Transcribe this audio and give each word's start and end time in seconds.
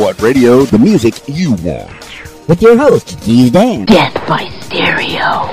What 0.00 0.16
Radio, 0.22 0.62
the 0.62 0.78
music 0.78 1.20
you 1.28 1.52
want. 1.56 1.92
With 2.48 2.62
your 2.62 2.74
host, 2.74 3.20
Keys 3.20 3.50
Dan. 3.50 3.84
Death 3.84 4.14
by 4.26 4.48
Stereo. 4.60 5.52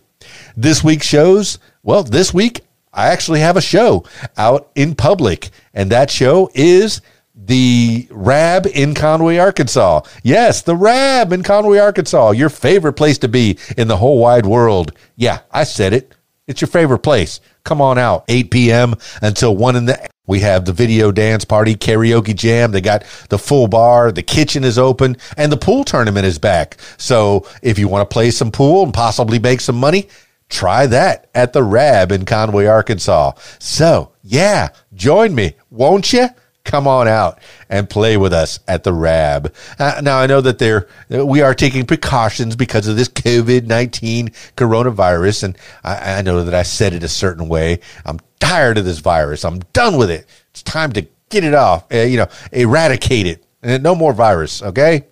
This 0.56 0.83
week's 0.83 1.06
shows, 1.06 1.58
well, 1.83 2.02
this 2.02 2.33
week 2.33 2.62
I 2.92 3.08
actually 3.08 3.41
have 3.41 3.56
a 3.56 3.62
show 3.62 4.05
out 4.36 4.70
in 4.74 4.94
public, 4.94 5.50
and 5.72 5.91
that 5.91 6.11
show 6.11 6.50
is 6.55 7.00
the 7.34 8.06
Rab 8.11 8.66
in 8.66 8.94
Conway, 8.94 9.38
Arkansas. 9.38 10.02
Yes, 10.22 10.62
the 10.62 10.77
Rab 10.77 11.33
in 11.33 11.42
Conway, 11.42 11.78
Arkansas, 11.78 12.30
your 12.30 12.48
favorite 12.48 12.94
place 12.94 13.19
to 13.19 13.28
be 13.28 13.58
in 13.77 13.89
the 13.89 13.96
whole 13.96 14.18
wide 14.18 14.46
world. 14.46 14.92
Yeah, 15.17 15.40
I 15.51 15.64
said 15.64 15.92
it. 15.92 16.14
It's 16.46 16.61
your 16.61 16.68
favorite 16.68 17.01
place. 17.01 17.40
Come 17.64 17.80
on 17.80 17.98
out, 17.98 18.25
8 18.29 18.51
p.m. 18.51 18.95
until 19.23 19.57
1 19.57 19.77
in 19.77 19.86
the 19.86 20.08
we 20.27 20.41
have 20.41 20.64
the 20.64 20.73
video 20.73 21.13
dance 21.13 21.45
party, 21.45 21.75
karaoke 21.75 22.35
jam. 22.35 22.73
They 22.73 22.80
got 22.80 23.05
the 23.29 23.39
full 23.39 23.69
bar. 23.69 24.11
The 24.11 24.23
kitchen 24.23 24.64
is 24.64 24.79
open 24.79 25.17
and 25.36 25.52
the 25.52 25.57
pool 25.57 25.85
tournament 25.85 26.25
is 26.25 26.39
back. 26.39 26.79
So 26.97 27.47
if 27.63 27.79
you 27.79 27.89
want 27.89 28.08
to 28.08 28.13
play 28.13 28.30
some 28.30 28.51
pool 28.51 28.85
and 28.85 28.95
possibly 28.95 29.39
make 29.39 29.61
some 29.61 29.77
money, 29.77 30.08
try 30.48 30.86
that 30.86 31.29
at 31.35 31.52
the 31.52 31.63
Rab 31.63 32.11
in 32.11 32.25
Conway, 32.25 32.64
Arkansas. 32.64 33.33
So 33.58 34.13
yeah, 34.23 34.70
join 34.95 35.35
me, 35.35 35.57
won't 35.70 36.13
you? 36.13 36.29
Come 36.64 36.89
on 36.89 37.07
out 37.07 37.39
and 37.69 37.89
play 37.89 38.17
with 38.17 38.33
us 38.33 38.58
at 38.67 38.85
the 38.85 38.92
Rab. 38.92 39.55
Uh, 39.79 40.01
now 40.02 40.19
I 40.19 40.27
know 40.27 40.41
that 40.41 40.58
there 40.58 40.89
we 41.08 41.42
are 41.42 41.55
taking 41.55 41.86
precautions 41.86 42.57
because 42.57 42.89
of 42.89 42.97
this 42.97 43.08
COVID 43.08 43.67
nineteen 43.67 44.30
coronavirus, 44.57 45.45
and 45.45 45.58
I, 45.85 46.19
I, 46.19 46.23
know 46.23 46.42
that 46.45 46.55
I 46.55 46.63
said 46.63 46.95
it 46.95 47.02
a 47.02 47.08
certain 47.08 47.48
way. 47.48 47.80
I'm 48.05 48.19
tired 48.41 48.79
of 48.79 48.85
this 48.85 48.98
virus. 48.98 49.45
I'm 49.45 49.61
done 49.73 49.97
with 49.97 50.11
it. 50.11 50.27
It's 50.51 50.63
time 50.63 50.92
to 50.92 51.07
get 51.29 51.45
it 51.45 51.55
off. 51.55 51.85
Uh, 51.92 51.98
you 51.98 52.17
know, 52.17 52.29
eradicate 52.52 53.27
it. 53.27 53.45
And 53.63 53.83
no 53.83 53.95
more 53.95 54.13
virus. 54.13 54.63
Okay, 54.63 55.07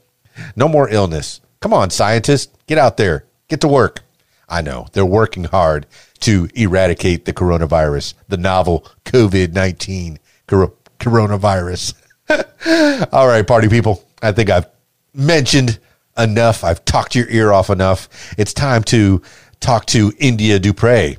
no 0.57 0.69
more 0.69 0.89
illness. 0.89 1.41
Come 1.61 1.73
on, 1.73 1.91
scientists, 1.91 2.53
get 2.67 2.79
out 2.79 2.97
there, 2.97 3.27
get 3.49 3.61
to 3.61 3.69
work. 3.69 4.01
I 4.49 4.61
know 4.61 4.89
they're 4.93 5.07
working 5.07 5.45
hard 5.45 5.87
to 6.21 6.49
eradicate 6.55 7.25
the 7.25 7.33
coronavirus, 7.33 8.15
the 8.29 8.37
novel 8.37 8.87
COVID 9.05 9.53
19 9.53 10.19
coronavirus. 10.49 10.82
All 13.13 13.27
right, 13.27 13.47
party 13.47 13.69
people. 13.69 14.05
I 14.23 14.33
think 14.33 14.51
I've 14.51 14.67
mentioned 15.15 15.79
enough. 16.17 16.65
I've 16.65 16.85
talked 16.85 17.15
your 17.15 17.29
ear 17.29 17.53
off 17.53 17.71
enough. 17.71 18.09
It's 18.39 18.53
time 18.53 18.83
to 18.85 19.23
talk 19.61 19.87
to 19.87 20.13
India 20.19 20.59
Dupriez. 20.61 21.19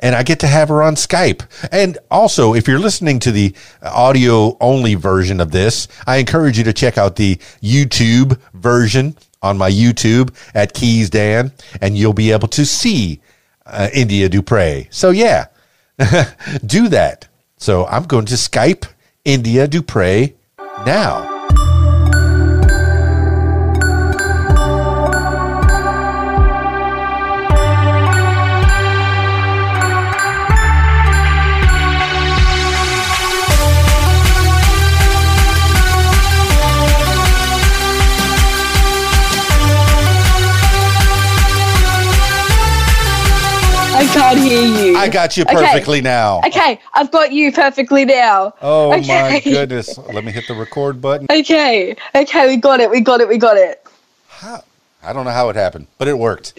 And 0.00 0.14
I 0.14 0.22
get 0.22 0.40
to 0.40 0.46
have 0.46 0.68
her 0.68 0.82
on 0.82 0.96
Skype. 0.96 1.42
And 1.72 1.98
also, 2.10 2.54
if 2.54 2.68
you're 2.68 2.78
listening 2.78 3.20
to 3.20 3.32
the 3.32 3.54
audio 3.82 4.56
only 4.60 4.94
version 4.94 5.40
of 5.40 5.50
this, 5.50 5.88
I 6.06 6.16
encourage 6.16 6.58
you 6.58 6.64
to 6.64 6.72
check 6.72 6.98
out 6.98 7.16
the 7.16 7.36
YouTube 7.62 8.38
version 8.52 9.16
on 9.42 9.56
my 9.56 9.70
YouTube 9.70 10.34
at 10.54 10.74
Keys 10.74 11.10
Dan, 11.10 11.52
and 11.80 11.96
you'll 11.96 12.12
be 12.12 12.32
able 12.32 12.48
to 12.48 12.66
see 12.66 13.20
uh, 13.66 13.88
India 13.92 14.28
Dupriez. 14.28 14.88
So, 14.90 15.10
yeah, 15.10 15.46
do 16.66 16.88
that. 16.88 17.28
So, 17.56 17.86
I'm 17.86 18.04
going 18.04 18.26
to 18.26 18.34
Skype 18.34 18.86
India 19.24 19.66
Dupriez 19.66 20.34
now. 20.84 21.33
Can't 43.94 44.38
hear 44.38 44.62
you. 44.62 44.96
I 44.96 45.08
got 45.08 45.36
you 45.36 45.44
perfectly 45.44 45.98
okay. 45.98 46.04
now. 46.04 46.40
Okay, 46.46 46.80
I've 46.94 47.12
got 47.12 47.30
you 47.30 47.52
perfectly 47.52 48.04
now. 48.04 48.52
Oh 48.60 48.92
okay. 48.94 49.30
my 49.30 49.40
goodness. 49.40 49.96
Let 49.98 50.24
me 50.24 50.32
hit 50.32 50.48
the 50.48 50.54
record 50.54 51.00
button. 51.00 51.28
Okay. 51.30 51.94
Okay, 52.14 52.48
we 52.48 52.56
got 52.56 52.80
it. 52.80 52.90
We 52.90 53.00
got 53.00 53.20
it. 53.20 53.28
We 53.28 53.38
got 53.38 53.56
it. 53.56 53.86
How? 54.28 54.64
I 55.02 55.12
don't 55.12 55.24
know 55.24 55.30
how 55.30 55.48
it 55.50 55.56
happened, 55.56 55.86
but 55.98 56.08
it 56.08 56.18
worked. 56.18 56.54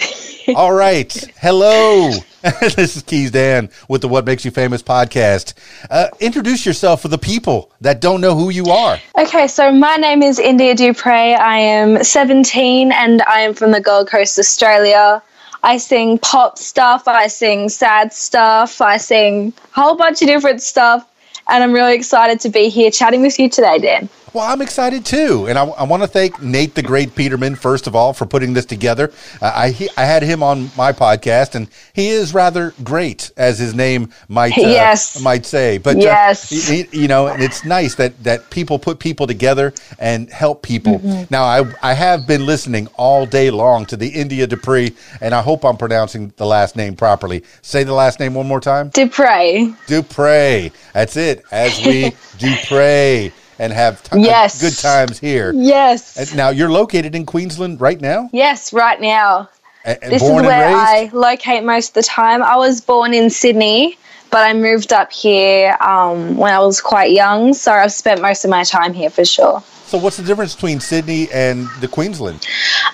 All 0.56 0.72
right. 0.72 1.12
Hello. 1.42 2.12
this 2.62 2.96
is 2.96 3.02
Keys 3.02 3.32
Dan 3.32 3.70
with 3.90 4.02
the 4.02 4.08
What 4.08 4.26
Makes 4.26 4.46
You 4.46 4.52
Famous 4.52 4.84
podcast. 4.84 5.56
Uh, 5.90 6.08
introduce 6.20 6.66
yourself 6.66 7.02
for 7.02 7.08
the 7.08 7.18
people 7.18 7.72
that 7.82 8.00
don't 8.00 8.22
know 8.22 8.36
who 8.36 8.50
you 8.50 8.68
are. 8.68 9.00
Okay, 9.18 9.48
so 9.48 9.72
my 9.72 9.96
name 9.96 10.22
is 10.22 10.38
India 10.38 10.76
Dupriez. 10.76 11.40
I 11.40 11.58
am 11.58 12.04
17 12.04 12.92
and 12.92 13.24
I 13.24 13.42
am 13.42 13.56
from 13.56 13.72
the 13.72 13.82
Gold 13.82 14.08
Coast, 14.08 14.38
Australia. 14.38 15.24
I 15.66 15.78
sing 15.78 16.20
pop 16.20 16.60
stuff, 16.60 17.08
I 17.08 17.26
sing 17.26 17.70
sad 17.70 18.14
stuff, 18.14 18.82
I 18.82 18.98
sing 18.98 19.52
a 19.76 19.82
whole 19.82 19.96
bunch 19.96 20.22
of 20.22 20.28
different 20.28 20.62
stuff. 20.62 21.10
And 21.50 21.64
I'm 21.64 21.74
really 21.74 21.96
excited 21.96 22.40
to 22.42 22.50
be 22.50 22.70
here 22.70 22.92
chatting 22.92 23.24
with 23.24 23.40
you 23.40 23.50
today, 23.50 23.80
Dan. 23.80 24.10
Well, 24.36 24.44
I'm 24.52 24.62
excited 24.62 25.06
too, 25.06 25.48
and 25.48 25.58
I, 25.58 25.64
I 25.64 25.84
want 25.84 26.04
to 26.04 26.08
thank 26.08 26.42
Nate 26.42 26.76
the 26.76 26.82
Great 26.82 27.16
Peterman 27.16 27.56
first 27.56 27.88
of 27.88 27.96
all 27.96 28.12
for 28.12 28.26
putting 28.26 28.52
this 28.52 28.66
together. 28.66 29.14
Uh, 29.42 29.50
I 29.56 29.70
he, 29.70 29.88
I 29.96 30.04
had 30.04 30.24
him 30.24 30.44
on 30.44 30.70
my 30.76 30.92
podcast, 30.92 31.56
and 31.56 31.70
he 31.94 32.10
is 32.10 32.34
rather 32.34 32.74
great, 32.84 33.32
as 33.38 33.58
his 33.60 33.74
name 33.74 34.10
might 34.28 34.52
uh, 34.58 34.62
Yes. 34.62 35.22
might 35.22 35.46
say. 35.46 35.78
But 35.78 35.96
uh, 35.96 36.00
Yes. 36.02 36.50
he- 36.50 36.84
he- 36.84 37.04
you 37.04 37.08
know, 37.08 37.28
and 37.28 37.42
it's 37.42 37.64
nice 37.64 37.96
that 37.96 38.22
that 38.26 38.50
people 38.50 38.78
put 38.78 39.00
people 39.00 39.26
together 39.26 39.74
and 40.00 40.30
help 40.30 40.64
people. 40.64 41.00
Mm-hmm. 41.00 41.24
Now, 41.30 41.46
I 41.46 41.64
I 41.82 41.94
have 41.94 42.28
been 42.28 42.46
listening 42.46 42.90
all 42.98 43.26
day 43.26 43.52
long 43.52 43.86
to 43.86 43.96
the 43.96 44.10
India 44.10 44.46
Dupriez, 44.48 44.94
and 45.22 45.34
I 45.34 45.42
hope 45.42 45.64
I'm 45.64 45.78
pronouncing 45.78 46.34
the 46.36 46.46
last 46.46 46.76
name 46.76 46.98
properly. 46.98 47.46
Say 47.62 47.86
the 47.86 47.94
last 47.94 48.20
name 48.20 48.34
one 48.34 48.50
more 48.50 48.60
time. 48.60 48.90
Dupriez. 48.92 49.78
Dupriez. 49.88 50.74
That's 50.92 51.16
it. 51.16 51.46
As 51.54 51.80
we 51.86 52.12
do 52.38 52.54
pray 52.68 53.32
and 53.60 53.72
have 53.74 54.02
ti- 54.04 54.20
Yes. 54.22 54.60
good 54.62 54.78
times 54.78 55.20
here. 55.20 55.52
Yes. 55.56 56.18
And 56.18 56.36
now 56.36 56.50
you're 56.50 56.72
located 56.72 57.16
in 57.16 57.26
Queensland 57.26 57.80
right 57.82 58.00
now. 58.02 58.30
yes, 58.34 58.74
right 58.74 59.00
now. 59.00 59.50
A- 59.86 59.98
This 60.10 60.24
is 60.24 60.30
where 60.32 60.76
I 60.76 61.10
locate 61.14 61.64
most 61.64 61.90
of 61.90 61.94
the 61.96 62.04
time. 62.04 62.42
I 62.42 62.56
was 62.58 62.82
born 62.82 63.14
in 63.14 63.30
Sydney, 63.30 63.98
but 64.32 64.40
I 64.40 64.54
moved 64.54 64.92
up 64.92 65.12
here 65.12 65.78
um, 65.80 66.38
when 66.38 66.54
I 66.54 66.60
was 66.60 66.82
quite 66.82 67.12
young, 67.12 67.54
so 67.54 67.72
I've 67.72 67.94
spent 67.94 68.22
most 68.22 68.44
of 68.46 68.50
my 68.50 68.64
time 68.64 68.94
here 68.94 69.10
for 69.12 69.24
sure. 69.26 69.62
so 69.86 69.98
what's 70.00 70.18
the 70.18 70.24
difference 70.24 70.56
between 70.56 70.80
Sydney 70.80 71.30
and 71.32 71.68
the 71.82 71.88
Queensland? 71.88 72.46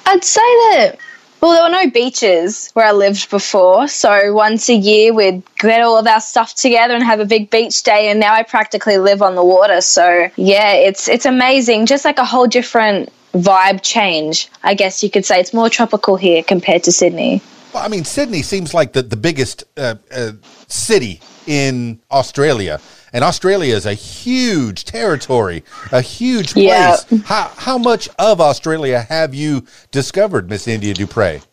I'd 0.05 0.23
say 0.23 0.41
that. 0.41 0.97
Well, 1.41 1.53
there 1.53 1.63
were 1.63 1.85
no 1.85 1.89
beaches 1.89 2.69
where 2.73 2.85
I 2.85 2.91
lived 2.91 3.31
before, 3.31 3.87
so 3.87 4.31
once 4.31 4.69
a 4.69 4.75
year 4.75 5.11
we'd 5.11 5.41
get 5.57 5.81
all 5.81 5.97
of 5.97 6.05
our 6.05 6.21
stuff 6.21 6.53
together 6.53 6.93
and 6.93 7.03
have 7.03 7.19
a 7.19 7.25
big 7.25 7.49
beach 7.49 7.81
day. 7.81 8.09
And 8.09 8.19
now 8.19 8.35
I 8.35 8.43
practically 8.43 8.99
live 8.99 9.23
on 9.23 9.33
the 9.33 9.43
water, 9.43 9.81
so 9.81 10.29
yeah, 10.35 10.73
it's 10.73 11.09
it's 11.09 11.25
amazing. 11.25 11.87
Just 11.87 12.05
like 12.05 12.19
a 12.19 12.25
whole 12.25 12.45
different 12.45 13.11
vibe 13.33 13.81
change, 13.81 14.49
I 14.61 14.75
guess 14.75 15.01
you 15.01 15.09
could 15.09 15.25
say. 15.25 15.39
It's 15.39 15.51
more 15.51 15.67
tropical 15.67 16.15
here 16.15 16.43
compared 16.43 16.83
to 16.83 16.91
Sydney. 16.91 17.41
Well, 17.73 17.83
I 17.83 17.87
mean, 17.87 18.03
Sydney 18.03 18.43
seems 18.43 18.75
like 18.75 18.93
the, 18.93 19.01
the 19.01 19.17
biggest 19.17 19.63
uh, 19.77 19.95
uh, 20.15 20.33
city 20.67 21.21
in 21.47 22.01
Australia. 22.11 22.79
And 23.13 23.23
Australia 23.23 23.75
is 23.75 23.85
a 23.85 23.93
huge 23.93 24.85
territory, 24.85 25.63
a 25.91 26.01
huge 26.01 26.53
place. 26.53 27.05
Yeah. 27.09 27.17
How, 27.25 27.51
how 27.57 27.77
much 27.77 28.07
of 28.17 28.39
Australia 28.39 29.01
have 29.01 29.33
you 29.33 29.65
discovered, 29.91 30.49
Miss 30.49 30.67
India 30.67 30.93
Dupriez? 30.93 31.45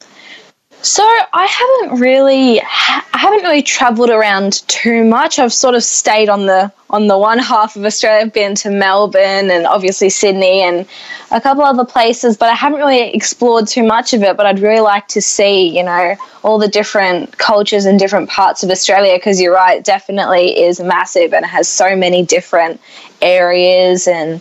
So 0.80 1.02
I 1.02 1.46
haven't 1.46 2.00
really, 2.00 2.60
I 2.60 3.02
haven't 3.12 3.42
really 3.42 3.62
travelled 3.62 4.10
around 4.10 4.66
too 4.68 5.04
much. 5.04 5.38
I've 5.38 5.52
sort 5.52 5.74
of 5.74 5.82
stayed 5.82 6.28
on 6.28 6.46
the 6.46 6.72
on 6.90 7.08
the 7.08 7.18
one 7.18 7.38
half 7.38 7.76
of 7.76 7.84
Australia. 7.84 8.24
I've 8.24 8.32
been 8.32 8.54
to 8.56 8.70
Melbourne 8.70 9.50
and 9.50 9.66
obviously 9.66 10.08
Sydney 10.08 10.62
and 10.62 10.86
a 11.30 11.40
couple 11.40 11.62
other 11.64 11.84
places, 11.84 12.36
but 12.36 12.48
I 12.48 12.54
haven't 12.54 12.78
really 12.78 13.12
explored 13.12 13.66
too 13.66 13.82
much 13.82 14.14
of 14.14 14.22
it. 14.22 14.36
But 14.36 14.46
I'd 14.46 14.60
really 14.60 14.80
like 14.80 15.08
to 15.08 15.20
see, 15.20 15.76
you 15.76 15.82
know, 15.82 16.16
all 16.44 16.58
the 16.58 16.68
different 16.68 17.36
cultures 17.38 17.84
and 17.84 17.98
different 17.98 18.30
parts 18.30 18.62
of 18.62 18.70
Australia 18.70 19.16
because 19.16 19.40
you're 19.40 19.54
right, 19.54 19.78
it 19.78 19.84
definitely 19.84 20.60
is 20.60 20.80
massive 20.80 21.34
and 21.34 21.44
it 21.44 21.48
has 21.48 21.68
so 21.68 21.96
many 21.96 22.24
different 22.24 22.80
areas 23.20 24.06
and 24.06 24.40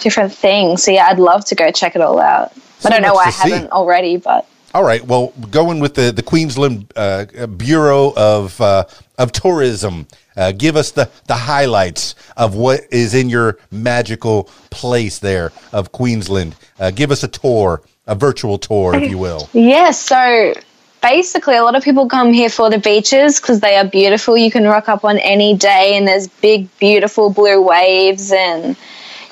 different 0.00 0.32
things. 0.32 0.82
So 0.82 0.90
yeah, 0.90 1.06
I'd 1.06 1.18
love 1.18 1.44
to 1.46 1.54
go 1.54 1.70
check 1.70 1.94
it 1.94 2.02
all 2.02 2.18
out. 2.18 2.52
So 2.80 2.88
I 2.88 2.92
don't 2.92 3.02
know 3.02 3.14
why 3.14 3.26
I 3.26 3.30
see. 3.30 3.50
haven't 3.50 3.72
already, 3.72 4.16
but. 4.16 4.48
All 4.76 4.84
right. 4.84 5.02
Well, 5.02 5.32
going 5.50 5.80
with 5.80 5.94
the 5.94 6.12
the 6.12 6.22
Queensland 6.22 6.92
uh, 6.96 7.24
Bureau 7.56 8.12
of 8.14 8.60
uh, 8.60 8.84
of 9.16 9.32
Tourism, 9.32 10.06
uh, 10.36 10.52
give 10.52 10.76
us 10.76 10.90
the 10.90 11.08
the 11.28 11.34
highlights 11.34 12.14
of 12.36 12.56
what 12.56 12.82
is 12.90 13.14
in 13.14 13.30
your 13.30 13.58
magical 13.70 14.50
place 14.68 15.18
there 15.18 15.50
of 15.72 15.92
Queensland. 15.92 16.56
Uh, 16.78 16.90
give 16.90 17.10
us 17.10 17.22
a 17.22 17.28
tour, 17.28 17.80
a 18.06 18.14
virtual 18.14 18.58
tour, 18.58 18.94
if 18.94 19.08
you 19.08 19.16
will. 19.16 19.48
Yeah, 19.54 19.92
so 19.92 20.52
basically, 21.00 21.56
a 21.56 21.62
lot 21.62 21.74
of 21.74 21.82
people 21.82 22.06
come 22.06 22.34
here 22.34 22.50
for 22.50 22.68
the 22.68 22.78
beaches 22.78 23.40
because 23.40 23.60
they 23.60 23.76
are 23.76 23.86
beautiful. 23.86 24.36
You 24.36 24.50
can 24.50 24.64
rock 24.64 24.90
up 24.90 25.06
on 25.06 25.16
any 25.20 25.54
day, 25.56 25.96
and 25.96 26.06
there's 26.06 26.28
big, 26.28 26.68
beautiful 26.78 27.30
blue 27.30 27.62
waves 27.62 28.30
and 28.30 28.76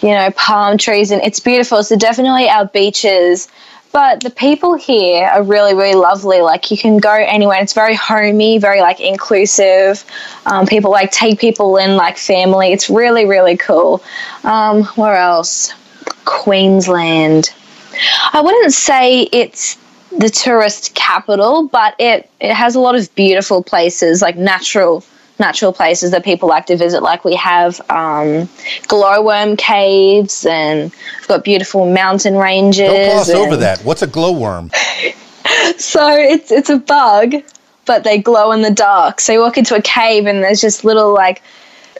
you 0.01 0.09
know 0.09 0.31
palm 0.31 0.79
trees, 0.79 1.11
and 1.11 1.21
it's 1.23 1.41
beautiful. 1.41 1.85
So 1.85 1.97
definitely 1.97 2.49
our 2.49 2.65
beaches. 2.65 3.49
But 3.95 4.25
the 4.25 4.31
people 4.31 4.75
here 4.75 5.25
are 5.29 5.45
really, 5.45 5.73
really 5.73 5.95
lovely. 5.95 6.41
Like 6.41 6.73
you 6.73 6.77
can 6.77 6.99
go 6.99 7.13
anywhere. 7.13 7.63
It's 7.63 7.75
very 7.75 7.95
homey, 7.95 8.59
very 8.59 8.81
like 8.81 8.99
inclusive. 8.99 10.05
Um, 10.47 10.67
people 10.67 10.91
like 10.91 11.13
take 11.13 11.39
people 11.39 11.77
in 11.77 11.95
like 11.95 12.19
family. 12.19 12.73
It's 12.73 12.91
really, 12.91 13.25
really 13.25 13.57
cool. 13.57 14.03
Um, 14.43 14.83
where 14.97 15.15
else? 15.15 15.73
Queensland. 16.25 17.55
I 18.33 18.41
wouldn't 18.41 18.73
say 18.73 19.29
it's 19.31 19.79
the 20.19 20.29
tourist 20.29 20.97
capital, 20.97 21.69
but 21.69 21.95
it, 22.01 22.29
it 22.41 22.53
has 22.53 22.75
a 22.75 22.81
lot 22.81 22.97
of 22.97 23.15
beautiful 23.15 23.63
places, 23.63 24.21
like 24.21 24.37
natural 24.37 25.05
natural 25.39 25.73
places 25.73 26.11
that 26.13 26.25
people 26.25 26.49
like 26.49 26.67
to 26.67 26.77
visit. 26.77 27.03
Like 27.03 27.25
we 27.25 27.35
have 27.37 27.81
um, 27.91 28.49
glowworm 28.89 29.57
caves, 29.57 30.47
and 30.47 30.93
we've 30.93 31.29
got 31.29 31.45
beautiful 31.45 31.93
mountain 31.93 32.37
ranges. 32.37 32.89
Don't 32.89 33.05
gloss 33.11 33.29
over 33.31 33.57
that. 33.57 33.81
What's 33.85 34.03
a 34.03 34.07
glowworm? 34.07 34.71
So 35.77 36.09
it's 36.09 36.51
it's 36.51 36.71
a 36.71 36.79
bug, 36.79 37.35
but 37.85 38.03
they 38.05 38.19
glow 38.19 38.53
in 38.53 38.63
the 38.63 38.71
dark. 38.71 39.21
So 39.21 39.33
you 39.33 39.41
walk 39.41 39.59
into 39.59 39.75
a 39.75 39.83
cave, 39.83 40.27
and 40.27 40.43
there's 40.43 40.61
just 40.61 40.85
little 40.85 41.13
like. 41.13 41.43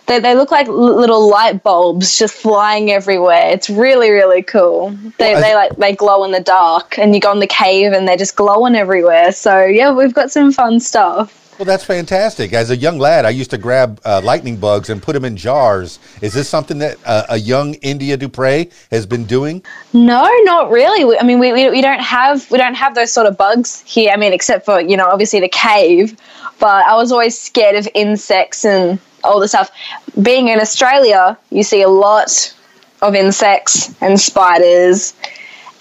They, 0.07 0.19
they 0.21 0.35
look 0.35 0.51
like 0.51 0.69
little 0.69 1.31
light 1.31 1.63
bulbs 1.63 2.19
just 2.19 2.35
flying 2.35 2.91
everywhere. 2.91 3.51
It's 3.51 3.69
really 3.71 4.11
really 4.11 4.43
cool. 4.43 4.91
They, 5.19 5.35
Well, 5.35 5.37
I- 5.37 5.41
they 5.41 5.55
like 5.55 5.77
they 5.77 5.95
glow 5.95 6.25
in 6.25 6.31
the 6.31 6.41
dark, 6.41 6.99
and 6.99 7.15
you 7.15 7.21
go 7.21 7.33
in 7.33 7.39
the 7.41 7.47
cave, 7.47 7.93
and 7.93 8.07
they're 8.09 8.17
just 8.17 8.37
glowing 8.37 8.77
everywhere. 8.77 9.33
So 9.33 9.65
yeah, 9.65 9.93
we've 9.93 10.15
got 10.15 10.31
some 10.31 10.53
fun 10.53 10.81
stuff. 10.81 11.44
Well, 11.57 11.67
that's 11.67 11.85
fantastic. 11.85 12.53
As 12.53 12.71
a 12.71 12.77
young 12.77 12.99
lad, 12.99 13.25
I 13.25 13.31
used 13.31 13.51
to 13.51 13.59
grab 13.59 14.01
uh, 14.05 14.21
lightning 14.25 14.57
bugs 14.57 14.91
and 14.91 15.01
put 15.01 15.13
them 15.13 15.25
in 15.25 15.37
jars. 15.37 16.01
Is 16.21 16.35
this 16.35 16.49
something 16.49 16.79
that 16.79 16.99
uh, 17.05 17.27
a 17.29 17.37
young 17.37 17.75
India 17.75 18.19
Dupriez 18.19 18.73
has 18.91 19.07
been 19.07 19.25
doing? 19.25 19.63
No, 19.93 20.29
not 20.43 20.73
really. 20.73 21.05
We, 21.05 21.17
I 21.17 21.23
mean, 21.23 21.39
we, 21.39 21.53
we, 21.53 21.71
we 21.71 21.81
don't 21.81 22.01
have 22.01 22.51
we 22.51 22.59
don't 22.59 22.75
have 22.75 22.97
those 22.97 23.13
sort 23.13 23.29
of 23.29 23.37
bugs 23.37 23.83
here. 23.83 24.11
I 24.13 24.17
mean, 24.17 24.33
except 24.33 24.65
for 24.65 24.81
you 24.81 24.97
know 24.97 25.07
obviously 25.07 25.39
the 25.39 25.49
cave. 25.49 26.17
But 26.59 26.87
I 26.87 26.97
was 26.97 27.13
always 27.13 27.39
scared 27.39 27.77
of 27.77 27.89
insects 27.95 28.65
and 28.65 28.99
all 29.23 29.39
the 29.39 29.47
stuff. 29.47 29.71
Being 30.23 30.49
in 30.49 30.59
Australia, 30.61 31.39
you 31.51 31.63
see 31.63 31.83
a 31.83 31.89
lot 31.89 32.53
of 33.01 33.15
insects 33.15 33.95
and 34.03 34.19
spiders. 34.19 35.15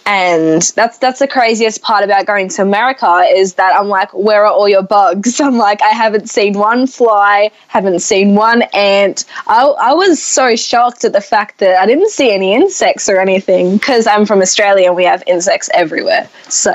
And 0.05 0.61
that's 0.75 0.97
that's 0.97 1.19
the 1.19 1.27
craziest 1.27 1.81
part 1.81 2.03
about 2.03 2.25
going 2.25 2.49
to 2.49 2.61
America 2.61 3.21
is 3.29 3.53
that 3.55 3.73
I'm 3.75 3.87
like, 3.87 4.13
where 4.13 4.45
are 4.45 4.51
all 4.51 4.67
your 4.67 4.83
bugs? 4.83 5.39
I'm 5.41 5.57
like, 5.57 5.81
I 5.81 5.89
haven't 5.89 6.29
seen 6.29 6.53
one 6.57 6.87
fly, 6.87 7.51
haven't 7.69 7.99
seen 8.01 8.35
one 8.35 8.63
ant. 8.73 9.25
I, 9.47 9.63
I 9.63 9.93
was 9.93 10.21
so 10.21 10.55
shocked 10.55 11.05
at 11.05 11.13
the 11.13 11.21
fact 11.21 11.59
that 11.59 11.79
I 11.79 11.85
didn't 11.85 12.09
see 12.09 12.31
any 12.31 12.53
insects 12.53 13.07
or 13.07 13.19
anything 13.19 13.77
because 13.77 14.05
I'm 14.07 14.25
from 14.25 14.41
Australia 14.41 14.87
and 14.87 14.95
we 14.95 15.05
have 15.05 15.23
insects 15.27 15.69
everywhere. 15.73 16.29
So 16.49 16.73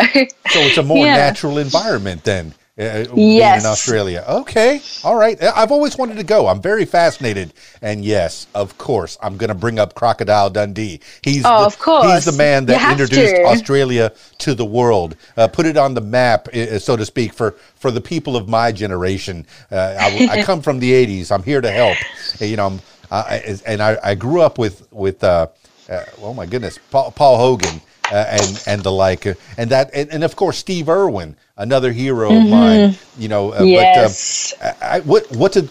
So 0.50 0.66
it's 0.66 0.78
a 0.78 0.82
more 0.82 1.06
Yeah. 1.06 1.14
natural 1.16 1.58
environment 1.58 2.24
then. 2.24 2.54
Uh, 2.78 3.04
Yes. 3.16 3.64
in 3.64 3.70
Australia. 3.70 4.24
Okay. 4.28 4.80
All 5.02 5.16
right. 5.16 5.40
Uh, 5.42 5.52
I've 5.56 5.72
always 5.72 5.98
wanted 5.98 6.16
to 6.18 6.22
go. 6.24 6.46
I'm 6.46 6.62
very 6.62 6.84
fascinated. 6.84 7.52
And 7.82 8.04
yes, 8.04 8.46
of 8.54 8.78
course, 8.78 9.18
I'm 9.20 9.36
going 9.36 9.48
to 9.48 9.54
bring 9.54 9.78
up 9.80 9.94
Crocodile 9.94 10.48
Dundee. 10.50 11.00
He's 11.22 11.44
Oh, 11.44 11.60
the, 11.60 11.66
of 11.66 11.78
course. 11.78 12.12
He's 12.12 12.24
the 12.24 12.38
man 12.38 12.66
that 12.66 12.92
introduced 12.92 13.34
to. 13.36 13.42
Australia 13.44 14.12
to 14.38 14.54
the 14.54 14.64
world. 14.64 15.16
Uh, 15.36 15.48
put 15.48 15.66
it 15.66 15.76
on 15.76 15.94
the 15.94 16.00
map, 16.00 16.46
uh, 16.54 16.78
so 16.78 16.96
to 16.96 17.04
speak, 17.04 17.32
for 17.32 17.56
for 17.74 17.90
the 17.90 18.00
people 18.00 18.36
of 18.36 18.48
my 18.48 18.70
generation. 18.70 19.44
Uh, 19.72 19.96
I, 19.98 20.28
I 20.30 20.42
come 20.44 20.62
from 20.62 20.78
the 20.78 20.92
'80s. 20.92 21.32
I'm 21.32 21.42
here 21.42 21.60
to 21.60 21.70
help. 21.70 21.96
Uh, 22.40 22.44
You 22.44 22.56
know, 22.56 22.66
I'm, 22.66 22.80
I, 23.10 23.58
and 23.66 23.82
I, 23.82 23.98
I 24.04 24.14
grew 24.14 24.40
up 24.40 24.56
with 24.58 24.86
with. 24.92 25.24
Uh, 25.24 25.48
uh, 25.88 26.04
oh 26.20 26.34
my 26.34 26.44
goodness, 26.46 26.78
Paul, 26.90 27.10
Paul 27.12 27.38
Hogan. 27.38 27.80
Uh, 28.10 28.24
and 28.30 28.62
and 28.66 28.82
the 28.82 28.90
like, 28.92 29.26
uh, 29.26 29.34
and 29.58 29.70
that, 29.70 29.90
and, 29.92 30.10
and 30.10 30.24
of 30.24 30.34
course 30.34 30.56
Steve 30.58 30.88
Irwin, 30.88 31.36
another 31.56 31.92
hero 31.92 32.28
of 32.34 32.48
mine. 32.48 32.96
You 33.18 33.28
know, 33.28 33.52
uh, 33.52 33.60
Mm-hmm. 33.60 33.66
Yes. 33.68 34.54
but 34.58 34.66
um, 34.66 34.76
I, 34.80 34.96
I, 34.96 35.00
what 35.00 35.30
what 35.32 35.52
do 35.52 35.68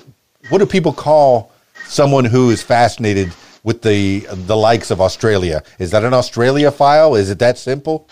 what 0.50 0.60
do 0.60 0.66
people 0.66 0.94
call 0.94 1.52
someone 1.88 2.26
who 2.26 2.50
is 2.52 2.62
fascinated 2.62 3.32
with 3.64 3.82
the 3.82 4.28
the 4.30 4.56
likes 4.56 4.92
of 4.92 5.02
Australia? 5.02 5.64
Is 5.80 5.92
that 5.92 6.04
an 6.04 6.14
Australia 6.14 6.72
file? 6.72 7.16
Is 7.16 7.30
it 7.30 7.40
that 7.40 7.58
simple? 7.58 8.08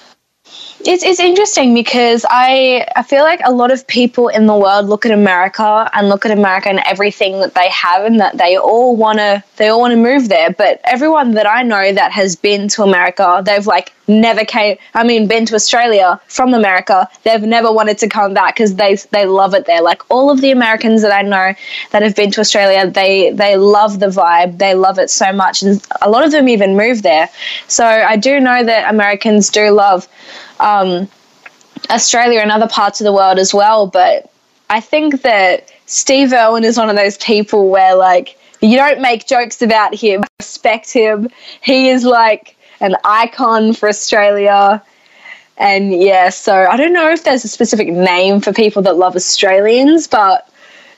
It's, 0.87 1.03
it's 1.03 1.19
interesting 1.19 1.73
because 1.73 2.27
I 2.29 2.85
I 2.95 3.01
feel 3.01 3.23
like 3.23 3.41
a 3.43 3.51
lot 3.51 3.71
of 3.71 3.87
people 3.87 4.27
in 4.27 4.45
the 4.45 4.55
world 4.55 4.85
look 4.85 5.03
at 5.03 5.11
America 5.11 5.89
and 5.93 6.09
look 6.09 6.25
at 6.27 6.31
America 6.31 6.69
and 6.69 6.79
everything 6.85 7.39
that 7.39 7.55
they 7.55 7.69
have 7.69 8.05
and 8.05 8.19
that 8.19 8.37
they 8.37 8.55
all 8.55 8.95
wanna 8.95 9.43
they 9.57 9.69
all 9.69 9.79
wanna 9.79 9.95
move 9.95 10.29
there. 10.29 10.51
But 10.51 10.81
everyone 10.83 11.31
that 11.31 11.47
I 11.47 11.63
know 11.63 11.91
that 11.91 12.11
has 12.11 12.35
been 12.35 12.67
to 12.69 12.83
America, 12.83 13.41
they've 13.43 13.65
like 13.65 13.93
never 14.07 14.45
came. 14.45 14.77
I 14.93 15.03
mean, 15.03 15.27
been 15.27 15.47
to 15.47 15.55
Australia 15.55 16.21
from 16.27 16.53
America. 16.53 17.09
They've 17.23 17.41
never 17.41 17.71
wanted 17.71 17.97
to 17.99 18.07
come 18.07 18.35
back 18.35 18.53
because 18.53 18.75
they 18.75 18.95
they 19.09 19.25
love 19.25 19.55
it 19.55 19.65
there. 19.65 19.81
Like 19.81 20.03
all 20.11 20.29
of 20.29 20.41
the 20.41 20.51
Americans 20.51 21.01
that 21.01 21.11
I 21.11 21.23
know 21.23 21.55
that 21.93 22.03
have 22.03 22.15
been 22.15 22.29
to 22.31 22.41
Australia, 22.41 22.87
they 22.87 23.31
they 23.31 23.57
love 23.57 23.99
the 23.99 24.09
vibe. 24.09 24.59
They 24.59 24.75
love 24.75 24.99
it 24.99 25.09
so 25.09 25.33
much, 25.33 25.63
and 25.63 25.83
a 26.03 26.11
lot 26.11 26.23
of 26.23 26.31
them 26.31 26.47
even 26.47 26.77
move 26.77 27.01
there. 27.01 27.27
So 27.67 27.83
I 27.85 28.17
do 28.17 28.39
know 28.39 28.63
that 28.63 28.93
Americans 28.93 29.49
do 29.49 29.71
love 29.71 30.07
um, 30.59 31.07
Australia 31.89 32.39
and 32.39 32.51
other 32.51 32.67
parts 32.67 33.01
of 33.01 33.05
the 33.05 33.13
world 33.13 33.39
as 33.39 33.53
well. 33.53 33.87
But 33.87 34.31
I 34.69 34.79
think 34.79 35.21
that 35.21 35.71
Steve 35.85 36.33
Irwin 36.33 36.63
is 36.63 36.77
one 36.77 36.89
of 36.89 36.95
those 36.95 37.17
people 37.17 37.69
where 37.69 37.95
like 37.95 38.37
you 38.61 38.77
don't 38.77 39.01
make 39.01 39.27
jokes 39.27 39.61
about 39.61 39.93
him. 39.93 40.23
Respect 40.39 40.91
him. 40.91 41.29
He 41.61 41.89
is 41.89 42.03
like 42.03 42.57
an 42.79 42.95
icon 43.03 43.73
for 43.73 43.87
Australia. 43.89 44.83
And 45.57 45.93
yeah, 45.93 46.29
so 46.29 46.53
I 46.53 46.75
don't 46.75 46.93
know 46.93 47.09
if 47.09 47.23
there's 47.23 47.45
a 47.45 47.47
specific 47.47 47.87
name 47.87 48.41
for 48.41 48.51
people 48.51 48.81
that 48.83 48.97
love 48.97 49.15
Australians, 49.15 50.07
but 50.07 50.49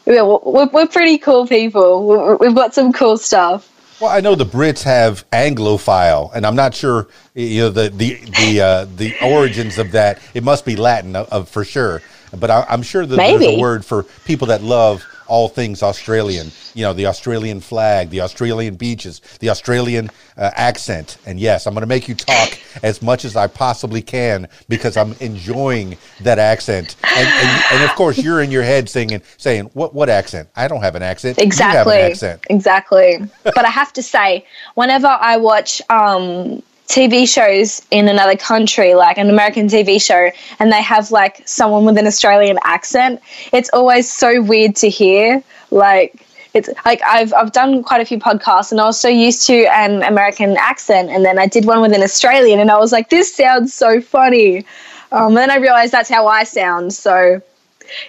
we're, 0.05 0.25
we're, 0.25 0.67
we're 0.67 0.87
pretty 0.87 1.17
cool 1.17 1.45
people. 1.45 2.37
We've 2.39 2.55
got 2.55 2.73
some 2.73 2.91
cool 2.91 3.17
stuff. 3.17 3.69
Well, 3.99 4.11
I 4.11 4.19
know 4.19 4.35
the 4.35 4.45
Brits 4.45 4.83
have 4.83 5.27
Anglophile, 5.31 6.31
and 6.35 6.45
I'm 6.45 6.55
not 6.55 6.75
sure 6.75 7.07
you 7.33 7.61
know 7.61 7.69
the 7.69 7.89
the 7.89 8.13
the 8.13 8.61
uh, 8.61 8.85
the 8.85 9.15
origins 9.23 9.79
of 9.79 9.93
that. 9.93 10.21
It 10.35 10.43
must 10.43 10.65
be 10.65 10.75
Latin 10.75 11.15
uh, 11.15 11.43
for 11.43 11.65
sure, 11.65 12.03
but 12.37 12.51
I, 12.51 12.65
am 12.69 12.83
sure 12.83 13.07
that 13.07 13.17
Maybe. 13.17 13.45
there's 13.45 13.57
a 13.57 13.59
word 13.59 13.83
for 13.83 14.03
people 14.25 14.47
that 14.47 14.61
love 14.61 15.03
all 15.27 15.47
things 15.47 15.83
Australian. 15.83 16.51
You 16.73 16.83
know, 16.83 16.93
the 16.93 17.05
Australian 17.07 17.59
flag, 17.59 18.09
the 18.09 18.21
Australian 18.21 18.75
beaches, 18.75 19.21
the 19.39 19.49
Australian 19.49 20.09
uh, 20.37 20.51
accent. 20.55 21.17
And 21.25 21.39
yes, 21.39 21.67
I'm 21.67 21.73
going 21.73 21.81
to 21.81 21.87
make 21.87 22.07
you 22.07 22.15
talk 22.15 22.59
as 22.83 23.01
much 23.01 23.25
as 23.25 23.35
I 23.35 23.47
possibly 23.47 24.01
can 24.01 24.47
because 24.69 24.97
I'm 24.97 25.13
enjoying 25.19 25.97
that 26.21 26.39
accent. 26.39 26.95
And, 27.03 27.27
and, 27.27 27.63
and 27.73 27.83
of 27.83 27.95
course, 27.95 28.17
you're 28.17 28.41
in 28.41 28.51
your 28.51 28.63
head 28.63 28.89
singing, 28.89 29.21
saying, 29.37 29.65
"What 29.73 29.93
what 29.93 30.09
accent? 30.09 30.49
I 30.55 30.67
don't 30.67 30.81
have 30.81 30.95
an 30.95 31.03
accent. 31.03 31.39
Exactly. 31.39 31.99
An 31.99 32.11
accent. 32.11 32.45
Exactly. 32.49 33.17
but 33.43 33.65
I 33.65 33.69
have 33.69 33.93
to 33.93 34.03
say, 34.03 34.45
whenever 34.75 35.07
I 35.07 35.37
watch. 35.37 35.81
Um, 35.89 36.63
TV 36.87 37.27
shows 37.27 37.81
in 37.91 38.07
another 38.07 38.37
country, 38.37 38.95
like 38.95 39.17
an 39.17 39.29
American 39.29 39.67
TV 39.67 40.01
show, 40.01 40.31
and 40.59 40.71
they 40.71 40.81
have 40.81 41.11
like 41.11 41.45
someone 41.47 41.85
with 41.85 41.97
an 41.97 42.07
Australian 42.07 42.57
accent, 42.63 43.21
it's 43.51 43.69
always 43.73 44.11
so 44.11 44.41
weird 44.41 44.75
to 44.77 44.89
hear. 44.89 45.43
Like, 45.69 46.25
it's 46.53 46.69
like 46.85 47.01
I've, 47.05 47.33
I've 47.33 47.51
done 47.51 47.83
quite 47.83 47.99
a 47.99 48.05
few 48.05 48.17
podcasts 48.17 48.71
and 48.71 48.79
I 48.79 48.85
was 48.85 48.99
so 48.99 49.09
used 49.09 49.45
to 49.47 49.65
an 49.65 50.01
American 50.03 50.55
accent, 50.57 51.09
and 51.09 51.25
then 51.25 51.37
I 51.37 51.45
did 51.45 51.65
one 51.65 51.81
with 51.81 51.93
an 51.93 52.01
Australian, 52.01 52.59
and 52.59 52.71
I 52.71 52.77
was 52.77 52.91
like, 52.91 53.09
this 53.09 53.35
sounds 53.35 53.73
so 53.73 53.99
funny. 53.99 54.65
Um, 55.11 55.27
and 55.27 55.37
then 55.37 55.51
I 55.51 55.57
realized 55.57 55.91
that's 55.91 56.09
how 56.09 56.27
I 56.27 56.43
sound. 56.43 56.93
So, 56.93 57.41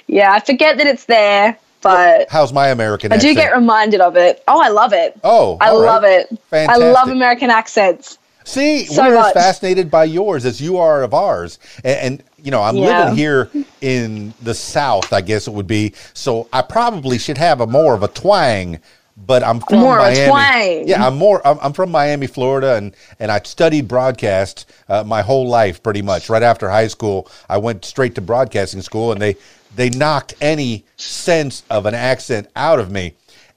yeah, 0.07 0.33
I 0.33 0.41
forget 0.41 0.79
that 0.79 0.87
it's 0.87 1.05
there. 1.05 1.59
But 1.81 2.29
how's 2.29 2.53
my 2.53 2.69
American? 2.69 3.13
I 3.13 3.17
accent? 3.17 3.37
do 3.37 3.41
get 3.41 3.55
reminded 3.55 4.01
of 4.01 4.17
it. 4.17 4.43
Oh, 4.49 4.61
I 4.61 4.69
love 4.69 4.93
it. 4.93 5.19
Oh, 5.23 5.57
I 5.61 5.71
right. 5.71 5.73
love 5.73 6.05
it. 6.05 6.29
Fantastic. 6.51 6.85
I 6.85 6.93
love 6.93 7.09
American 7.09 7.51
accents. 7.51 8.18
See, 8.49 8.87
So 8.87 9.03
we're 9.03 9.17
as 9.17 9.33
fascinated 9.33 9.91
by 9.91 10.05
yours 10.05 10.47
as 10.47 10.59
you 10.61 10.79
are 10.79 11.03
of 11.03 11.13
ours. 11.13 11.59
And, 11.85 11.99
and 12.01 12.23
you 12.43 12.51
know, 12.51 12.63
I'm 12.63 12.77
Yeah. 12.77 13.05
living 13.05 13.15
here 13.15 13.51
in 13.83 14.33
the 14.41 14.55
South, 14.55 15.13
I 15.13 15.21
guess 15.21 15.47
it 15.47 15.53
would 15.53 15.67
be. 15.67 15.93
So 16.15 16.49
I 16.53 16.63
probably 16.63 17.19
should 17.19 17.37
have 17.39 17.61
a 17.61 17.67
more 17.67 17.95
of 17.95 18.03
a 18.03 18.09
twang. 18.09 18.81
But 19.27 19.43
I'm 19.43 19.59
from 19.61 19.81
More 19.81 19.99
of 19.99 20.05
a 20.07 20.11
Miami. 20.11 20.31
twang. 20.31 20.89
Yeah, 20.89 21.05
I'm 21.05 21.17
more. 21.19 21.45
I'm, 21.47 21.59
I'm 21.61 21.73
from 21.73 21.91
Miami, 21.91 22.29
Florida, 22.29 22.77
and 22.77 22.95
and 23.19 23.33
I 23.33 23.41
studied 23.41 23.89
broadcast 23.89 24.67
uh, 24.89 25.03
my 25.03 25.23
whole 25.23 25.49
life, 25.49 25.83
pretty 25.83 26.03
much. 26.03 26.31
Right 26.31 26.43
after 26.45 26.71
high 26.71 26.87
school, 26.87 27.29
I 27.49 27.59
went 27.59 27.85
straight 27.85 28.15
to 28.15 28.21
broadcasting 28.21 28.81
school, 28.81 29.11
and 29.11 29.21
they 29.21 29.35
they 29.75 29.91
knocked 29.91 30.35
any 30.41 30.85
sense 30.97 31.65
of 31.69 31.85
an 31.87 31.95
accent 31.95 32.47
out 32.55 32.79
of 32.79 32.93
me. 32.93 33.15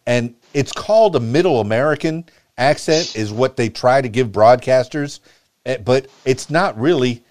And 0.07 0.33
it's 0.55 0.71
called 0.71 1.15
a 1.15 1.19
Middle 1.19 1.61
American 1.61 2.25
accent, 2.61 3.15
is 3.15 3.31
what 3.33 3.57
they 3.57 3.67
try 3.69 4.01
to 4.01 4.07
give 4.07 4.29
broadcasters, 4.29 5.19
eh, 5.65 5.77
but 5.77 6.07
it's 6.25 6.49
not 6.49 6.79
really 6.79 7.23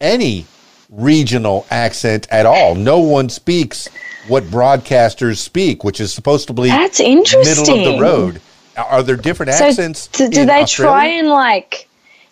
any 0.00 0.46
regional 0.90 1.66
accent 1.70 2.28
at 2.30 2.46
all. 2.46 2.74
No 2.74 2.98
one 2.98 3.28
speaks 3.28 3.88
what 4.28 4.44
broadcasters 4.44 5.38
speak, 5.38 5.82
which 5.82 6.00
is 6.00 6.12
supposed 6.12 6.46
to 6.48 6.52
be 6.52 6.68
That's 6.68 7.00
interesting. 7.00 7.76
middle 7.78 7.88
of 7.88 7.96
the 7.96 8.02
road. 8.02 8.40
Are 8.76 9.02
there 9.02 9.16
different 9.16 9.52
So 9.52 9.66
accents? 9.66 10.06
do, 10.08 10.28
they 10.28 10.62
Australia? 10.62 10.66
try 10.92 11.06
and 11.06 11.28
like 11.28 11.88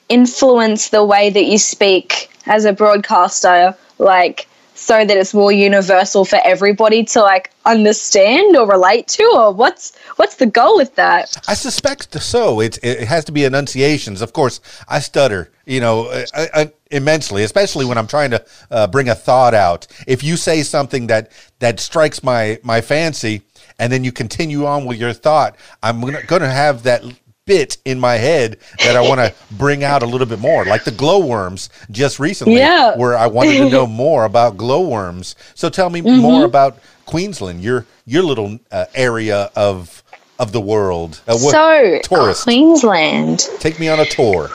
influence 0.08 0.90
the 0.90 1.04
way 1.04 1.30
that 1.30 1.44
you 1.44 1.58
speak 1.58 2.30
as 2.46 2.64
a 2.64 2.72
broadcaster, 2.72 3.74
like 3.98 4.46
so 4.82 5.04
that 5.04 5.16
it's 5.16 5.32
more 5.32 5.52
universal 5.52 6.24
for 6.24 6.40
everybody 6.44 7.04
to 7.04 7.20
like 7.20 7.50
understand 7.64 8.56
or 8.56 8.68
relate 8.68 9.06
to, 9.08 9.22
or 9.34 9.52
what's 9.52 9.96
what's 10.16 10.36
the 10.36 10.46
goal 10.46 10.76
with 10.76 10.96
that? 10.96 11.36
I 11.46 11.54
suspect 11.54 12.20
so. 12.20 12.60
It, 12.60 12.78
it 12.82 13.06
has 13.06 13.24
to 13.26 13.32
be 13.32 13.44
enunciations. 13.44 14.20
Of 14.20 14.32
course, 14.32 14.60
I 14.88 14.98
stutter, 14.98 15.50
you 15.66 15.80
know, 15.80 16.06
uh, 16.06 16.46
uh, 16.52 16.66
immensely, 16.90 17.44
especially 17.44 17.84
when 17.84 17.96
I'm 17.96 18.08
trying 18.08 18.32
to 18.32 18.44
uh, 18.70 18.86
bring 18.88 19.08
a 19.08 19.14
thought 19.14 19.54
out. 19.54 19.86
If 20.06 20.24
you 20.24 20.36
say 20.36 20.62
something 20.62 21.06
that 21.06 21.30
that 21.60 21.78
strikes 21.78 22.22
my 22.22 22.58
my 22.62 22.80
fancy, 22.80 23.42
and 23.78 23.92
then 23.92 24.04
you 24.04 24.12
continue 24.12 24.66
on 24.66 24.84
with 24.84 24.98
your 24.98 25.12
thought, 25.12 25.56
I'm 25.82 26.00
going 26.00 26.42
to 26.42 26.50
have 26.50 26.82
that 26.82 27.04
bit 27.44 27.76
in 27.84 27.98
my 27.98 28.14
head 28.14 28.56
that 28.84 28.96
I 28.96 29.00
want 29.00 29.20
to 29.20 29.34
bring 29.56 29.82
out 29.84 30.02
a 30.02 30.06
little 30.06 30.26
bit 30.26 30.38
more, 30.38 30.64
like 30.64 30.84
the 30.84 30.90
glowworms 30.92 31.70
just 31.90 32.18
recently, 32.20 32.58
Yeah. 32.58 32.96
where 32.96 33.16
I 33.16 33.26
wanted 33.26 33.58
to 33.58 33.68
know 33.70 33.86
more 34.04 34.24
about 34.24 34.56
glowworms. 34.56 35.34
So 35.54 35.68
tell 35.68 35.90
me 35.90 36.02
Mm-hmm. 36.02 36.20
more 36.20 36.44
about 36.44 36.78
Queensland, 37.06 37.62
your 37.62 37.84
your 38.06 38.22
little 38.22 38.58
uh, 38.70 38.86
area 38.94 39.50
of 39.56 40.02
of 40.38 40.52
the 40.52 40.60
world. 40.60 41.20
Uh, 41.28 41.36
what- 41.38 41.52
so 41.52 41.98
tourist. 42.02 42.44
Queensland. 42.44 43.48
Take 43.60 43.78
me 43.78 43.88
on 43.88 44.00
a 44.00 44.04
tour. 44.06 44.50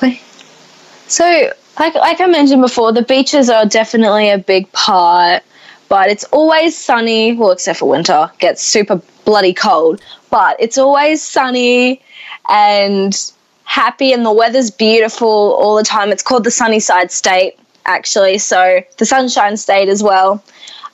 So, 1.08 1.51
like 1.79 1.96
like 1.96 2.20
I 2.22 2.25
mentioned 2.27 2.62
before, 2.62 2.91
the 2.91 3.01
beaches 3.03 3.50
are 3.50 3.65
definitely 3.65 4.29
a 4.29 4.38
big 4.38 4.72
part, 4.74 5.44
but 5.89 6.10
it's 6.10 6.24
always 6.25 6.77
sunny. 6.77 7.34
Well, 7.34 7.51
except 7.51 7.79
for 7.79 7.88
winter, 7.89 8.29
gets 8.39 8.62
super 8.63 9.01
bloody 9.25 9.53
cold. 9.53 10.01
But 10.29 10.58
it's 10.60 10.77
always 10.77 11.22
sunny 11.24 12.01
and 12.50 13.32
happy, 13.63 14.13
and 14.13 14.25
the 14.25 14.32
weather's 14.32 14.72
beautiful 14.72 15.27
all 15.27 15.75
the 15.75 15.84
time. 15.84 16.10
It's 16.12 16.24
called 16.24 16.44
the 16.44 16.51
Sunnyside 16.51 17.12
State, 17.12 17.60
actually. 17.86 18.38
So 18.38 18.82
the 18.98 19.06
Sunshine 19.06 19.58
State 19.58 19.89
as 19.89 20.01
well. 20.01 20.44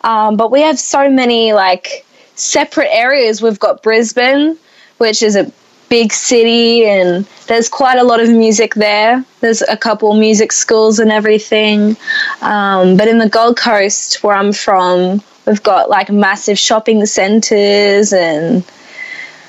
Um, 0.02 0.36
but 0.36 0.52
we 0.52 0.62
have 0.62 0.80
so 0.80 1.10
many 1.10 1.54
like 1.54 2.06
separate 2.36 2.90
areas. 2.92 3.42
We've 3.42 3.60
got 3.60 3.84
Brisbane, 3.84 4.58
which 4.98 5.24
is 5.24 5.36
a 5.36 5.52
big 5.90 6.12
city, 6.12 6.86
and 6.86 7.26
there's 7.48 7.70
quite 7.70 8.00
a 8.00 8.04
lot 8.04 8.20
of 8.20 8.30
music 8.30 8.74
there. 8.74 9.24
There's 9.42 9.62
a 9.62 9.78
couple 9.78 10.14
music 10.16 10.52
schools 10.52 11.00
and 11.00 11.12
everything. 11.12 11.96
Um, 12.42 12.98
but 12.98 13.08
in 13.08 13.20
the 13.20 13.30
Gold 13.30 13.58
Coast, 13.58 14.24
where 14.24 14.36
I'm 14.36 14.54
from, 14.54 15.22
we've 15.46 15.64
got 15.64 15.90
like 15.90 16.10
massive 16.10 16.58
shopping 16.58 17.06
centres 17.06 18.12
and 18.12 18.64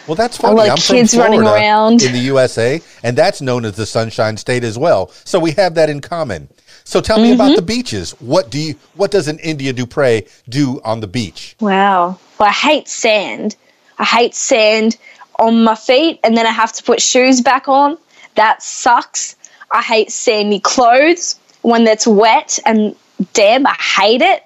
Well, 0.06 0.14
that's 0.16 0.37
funny. 0.37 0.61
of 0.62 0.68
I'm 0.70 0.76
kids 0.76 1.12
from 1.14 1.20
running 1.23 1.40
Florida 1.40 1.64
around. 1.64 2.02
in 2.02 2.12
the 2.12 2.18
USA, 2.20 2.80
and 3.02 3.16
that's 3.16 3.40
known 3.40 3.64
as 3.64 3.76
the 3.76 3.87
Sunshine 3.87 4.37
State 4.37 4.62
as 4.64 4.76
well. 4.78 5.11
So 5.25 5.38
we 5.38 5.52
have 5.52 5.75
that 5.76 5.88
in 5.88 6.00
common. 6.00 6.49
So 6.84 7.00
tell 7.00 7.16
me 7.18 7.30
Mm-hmm. 7.32 7.40
about 7.40 7.56
the 7.56 7.62
beaches. 7.62 8.11
What 8.20 8.50
do 8.50 8.58
you? 8.61 8.75
What 8.94 9.11
does 9.11 9.28
an 9.28 9.38
India 9.38 9.73
Dupriez 9.73 10.28
do 10.49 10.80
on 10.84 11.00
the 11.00 11.06
beach? 11.06 11.56
Wow. 11.61 12.18
Well, 12.38 12.49
I 12.49 12.52
hate 12.52 12.88
sand. 12.88 13.56
I 13.99 14.04
hate 14.04 14.34
sand 14.34 14.96
on 15.38 15.64
my 15.64 15.75
feet 15.75 16.20
and 16.23 16.37
then 16.37 16.46
I 16.46 16.50
have 16.52 16.73
to 16.75 16.82
put 16.82 17.00
shoes 17.00 17.40
back 17.40 17.68
on. 17.68 17.96
That 18.34 18.62
sucks. 18.62 19.37
I 19.70 19.80
hate 19.82 20.11
sandy 20.12 20.61
clothes 20.61 21.37
when 21.62 21.87
it's 21.87 22.06
wet 22.06 22.58
and 22.66 22.94
damn, 23.32 23.66
I 23.66 23.73
hate 23.75 24.20
it. 24.20 24.42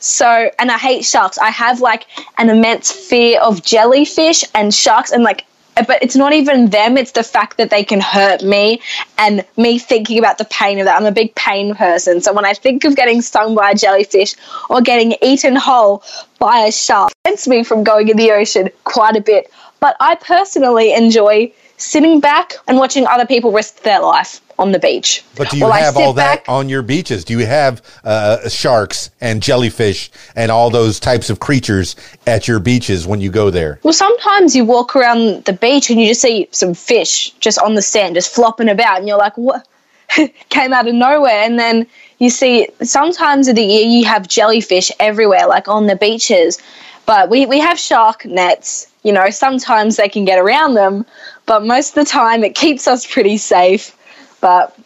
So, 0.00 0.50
and 0.58 0.70
I 0.70 0.78
hate 0.78 1.04
sharks. 1.04 1.38
I 1.38 1.50
have 1.50 1.80
like 1.80 2.06
an 2.38 2.50
immense 2.50 2.90
fear 2.90 3.40
of 3.40 3.62
jellyfish 3.62 4.44
and 4.54 4.74
sharks 4.74 5.12
and 5.12 5.22
like 5.22 5.44
uh, 5.76 5.84
but 5.86 6.02
it's 6.02 6.16
not 6.16 6.32
even 6.32 6.70
them, 6.70 6.98
it's 6.98 7.12
the 7.12 7.22
fact 7.22 7.56
that 7.56 7.70
they 7.70 7.84
can 7.84 8.00
hurt 8.00 8.42
me 8.42 8.80
and 9.18 9.44
me 9.56 9.78
thinking 9.78 10.18
about 10.18 10.38
the 10.38 10.44
pain 10.46 10.78
of 10.78 10.84
that. 10.84 10.96
I'm 10.96 11.06
a 11.06 11.12
big 11.12 11.34
pain 11.36 11.74
person. 11.74 12.20
So 12.20 12.32
when 12.32 12.44
I 12.44 12.54
think 12.54 12.84
of 12.84 12.96
getting 12.96 13.22
stung 13.22 13.54
by 13.54 13.70
a 13.70 13.74
jellyfish 13.74 14.34
or 14.68 14.80
getting 14.80 15.14
eaten 15.22 15.56
whole 15.56 16.02
by 16.38 16.60
a 16.60 16.72
shark, 16.72 17.12
it 17.12 17.22
prevents 17.22 17.46
me 17.46 17.62
from 17.62 17.84
going 17.84 18.08
in 18.08 18.16
the 18.16 18.32
ocean 18.32 18.70
quite 18.84 19.16
a 19.16 19.20
bit. 19.20 19.50
But 19.80 19.96
I 20.00 20.14
personally 20.14 20.92
enjoy 20.92 21.52
sitting 21.76 22.20
back 22.20 22.54
and 22.68 22.76
watching 22.76 23.06
other 23.06 23.26
people 23.26 23.52
risk 23.52 23.82
their 23.82 24.00
life 24.00 24.40
on 24.58 24.72
the 24.72 24.78
beach. 24.78 25.24
But 25.36 25.50
do 25.50 25.56
you 25.56 25.66
I 25.66 25.80
have 25.80 25.96
all 25.96 26.12
that 26.12 26.46
on 26.46 26.68
your 26.68 26.82
beaches? 26.82 27.24
Do 27.24 27.38
you 27.38 27.46
have 27.46 27.82
uh, 28.04 28.46
sharks 28.50 29.10
and 29.22 29.42
jellyfish 29.42 30.10
and 30.36 30.50
all 30.52 30.68
those 30.68 31.00
types 31.00 31.30
of 31.30 31.40
creatures 31.40 31.96
at 32.26 32.46
your 32.46 32.60
beaches 32.60 33.06
when 33.06 33.22
you 33.22 33.30
go 33.30 33.48
there? 33.48 33.80
Well, 33.82 33.94
sometimes 33.94 34.54
you 34.54 34.66
walk 34.66 34.94
around 34.94 35.46
the 35.46 35.54
beach 35.54 35.88
and 35.88 35.98
you 35.98 36.08
just 36.08 36.20
see 36.20 36.48
some 36.50 36.74
fish 36.74 37.30
just 37.40 37.58
on 37.58 37.74
the 37.74 37.82
sand, 37.82 38.16
just 38.16 38.34
flopping 38.34 38.68
about, 38.68 38.98
and 38.98 39.08
you're 39.08 39.16
like, 39.16 39.38
"What? 39.38 39.66
came 40.48 40.72
out 40.72 40.88
of 40.88 40.94
nowhere. 40.94 41.42
And 41.42 41.58
then 41.58 41.86
you 42.18 42.30
see 42.30 42.68
sometimes 42.82 43.48
of 43.48 43.56
the 43.56 43.62
year 43.62 43.86
you 43.86 44.04
have 44.06 44.28
jellyfish 44.28 44.90
everywhere, 45.00 45.46
like 45.46 45.68
on 45.68 45.86
the 45.86 45.96
beaches. 45.96 46.58
But 47.06 47.28
we, 47.28 47.46
we 47.46 47.60
have 47.60 47.78
shark 47.78 48.24
nets. 48.24 48.89
You 49.02 49.12
know, 49.12 49.30
sometimes 49.30 49.96
they 49.96 50.08
can 50.08 50.24
get 50.24 50.38
around 50.38 50.74
them, 50.74 51.06
but 51.46 51.64
most 51.64 51.96
of 51.96 52.04
the 52.04 52.10
time 52.10 52.44
it 52.44 52.54
keeps 52.54 52.86
us 52.86 53.06
pretty 53.06 53.38
safe. 53.38 53.96
But 54.40 54.76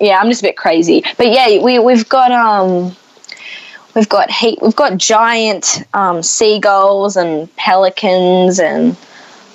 yeah, 0.00 0.18
I'm 0.18 0.28
just 0.28 0.42
a 0.42 0.46
bit 0.46 0.56
crazy. 0.56 1.04
But 1.16 1.28
yeah, 1.28 1.62
we 1.62 1.78
we've 1.78 2.08
got 2.08 2.30
um 2.30 2.94
we've 3.94 4.08
got 4.08 4.30
heat 4.30 4.58
we've 4.62 4.76
got 4.76 4.96
giant 4.96 5.82
um, 5.94 6.22
seagulls 6.22 7.16
and 7.16 7.54
pelicans 7.56 8.58
and 8.58 8.96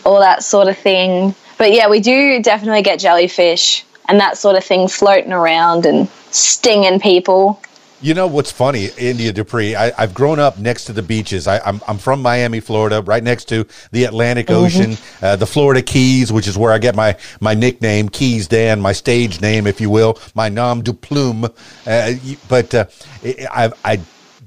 all 0.05 0.19
that 0.19 0.43
sort 0.43 0.67
of 0.67 0.77
thing. 0.77 1.35
But 1.57 1.73
yeah, 1.73 1.89
we 1.89 1.99
do 1.99 2.41
definitely 2.41 2.81
get 2.81 2.99
jellyfish 2.99 3.85
and 4.07 4.19
that 4.19 4.37
sort 4.37 4.55
of 4.55 4.63
thing 4.63 4.87
floating 4.87 5.33
around 5.33 5.85
and 5.85 6.09
stinging 6.31 6.99
people. 6.99 7.61
You 8.01 8.13
know 8.13 8.27
what's 8.27 8.51
funny, 8.51 8.89
India 8.97 9.33
Dupriez? 9.33 9.75
I, 9.75 10.01
have 10.01 10.13
grown 10.13 10.39
up 10.39 10.57
next 10.57 10.85
to 10.85 10.93
the 10.93 11.01
beaches. 11.01 11.47
I, 11.47 11.57
am 11.57 11.61
I'm, 11.65 11.81
I'm 11.87 11.97
from 11.97 12.21
Miami, 12.21 12.61
Florida, 12.61 13.01
right 13.01 13.21
next 13.21 13.45
to 13.49 13.65
the 13.91 14.05
Atlantic 14.05 14.47
mm-hmm. 14.47 14.63
Ocean, 14.63 14.97
uh, 15.21 15.35
the 15.35 15.45
Florida 15.45 15.81
Keys, 15.81 16.31
which 16.31 16.47
is 16.47 16.57
where 16.57 16.71
I 16.71 16.77
get 16.77 16.95
my, 16.95 17.17
my 17.41 17.53
nickname, 17.53 18.07
Keys 18.07 18.47
Dan, 18.47 18.79
my 18.79 18.93
stage 18.93 19.41
name, 19.41 19.67
if 19.67 19.81
you 19.81 19.89
will, 19.89 20.17
my 20.33 20.47
nom 20.47 20.81
de 20.81 20.93
plume. 20.93 21.43
Uh, 21.85 22.13
but 22.47 22.73
uh, 22.73 22.85
I, 23.23 23.69
I 23.83 23.99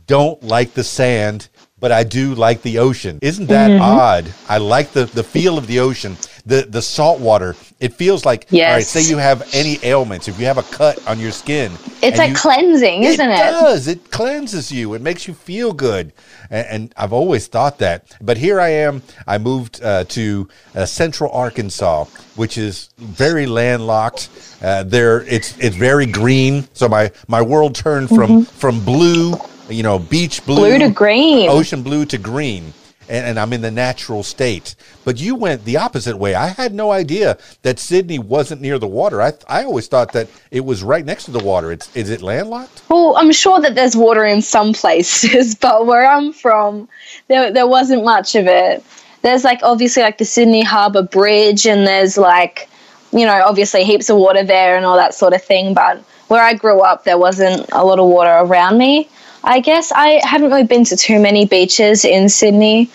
don't 0.06 0.42
like 0.42 0.72
the 0.72 0.84
sand 0.84 1.48
but 1.82 1.90
I 1.90 2.04
do 2.04 2.36
like 2.36 2.62
the 2.62 2.78
ocean. 2.78 3.18
Isn't 3.20 3.48
that 3.48 3.68
mm-hmm. 3.68 3.82
odd? 3.82 4.32
I 4.48 4.58
like 4.58 4.92
the, 4.92 5.06
the 5.06 5.24
feel 5.24 5.58
of 5.58 5.66
the 5.66 5.80
ocean, 5.80 6.16
the 6.46 6.62
the 6.62 6.82
salt 6.82 7.20
water. 7.20 7.54
It 7.80 7.94
feels 7.94 8.24
like 8.24 8.46
yes. 8.50 8.68
all 8.68 8.74
right. 8.76 8.84
Say 8.84 9.08
you 9.08 9.18
have 9.18 9.48
any 9.54 9.78
ailments, 9.82 10.28
if 10.28 10.38
you 10.38 10.46
have 10.46 10.58
a 10.58 10.62
cut 10.64 11.04
on 11.06 11.18
your 11.18 11.30
skin, 11.30 11.72
it's 12.02 12.18
like 12.18 12.30
you, 12.30 12.36
cleansing, 12.36 13.02
isn't 13.04 13.30
it? 13.30 13.34
It 13.34 13.36
does. 13.36 13.88
It 13.88 14.10
cleanses 14.10 14.70
you. 14.72 14.94
It 14.94 15.02
makes 15.02 15.28
you 15.28 15.34
feel 15.34 15.72
good, 15.72 16.12
and, 16.50 16.66
and 16.66 16.94
I've 16.96 17.12
always 17.12 17.46
thought 17.46 17.78
that. 17.78 18.16
But 18.20 18.36
here 18.36 18.60
I 18.60 18.68
am. 18.68 19.02
I 19.26 19.38
moved 19.38 19.82
uh, 19.82 20.04
to 20.04 20.48
uh, 20.74 20.86
Central 20.86 21.30
Arkansas, 21.32 22.04
which 22.36 22.58
is 22.58 22.90
very 22.98 23.46
landlocked. 23.46 24.28
Uh, 24.62 24.82
there, 24.82 25.22
it's 25.22 25.56
it's 25.58 25.76
very 25.76 26.06
green. 26.06 26.66
So 26.72 26.88
my 26.88 27.10
my 27.28 27.42
world 27.42 27.74
turned 27.74 28.08
from 28.08 28.30
mm-hmm. 28.30 28.42
from 28.42 28.84
blue 28.84 29.34
you 29.68 29.82
know, 29.82 29.98
beach 29.98 30.44
blue, 30.44 30.56
blue 30.56 30.78
to 30.78 30.90
green, 30.90 31.48
ocean 31.48 31.82
blue 31.82 32.04
to 32.06 32.18
green. 32.18 32.72
And, 33.08 33.26
and, 33.26 33.38
I'm 33.38 33.52
in 33.52 33.60
the 33.60 33.70
natural 33.70 34.22
state. 34.22 34.74
But 35.04 35.20
you 35.20 35.34
went 35.34 35.64
the 35.64 35.76
opposite 35.76 36.16
way. 36.16 36.34
I 36.34 36.48
had 36.48 36.72
no 36.72 36.92
idea 36.92 37.36
that 37.62 37.78
Sydney 37.78 38.18
wasn't 38.18 38.60
near 38.60 38.78
the 38.78 38.86
water. 38.86 39.20
I, 39.20 39.32
I 39.48 39.64
always 39.64 39.88
thought 39.88 40.12
that 40.12 40.28
it 40.50 40.64
was 40.64 40.82
right 40.82 41.04
next 41.04 41.24
to 41.24 41.30
the 41.30 41.42
water. 41.42 41.72
It's, 41.72 41.94
is 41.96 42.10
it 42.10 42.22
landlocked? 42.22 42.82
Well, 42.88 43.16
I'm 43.16 43.32
sure 43.32 43.60
that 43.60 43.74
there's 43.74 43.96
water 43.96 44.24
in 44.24 44.40
some 44.40 44.72
places, 44.72 45.54
but 45.60 45.86
where 45.86 46.06
I'm 46.06 46.32
from, 46.32 46.88
there, 47.28 47.52
there 47.52 47.66
wasn't 47.66 48.04
much 48.04 48.34
of 48.34 48.46
it. 48.46 48.84
There's 49.22 49.44
like 49.44 49.60
obviously 49.62 50.02
like 50.02 50.18
the 50.18 50.24
Sydney 50.24 50.62
Harbour 50.62 51.02
Bridge, 51.02 51.66
and 51.66 51.86
there's 51.86 52.18
like, 52.18 52.68
you 53.12 53.24
know, 53.24 53.42
obviously 53.44 53.84
heaps 53.84 54.10
of 54.10 54.16
water 54.16 54.42
there 54.42 54.76
and 54.76 54.84
all 54.84 54.96
that 54.96 55.14
sort 55.14 55.32
of 55.32 55.42
thing. 55.42 55.74
But 55.74 55.98
where 56.28 56.42
I 56.42 56.54
grew 56.54 56.80
up, 56.80 57.04
there 57.04 57.18
wasn't 57.18 57.68
a 57.72 57.84
lot 57.84 57.98
of 57.98 58.08
water 58.08 58.30
around 58.30 58.78
me. 58.78 59.08
I 59.44 59.60
guess 59.60 59.92
I 59.92 60.20
haven't 60.24 60.50
really 60.50 60.64
been 60.64 60.84
to 60.84 60.96
too 60.96 61.18
many 61.18 61.46
beaches 61.46 62.04
in 62.04 62.28
Sydney, 62.28 62.90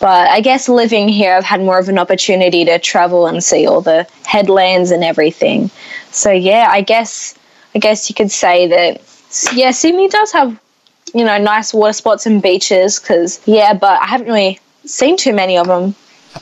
but 0.00 0.28
I 0.28 0.40
guess 0.40 0.68
living 0.68 1.08
here, 1.08 1.34
I've 1.34 1.44
had 1.44 1.60
more 1.60 1.78
of 1.78 1.88
an 1.88 1.98
opportunity 1.98 2.64
to 2.64 2.78
travel 2.78 3.26
and 3.26 3.42
see 3.42 3.66
all 3.66 3.80
the 3.80 4.06
headlands 4.24 4.90
and 4.90 5.04
everything. 5.04 5.70
So 6.10 6.30
yeah, 6.30 6.68
I 6.70 6.80
guess 6.80 7.36
I 7.74 7.78
guess 7.78 8.08
you 8.08 8.14
could 8.14 8.30
say 8.30 8.66
that 8.68 9.00
yeah, 9.54 9.70
Sydney 9.70 10.08
does 10.08 10.32
have 10.32 10.60
you 11.14 11.24
know 11.24 11.38
nice 11.38 11.72
water 11.72 11.92
spots 11.92 12.26
and 12.26 12.42
beaches 12.42 12.98
because 12.98 13.40
yeah, 13.46 13.74
but 13.74 14.02
I 14.02 14.06
haven't 14.06 14.26
really 14.26 14.58
seen 14.84 15.16
too 15.16 15.32
many 15.32 15.56
of 15.56 15.68
them. 15.68 15.94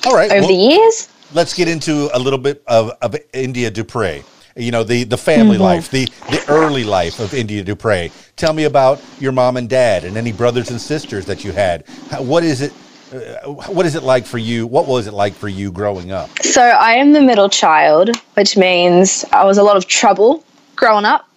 All 0.07 0.15
right, 0.15 0.31
over 0.31 0.41
well, 0.41 0.49
the 0.49 0.55
years. 0.55 1.09
Let's 1.33 1.55
get 1.55 1.69
into 1.69 2.09
a 2.17 2.19
little 2.19 2.39
bit 2.39 2.63
of, 2.67 2.91
of 3.03 3.15
India 3.33 3.71
Dupriez 3.71 4.25
you 4.57 4.71
know 4.71 4.85
the 4.85 5.05
the 5.05 5.17
family 5.17 5.55
mm-hmm. 5.55 5.63
life 5.63 5.91
the 5.91 6.07
the 6.31 6.45
early 6.49 6.85
life 6.85 7.21
of 7.21 7.33
india 7.35 7.63
dupriez 7.63 8.11
tell 8.41 8.55
me 8.55 8.65
about 8.65 8.99
your 9.19 9.33
mom 9.33 9.59
and 9.59 9.69
dad 9.69 10.03
and 10.03 10.17
any 10.17 10.33
brothers 10.33 10.71
and 10.71 10.81
sisters 10.81 11.27
that 11.27 11.45
you 11.45 11.53
had. 11.53 11.87
What 12.19 12.43
is 12.43 12.63
it 12.63 12.73
uh, 13.13 13.53
what 13.71 13.85
is 13.85 13.95
it 13.97 14.03
like 14.03 14.25
for 14.25 14.39
you? 14.39 14.67
What 14.67 14.87
was 14.87 15.07
it 15.07 15.13
like 15.13 15.35
for 15.35 15.49
you 15.49 15.71
growing 15.71 16.11
up? 16.11 16.31
So 16.43 16.63
i 16.63 16.93
am 16.93 17.13
the 17.13 17.21
middle 17.21 17.51
child 17.51 18.17
which 18.35 18.57
means 18.57 19.25
i 19.33 19.45
was 19.45 19.59
a 19.59 19.63
lot 19.63 19.77
of 19.77 19.87
trouble 19.87 20.43
growing 20.75 21.05
up. 21.05 21.29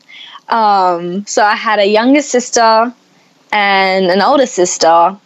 Um, 0.48 1.26
so 1.26 1.44
i 1.44 1.56
had 1.56 1.80
a 1.80 1.86
younger 1.86 2.22
sister 2.22 2.94
and 3.52 4.06
an 4.06 4.22
older 4.22 4.48
sister. 4.48 5.18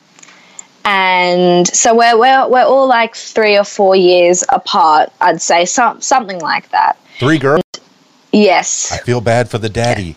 And 0.89 1.67
so 1.67 1.93
we're, 1.93 2.17
we're, 2.17 2.47
we're 2.47 2.63
all 2.63 2.87
like 2.87 3.13
three 3.13 3.57
or 3.57 3.65
four 3.65 3.95
years 3.95 4.43
apart 4.49 5.11
i'd 5.21 5.41
say 5.41 5.65
some, 5.65 6.01
something 6.01 6.39
like 6.39 6.69
that. 6.69 6.97
Three 7.19 7.37
girls 7.37 7.66
Yes. 8.31 8.91
I 8.91 8.97
feel 8.97 9.21
bad 9.21 9.49
for 9.49 9.57
the 9.57 9.69
daddy. 9.69 10.15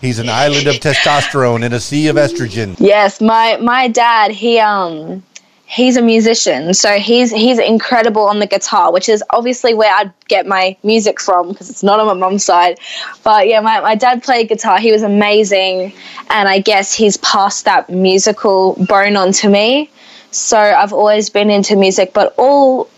He's 0.00 0.18
an 0.18 0.28
island 0.28 0.66
of 0.66 0.76
testosterone 0.76 1.64
in 1.64 1.72
a 1.72 1.80
sea 1.80 2.08
of 2.08 2.16
estrogen. 2.16 2.76
Yes, 2.78 3.20
my 3.20 3.56
my 3.58 3.88
dad, 3.88 4.32
he 4.32 4.58
um 4.58 5.22
he's 5.66 5.96
a 5.96 6.02
musician. 6.02 6.74
So 6.74 6.98
he's 6.98 7.30
he's 7.30 7.58
incredible 7.58 8.22
on 8.22 8.38
the 8.38 8.46
guitar, 8.46 8.92
which 8.92 9.08
is 9.08 9.24
obviously 9.30 9.74
where 9.74 9.92
I'd 9.92 10.12
get 10.28 10.46
my 10.46 10.76
music 10.82 11.20
from 11.20 11.48
because 11.48 11.70
it's 11.70 11.82
not 11.82 12.00
on 12.00 12.06
my 12.06 12.14
mom's 12.14 12.44
side. 12.44 12.78
But 13.22 13.48
yeah, 13.48 13.60
my, 13.60 13.80
my 13.80 13.94
dad 13.94 14.22
played 14.22 14.48
guitar. 14.48 14.78
He 14.78 14.92
was 14.92 15.02
amazing. 15.02 15.92
And 16.30 16.48
I 16.48 16.58
guess 16.60 16.92
he's 16.92 17.16
passed 17.18 17.64
that 17.64 17.88
musical 17.90 18.74
bone 18.86 19.16
on 19.16 19.32
to 19.32 19.48
me. 19.48 19.90
So 20.30 20.58
I've 20.58 20.92
always 20.92 21.30
been 21.30 21.50
into 21.50 21.76
music, 21.76 22.12
but 22.12 22.34
all 22.36 22.88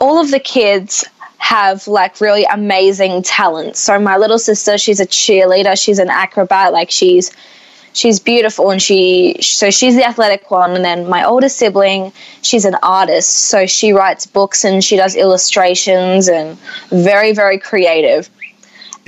all 0.00 0.20
of 0.20 0.30
the 0.30 0.40
kids 0.40 1.04
have 1.48 1.88
like 1.88 2.20
really 2.20 2.44
amazing 2.44 3.22
talents. 3.22 3.80
So 3.80 3.98
my 3.98 4.18
little 4.18 4.38
sister, 4.38 4.76
she's 4.76 5.00
a 5.00 5.06
cheerleader, 5.06 5.82
she's 5.82 5.98
an 5.98 6.10
acrobat, 6.10 6.74
like 6.74 6.90
she's 6.90 7.32
she's 7.94 8.20
beautiful 8.20 8.70
and 8.70 8.82
she 8.82 9.34
so 9.40 9.70
she's 9.70 9.96
the 9.96 10.06
athletic 10.06 10.50
one. 10.50 10.72
And 10.76 10.84
then 10.84 11.08
my 11.08 11.24
older 11.24 11.48
sibling 11.48 12.12
she's 12.42 12.66
an 12.66 12.76
artist. 12.82 13.30
So 13.30 13.64
she 13.64 13.94
writes 13.94 14.26
books 14.26 14.62
and 14.62 14.84
she 14.84 14.98
does 14.98 15.16
illustrations 15.16 16.28
and 16.28 16.58
very 16.90 17.32
very 17.32 17.58
creative 17.58 18.28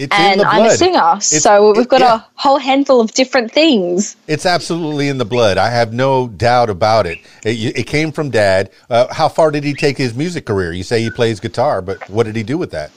it's 0.00 0.16
and 0.16 0.40
I'm 0.42 0.66
a 0.66 0.70
singer, 0.70 1.14
it's, 1.16 1.42
so 1.42 1.72
we've 1.72 1.88
got 1.88 2.00
it, 2.00 2.04
yeah. 2.04 2.16
a 2.16 2.24
whole 2.34 2.58
handful 2.58 3.00
of 3.00 3.12
different 3.12 3.52
things. 3.52 4.16
It's 4.26 4.46
absolutely 4.46 5.08
in 5.08 5.18
the 5.18 5.24
blood. 5.24 5.58
I 5.58 5.70
have 5.70 5.92
no 5.92 6.28
doubt 6.28 6.70
about 6.70 7.06
it. 7.06 7.18
It, 7.44 7.76
it 7.76 7.86
came 7.86 8.10
from 8.10 8.30
dad. 8.30 8.70
Uh, 8.88 9.12
how 9.12 9.28
far 9.28 9.50
did 9.50 9.64
he 9.64 9.74
take 9.74 9.98
his 9.98 10.14
music 10.14 10.46
career? 10.46 10.72
You 10.72 10.82
say 10.82 11.02
he 11.02 11.10
plays 11.10 11.38
guitar, 11.38 11.82
but 11.82 12.08
what 12.08 12.24
did 12.24 12.34
he 12.34 12.42
do 12.42 12.56
with 12.56 12.70
that? 12.70 12.90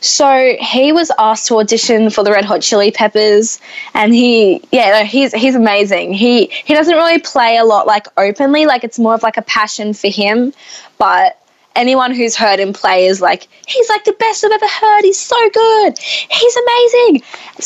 So 0.00 0.56
he 0.60 0.92
was 0.92 1.10
asked 1.18 1.48
to 1.48 1.58
audition 1.58 2.10
for 2.10 2.24
the 2.24 2.30
Red 2.30 2.44
Hot 2.44 2.62
Chili 2.62 2.90
Peppers, 2.90 3.60
and 3.92 4.14
he, 4.14 4.62
yeah, 4.72 5.02
he's 5.04 5.32
he's 5.32 5.54
amazing. 5.54 6.12
He 6.12 6.46
he 6.46 6.74
doesn't 6.74 6.94
really 6.94 7.18
play 7.18 7.56
a 7.56 7.64
lot 7.64 7.86
like 7.86 8.06
openly, 8.16 8.66
like 8.66 8.84
it's 8.84 8.98
more 8.98 9.14
of 9.14 9.22
like 9.22 9.36
a 9.36 9.42
passion 9.42 9.92
for 9.94 10.08
him, 10.08 10.52
but 10.98 11.38
anyone 11.76 12.14
who's 12.14 12.36
heard 12.36 12.60
him 12.60 12.72
play 12.72 13.06
is 13.06 13.20
like, 13.20 13.48
he's 13.66 13.88
like 13.88 14.04
the 14.04 14.12
best 14.12 14.44
I've 14.44 14.52
ever 14.52 14.66
heard. 14.66 15.02
He's 15.02 15.18
so 15.18 15.36
good. 15.50 15.98
He's 15.98 16.56
amazing. 16.56 17.22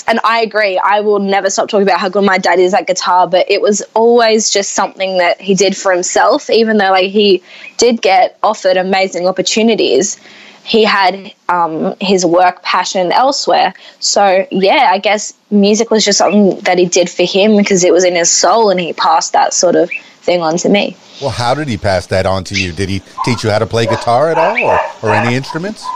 And 0.07 0.21
I 0.25 0.40
agree. 0.40 0.79
I 0.79 1.01
will 1.01 1.18
never 1.18 1.51
stop 1.51 1.68
talking 1.68 1.87
about 1.87 2.01
how 2.01 2.09
good 2.09 2.25
my 2.25 2.38
dad 2.38 2.59
is 2.59 2.75
at 2.75 2.87
guitar, 2.87 3.27
but 3.27 3.51
it 3.51 3.61
was 3.61 3.83
always 3.94 4.51
just 4.51 4.73
something 4.73 5.18
that 5.18 5.40
he 5.40 5.55
did 5.55 5.77
for 5.77 5.92
himself, 5.92 6.49
even 6.51 6.79
though 6.79 6.90
like 6.90 7.11
he 7.11 7.42
did 7.77 8.01
get 8.03 8.38
offered 8.42 8.77
amazing 8.77 9.27
opportunities. 9.27 10.18
He 10.64 10.85
had 10.85 11.33
um, 11.49 11.94
his 11.99 12.27
work 12.27 12.62
passion 12.62 13.11
elsewhere. 13.11 13.73
So, 14.01 14.47
yeah, 14.51 14.90
I 14.92 14.99
guess 14.99 15.33
music 15.51 15.90
was 15.90 16.05
just 16.05 16.18
something 16.18 16.61
that 16.61 16.77
he 16.77 16.85
did 16.85 17.09
for 17.09 17.23
him 17.23 17.57
because 17.57 17.85
it 17.85 17.92
was 17.92 18.05
in 18.05 18.14
his 18.14 18.31
soul 18.31 18.68
and 18.68 18.79
he 18.79 18.92
passed 18.92 19.33
that 19.33 19.55
sort 19.55 19.77
of 19.77 19.90
thing 20.29 20.43
on 20.43 20.59
to 20.59 20.69
me. 20.69 20.95
Well, 21.23 21.31
how 21.31 21.55
did 21.55 21.69
he 21.69 21.79
pass 21.79 22.07
that 22.09 22.27
on 22.27 22.45
to 22.45 22.55
you? 22.55 22.71
Did 22.73 22.91
he 22.91 23.01
teach 23.25 23.43
you 23.43 23.51
how 23.51 23.59
to 23.59 23.67
play 23.67 23.87
guitar 23.87 24.31
at 24.31 24.37
all 24.37 24.62
or, 24.62 24.79
or 25.03 25.14
any 25.14 25.35
instruments? 25.35 25.87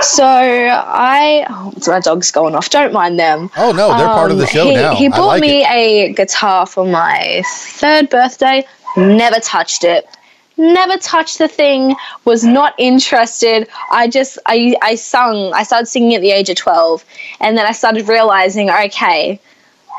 So 0.00 0.24
I, 0.24 1.44
oh, 1.50 1.72
my 1.88 1.98
dog's 1.98 2.30
going 2.30 2.54
off. 2.54 2.70
Don't 2.70 2.92
mind 2.92 3.18
them. 3.18 3.50
Oh 3.56 3.72
no, 3.72 3.88
they're 3.98 4.06
um, 4.06 4.14
part 4.14 4.30
of 4.30 4.38
the 4.38 4.44
um, 4.44 4.50
show 4.50 4.64
he, 4.66 4.74
now. 4.74 4.94
He 4.94 5.08
bought 5.08 5.26
like 5.26 5.40
me 5.40 5.64
it. 5.64 5.70
a 5.70 6.12
guitar 6.14 6.66
for 6.66 6.86
my 6.86 7.42
third 7.44 8.08
birthday. 8.08 8.64
Never 8.96 9.40
touched 9.40 9.82
it. 9.82 10.06
Never 10.56 10.96
touched 10.96 11.38
the 11.38 11.48
thing. 11.48 11.96
Was 12.24 12.44
not 12.44 12.74
interested. 12.78 13.68
I 13.90 14.06
just 14.06 14.38
I 14.46 14.76
I 14.82 14.94
sung. 14.94 15.52
I 15.52 15.64
started 15.64 15.86
singing 15.86 16.14
at 16.14 16.20
the 16.20 16.30
age 16.30 16.48
of 16.48 16.56
twelve, 16.56 17.04
and 17.40 17.58
then 17.58 17.66
I 17.66 17.72
started 17.72 18.08
realizing, 18.08 18.70
okay, 18.70 19.40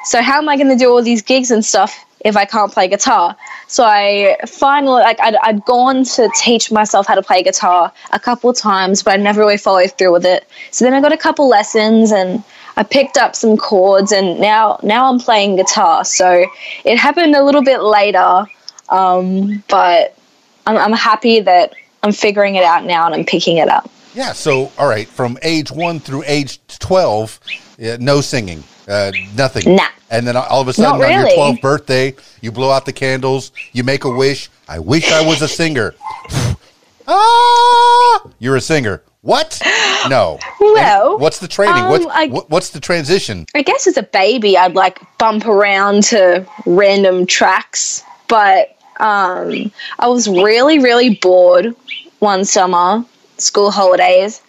so 0.05 0.21
how 0.21 0.37
am 0.37 0.47
I 0.47 0.55
going 0.55 0.69
to 0.69 0.77
do 0.77 0.89
all 0.89 1.03
these 1.03 1.21
gigs 1.21 1.51
and 1.51 1.65
stuff 1.65 2.05
if 2.23 2.37
I 2.37 2.45
can't 2.45 2.71
play 2.71 2.87
guitar? 2.87 3.35
So 3.67 3.83
I 3.85 4.37
finally, 4.47 5.01
like, 5.01 5.19
I'd, 5.21 5.35
I'd 5.37 5.65
gone 5.65 6.03
to 6.03 6.29
teach 6.35 6.71
myself 6.71 7.07
how 7.07 7.15
to 7.15 7.21
play 7.21 7.43
guitar 7.43 7.91
a 8.11 8.19
couple 8.19 8.53
times, 8.53 9.03
but 9.03 9.13
I 9.13 9.17
never 9.17 9.41
really 9.41 9.57
followed 9.57 9.91
through 9.97 10.11
with 10.11 10.25
it. 10.25 10.47
So 10.71 10.85
then 10.85 10.93
I 10.93 11.01
got 11.01 11.13
a 11.13 11.17
couple 11.17 11.47
lessons 11.47 12.11
and 12.11 12.43
I 12.77 12.83
picked 12.83 13.17
up 13.17 13.35
some 13.35 13.57
chords 13.57 14.11
and 14.11 14.39
now 14.39 14.79
now 14.83 15.11
I'm 15.11 15.19
playing 15.19 15.57
guitar. 15.57 16.05
So 16.05 16.45
it 16.85 16.97
happened 16.97 17.35
a 17.35 17.43
little 17.43 17.63
bit 17.63 17.81
later, 17.81 18.45
um, 18.89 19.63
but 19.67 20.17
I'm, 20.65 20.77
I'm 20.77 20.93
happy 20.93 21.39
that 21.41 21.73
I'm 22.03 22.11
figuring 22.11 22.55
it 22.55 22.63
out 22.63 22.85
now 22.85 23.05
and 23.05 23.15
I'm 23.15 23.25
picking 23.25 23.57
it 23.57 23.69
up. 23.69 23.89
Yeah. 24.13 24.33
So, 24.33 24.71
all 24.77 24.87
right, 24.87 25.07
from 25.07 25.37
age 25.41 25.71
one 25.71 25.99
through 25.99 26.23
age 26.25 26.59
12, 26.79 27.39
yeah, 27.77 27.97
no 27.99 28.21
singing, 28.21 28.63
uh, 28.87 29.11
nothing. 29.35 29.75
Nah. 29.75 29.87
And 30.11 30.27
then 30.27 30.35
all 30.35 30.61
of 30.61 30.67
a 30.67 30.73
sudden 30.73 30.99
Not 30.99 31.09
on 31.09 31.25
your 31.25 31.37
12th 31.37 31.61
birthday, 31.61 32.13
you 32.41 32.51
blow 32.51 32.69
out 32.69 32.85
the 32.85 32.91
candles, 32.93 33.51
you 33.71 33.83
make 33.83 34.03
a 34.03 34.09
wish. 34.09 34.49
I 34.67 34.77
wish 34.77 35.09
I 35.11 35.25
was 35.25 35.41
a 35.41 35.47
singer. 35.47 35.95
ah, 37.07 38.29
you're 38.39 38.57
a 38.57 38.61
singer. 38.61 39.01
What? 39.21 39.61
No. 40.09 40.39
Well, 40.59 41.13
And 41.13 41.21
what's 41.21 41.39
the 41.39 41.47
training? 41.47 41.83
um, 41.83 41.91
what's, 41.91 42.05
I- 42.07 42.27
what, 42.27 42.49
what's 42.49 42.69
the 42.71 42.79
transition? 42.79 43.45
I 43.55 43.61
guess 43.61 43.87
as 43.87 43.95
a 43.97 44.03
baby, 44.03 44.57
I'd 44.57 44.73
like 44.75 44.99
bump 45.17 45.45
around 45.45 46.03
to 46.05 46.45
random 46.65 47.25
tracks, 47.25 48.03
but 48.27 48.75
um, 48.99 49.71
I 49.99 50.07
was 50.07 50.27
really, 50.27 50.79
really 50.79 51.15
bored 51.15 51.75
one 52.19 52.45
summer, 52.45 53.05
school 53.37 53.71
holidays, 53.71 54.41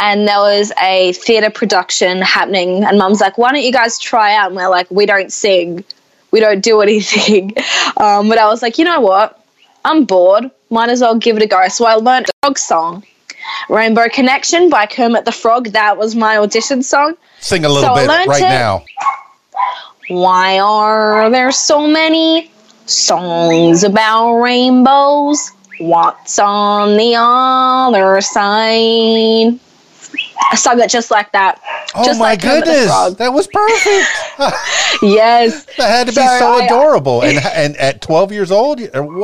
and 0.00 0.26
there 0.26 0.38
was 0.38 0.72
a 0.82 1.12
theatre 1.12 1.50
production 1.50 2.20
happening. 2.22 2.84
And 2.84 2.98
mum's 2.98 3.20
like, 3.20 3.38
why 3.38 3.52
don't 3.52 3.62
you 3.62 3.72
guys 3.72 3.98
try 3.98 4.34
out? 4.34 4.48
And 4.48 4.56
we're 4.56 4.68
like, 4.68 4.90
we 4.90 5.06
don't 5.06 5.32
sing, 5.32 5.84
we 6.30 6.40
don't 6.40 6.60
do 6.62 6.80
anything. 6.88 7.54
Um, 7.96 8.28
but 8.28 8.38
I 8.38 8.46
was 8.46 8.62
like, 8.62 8.78
you 8.78 8.84
know 8.84 9.00
what? 9.00 9.44
I'm 9.84 10.04
bored. 10.04 10.50
Might 10.70 10.90
as 10.90 11.00
well 11.00 11.14
give 11.14 11.36
it 11.36 11.42
a 11.42 11.46
go. 11.46 11.66
So 11.68 11.86
I 11.86 11.94
learned 11.94 12.26
a 12.28 12.32
frog 12.42 12.58
song. 12.58 13.04
Rainbow 13.70 14.08
Connection 14.08 14.68
by 14.68 14.84
Kermit 14.86 15.24
the 15.24 15.32
Frog. 15.32 15.68
That 15.68 15.96
was 15.96 16.14
my 16.14 16.36
audition 16.36 16.82
song. 16.82 17.14
Sing 17.40 17.64
a 17.64 17.68
little 17.68 17.94
So 17.94 17.94
bit 17.94 18.08
right 18.08 18.40
it. 18.42 18.48
now. 18.48 18.84
Why 20.08 20.58
are 20.58 21.30
there 21.30 21.52
so 21.52 21.86
many 21.86 22.50
songs 22.86 23.84
about 23.84 24.40
rainbows? 24.40 25.52
What's 25.80 26.38
on 26.38 26.96
the 26.96 27.14
other 27.16 28.20
side? 28.20 29.58
I 30.50 30.56
sung 30.56 30.80
it 30.80 30.88
just 30.90 31.10
like 31.10 31.32
that. 31.32 31.60
Oh 31.94 32.04
just 32.04 32.18
my 32.18 32.30
like 32.30 32.42
goodness. 32.42 32.86
That 33.16 33.32
was 33.32 33.46
perfect. 33.46 34.06
Yes. 35.02 35.64
That 35.76 35.88
had 35.88 36.06
to 36.08 36.12
be 36.12 36.16
So 36.16 36.38
so 36.38 36.52
I- 36.60 36.64
adorable. 36.64 37.22
And 37.22 37.38
and 37.54 37.76
at 37.76 38.00
12 38.02 38.32
years 38.32 38.50
old, 38.50 38.80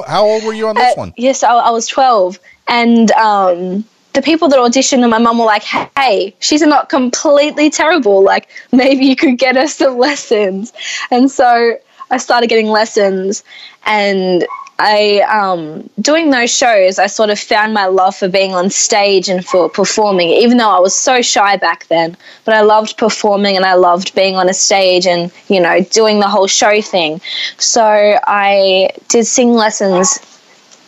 how 0.07 0.25
old 0.27 0.45
were 0.45 0.53
you 0.53 0.69
on 0.69 0.75
this 0.77 0.93
Uh, 0.93 0.97
one? 1.01 1.15
Yes, 1.17 1.43
I, 1.43 1.53
I 1.55 1.71
was 1.71 1.87
12. 1.87 2.39
And 2.69 3.11
um, 3.13 3.85
the 4.13 4.23
people 4.23 4.49
that 4.49 4.59
auditioned, 4.59 5.03
and 5.03 5.11
my 5.11 5.19
mum 5.19 5.39
were 5.39 5.45
like, 5.45 5.65
hey, 5.65 6.35
she's 6.41 6.63
not 6.63 6.89
completely 6.89 7.71
terrible. 7.71 8.23
Like, 8.23 8.49
maybe 8.73 9.05
you 9.07 9.17
could 9.17 9.39
get 9.39 9.57
her 9.57 9.67
some 9.67 9.99
lessons. 9.99 10.73
And 11.11 11.31
so 11.31 11.77
I 12.11 12.17
started 12.19 12.49
getting 12.49 12.69
lessons. 12.69 13.43
And 13.87 14.47
I, 14.79 15.21
um, 15.21 15.89
doing 16.01 16.31
those 16.31 16.51
shows, 16.51 16.99
I 16.99 17.07
sort 17.07 17.31
of 17.31 17.39
found 17.39 17.75
my 17.75 17.87
love 17.87 18.17
for 18.17 18.29
being 18.29 18.55
on 18.55 18.71
stage 18.71 19.29
and 19.29 19.45
for 19.45 19.69
performing, 19.69 20.31
even 20.31 20.57
though 20.57 20.71
I 20.71 20.81
was 20.81 20.97
so 20.97 21.23
shy 21.23 21.57
back 21.57 21.87
then. 21.87 22.17
But 22.45 22.55
I 22.55 22.63
loved 22.63 22.97
performing 22.99 23.57
and 23.57 23.65
I 23.65 23.75
loved 23.75 24.15
being 24.15 24.35
on 24.37 24.49
a 24.49 24.55
stage 24.55 25.07
and, 25.07 25.31
you 25.49 25.61
know, 25.61 25.81
doing 25.81 26.21
the 26.21 26.29
whole 26.29 26.49
show 26.49 26.81
thing. 26.81 27.21
So 27.59 28.19
I 28.27 28.91
did 29.09 29.27
sing 29.27 29.53
lessons 29.53 30.19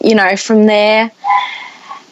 you 0.01 0.14
know, 0.14 0.37
from 0.37 0.66
there. 0.66 1.11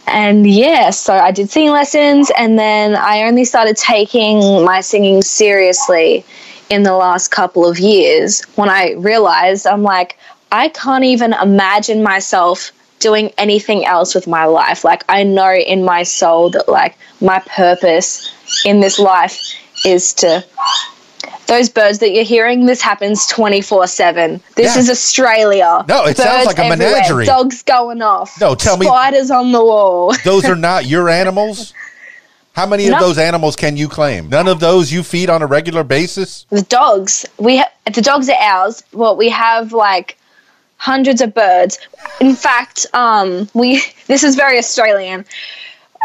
And 0.07 0.47
yeah, 0.47 0.91
so 0.91 1.15
I 1.15 1.31
did 1.31 1.51
singing 1.51 1.71
lessons, 1.71 2.31
and 2.37 2.59
then 2.59 2.95
I 2.95 3.23
only 3.23 3.45
started 3.45 3.77
taking 3.77 4.65
my 4.65 4.81
singing 4.81 5.23
seriously 5.23 6.25
in 6.71 6.83
the 6.83 6.95
last 6.95 7.29
couple 7.29 7.67
of 7.69 7.79
years 7.79 8.43
when 8.57 8.69
I 8.69 8.93
realized 8.93 9.67
I'm 9.67 9.83
like, 9.83 10.19
I 10.55 10.69
can't 10.69 11.03
even 11.05 11.33
imagine 11.33 12.03
myself 12.05 12.71
doing 13.01 13.33
anything 13.39 13.85
else 13.85 14.15
with 14.15 14.29
my 14.29 14.45
life. 14.45 14.85
Like, 14.85 15.03
I 15.09 15.25
know 15.25 15.53
in 15.53 15.85
my 15.85 16.05
soul 16.05 16.51
that, 16.51 16.69
like, 16.69 16.97
my 17.21 17.41
purpose 17.41 18.31
in 18.65 18.79
this 18.81 19.01
life 19.01 19.37
is 19.85 20.13
to 20.15 20.45
those 21.49 21.69
birds 21.69 21.99
that 21.99 22.13
you're 22.13 22.23
hearing, 22.25 22.67
this 22.67 22.81
happens 22.81 23.27
24 23.27 23.89
7. 23.89 24.41
This 24.55 24.75
Yeah. 24.77 24.81
is 24.81 24.91
Australia. 24.91 25.85
No, 25.89 26.05
it 26.05 26.17
sounds 26.17 26.47
like 26.47 26.59
a 26.59 26.65
everywhere, 26.65 26.93
menagerie. 26.93 27.27
Dogs 27.27 27.63
going 27.65 28.01
off. 28.01 28.41
No, 28.41 28.55
tell 28.55 28.77
me- 28.77 28.87
Spiders 28.87 29.33
on 29.33 29.51
the 29.51 29.63
wall. 29.63 30.15
Those 30.25 30.45
are 30.45 30.55
not 30.57 30.87
your 30.87 31.09
animals? 31.09 31.75
How 32.55 32.67
many 32.67 32.87
of 32.87 33.01
those 33.01 33.19
animals 33.19 33.57
can 33.57 33.77
you 33.77 33.89
claim? 33.89 34.29
None 34.29 34.47
of 34.47 34.61
those 34.61 34.93
you 34.93 35.03
feed 35.03 35.29
on 35.29 35.43
a 35.43 35.47
regular 35.47 35.83
basis? 35.83 36.47
the 36.51 36.63
dogs, 36.63 37.27
we 37.39 37.57
ha- 37.57 37.73
the 37.93 38.01
dogs 38.01 38.29
are 38.29 38.39
ours. 38.41 38.85
Well, 38.93 39.17
we 39.17 39.29
have 39.31 39.73
like 39.73 40.17
hundreds 40.85 41.21
of 41.23 41.33
birds. 41.33 41.79
In 42.21 42.35
fact, 42.35 42.87
um, 42.93 43.49
we 43.55 43.83
this 44.07 44.23
is 44.23 44.37
very 44.37 44.59
Australian. 44.59 45.25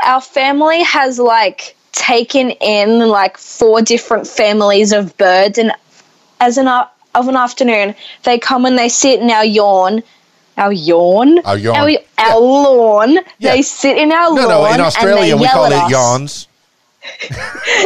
Our 0.06 0.22
family 0.22 0.82
has 0.84 1.20
like 1.20 1.76
taken 1.92 2.52
in 2.52 2.90
like 3.10 3.38
four 3.38 3.82
different 3.82 4.26
families 4.28 4.92
of 4.94 5.16
birds, 5.18 5.58
and 5.58 5.72
as 6.40 6.58
an 6.58 6.68
a- 6.68 6.90
of 7.16 7.28
an 7.28 7.36
afternoon, 7.36 7.96
they 8.24 8.38
come 8.40 8.66
and 8.66 8.78
they 8.78 8.90
sit 8.90 9.20
in 9.20 9.30
our 9.30 9.46
yawn. 9.46 10.02
Our 10.58 10.74
yawn, 10.74 11.40
Our 11.46 11.58
yawn. 11.58 11.76
our, 11.78 11.90
Yeah. 11.90 12.34
lawn. 12.36 13.12
Yeah. 13.40 13.52
They 13.54 13.62
sit 13.62 13.98
in 13.98 14.12
our 14.12 14.34
No, 14.34 14.42
lawn. 14.48 14.50
no, 14.50 14.64
no. 14.68 14.74
in 14.74 14.82
Australia 14.82 15.36
we 15.38 15.48
call 15.48 15.66
it 15.72 15.90
yawns. 15.92 16.48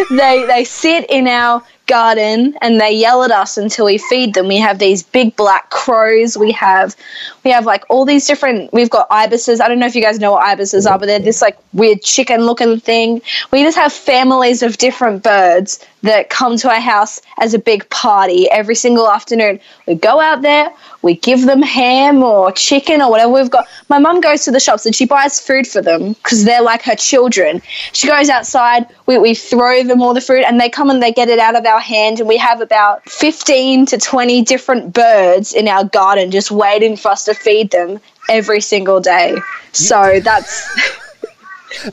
they 0.10 0.45
they 0.47 0.63
sit 0.65 1.06
in 1.10 1.27
our 1.27 1.62
garden 1.86 2.56
and 2.62 2.80
they 2.80 2.91
yell 2.91 3.24
at 3.24 3.32
us 3.32 3.58
until 3.58 3.86
we 3.86 3.98
feed 3.98 4.34
them. 4.34 4.48
We 4.48 4.58
have 4.58 4.80
these 4.80 5.04
big 5.04 5.36
black 5.36 5.69
crows. 5.69 6.38
We 6.38 6.52
have 6.54 6.96
we 7.43 7.52
have 7.52 7.65
like 7.65 7.84
all 7.89 8.06
these 8.06 8.26
different. 8.26 8.72
We've 8.74 8.89
got 8.89 9.08
ibises. 9.10 9.60
I 9.60 9.67
don't 9.67 9.80
know 9.80 9.86
if 9.86 9.96
you 9.96 10.02
guys 10.02 10.19
know 10.19 10.32
what 10.32 10.43
ibises 10.43 10.86
are, 10.86 10.98
but 10.98 11.08
they're 11.08 11.19
this 11.19 11.41
like 11.41 11.58
weird 11.74 12.02
chicken 12.02 12.46
looking 12.46 12.80
thing. 12.80 13.22
We 13.52 13.63
just 13.63 13.78
have 13.78 13.91
families 13.91 14.63
of 14.63 14.78
different 14.78 15.24
birds 15.24 15.86
that 16.04 16.30
come 16.30 16.58
to 16.58 16.69
our 16.69 16.82
house 16.82 17.22
as 17.39 17.54
a 17.54 17.60
big 17.60 17.89
party 17.89 18.50
every 18.52 18.76
single 18.76 19.10
afternoon. 19.10 19.60
We 19.88 19.96
go 19.96 20.19
out 20.19 20.41
there. 20.41 20.72
We 21.02 21.15
give 21.15 21.46
them 21.46 21.62
ham 21.62 22.24
or 22.24 22.52
chicken 22.52 23.02
or 23.02 23.10
whatever 23.10 23.32
we've 23.32 23.50
got. 23.50 23.67
My 23.89 24.00
mum 24.00 24.22
goes 24.22 24.46
to 24.46 24.52
the 24.52 24.60
shops 24.60 24.86
and 24.86 24.96
she 24.96 25.06
buys 25.06 25.39
food 25.39 25.67
for 25.67 25.82
them 25.82 26.13
because 26.13 26.46
they're 26.46 26.62
like 26.62 26.82
her 26.84 26.96
children. 26.96 27.62
She 27.91 28.08
goes 28.08 28.30
outside, 28.30 28.88
we, 29.06 29.17
we 29.17 29.36
throw 29.36 29.84
them 29.84 30.02
all 30.02 30.13
the 30.13 30.22
food, 30.22 30.43
and 30.43 30.60
they 30.60 30.69
come 30.69 30.89
and 30.89 31.04
they 31.04 31.12
get 31.12 31.28
it 31.28 31.39
out 31.39 31.56
of 31.56 31.65
our 31.65 31.72
hand. 31.79 32.19
And 32.19 32.27
we 32.27 32.38
have 32.38 32.62
about 32.62 33.07
15 33.09 33.86
to 33.88 33.97
20 33.97 34.41
different 34.43 34.93
birds 34.93 35.53
in 35.53 35.67
our 35.67 35.83
garden 35.86 36.31
just 36.31 36.51
waiting 36.51 36.97
for 36.97 37.09
us 37.12 37.25
to 37.25 37.33
feed 37.33 37.71
them 37.71 37.99
every 38.29 38.62
single 38.62 38.99
day. 38.99 39.36
So 39.71 40.19
that's. 40.19 40.67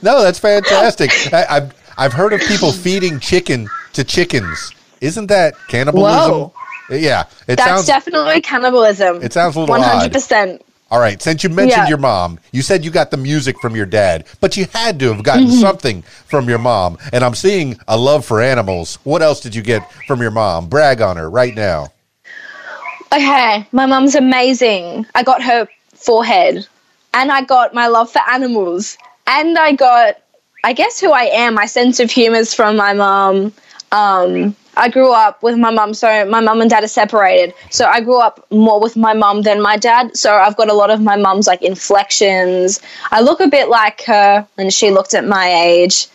No, 0.02 0.20
that's 0.22 0.38
fantastic. 0.38 1.10
I, 1.32 1.46
I've, 1.48 1.94
I've 1.96 2.12
heard 2.12 2.34
of 2.34 2.40
people 2.42 2.70
feeding 2.70 3.18
chicken 3.18 3.66
to 3.94 4.04
chickens. 4.04 4.74
Isn't 5.00 5.28
that 5.28 5.54
cannibalism? 5.68 6.30
Whoa. 6.30 6.52
Yeah, 6.90 7.22
it 7.46 7.56
That's 7.56 7.64
sounds. 7.64 7.86
definitely 7.86 8.40
cannibalism. 8.42 9.22
It 9.22 9.32
sounds 9.32 9.56
a 9.56 9.60
little 9.60 9.72
One 9.72 9.80
odd. 9.82 10.12
All 10.90 10.98
right, 10.98 11.22
since 11.22 11.44
you 11.44 11.50
mentioned 11.50 11.85
Yeah. 11.85 11.88
your 11.88 11.98
mom, 11.98 12.40
you 12.50 12.62
said 12.62 12.85
you 12.85 12.90
got 12.90 13.12
the 13.12 13.16
music 13.16 13.61
from 13.61 13.76
your 13.76 13.87
dad, 13.87 14.26
but 14.40 14.57
you 14.57 14.66
had 14.72 14.98
to 15.00 15.12
have 15.12 15.22
gotten 15.22 15.46
Mm-hmm. 15.46 15.61
something 15.61 16.03
from 16.03 16.48
your 16.48 16.59
mom. 16.59 16.98
And 17.12 17.24
I'm 17.24 17.35
seeing 17.35 17.79
a 17.87 17.96
love 17.96 18.24
for 18.24 18.40
animals. 18.40 18.98
What 19.05 19.22
else 19.22 19.40
did 19.40 19.55
you 19.55 19.62
get 19.62 19.83
from 20.09 20.20
your 20.20 20.33
mom? 20.33 20.68
Brag 20.68 21.00
on 21.00 21.16
her 21.16 21.31
right 21.31 21.55
now. 21.55 21.92
Okay, 23.12 23.66
my 23.72 23.87
mom's 23.87 24.14
amazing. 24.14 25.07
I 25.14 25.22
got 25.22 25.42
her 25.42 25.68
forehead, 25.94 26.66
and 27.14 27.31
I 27.33 27.42
got 27.42 27.74
my 27.74 27.87
love 27.88 28.11
for 28.11 28.20
animals, 28.31 28.96
and 29.26 29.59
I 29.59 29.72
got, 29.72 30.16
I 30.64 30.72
guess, 30.72 31.00
who 31.00 31.11
I 31.12 31.24
am. 31.24 31.55
My 31.55 31.66
sense 31.66 31.98
of 32.00 32.11
humor 32.11 32.37
is 32.38 32.55
from 32.55 32.76
my 32.76 32.94
mom. 32.94 33.53
Um, 33.92 34.55
I 34.76 34.88
grew 34.88 35.12
up 35.12 35.42
with 35.42 35.59
my 35.59 35.70
mum, 35.70 35.94
so 35.94 36.24
my 36.26 36.40
mum 36.40 36.61
and 36.61 36.70
dad 36.70 36.85
are 36.85 36.88
separated. 36.88 37.54
So 37.70 37.87
I 37.87 38.00
grew 38.00 38.20
up 38.20 38.46
more 38.50 38.80
with 38.80 38.96
my 38.96 39.12
mum 39.12 39.42
than 39.42 39.61
my 39.61 39.76
dad. 39.76 40.16
So 40.16 40.35
I've 40.35 40.56
got 40.56 40.68
a 40.68 40.74
lot 40.74 40.90
of 40.90 41.00
my 41.00 41.16
mum's 41.16 41.46
like 41.46 41.62
inflections. 41.62 42.80
I 43.11 43.20
look 43.20 43.40
a 43.40 43.48
bit 43.48 43.68
like 43.68 44.02
her, 44.02 44.46
and 44.59 44.72
she 44.72 44.90
looked 44.90 45.14
at 45.14 45.26
my 45.26 45.52
age. 45.52 46.06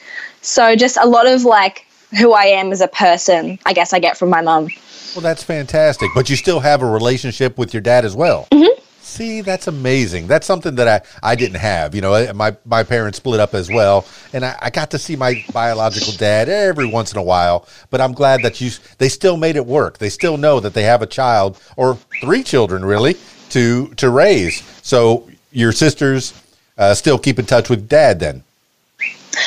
So 0.41 0.75
just 0.75 0.97
a 0.97 1.05
lot 1.05 1.27
of 1.27 1.43
like 1.43 1.85
who 2.19 2.33
I 2.33 2.45
am 2.45 2.71
as 2.71 2.81
a 2.81 2.87
person, 2.87 3.59
I 3.65 3.73
guess 3.73 3.93
I 3.93 3.99
get 3.99 4.17
from 4.17 4.29
my 4.29 4.41
mum. 4.41 4.69
Well, 5.15 5.21
that's 5.21 5.43
fantastic. 5.43 6.11
But 6.13 6.29
you 6.29 6.35
still 6.35 6.59
have 6.59 6.81
a 6.81 6.85
relationship 6.85 7.57
with 7.57 7.73
your 7.73 7.81
dad 7.81 8.05
as 8.05 8.15
well. 8.15 8.47
Mm-hmm. 8.51 8.81
See, 9.05 9.41
that's 9.41 9.67
amazing. 9.67 10.25
That's 10.25 10.47
something 10.47 10.75
that 10.75 10.87
I, 10.87 11.31
I 11.31 11.35
didn't 11.35 11.59
have. 11.59 11.93
You 11.93 12.01
know, 12.01 12.33
my, 12.33 12.57
my 12.65 12.83
parents 12.83 13.17
split 13.19 13.39
up 13.39 13.53
as 13.53 13.69
well. 13.69 14.07
And 14.33 14.43
I, 14.43 14.57
I 14.59 14.69
got 14.71 14.89
to 14.91 14.97
see 14.97 15.15
my 15.15 15.45
biological 15.53 16.11
dad 16.13 16.49
every 16.49 16.87
once 16.87 17.13
in 17.13 17.19
a 17.19 17.23
while. 17.23 17.67
But 17.91 18.01
I'm 18.01 18.13
glad 18.13 18.41
that 18.41 18.59
you 18.59 18.71
they 18.97 19.07
still 19.07 19.37
made 19.37 19.57
it 19.57 19.65
work. 19.67 19.99
They 19.99 20.09
still 20.09 20.37
know 20.37 20.59
that 20.59 20.73
they 20.73 20.81
have 20.83 21.03
a 21.03 21.05
child 21.05 21.61
or 21.77 21.99
three 22.19 22.41
children, 22.41 22.83
really, 22.83 23.15
to, 23.51 23.89
to 23.93 24.09
raise. 24.09 24.63
So 24.81 25.29
your 25.51 25.71
sisters 25.71 26.33
uh, 26.79 26.95
still 26.95 27.19
keep 27.19 27.37
in 27.37 27.45
touch 27.45 27.69
with 27.69 27.87
dad 27.87 28.19
then. 28.19 28.43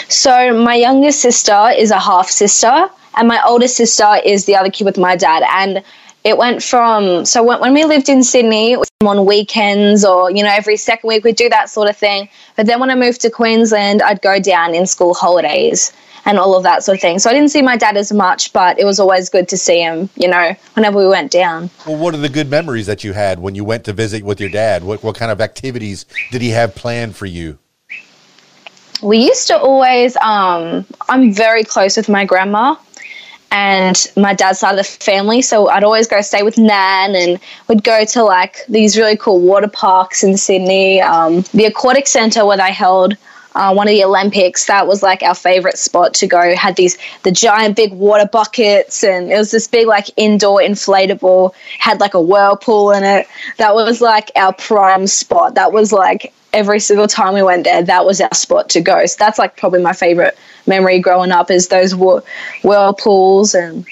So 0.08 0.56
my 0.62 0.76
youngest 0.76 1.20
sister 1.20 1.70
is 1.76 1.90
a 1.90 1.98
half 1.98 2.30
sister, 2.30 2.88
and 3.16 3.26
my 3.26 3.42
older 3.44 3.68
sister 3.68 4.18
is 4.24 4.44
the 4.44 4.54
other 4.54 4.70
kid 4.70 4.84
with 4.84 4.98
my 4.98 5.16
dad. 5.16 5.42
And 5.50 5.82
it 6.28 6.36
went 6.36 6.62
from 6.62 7.24
so 7.24 7.42
when, 7.42 7.58
when 7.60 7.72
we 7.72 7.84
lived 7.84 8.08
in 8.08 8.22
Sydney, 8.22 8.76
on 9.06 9.24
weekends 9.24 10.04
or 10.04 10.28
you 10.28 10.42
know 10.42 10.50
every 10.50 10.76
second 10.76 11.06
week 11.06 11.22
we'd 11.22 11.36
do 11.36 11.48
that 11.48 11.70
sort 11.70 11.88
of 11.88 11.96
thing. 11.96 12.28
But 12.56 12.66
then 12.66 12.80
when 12.80 12.90
I 12.90 12.96
moved 12.96 13.20
to 13.20 13.30
Queensland, 13.30 14.02
I'd 14.02 14.20
go 14.22 14.40
down 14.40 14.74
in 14.74 14.86
school 14.86 15.14
holidays 15.14 15.92
and 16.24 16.36
all 16.36 16.56
of 16.56 16.64
that 16.64 16.82
sort 16.82 16.96
of 16.98 17.00
thing. 17.00 17.20
So 17.20 17.30
I 17.30 17.32
didn't 17.32 17.50
see 17.50 17.62
my 17.62 17.76
dad 17.76 17.96
as 17.96 18.12
much, 18.12 18.52
but 18.52 18.78
it 18.78 18.84
was 18.84 18.98
always 18.98 19.30
good 19.30 19.48
to 19.48 19.56
see 19.56 19.80
him, 19.80 20.10
you 20.16 20.26
know, 20.28 20.54
whenever 20.74 20.98
we 20.98 21.06
went 21.06 21.30
down. 21.30 21.70
Well, 21.86 21.96
what 21.96 22.12
are 22.12 22.18
the 22.18 22.28
good 22.28 22.50
memories 22.50 22.86
that 22.86 23.04
you 23.04 23.12
had 23.12 23.38
when 23.38 23.54
you 23.54 23.64
went 23.64 23.84
to 23.84 23.92
visit 23.92 24.24
with 24.24 24.40
your 24.40 24.50
dad? 24.50 24.82
What 24.82 25.02
what 25.04 25.14
kind 25.14 25.30
of 25.30 25.40
activities 25.40 26.04
did 26.32 26.42
he 26.42 26.50
have 26.50 26.74
planned 26.74 27.14
for 27.14 27.26
you? 27.26 27.58
We 29.00 29.18
used 29.18 29.46
to 29.46 29.56
always 29.56 30.16
um 30.16 30.84
I'm 31.08 31.32
very 31.32 31.62
close 31.62 31.96
with 31.96 32.08
my 32.08 32.24
grandma 32.24 32.74
and 33.50 34.06
my 34.16 34.34
dad's 34.34 34.58
side 34.58 34.72
of 34.72 34.76
the 34.76 34.84
family. 34.84 35.42
So 35.42 35.68
I'd 35.68 35.84
always 35.84 36.06
go 36.06 36.20
stay 36.20 36.42
with 36.42 36.58
Nan 36.58 37.14
and 37.14 37.40
we'd 37.68 37.82
go 37.82 38.04
to 38.04 38.22
like 38.22 38.64
these 38.68 38.98
really 38.98 39.16
cool 39.16 39.40
water 39.40 39.68
parks 39.68 40.22
in 40.22 40.36
Sydney. 40.36 41.00
Um, 41.00 41.42
the 41.54 41.64
aquatic 41.64 42.06
centre 42.06 42.44
where 42.44 42.58
they 42.58 42.72
held 42.72 43.16
uh, 43.54 43.72
one 43.72 43.88
of 43.88 43.92
the 43.92 44.04
Olympics, 44.04 44.66
that 44.66 44.86
was 44.86 45.02
like 45.02 45.22
our 45.22 45.34
favorite 45.34 45.78
spot 45.78 46.14
to 46.14 46.26
go. 46.26 46.54
Had 46.54 46.76
these 46.76 46.96
the 47.22 47.32
giant 47.32 47.74
big 47.74 47.92
water 47.92 48.28
buckets, 48.30 49.02
and 49.02 49.32
it 49.32 49.36
was 49.36 49.50
this 49.50 49.66
big 49.66 49.86
like 49.86 50.06
indoor 50.16 50.60
inflatable. 50.60 51.54
Had 51.78 51.98
like 51.98 52.14
a 52.14 52.20
whirlpool 52.20 52.92
in 52.92 53.02
it. 53.02 53.26
That 53.56 53.74
was 53.74 54.00
like 54.00 54.30
our 54.36 54.52
prime 54.52 55.06
spot. 55.06 55.54
That 55.54 55.72
was 55.72 55.92
like 55.92 56.32
every 56.52 56.80
single 56.80 57.08
time 57.08 57.34
we 57.34 57.42
went 57.42 57.64
there, 57.64 57.82
that 57.82 58.04
was 58.04 58.20
our 58.20 58.32
spot 58.34 58.68
to 58.70 58.80
go. 58.80 59.04
So 59.06 59.16
that's 59.18 59.38
like 59.38 59.56
probably 59.56 59.82
my 59.82 59.92
favorite 59.92 60.38
memory 60.66 61.00
growing 61.00 61.30
up 61.30 61.50
is 61.50 61.68
those 61.68 61.94
whir- 61.94 62.22
whirlpools 62.62 63.54
and. 63.54 63.86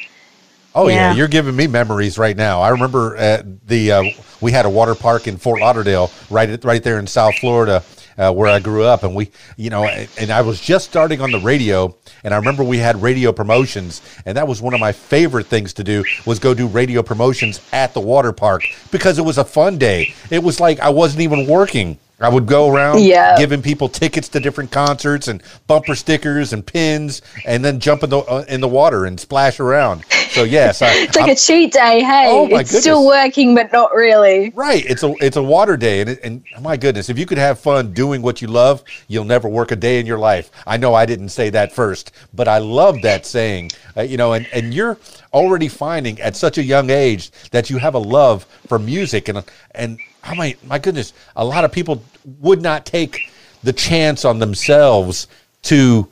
Oh 0.74 0.88
yeah. 0.88 0.94
Yeah. 0.94 1.14
you're 1.14 1.29
giving 1.29 1.57
me 1.57 1.66
memories 1.66 2.18
right 2.18 2.37
now. 2.37 2.61
I 2.61 2.68
remember 2.68 3.16
at 3.16 3.66
the 3.66 3.92
uh, 3.92 4.05
we 4.42 4.52
had 4.52 4.66
a 4.66 4.70
water 4.70 4.94
park 4.94 5.26
in 5.26 5.38
Fort 5.38 5.61
Lauderdale, 5.61 6.11
right 6.29 6.62
right 6.64 6.83
there 6.83 6.98
in 6.98 7.07
South 7.07 7.38
Florida, 7.38 7.83
uh, 8.18 8.33
where 8.33 8.48
I 8.48 8.59
grew 8.59 8.85
up, 8.85 9.02
and 9.02 9.14
we, 9.14 9.31
you 9.57 9.70
know, 9.70 9.85
and 9.85 10.31
I 10.31 10.42
was 10.42 10.61
just 10.61 10.87
starting 10.87 11.20
on 11.20 11.31
the 11.31 11.40
radio, 11.40 11.96
and 12.24 12.35
I 12.35 12.37
remember 12.37 12.62
we 12.64 12.79
had 12.79 13.00
radio 13.00 13.33
promotions, 13.33 14.02
and 14.24 14.37
that 14.37 14.46
was 14.46 14.61
one 14.61 14.74
of 14.74 14.81
my 14.81 14.92
favorite 14.92 15.46
things 15.46 15.72
to 15.74 15.85
do 15.85 16.05
was 16.24 16.38
go 16.38 16.55
do 16.55 16.66
radio 16.66 17.02
promotions 17.02 17.61
at 17.72 17.94
the 17.94 18.00
water 18.00 18.33
park 18.33 18.62
because 18.90 19.18
it 19.18 19.22
was 19.22 19.38
a 19.38 19.44
fun 19.44 19.79
day. 19.79 20.14
It 20.31 20.42
was 20.42 20.61
like 20.61 20.81
I 20.81 20.90
wasn't 20.90 21.22
even 21.22 21.46
working. 21.46 21.98
I 22.18 22.31
would 22.31 22.46
go 22.46 22.70
around 22.72 23.02
Yeah. 23.02 23.37
giving 23.37 23.61
people 23.61 23.90
tickets 23.90 24.29
to 24.31 24.40
different 24.40 24.70
concerts 24.70 25.29
and 25.29 25.42
bumper 25.66 25.94
stickers 25.94 26.55
and 26.55 26.64
pins, 26.64 27.20
and 27.44 27.62
then 27.62 27.79
jump 27.79 28.02
in 28.02 28.09
the 28.11 28.18
uh, 28.20 28.44
in 28.48 28.62
the 28.62 28.68
water 28.68 29.05
and 29.05 29.20
splash 29.20 29.61
around. 29.61 30.05
So 30.31 30.42
yes, 30.44 30.81
I, 30.81 30.92
It's 30.94 31.14
like 31.14 31.24
I'm- 31.26 31.33
a 31.33 31.37
cheat 31.37 31.72
day. 31.74 32.00
Hey, 32.02 32.26
Oh, 32.31 32.46
it's 32.59 32.76
still 32.79 33.07
working, 33.07 33.55
but 33.55 33.70
not 33.70 33.94
really. 33.94 34.50
Right. 34.55 34.85
It's 34.87 35.02
a 35.02 35.12
it's 35.20 35.37
a 35.37 35.42
water 35.42 35.76
day, 35.76 36.00
and 36.00 36.11
it, 36.11 36.20
and 36.24 36.42
my 36.62 36.79
goodness, 36.79 37.11
if 37.11 37.18
you 37.18 37.26
could 37.26 37.37
have 37.38 37.59
fun 37.61 37.92
doing 37.92 38.22
what 38.22 38.40
you 38.40 38.48
love, 38.48 38.83
you'll 39.09 39.24
never 39.24 39.46
work 39.48 39.70
a 39.70 39.76
day 39.76 40.00
in 40.00 40.07
your 40.07 40.18
life. 40.18 40.50
I 40.66 40.79
know 40.79 40.94
I 40.94 41.05
didn't 41.05 41.29
say 41.31 41.50
that 41.50 41.70
first, 41.72 42.12
but 42.33 42.48
I 42.48 42.59
love 42.59 43.02
that 43.02 43.26
saying. 43.26 43.72
Uh, 43.94 44.02
you 44.02 44.16
know, 44.16 44.33
and 44.33 44.46
and 44.55 44.72
you're 44.72 44.96
already 45.35 45.68
finding 45.68 46.18
at 46.22 46.35
such 46.35 46.57
a 46.57 46.62
young 46.62 46.88
age 46.88 47.31
that 47.50 47.68
you 47.68 47.76
have 47.76 47.94
a 47.94 47.98
love 47.98 48.46
for 48.68 48.79
music, 48.79 49.29
and 49.29 49.42
and 49.74 49.98
oh 50.28 50.34
my 50.34 50.56
my 50.66 50.78
goodness, 50.78 51.12
a 51.34 51.44
lot 51.44 51.64
of 51.64 51.72
people 51.72 52.02
would 52.40 52.62
not 52.62 52.86
take 52.86 53.30
the 53.62 53.72
chance 53.72 54.24
on 54.24 54.38
themselves 54.38 55.28
to 55.62 56.08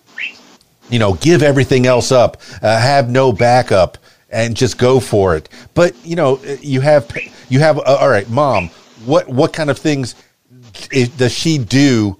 you 0.90 0.98
know, 0.98 1.14
give 1.14 1.42
everything 1.42 1.86
else 1.86 2.12
up, 2.12 2.40
uh, 2.62 2.78
have 2.78 3.08
no 3.08 3.32
backup, 3.32 3.98
and 4.30 4.56
just 4.56 4.78
go 4.78 5.00
for 5.00 5.36
it. 5.36 5.48
But 5.74 5.94
you 6.04 6.16
know, 6.16 6.40
you 6.60 6.80
have 6.80 7.10
you 7.48 7.60
have 7.60 7.78
uh, 7.78 7.98
all 8.00 8.08
right, 8.08 8.28
mom. 8.28 8.68
What 9.04 9.28
what 9.28 9.52
kind 9.52 9.70
of 9.70 9.78
things 9.78 10.14
i 10.92 11.10
does 11.16 11.32
she 11.32 11.58
do 11.58 12.18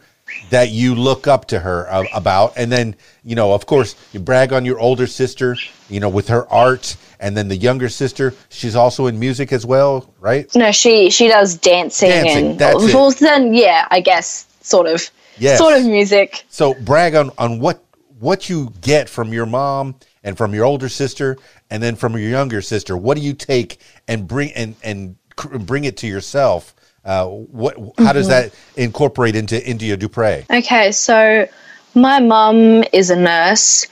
that 0.50 0.70
you 0.70 0.94
look 0.94 1.26
up 1.26 1.46
to 1.48 1.58
her 1.60 1.90
uh, 1.90 2.04
about? 2.14 2.54
And 2.56 2.70
then 2.70 2.96
you 3.24 3.34
know, 3.34 3.52
of 3.52 3.66
course, 3.66 3.96
you 4.12 4.20
brag 4.20 4.52
on 4.52 4.64
your 4.64 4.78
older 4.78 5.06
sister, 5.06 5.56
you 5.88 6.00
know, 6.00 6.08
with 6.08 6.28
her 6.28 6.50
art, 6.52 6.96
and 7.24 7.34
then 7.34 7.48
the 7.48 7.56
younger 7.56 7.88
sister, 7.88 8.34
she's 8.50 8.76
also 8.76 9.06
in 9.06 9.18
music 9.18 9.50
as 9.50 9.64
well, 9.64 10.12
right? 10.20 10.54
No, 10.54 10.70
she 10.72 11.08
she 11.08 11.26
does 11.26 11.56
dancing, 11.56 12.10
Dancing, 12.10 12.46
and 12.50 12.58
that's 12.58 12.84
it. 12.84 13.18
then 13.18 13.54
yeah, 13.54 13.88
I 13.90 14.00
guess 14.00 14.46
sort 14.60 14.86
of 14.86 15.10
Yes. 15.38 15.58
sort 15.58 15.74
of 15.74 15.84
music. 15.86 16.44
So 16.50 16.74
brag 16.74 17.14
on 17.14 17.30
on 17.38 17.60
what 17.60 17.82
what 18.20 18.50
you 18.50 18.72
get 18.82 19.08
from 19.08 19.32
your 19.32 19.46
mom 19.46 19.94
and 20.22 20.36
from 20.36 20.54
your 20.54 20.64
older 20.66 20.90
sister 20.90 21.38
and 21.70 21.82
then 21.82 21.96
from 21.96 22.12
your 22.12 22.28
younger 22.28 22.60
sister. 22.60 22.94
What 22.94 23.16
do 23.16 23.22
you 23.22 23.32
take 23.32 23.78
and 24.06 24.28
bring 24.28 24.52
and 24.52 24.76
and 24.82 25.16
cr- 25.36 25.56
bring 25.58 25.84
it 25.84 25.96
to 25.98 26.06
yourself? 26.06 26.74
Uh, 27.06 27.26
what 27.26 27.74
how 27.98 28.12
does 28.12 28.28
that 28.28 28.52
incorporate 28.76 29.34
into 29.34 29.56
India 29.66 29.96
Dupriez? 29.96 30.44
Okay, 30.50 30.92
so 30.92 31.48
my 31.94 32.20
mom 32.20 32.84
is 32.92 33.08
a 33.08 33.16
nurse, 33.16 33.86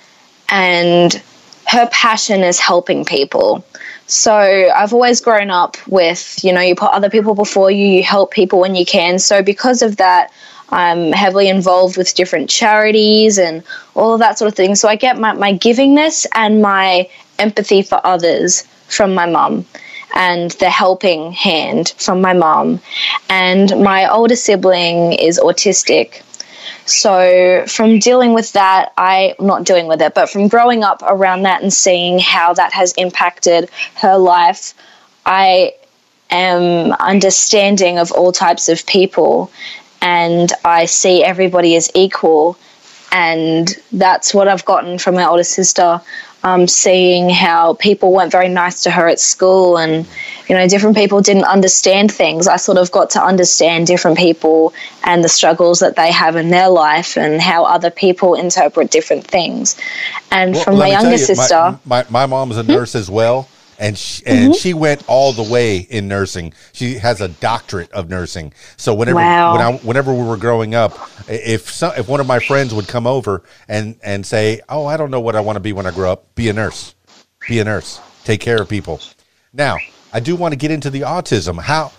and 0.51 1.21
her 1.69 1.89
passion 1.91 2.43
is 2.43 2.59
helping 2.59 3.05
people. 3.05 3.65
So 4.07 4.35
I've 4.35 4.93
always 4.93 5.21
grown 5.21 5.51
up 5.51 5.77
with, 5.89 6.43
you 6.45 6.53
know, 6.53 6.61
you 6.61 6.75
put 6.75 6.91
other 6.91 7.09
people 7.09 7.35
before 7.35 7.71
you, 7.71 7.87
you 7.87 8.03
help 8.03 8.31
people 8.31 8.61
when 8.61 8.75
you 8.75 8.85
can. 8.85 9.19
So 9.19 9.43
because 9.43 9.81
of 9.81 9.97
that, 9.97 10.33
I'm 10.71 11.13
heavily 11.13 11.49
involved 11.49 11.97
with 11.97 12.15
different 12.15 12.49
charities 12.49 13.39
and 13.39 13.63
all 13.95 14.15
of 14.15 14.21
that 14.21 14.39
sort 14.39 14.51
of 14.51 14.57
thing. 14.57 14.75
So 14.75 14.89
I 14.89 14.97
get 14.97 15.19
my, 15.19 15.33
my 15.33 15.53
givingness 15.53 16.27
and 16.35 16.63
my 16.63 17.09
empathy 17.39 17.83
for 17.83 18.01
others 18.05 18.63
from 18.89 19.15
my 19.15 19.27
mum 19.27 19.67
and 20.15 20.51
the 20.53 20.71
helping 20.71 21.33
hand 21.33 21.95
from 21.99 22.21
my 22.21 22.33
mum. 22.33 22.81
And 23.29 23.83
my 23.83 24.11
older 24.11 24.37
sibling 24.37 25.13
is 25.13 25.39
autistic. 25.39 26.23
So, 26.87 27.65
from 27.67 27.99
dealing 27.99 28.35
with 28.35 28.53
that, 28.53 28.93
I 28.97 29.35
not 29.39 29.65
dealing 29.65 29.87
with 29.87 30.03
it, 30.03 30.15
but 30.15 30.29
from 30.31 30.49
growing 30.49 30.83
up 30.83 31.03
around 31.03 31.43
that 31.43 31.63
and 31.63 31.73
seeing 31.73 32.19
how 32.19 32.55
that 32.55 32.73
has 32.73 32.93
impacted 32.95 33.71
her 33.97 34.17
life, 34.17 34.75
I 35.25 35.75
am 36.31 36.93
understanding 36.93 37.99
of 37.99 38.11
all 38.13 38.33
types 38.33 38.69
of 38.69 38.85
people 38.87 39.51
and 40.01 40.53
I 40.65 40.87
see 40.87 41.23
everybody 41.23 41.77
as 41.77 41.91
equal. 41.95 42.59
And 43.13 43.69
that's 43.93 44.35
what 44.35 44.49
I've 44.49 44.65
gotten 44.65 44.99
from 44.99 45.15
my 45.15 45.27
older 45.27 45.45
sister. 45.45 46.01
Um, 46.45 46.67
seeing 46.67 47.31
how 47.31 47.75
people 47.75 48.13
weren't 48.13 48.33
very 48.33 48.49
nice 48.49 48.83
to 48.83 48.91
her 48.91 49.07
at 49.07 49.21
school 49.21 49.79
and 49.79 50.05
you 50.49 50.57
know 50.57 50.67
different 50.67 50.97
people 50.97 51.21
didn't 51.21 51.45
understand 51.45 52.11
things 52.11 52.49
i 52.49 52.57
sort 52.57 52.79
of 52.79 52.91
got 52.91 53.11
to 53.11 53.23
understand 53.23 53.87
different 53.87 54.19
people 54.19 54.75
and 55.05 55.23
the 55.23 55.29
struggles 55.29 55.79
that 55.79 55.95
they 55.95 56.11
have 56.11 56.35
in 56.35 56.51
their 56.51 56.69
life 56.69 57.17
and 57.17 57.41
how 57.41 57.65
other 57.65 57.93
people 57.93 58.35
interpret 58.35 58.91
different 58.91 59.25
things 59.25 59.81
and 60.33 60.55
Well, 60.55 60.65
from 60.65 60.79
my 60.79 60.89
younger 60.89 61.13
you, 61.13 61.19
sister 61.19 61.63
Hmm? 61.63 61.89
My, 61.89 62.03
my, 62.11 62.11
my 62.11 62.27
mom's 62.27 62.57
a 62.57 62.65
nurse 62.65 62.97
as 62.97 63.11
well. 63.11 63.49
And 63.83 63.99
she, 63.99 64.25
and 64.27 64.39
Mm-hmm. 64.39 64.53
she 64.53 64.75
went 64.75 65.03
all 65.09 65.33
the 65.33 65.43
way 65.43 65.79
in 65.79 66.07
nursing. 66.07 66.53
She 66.73 66.95
has 66.99 67.21
a 67.21 67.29
doctorate 67.29 67.91
of 67.93 68.09
nursing. 68.09 68.53
So 68.77 68.95
whenever 68.95 69.17
Wow. 69.19 69.53
when 69.53 69.61
I, 69.61 69.73
whenever 69.79 70.15
we 70.15 70.25
were 70.25 70.37
growing 70.37 70.75
up, 70.75 70.97
if 71.29 71.69
some, 71.71 71.93
if 71.97 72.09
one 72.09 72.21
of 72.21 72.27
my 72.29 72.39
friends 72.39 72.73
would 72.73 72.87
come 72.87 73.07
over 73.09 73.43
and 73.69 73.97
and 74.05 74.25
say, 74.25 74.61
"Oh, 74.69 74.87
I 74.87 74.97
don't 74.97 75.11
know 75.11 75.21
what 75.21 75.35
I 75.35 75.41
want 75.41 75.57
to 75.57 75.61
be 75.61 75.73
when 75.73 75.85
I 75.87 75.91
grow 75.91 76.13
up," 76.13 76.35
be 76.37 76.49
a 76.49 76.53
nurse. 76.53 76.95
Be 77.49 77.59
a 77.59 77.65
nurse. 77.65 78.01
Take 78.25 78.41
care 78.41 78.63
of 78.63 78.69
people. 78.69 79.01
Now, 79.53 79.79
I 80.13 80.21
do 80.21 80.37
want 80.37 80.53
to 80.53 80.57
get 80.57 80.71
into 80.71 80.89
the 80.89 81.01
autism. 81.01 81.61
How 81.61 81.91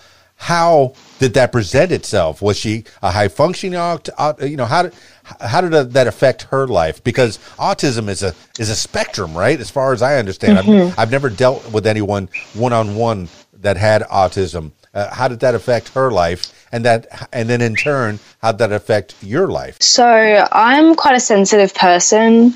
how 0.43 0.93
did 1.19 1.35
that 1.35 1.53
present 1.53 1.89
itself? 1.93 2.41
Was 2.41 2.57
she 2.57 2.83
a 3.01 3.11
high 3.11 3.29
functioning 3.29 3.79
aut- 3.79 4.09
aut- 4.17 4.41
you 4.41 4.57
know, 4.57 4.65
how 4.65 4.83
did 4.83 4.93
how 5.39 5.61
did 5.61 5.93
that 5.93 6.05
affect 6.05 6.43
her 6.43 6.67
life? 6.67 7.01
Because 7.01 7.37
autism 7.57 8.09
is 8.09 8.23
a 8.23 8.35
is 8.59 8.69
a 8.69 8.75
spectrum, 8.75 9.33
right? 9.37 9.57
As 9.57 9.69
far 9.69 9.93
as 9.93 10.01
I 10.01 10.17
understand, 10.17 10.59
I've, 10.59 10.99
I've 10.99 11.11
never 11.11 11.29
dealt 11.29 11.71
with 11.71 11.87
anyone 11.87 12.27
one 12.55 12.73
on 12.73 12.95
one 12.95 13.29
that 13.53 13.77
had 13.77 14.01
autism. 14.03 14.71
Uh, 14.93 15.13
how 15.15 15.29
did 15.29 15.39
that 15.39 15.55
affect 15.55 15.87
her 15.89 16.11
life, 16.11 16.53
and 16.73 16.83
that 16.83 17.29
and 17.31 17.49
then 17.49 17.61
in 17.61 17.75
turn, 17.75 18.19
how 18.41 18.51
did 18.51 18.57
that 18.57 18.73
affect 18.73 19.15
your 19.23 19.47
life? 19.47 19.77
So 19.81 20.05
I'm 20.51 20.93
quite 20.95 21.15
a 21.15 21.21
sensitive 21.21 21.73
person, 21.73 22.53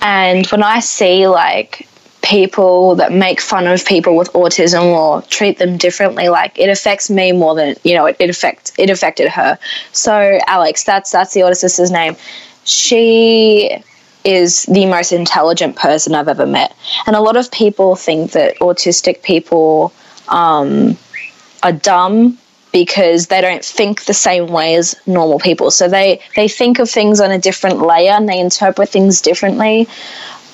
and 0.00 0.44
when 0.48 0.64
I 0.64 0.80
see 0.80 1.28
like 1.28 1.86
people 2.22 2.94
that 2.94 3.12
make 3.12 3.40
fun 3.40 3.66
of 3.66 3.84
people 3.84 4.16
with 4.16 4.32
autism 4.32 4.84
or 4.84 5.22
treat 5.22 5.58
them 5.58 5.76
differently, 5.76 6.28
like 6.28 6.58
it 6.58 6.68
affects 6.68 7.10
me 7.10 7.32
more 7.32 7.54
than 7.54 7.76
you 7.84 7.94
know 7.94 8.06
it, 8.06 8.16
it 8.18 8.30
affect 8.30 8.72
it 8.78 8.90
affected 8.90 9.28
her. 9.28 9.58
So 9.92 10.38
Alex, 10.46 10.84
that's 10.84 11.10
that's 11.10 11.34
the 11.34 11.42
older 11.42 11.54
sister's 11.54 11.90
name. 11.90 12.16
She 12.64 13.82
is 14.24 14.62
the 14.64 14.86
most 14.86 15.10
intelligent 15.12 15.74
person 15.76 16.14
I've 16.14 16.28
ever 16.28 16.46
met, 16.46 16.74
and 17.06 17.16
a 17.16 17.20
lot 17.20 17.36
of 17.36 17.50
people 17.50 17.96
think 17.96 18.32
that 18.32 18.56
autistic 18.58 19.22
people 19.22 19.92
um, 20.28 20.96
are 21.62 21.72
dumb 21.72 22.38
because 22.72 23.26
they 23.26 23.40
don't 23.40 23.64
think 23.64 24.04
the 24.04 24.14
same 24.14 24.46
way 24.46 24.76
as 24.76 24.94
normal 25.06 25.38
people. 25.38 25.70
So 25.70 25.88
they 25.88 26.20
they 26.36 26.48
think 26.48 26.78
of 26.78 26.88
things 26.88 27.20
on 27.20 27.30
a 27.30 27.38
different 27.38 27.84
layer 27.86 28.12
and 28.12 28.28
they 28.28 28.38
interpret 28.38 28.88
things 28.88 29.20
differently. 29.20 29.88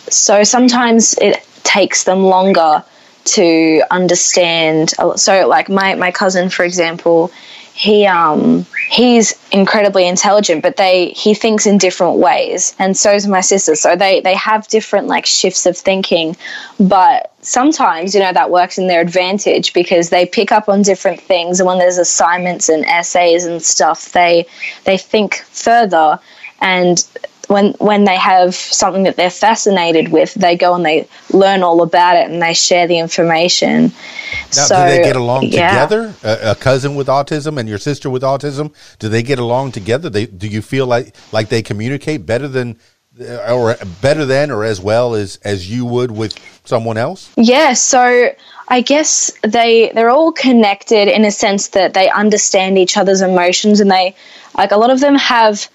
so 0.09 0.43
sometimes 0.43 1.15
it 1.21 1.45
takes 1.65 2.05
them 2.05 2.23
longer 2.23 2.83
to 3.25 3.83
understand. 3.91 4.95
So, 5.17 5.47
like 5.47 5.69
my, 5.69 5.95
my 5.95 6.11
cousin, 6.11 6.51
for 6.51 6.65
example, 6.65 7.31
he 7.79 8.05
um 8.07 8.67
he's 8.91 9.39
incredibly 9.53 10.09
intelligent 10.09 10.65
but 10.65 10.77
they 10.77 11.11
he 11.11 11.33
thinks 11.33 11.65
in 11.65 11.79
different 11.79 12.19
ways 12.19 12.75
and 12.81 12.97
so 12.97 13.13
is 13.13 13.29
my 13.29 13.41
sister 13.41 13.77
so 13.77 13.95
they 13.95 14.21
they 14.23 14.35
have 14.35 14.67
different 14.67 15.07
like 15.07 15.25
shifts 15.25 15.65
of 15.65 15.77
thinking 15.77 16.37
but 16.81 17.33
sometimes 17.41 18.17
you 18.17 18.21
know 18.21 18.33
that 18.33 18.51
works 18.51 18.79
in 18.79 18.89
their 18.89 19.01
advantage 19.01 19.73
because 19.75 20.11
they 20.11 20.27
pick 20.27 20.51
up 20.51 20.69
on 20.69 20.83
different 20.83 21.21
things 21.21 21.61
and 21.61 21.69
when 21.69 21.79
there's 21.79 21.99
assignments 21.99 22.69
and 22.69 22.85
essays 22.87 23.47
and 23.47 23.63
stuff 23.63 24.11
they 24.11 24.45
they 24.83 24.99
think 24.99 25.37
further 25.37 26.19
and 26.61 27.07
when 27.49 27.73
when 27.75 28.05
they 28.05 28.17
have 28.17 28.55
something 28.55 29.03
that 29.05 29.17
they're 29.17 29.31
fascinated 29.31 30.13
with, 30.13 30.35
they 30.35 30.57
go 30.57 30.75
and 30.75 30.85
they 30.85 31.09
learn 31.33 31.63
all 31.63 31.83
about 31.83 32.17
it 32.17 32.31
and 32.31 32.41
they 32.41 32.55
share 32.55 32.87
the 32.87 32.99
information. 32.99 33.85
Now, 33.85 34.51
so, 34.51 34.77
do 34.77 34.91
they 34.91 35.03
get 35.03 35.17
along 35.17 35.45
yeah. 35.45 35.71
together? 35.71 36.15
A, 36.23 36.51
a, 36.51 36.55
cousin 36.55 36.95
with 36.95 37.07
autism 37.07 37.59
and 37.59 37.69
your 37.69 37.79
sister 37.79 38.11
with 38.11 38.23
autism, 38.23 38.73
do 38.99 39.09
they 39.09 39.23
get 39.23 39.39
along 39.39 39.73
together? 39.73 40.11
They 40.11 40.27
do 40.27 40.47
you 40.47 40.63
feel 40.63 40.87
like 40.87 41.15
like 41.33 41.49
they 41.49 41.63
communicate 41.63 42.27
better 42.27 42.49
than 42.49 42.79
uh, 43.19 43.53
or 43.53 43.77
better 44.03 44.27
than 44.27 44.51
or 44.51 44.63
as 44.65 44.81
well 44.81 45.15
as 45.15 45.39
as 45.43 45.71
you 45.71 45.87
would 45.87 46.11
with 46.11 46.39
someone 46.65 46.99
else? 46.99 47.33
Yeah, 47.37 47.73
so 47.73 48.31
I 48.69 48.83
guess 48.83 49.33
they 49.43 49.91
they're 49.95 50.11
all 50.11 50.33
connected 50.33 51.09
in 51.09 51.25
a 51.25 51.31
sense 51.31 51.69
that 51.69 51.95
they 51.95 52.11
understand 52.11 52.77
each 52.77 52.99
other's 52.99 53.23
emotions 53.23 53.81
and 53.81 53.91
they 53.91 54.15
like 54.55 54.71
a 54.71 54.77
lot 54.77 54.91
of 54.91 55.01
them 55.01 55.15
have 55.15 55.69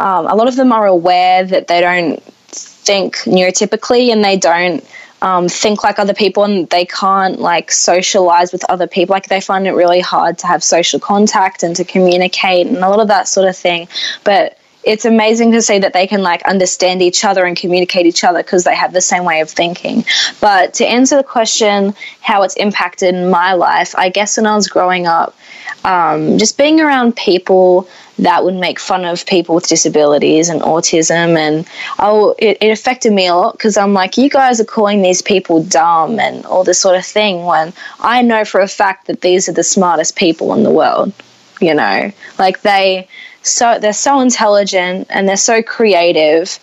um, 0.00 0.26
a 0.26 0.34
lot 0.34 0.48
of 0.48 0.56
them 0.56 0.72
are 0.72 0.86
aware 0.86 1.44
that 1.44 1.68
they 1.68 1.80
don't 1.80 2.22
think 2.50 3.16
neurotypically 3.18 4.10
and 4.10 4.24
they 4.24 4.36
don't 4.36 4.82
um, 5.22 5.48
think 5.48 5.84
like 5.84 5.98
other 5.98 6.14
people 6.14 6.44
and 6.44 6.68
they 6.70 6.86
can't 6.86 7.38
like 7.38 7.70
socialize 7.70 8.50
with 8.50 8.64
other 8.70 8.86
people. 8.86 9.12
Like 9.12 9.28
they 9.28 9.42
find 9.42 9.66
it 9.66 9.72
really 9.72 10.00
hard 10.00 10.38
to 10.38 10.46
have 10.46 10.64
social 10.64 10.98
contact 10.98 11.62
and 11.62 11.76
to 11.76 11.84
communicate 11.84 12.66
and 12.66 12.78
a 12.78 12.88
lot 12.88 13.00
of 13.00 13.08
that 13.08 13.28
sort 13.28 13.46
of 13.46 13.56
thing. 13.56 13.88
But 14.24 14.56
it's 14.82 15.04
amazing 15.04 15.52
to 15.52 15.60
see 15.60 15.78
that 15.78 15.92
they 15.92 16.06
can 16.06 16.22
like 16.22 16.42
understand 16.44 17.02
each 17.02 17.22
other 17.22 17.44
and 17.44 17.54
communicate 17.54 18.06
each 18.06 18.24
other 18.24 18.42
because 18.42 18.64
they 18.64 18.74
have 18.74 18.94
the 18.94 19.02
same 19.02 19.24
way 19.24 19.40
of 19.40 19.50
thinking. 19.50 20.04
But 20.40 20.72
to 20.74 20.86
answer 20.86 21.16
the 21.16 21.24
question, 21.24 21.94
how 22.22 22.42
it's 22.42 22.56
impacted 22.56 23.14
my 23.30 23.52
life, 23.52 23.94
I 23.96 24.08
guess 24.08 24.38
when 24.38 24.46
I 24.46 24.56
was 24.56 24.68
growing 24.68 25.06
up, 25.06 25.36
um, 25.84 26.38
just 26.38 26.58
being 26.58 26.80
around 26.80 27.16
people 27.16 27.88
that 28.18 28.44
would 28.44 28.54
make 28.54 28.78
fun 28.78 29.04
of 29.04 29.24
people 29.26 29.54
with 29.54 29.66
disabilities 29.66 30.48
and 30.48 30.60
autism. 30.60 31.36
And 31.38 31.66
oh, 31.98 32.34
it, 32.38 32.58
it 32.60 32.70
affected 32.70 33.12
me 33.12 33.26
a 33.26 33.34
lot 33.34 33.52
because 33.52 33.76
I'm 33.76 33.94
like, 33.94 34.18
you 34.18 34.28
guys 34.28 34.60
are 34.60 34.64
calling 34.64 35.02
these 35.02 35.22
people 35.22 35.62
dumb 35.62 36.20
and 36.20 36.44
all 36.46 36.64
this 36.64 36.80
sort 36.80 36.96
of 36.96 37.04
thing 37.04 37.44
when 37.44 37.72
I 38.00 38.22
know 38.22 38.44
for 38.44 38.60
a 38.60 38.68
fact 38.68 39.06
that 39.06 39.22
these 39.22 39.48
are 39.48 39.52
the 39.52 39.64
smartest 39.64 40.16
people 40.16 40.52
in 40.54 40.62
the 40.62 40.70
world. 40.70 41.12
You 41.60 41.74
know, 41.74 42.10
like 42.38 42.62
they 42.62 43.06
so 43.42 43.78
they're 43.78 43.92
so 43.92 44.20
intelligent 44.20 45.06
and 45.10 45.28
they're 45.28 45.36
so 45.36 45.62
creative, 45.62 46.58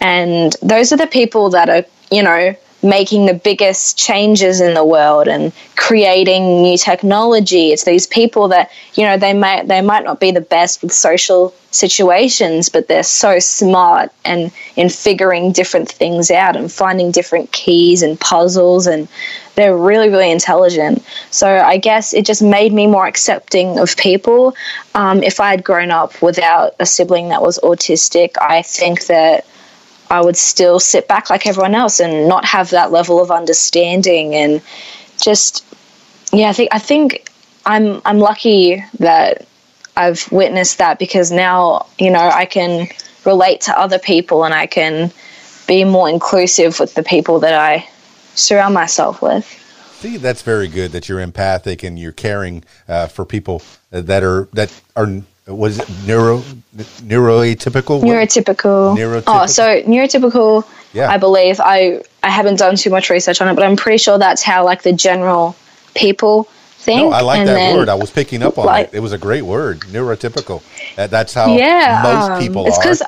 and 0.00 0.54
those 0.62 0.92
are 0.92 0.98
the 0.98 1.06
people 1.06 1.48
that 1.50 1.70
are 1.70 1.86
you 2.10 2.22
know 2.22 2.54
making 2.82 3.26
the 3.26 3.34
biggest 3.34 3.96
changes 3.98 4.60
in 4.60 4.74
the 4.74 4.84
world 4.84 5.28
and 5.28 5.52
creating 5.76 6.62
new 6.62 6.76
technology. 6.76 7.70
It's 7.70 7.84
these 7.84 8.06
people 8.06 8.48
that, 8.48 8.70
you 8.94 9.04
know, 9.04 9.16
they 9.16 9.32
might 9.32 9.68
they 9.68 9.80
might 9.80 10.04
not 10.04 10.20
be 10.20 10.30
the 10.30 10.40
best 10.40 10.82
with 10.82 10.92
social 10.92 11.54
situations, 11.70 12.68
but 12.68 12.88
they're 12.88 13.02
so 13.02 13.38
smart 13.38 14.12
and 14.24 14.52
in 14.76 14.88
figuring 14.88 15.52
different 15.52 15.90
things 15.90 16.30
out 16.30 16.56
and 16.56 16.70
finding 16.70 17.10
different 17.10 17.50
keys 17.52 18.02
and 18.02 18.20
puzzles 18.20 18.86
and 18.86 19.08
they're 19.54 19.76
really, 19.76 20.08
really 20.08 20.30
intelligent. 20.30 21.04
So 21.30 21.48
I 21.48 21.76
guess 21.76 22.14
it 22.14 22.26
just 22.26 22.42
made 22.42 22.72
me 22.72 22.86
more 22.86 23.06
accepting 23.06 23.78
of 23.78 23.96
people. 23.96 24.54
Um, 24.94 25.22
if 25.22 25.40
I 25.40 25.50
had 25.50 25.64
grown 25.64 25.90
up 25.90 26.20
without 26.22 26.74
a 26.80 26.86
sibling 26.86 27.28
that 27.28 27.42
was 27.42 27.58
autistic, 27.58 28.32
I 28.40 28.62
think 28.62 29.06
that 29.06 29.46
I 30.12 30.20
would 30.20 30.36
still 30.36 30.78
sit 30.78 31.08
back 31.08 31.30
like 31.30 31.46
everyone 31.46 31.74
else 31.74 31.98
and 31.98 32.28
not 32.28 32.44
have 32.44 32.68
that 32.70 32.92
level 32.92 33.18
of 33.22 33.30
understanding 33.30 34.34
and 34.34 34.60
just 35.18 35.64
yeah, 36.32 36.50
I 36.50 36.52
think 36.52 36.68
I 36.70 36.78
think 36.78 37.30
I'm 37.64 38.02
I'm 38.04 38.18
lucky 38.18 38.84
that 38.98 39.46
I've 39.96 40.30
witnessed 40.30 40.78
that 40.78 40.98
because 40.98 41.32
now, 41.32 41.86
you 41.98 42.10
know, 42.10 42.20
I 42.20 42.44
can 42.44 42.88
relate 43.24 43.62
to 43.62 43.78
other 43.78 43.98
people 43.98 44.44
and 44.44 44.52
I 44.52 44.66
can 44.66 45.10
be 45.66 45.84
more 45.84 46.10
inclusive 46.10 46.78
with 46.78 46.94
the 46.94 47.02
people 47.02 47.40
that 47.40 47.54
I 47.54 47.88
surround 48.34 48.74
myself 48.74 49.22
with. 49.22 49.46
See, 50.00 50.18
that's 50.18 50.42
very 50.42 50.68
good 50.68 50.92
that 50.92 51.08
you're 51.08 51.20
empathic 51.20 51.82
and 51.82 51.98
you're 51.98 52.12
caring 52.12 52.64
uh, 52.86 53.06
for 53.06 53.24
people 53.24 53.62
that 53.90 54.22
are 54.22 54.48
that 54.52 54.78
are 54.94 55.22
was 55.46 55.78
it 55.78 55.88
neuro 56.06 56.38
neuroatypical? 56.76 58.02
Neurotypical. 58.02 58.96
Neurotypical. 58.96 59.24
Oh, 59.26 59.46
so 59.46 59.82
neurotypical. 59.82 60.66
Yeah. 60.92 61.10
I 61.10 61.18
believe 61.18 61.60
I 61.60 62.02
I 62.22 62.30
haven't 62.30 62.58
done 62.58 62.76
too 62.76 62.90
much 62.90 63.10
research 63.10 63.40
on 63.40 63.48
it, 63.48 63.54
but 63.54 63.64
I'm 63.64 63.76
pretty 63.76 63.98
sure 63.98 64.18
that's 64.18 64.42
how 64.42 64.64
like 64.64 64.82
the 64.82 64.92
general 64.92 65.56
people 65.94 66.48
think. 66.82 67.00
No, 67.00 67.12
I 67.12 67.22
like 67.22 67.46
that 67.46 67.54
then, 67.54 67.76
word. 67.76 67.88
I 67.88 67.94
was 67.94 68.10
picking 68.10 68.42
up 68.42 68.58
on 68.58 68.66
like, 68.66 68.88
it. 68.88 68.96
It 68.96 69.00
was 69.00 69.12
a 69.12 69.18
great 69.18 69.42
word, 69.42 69.80
neurotypical. 69.80 70.62
That, 70.96 71.10
that's 71.10 71.34
how 71.34 71.54
yeah, 71.54 72.00
most 72.02 72.30
um, 72.30 72.40
people 72.40 72.66
it's 72.66 72.78
because 72.78 73.02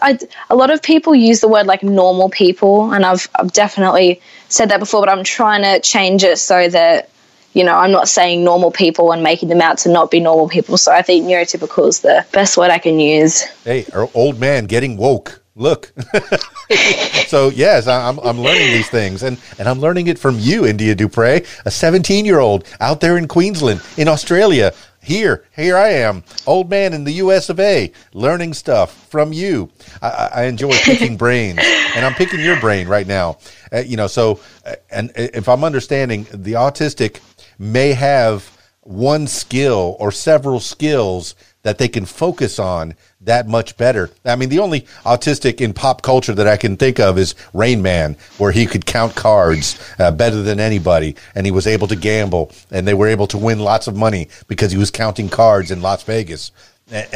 a 0.51 0.57
lot 0.57 0.71
of 0.71 0.83
people 0.83 1.15
use 1.15 1.41
the 1.41 1.49
word 1.49 1.67
like 1.67 1.83
normal 1.83 2.31
people, 2.31 2.93
and 2.93 3.05
I've 3.05 3.29
I've 3.37 3.53
definitely 3.53 4.21
said 4.49 4.71
that 4.71 4.81
before, 4.81 5.03
but 5.03 5.09
I'm 5.09 5.25
trying 5.25 5.63
to 5.63 5.81
change 5.81 6.25
it 6.25 6.39
so 6.39 6.69
that 6.69 7.11
you 7.55 7.65
know, 7.65 7.75
I'm 7.75 7.93
not 7.93 8.09
saying 8.09 8.45
normal 8.45 8.71
people 8.71 9.13
and 9.13 9.23
making 9.23 9.49
them 9.49 9.61
out 9.61 9.79
to 9.79 9.89
not 9.89 10.11
be 10.11 10.21
normal 10.21 10.49
people. 10.49 10.77
So 10.77 10.93
I 10.93 11.03
think 11.03 11.25
neurotypical 11.25 11.89
is 11.89 12.01
the 12.01 12.27
best 12.33 12.57
word 12.57 12.71
I 12.71 12.79
can 12.79 12.99
use. 13.01 13.43
Hey, 13.65 13.87
old 14.13 14.39
man 14.39 14.67
getting 14.67 14.97
woke. 14.97 15.41
Look. 15.57 15.93
so 17.29 17.49
yes, 17.51 17.87
I'm, 17.87 18.19
I'm 18.19 18.41
learning 18.41 18.73
these 18.73 18.91
things 18.91 19.23
and, 19.23 19.39
and 19.57 19.69
I'm 19.69 19.79
learning 19.79 20.09
it 20.09 20.19
from 20.19 20.37
you, 20.41 20.67
India 20.67 20.97
Dupriez, 20.97 21.47
a 21.65 21.71
17 21.71 22.25
year 22.25 22.41
old 22.41 22.67
out 22.81 23.01
there 23.01 23.17
in 23.17 23.29
Queensland, 23.29 23.81
in 23.97 24.09
Australia. 24.09 24.73
Here, 25.01 25.45
here 25.55 25.77
I 25.77 25.91
am, 25.91 26.25
old 26.47 26.71
man 26.71 26.95
in 26.95 27.05
the 27.05 27.13
US 27.13 27.51
of 27.51 27.61
A, 27.61 27.93
learning 28.15 28.55
stuff 28.55 29.07
from 29.11 29.35
you. 29.35 29.71
I, 30.01 30.31
I 30.35 30.45
enjoy 30.45 30.73
picking 30.79 31.17
brains, 31.19 31.59
and 31.95 32.07
I'm 32.07 32.15
picking 32.15 32.41
your 32.41 32.59
brain 32.59 32.89
right 32.89 33.07
now. 33.07 33.37
Uh, 33.71 33.81
you 33.81 33.99
know, 33.99 34.07
so, 34.07 34.41
uh, 34.65 34.77
and 34.91 35.13
if 35.15 35.47
I'm 35.47 35.63
understanding, 35.63 36.27
the 36.33 36.55
autistic 36.55 37.21
may 37.59 37.93
have 37.93 38.51
one 38.83 39.27
skill 39.27 39.97
or 39.99 40.13
several 40.13 40.61
skills 40.61 41.35
that 41.63 41.79
they 41.79 41.89
can 41.89 42.05
focus 42.05 42.59
on 42.59 42.95
that 43.23 43.49
much 43.49 43.77
better. 43.79 44.11
I 44.25 44.37
mean, 44.37 44.51
the 44.51 44.59
only 44.59 44.83
autistic 45.05 45.63
in 45.63 45.73
pop 45.73 46.03
culture 46.03 46.35
that 46.35 46.47
I 46.47 46.59
can 46.59 46.77
think 46.77 47.01
of 47.01 47.19
is 47.19 47.35
Rain 47.55 47.81
Man, 47.81 48.17
where 48.37 48.53
he 48.53 48.67
could 48.67 48.85
count 48.85 49.15
cards 49.15 49.79
uh, 49.99 50.11
better 50.11 50.43
than 50.43 50.61
anybody, 50.61 51.17
and 51.35 51.47
he 51.47 51.53
was 51.53 51.67
able 51.67 51.89
to 51.89 51.97
gamble, 51.97 52.53
and 52.71 52.87
they 52.87 52.93
were 52.93 53.09
able 53.09 53.27
to 53.29 53.39
win 53.39 53.61
lots 53.61 53.87
of 53.87 53.97
money 53.97 54.29
because 54.47 54.73
he 54.73 54.79
was 54.79 54.91
counting 54.91 55.31
cards 55.31 55.71
in 55.71 55.81
Las 55.81 56.03
Vegas. 56.03 56.53
And, 56.91 57.09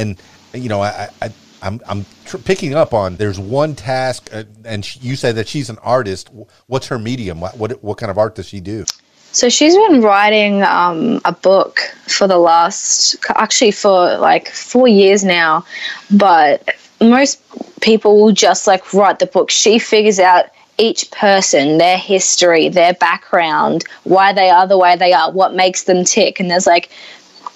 and 0.54 0.62
you 0.62 0.70
know, 0.70 0.80
I, 0.80 1.10
I 1.20 1.30
I'm 1.60 1.80
I'm 1.86 2.06
tr- 2.24 2.38
picking 2.38 2.74
up 2.74 2.94
on. 2.94 3.16
There's 3.16 3.38
one 3.38 3.74
task, 3.74 4.30
uh, 4.32 4.44
and 4.64 4.84
sh- 4.84 4.98
you 5.00 5.16
say 5.16 5.32
that 5.32 5.48
she's 5.48 5.70
an 5.70 5.78
artist. 5.78 6.30
What's 6.66 6.86
her 6.88 6.98
medium? 6.98 7.40
What, 7.40 7.56
what 7.58 7.84
what 7.84 7.98
kind 7.98 8.10
of 8.10 8.18
art 8.18 8.34
does 8.34 8.48
she 8.48 8.60
do? 8.60 8.84
So 9.32 9.48
she's 9.48 9.76
been 9.76 10.00
writing 10.00 10.62
um, 10.62 11.20
a 11.24 11.32
book 11.32 11.80
for 12.06 12.26
the 12.26 12.38
last, 12.38 13.16
actually 13.28 13.72
for 13.72 14.16
like 14.16 14.48
four 14.48 14.88
years 14.88 15.22
now, 15.22 15.64
but 16.10 16.68
most 17.00 17.40
people 17.80 18.20
will 18.20 18.32
just 18.32 18.66
like 18.66 18.92
write 18.92 19.18
the 19.18 19.26
book. 19.26 19.50
She 19.50 19.78
figures 19.78 20.18
out 20.18 20.46
each 20.78 21.10
person, 21.10 21.78
their 21.78 21.98
history, 21.98 22.68
their 22.68 22.94
background, 22.94 23.84
why 24.04 24.32
they 24.32 24.48
are 24.48 24.66
the 24.66 24.78
way 24.78 24.96
they 24.96 25.12
are, 25.12 25.30
what 25.30 25.54
makes 25.54 25.84
them 25.84 26.04
tick, 26.04 26.40
and 26.40 26.50
there's 26.50 26.66
like 26.66 26.90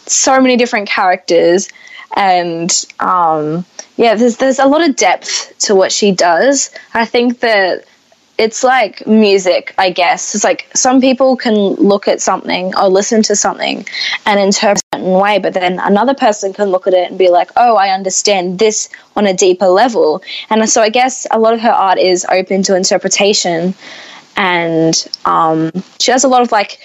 so 0.07 0.41
many 0.41 0.57
different 0.57 0.89
characters, 0.89 1.69
and 2.17 2.85
um, 3.01 3.65
yeah, 3.97 4.15
there's 4.15 4.37
there's 4.37 4.59
a 4.59 4.67
lot 4.67 4.87
of 4.87 4.97
depth 4.97 5.57
to 5.61 5.75
what 5.75 5.93
she 5.93 6.13
does. 6.13 6.71
I 6.95 7.07
think 7.07 7.41
that 7.41 7.85
it's 8.43 8.65
like 8.65 9.07
music, 9.07 9.73
I 9.79 9.91
guess. 9.91 10.35
It's 10.35 10.43
like 10.43 10.67
some 10.75 11.01
people 11.01 11.37
can 11.37 11.55
look 11.55 12.09
at 12.09 12.21
something 12.21 12.75
or 12.75 12.89
listen 12.89 13.23
to 13.23 13.37
something 13.37 13.87
and 14.27 14.41
interpret 14.41 14.83
a 14.93 14.97
certain 14.97 15.13
way, 15.13 15.39
but 15.39 15.55
then 15.55 15.79
another 15.79 16.13
person 16.13 16.53
can 16.53 16.71
look 16.71 16.89
at 16.89 16.93
it 16.93 17.09
and 17.09 17.17
be 17.17 17.29
like, 17.29 17.51
oh, 17.57 17.77
I 17.77 17.91
understand 17.91 18.59
this 18.59 18.89
on 19.15 19.29
a 19.29 19.33
deeper 19.33 19.69
level. 19.69 20.23
And 20.51 20.69
so 20.69 20.83
I 20.83 20.89
guess 20.89 21.25
a 21.31 21.39
lot 21.39 21.55
of 21.55 21.61
her 21.61 21.71
art 21.71 21.99
is 21.99 22.27
open 22.29 22.65
to 22.65 22.77
interpretation. 22.77 23.75
And 24.37 24.95
um, 25.25 25.71
she 26.01 26.11
has 26.11 26.25
a 26.25 26.29
lot 26.29 26.43
of 26.43 26.51
like 26.51 26.81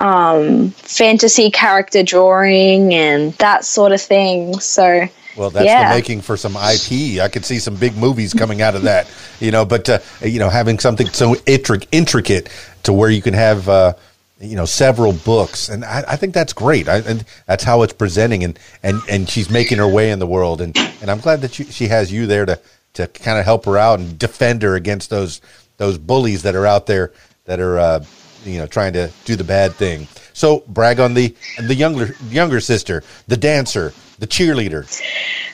um, 0.00 0.68
fantasy 0.70 1.50
character 1.50 2.02
drawing 2.02 2.92
and 2.92 3.32
that 3.34 3.64
sort 3.64 3.92
of 3.92 4.02
thing. 4.02 4.60
So 4.60 5.08
Well, 5.36 5.50
that's 5.50 5.64
Yeah. 5.66 5.88
the 5.90 5.94
making 5.94 6.22
for 6.22 6.36
some 6.36 6.56
IP. 6.56 7.20
I 7.20 7.28
could 7.28 7.44
see 7.44 7.58
some 7.58 7.76
big 7.76 7.96
movies 7.96 8.34
coming 8.34 8.62
out 8.62 8.74
of 8.74 8.82
that, 8.82 9.06
you 9.40 9.50
know. 9.50 9.64
But 9.64 9.88
uh, 9.88 9.98
you 10.22 10.38
know, 10.38 10.48
having 10.48 10.78
something 10.78 11.06
so 11.08 11.34
intric- 11.46 11.86
intricate 11.92 12.48
to 12.82 12.92
where 12.92 13.10
you 13.10 13.22
can 13.22 13.34
have, 13.34 13.68
uh, 13.68 13.92
you 14.40 14.56
know, 14.56 14.64
several 14.64 15.12
books, 15.12 15.68
and 15.68 15.84
I, 15.84 16.02
I 16.08 16.16
think 16.16 16.34
that's 16.34 16.52
great. 16.52 16.88
I, 16.88 16.98
and 16.98 17.24
that's 17.46 17.62
how 17.62 17.82
it's 17.82 17.92
presenting, 17.92 18.42
and 18.44 18.58
and 18.82 19.00
and 19.08 19.28
she's 19.28 19.50
making 19.50 19.78
her 19.78 19.88
way 19.88 20.10
in 20.10 20.18
the 20.18 20.26
world, 20.26 20.60
and 20.60 20.76
and 21.00 21.10
I'm 21.10 21.20
glad 21.20 21.42
that 21.42 21.58
you, 21.58 21.64
she 21.66 21.88
has 21.88 22.10
you 22.12 22.26
there 22.26 22.46
to 22.46 22.58
to 22.94 23.06
kind 23.06 23.38
of 23.38 23.44
help 23.44 23.66
her 23.66 23.78
out 23.78 24.00
and 24.00 24.18
defend 24.18 24.62
her 24.62 24.74
against 24.74 25.10
those 25.10 25.40
those 25.76 25.96
bullies 25.96 26.42
that 26.42 26.54
are 26.56 26.66
out 26.66 26.86
there 26.86 27.12
that 27.44 27.60
are, 27.60 27.78
uh, 27.78 28.04
you 28.44 28.58
know, 28.58 28.66
trying 28.66 28.92
to 28.94 29.10
do 29.24 29.36
the 29.36 29.44
bad 29.44 29.72
thing. 29.74 30.06
So 30.32 30.64
brag 30.66 31.00
on 31.00 31.14
the 31.14 31.34
the 31.58 31.74
younger 31.74 32.14
younger 32.30 32.60
sister, 32.60 33.02
the 33.28 33.36
dancer, 33.36 33.92
the 34.20 34.26
cheerleader. 34.26 34.86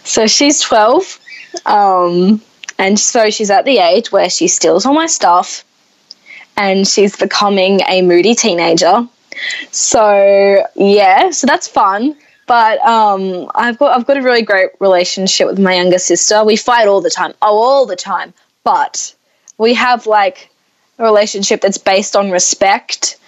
So 0.05 0.27
she's 0.27 0.61
12. 0.61 1.19
Um, 1.65 2.43
and 2.79 2.99
so 2.99 3.31
she's 3.31 3.51
at 3.51 3.65
the 3.65 3.79
age 3.79 4.13
where 4.13 4.29
she 4.29 4.49
steals 4.49 4.85
all 4.85 4.93
my 4.93 5.07
stuff 5.07 5.65
and 6.57 6.87
she's 6.87 7.17
becoming 7.17 7.81
a 7.89 8.03
moody 8.03 8.35
teenager. 8.35 9.09
So, 9.71 10.67
yeah, 10.75 11.31
so 11.31 11.47
that's 11.47 11.69
fun. 11.69 12.17
But 12.47 12.79
um, 12.81 13.51
I've 13.55 13.77
got 13.79 13.97
I've 13.97 14.07
got 14.07 14.17
a 14.17 14.23
really 14.23 14.43
great 14.43 14.71
relationship 14.79 15.49
with 15.49 15.59
my 15.59 15.75
younger 15.75 15.99
sister. 15.99 16.45
We 16.45 16.55
fight 16.57 16.87
all 16.87 17.01
the 17.01 17.11
time. 17.11 17.35
Oh, 17.43 17.59
all 17.59 17.87
the 17.87 17.97
time. 17.97 18.33
But 18.63 19.13
we 19.59 19.75
have 19.75 20.07
like 20.07 20.49
a 20.99 21.05
relationship 21.05 21.61
that's 21.61 21.79
based 21.79 22.15
on 22.15 22.31
respect 22.31 23.19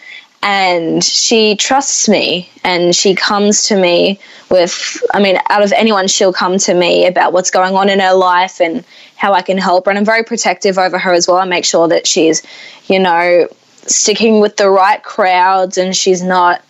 and 0.43 1.03
she 1.03 1.57
trusts 1.57 2.09
me 2.09 2.49
and 2.63 2.95
she 2.95 3.15
comes 3.15 3.67
to 3.67 3.77
me 3.77 4.19
with 4.51 5.03
i 5.13 5.21
mean 5.21 5.37
out 5.49 5.63
of 5.63 5.73
anyone 5.73 6.07
she'll 6.07 6.33
come 6.33 6.59
to 6.59 6.75
me 6.75 7.07
about 7.07 7.33
what's 7.33 7.51
going 7.51 7.75
on 7.75 7.89
in 7.89 7.99
her 7.99 8.15
life 8.15 8.61
and 8.61 8.85
how 9.17 9.33
i 9.33 9.43
can 9.43 9.59
help 9.59 9.85
her 9.85 9.91
and 9.91 9.99
i'm 9.99 10.05
very 10.05 10.23
protective 10.23 10.79
over 10.79 10.99
her 10.99 11.13
as 11.13 11.27
well. 11.27 11.39
I 11.39 11.45
make 11.45 11.65
sure 11.65 11.89
that 11.89 12.07
she's 12.07 12.43
you 12.87 12.99
know 12.99 13.49
sticking 13.87 14.41
with 14.41 14.57
the 14.57 14.71
right 14.71 15.03
crowds 15.03 15.77
and 15.77 15.97
she's 15.97 16.23
not 16.23 16.63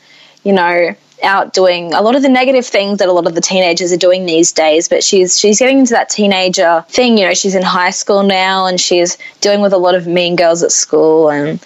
you 0.45 0.53
know 0.53 0.95
out 1.23 1.53
doing 1.53 1.93
a 1.95 2.01
lot 2.01 2.15
of 2.15 2.23
the 2.23 2.29
negative 2.29 2.67
things 2.67 2.99
that 2.99 3.09
a 3.09 3.13
lot 3.13 3.27
of 3.27 3.35
the 3.35 3.41
teenagers 3.41 3.93
are 3.93 3.97
doing 3.97 4.27
these 4.27 4.53
days 4.53 4.89
but 4.89 5.03
she's 5.03 5.39
she's 5.39 5.59
getting 5.59 5.79
into 5.79 5.93
that 5.93 6.09
teenager 6.09 6.85
thing 6.89 7.19
you 7.19 7.27
know 7.27 7.35
she's 7.35 7.55
in 7.55 7.63
high 7.63 7.91
school 7.91 8.23
now 8.23 8.67
and 8.67 8.81
she's 8.81 9.19
dealing 9.41 9.61
with 9.61 9.73
a 9.73 9.79
lot 9.79 9.95
of 9.95 10.07
mean 10.07 10.37
girls 10.37 10.63
at 10.63 10.73
school 10.73 11.31
and 11.31 11.61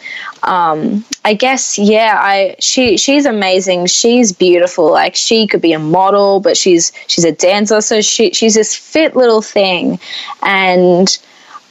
um, 0.44 1.04
I 1.24 1.34
guess 1.34 1.78
yeah, 1.78 2.18
I 2.20 2.56
she 2.58 2.96
she's 2.96 3.26
amazing. 3.26 3.86
She's 3.86 4.32
beautiful. 4.32 4.90
Like 4.90 5.14
she 5.14 5.46
could 5.46 5.60
be 5.60 5.72
a 5.72 5.78
model, 5.78 6.40
but 6.40 6.56
she's 6.56 6.90
she's 7.06 7.24
a 7.24 7.32
dancer, 7.32 7.80
so 7.80 8.00
she 8.00 8.32
she's 8.32 8.54
this 8.54 8.74
fit 8.74 9.14
little 9.14 9.42
thing, 9.42 10.00
and 10.42 11.16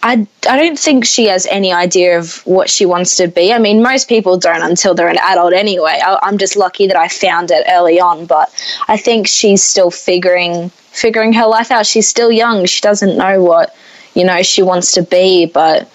I 0.03 0.27
I 0.49 0.57
don't 0.57 0.79
think 0.79 1.05
she 1.05 1.25
has 1.25 1.45
any 1.45 1.71
idea 1.71 2.17
of 2.17 2.45
what 2.45 2.69
she 2.69 2.85
wants 2.85 3.15
to 3.17 3.27
be. 3.27 3.53
I 3.53 3.59
mean, 3.59 3.83
most 3.83 4.09
people 4.09 4.37
don't 4.37 4.61
until 4.63 4.95
they're 4.95 5.07
an 5.07 5.19
adult 5.19 5.53
anyway. 5.53 5.99
I, 6.03 6.17
I'm 6.23 6.37
just 6.37 6.55
lucky 6.55 6.87
that 6.87 6.95
I 6.95 7.07
found 7.07 7.51
it 7.51 7.65
early 7.69 7.99
on, 7.99 8.25
but 8.25 8.51
I 8.87 8.97
think 8.97 9.27
she's 9.27 9.63
still 9.63 9.91
figuring 9.91 10.69
figuring 10.91 11.33
her 11.33 11.45
life 11.45 11.71
out. 11.71 11.85
She's 11.85 12.09
still 12.09 12.31
young. 12.31 12.65
She 12.65 12.81
doesn't 12.81 13.17
know 13.17 13.43
what 13.43 13.75
you 14.15 14.23
know 14.23 14.41
she 14.41 14.63
wants 14.63 14.91
to 14.93 15.03
be, 15.03 15.45
but 15.45 15.89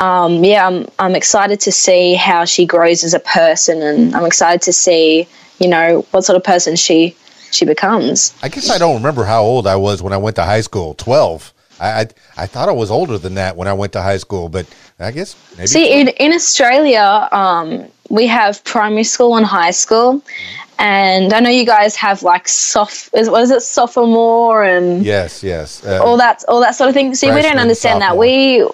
um, 0.00 0.44
yeah, 0.44 0.66
I'm, 0.66 0.86
I'm 0.98 1.14
excited 1.14 1.60
to 1.60 1.72
see 1.72 2.14
how 2.14 2.44
she 2.44 2.66
grows 2.66 3.02
as 3.02 3.14
a 3.14 3.20
person, 3.20 3.82
and 3.82 4.14
I'm 4.14 4.24
excited 4.24 4.62
to 4.62 4.72
see, 4.72 5.26
you 5.58 5.68
know, 5.68 6.06
what 6.10 6.24
sort 6.24 6.36
of 6.36 6.44
person 6.44 6.76
she 6.76 7.16
she 7.50 7.64
becomes. 7.64 8.34
I 8.42 8.48
guess 8.48 8.70
I 8.70 8.78
don't 8.78 8.96
remember 8.96 9.24
how 9.24 9.42
old 9.42 9.66
I 9.66 9.76
was 9.76 10.02
when 10.02 10.12
I 10.12 10.16
went 10.16 10.36
to 10.36 10.44
high 10.44 10.60
school. 10.60 10.94
Twelve. 10.94 11.52
I 11.80 12.00
I, 12.00 12.06
I 12.36 12.46
thought 12.46 12.68
I 12.68 12.72
was 12.72 12.90
older 12.90 13.18
than 13.18 13.34
that 13.34 13.56
when 13.56 13.68
I 13.68 13.72
went 13.72 13.92
to 13.94 14.02
high 14.02 14.18
school, 14.18 14.48
but 14.48 14.66
I 14.98 15.10
guess 15.10 15.36
maybe. 15.56 15.66
See, 15.68 16.00
in, 16.00 16.08
in 16.08 16.32
Australia, 16.32 17.28
um, 17.32 17.84
we 18.10 18.26
have 18.26 18.62
primary 18.64 19.04
school 19.04 19.36
and 19.36 19.46
high 19.46 19.70
school, 19.72 20.22
and 20.78 21.32
I 21.32 21.40
know 21.40 21.50
you 21.50 21.66
guys 21.66 21.94
have 21.96 22.22
like 22.22 22.48
soft, 22.48 23.10
is, 23.14 23.28
what 23.30 23.42
is 23.42 23.50
it, 23.50 23.62
sophomore 23.62 24.64
and 24.64 25.04
yes, 25.04 25.42
yes. 25.42 25.84
Uh, 25.84 26.02
all 26.04 26.16
that 26.16 26.44
all 26.48 26.60
that 26.60 26.74
sort 26.74 26.88
of 26.88 26.94
thing. 26.94 27.14
See, 27.14 27.30
we 27.30 27.42
don't 27.42 27.58
understand 27.58 28.00
that. 28.02 28.16
We 28.16 28.66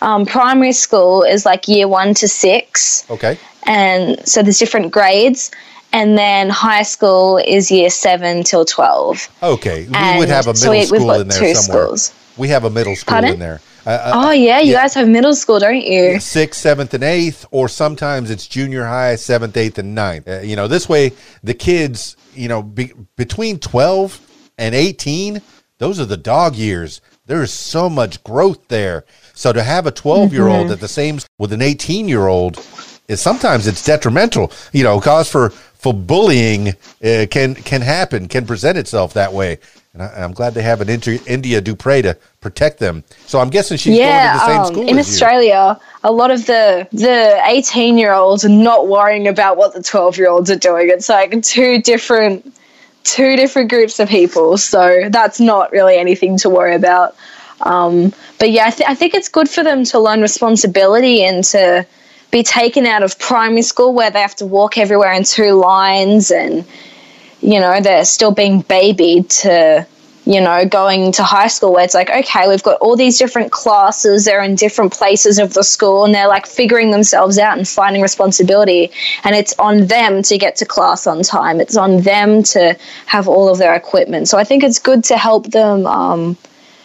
um, 0.00 0.24
primary 0.26 0.72
school 0.72 1.22
is 1.22 1.44
like 1.44 1.68
year 1.68 1.86
one 1.88 2.14
to 2.14 2.28
six. 2.28 3.04
okay. 3.10 3.38
and 3.66 4.18
so 4.26 4.42
there's 4.42 4.58
different 4.58 4.90
grades 4.90 5.50
and 5.92 6.16
then 6.16 6.48
high 6.48 6.82
school 6.84 7.36
is 7.36 7.70
year 7.70 7.90
7 7.90 8.44
till 8.44 8.64
12 8.64 9.28
Okay. 9.42 9.86
We 9.88 9.94
And 9.94 10.18
would 10.20 10.28
have 10.28 10.46
a 10.46 10.52
middle 10.54 10.70
we- 10.70 10.78
we've 10.78 10.86
school 10.86 11.10
in 11.20 11.28
there 11.28 11.38
two 11.40 11.54
somewhere. 11.54 11.84
schools. 11.86 12.14
We 12.40 12.48
have 12.48 12.64
a 12.64 12.70
middle 12.70 12.96
school 12.96 13.12
Pardon? 13.12 13.34
in 13.34 13.38
there. 13.38 13.60
Uh, 13.86 13.90
uh, 13.90 14.12
oh 14.14 14.30
yeah 14.32 14.60
you 14.60 14.72
yeah. 14.72 14.82
guys 14.82 14.94
have 14.94 15.08
middle 15.08 15.34
school 15.34 15.58
don't 15.58 15.84
you 15.92 16.20
sixth, 16.20 16.60
seventh, 16.60 16.92
and 16.94 17.04
eighth, 17.04 17.46
or 17.50 17.68
sometimes 17.68 18.30
it's 18.30 18.46
junior 18.46 18.84
high, 18.84 19.16
seventh, 19.16 19.56
eighth, 19.56 19.78
and 19.78 19.94
ninth. 19.94 20.26
Uh, 20.28 20.40
you 20.40 20.56
know, 20.56 20.68
this 20.68 20.88
way 20.88 21.12
the 21.42 21.54
kids, 21.54 22.16
you 22.34 22.48
know, 22.48 22.62
be, 22.62 22.92
between 23.16 23.58
twelve 23.58 24.20
and 24.58 24.74
eighteen, 24.74 25.40
those 25.78 26.00
are 26.00 26.06
the 26.06 26.16
dog 26.16 26.56
years. 26.56 27.00
There 27.26 27.42
is 27.42 27.52
so 27.52 27.88
much 27.88 28.22
growth 28.24 28.68
there. 28.68 29.04
So 29.34 29.52
to 29.52 29.62
have 29.62 29.86
a 29.86 29.92
twelve-year-old 29.92 30.64
Mm-hmm. 30.64 30.72
at 30.72 30.80
the 30.80 30.88
same 30.88 31.20
with 31.38 31.52
an 31.52 31.62
eighteen-year-old 31.62 32.58
is 33.08 33.20
sometimes 33.20 33.66
it's 33.66 33.84
detrimental. 33.84 34.50
You 34.72 34.84
know, 34.84 35.00
cause 35.00 35.30
for 35.30 35.50
for 35.50 35.94
bullying 35.94 36.68
uh, 37.02 37.26
can 37.30 37.54
can 37.54 37.82
happen, 37.82 38.28
can 38.28 38.46
present 38.46 38.76
itself 38.76 39.14
that 39.14 39.32
way. 39.32 39.58
And 39.92 40.04
I, 40.04 40.22
I'm 40.22 40.32
glad 40.32 40.54
they 40.54 40.62
have 40.62 40.80
an 40.80 40.88
Inter, 40.88 41.18
India 41.26 41.60
Dupriez 41.60 42.02
to 42.02 42.16
protect 42.40 42.78
them. 42.78 43.02
So 43.26 43.40
I'm 43.40 43.50
guessing 43.50 43.76
she's 43.76 43.96
yeah 43.96 44.32
going 44.32 44.32
to 44.32 44.38
the 44.38 44.46
same 44.46 44.60
um, 44.60 44.66
school 44.66 44.88
in 44.88 44.98
as 44.98 45.08
you. 45.08 45.12
australia 45.12 45.80
a 46.04 46.12
lot 46.12 46.30
of 46.30 46.46
the 46.46 46.86
the 46.92 47.40
18 47.44 47.98
year 47.98 48.12
olds 48.12 48.44
are 48.44 48.48
not 48.48 48.88
worrying 48.88 49.26
about 49.26 49.56
what 49.56 49.74
the 49.74 49.82
12 49.82 50.16
year 50.16 50.30
olds 50.30 50.50
are 50.50 50.56
doing 50.56 50.88
it's 50.88 51.08
like 51.08 51.42
two 51.42 51.82
different 51.82 52.54
two 53.02 53.34
different 53.36 53.68
groups 53.68 53.98
of 53.98 54.08
people 54.08 54.56
so 54.56 55.08
that's 55.10 55.40
not 55.40 55.72
really 55.72 55.96
anything 55.96 56.36
to 56.38 56.48
worry 56.48 56.74
about 56.74 57.16
um, 57.62 58.12
but 58.38 58.50
yeah 58.50 58.66
I, 58.66 58.70
th- 58.70 58.88
I 58.88 58.94
think 58.94 59.14
it's 59.14 59.28
good 59.28 59.48
for 59.48 59.64
them 59.64 59.84
to 59.84 59.98
learn 59.98 60.20
responsibility 60.20 61.22
and 61.22 61.42
to 61.44 61.86
be 62.30 62.42
taken 62.42 62.86
out 62.86 63.02
of 63.02 63.18
primary 63.18 63.62
school 63.62 63.92
where 63.92 64.10
they 64.10 64.20
have 64.20 64.36
to 64.36 64.46
walk 64.46 64.78
everywhere 64.78 65.12
in 65.12 65.24
two 65.24 65.54
lines 65.54 66.30
and 66.30 66.64
you 67.42 67.60
know 67.60 67.80
they're 67.80 68.04
still 68.04 68.32
being 68.32 68.60
babied 68.62 69.28
to 69.30 69.86
you 70.26 70.40
know 70.40 70.66
going 70.66 71.12
to 71.12 71.22
high 71.22 71.48
school 71.48 71.72
where 71.72 71.84
it's 71.84 71.94
like 71.94 72.10
okay 72.10 72.46
we've 72.48 72.62
got 72.62 72.78
all 72.80 72.96
these 72.96 73.18
different 73.18 73.50
classes 73.50 74.24
they're 74.24 74.42
in 74.42 74.54
different 74.54 74.92
places 74.92 75.38
of 75.38 75.54
the 75.54 75.64
school 75.64 76.04
and 76.04 76.14
they're 76.14 76.28
like 76.28 76.46
figuring 76.46 76.90
themselves 76.90 77.38
out 77.38 77.56
and 77.56 77.66
finding 77.66 78.02
responsibility. 78.02 78.90
And 79.24 79.34
it's 79.34 79.54
on 79.58 79.86
them 79.86 80.22
to 80.22 80.38
get 80.38 80.56
to 80.56 80.66
class 80.66 81.06
on 81.06 81.22
time. 81.22 81.60
It's 81.60 81.76
on 81.76 82.02
them 82.02 82.42
to 82.54 82.76
have 83.06 83.28
all 83.28 83.48
of 83.48 83.58
their 83.58 83.74
equipment. 83.74 84.28
So 84.28 84.38
i 84.38 84.44
think 84.44 84.62
it's 84.62 84.78
good 84.78 85.02
to 85.04 85.16
help 85.16 85.46
them 85.50 85.86
um, 85.86 86.36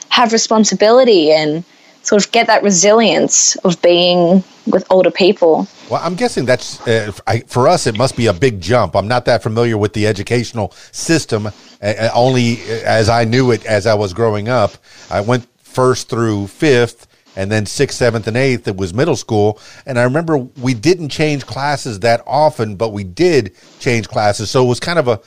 have 0.10 0.32
responsibility 0.32 1.32
and 1.32 1.64
sort 2.06 2.26
of 2.26 2.32
get 2.32 2.48
that 2.48 2.62
resilience 2.64 3.56
of 3.58 3.82
being 3.82 4.44
with 4.68 4.86
older 4.90 5.12
people 5.12 5.68
Well, 5.90 6.02
I'm 6.04 6.16
guessing 6.16 6.46
that's 6.46 6.86
uh, 6.88 7.12
I, 7.28 7.40
for 7.42 7.68
us. 7.68 7.88
It 7.88 7.98
must 7.98 8.16
be 8.16 8.28
a 8.28 8.34
big 8.34 8.62
jump. 8.62 8.96
I'm 8.96 9.08
not 9.08 9.26
that 9.26 9.44
familiar 9.44 9.78
with 9.78 9.94
the 9.94 10.08
educational 10.08 10.72
system. 10.92 11.48
Uh, 11.48 11.50
uh, 11.82 12.10
only 12.14 12.62
as 12.84 13.10
I 13.10 13.26
knew 13.26 13.52
it 13.52 13.66
as 13.66 13.86
I 13.86 13.94
was 13.94 14.14
growing 14.14 14.48
up. 14.50 14.72
I 15.10 15.22
went 15.22 15.48
first 15.62 16.10
through 16.10 16.48
fifth, 16.48 17.08
and 17.36 17.52
then 17.52 17.66
sixth, 17.66 17.98
seventh, 17.98 18.28
and 18.28 18.38
eighth. 18.38 18.68
It 18.68 18.78
was 18.78 18.94
middle 18.94 19.16
school, 19.16 19.60
and 19.86 20.00
I 20.00 20.04
remember 20.04 20.38
we 20.38 20.74
didn't 20.74 21.10
change 21.10 21.46
classes 21.46 22.00
that 22.00 22.24
often, 22.26 22.76
but 22.76 22.90
we 22.90 23.04
did 23.04 23.54
change 23.80 24.08
classes. 24.08 24.50
So 24.50 24.64
it 24.64 24.68
was 24.68 24.80
kind 24.80 25.00
of 25.00 25.08
a 25.08 25.20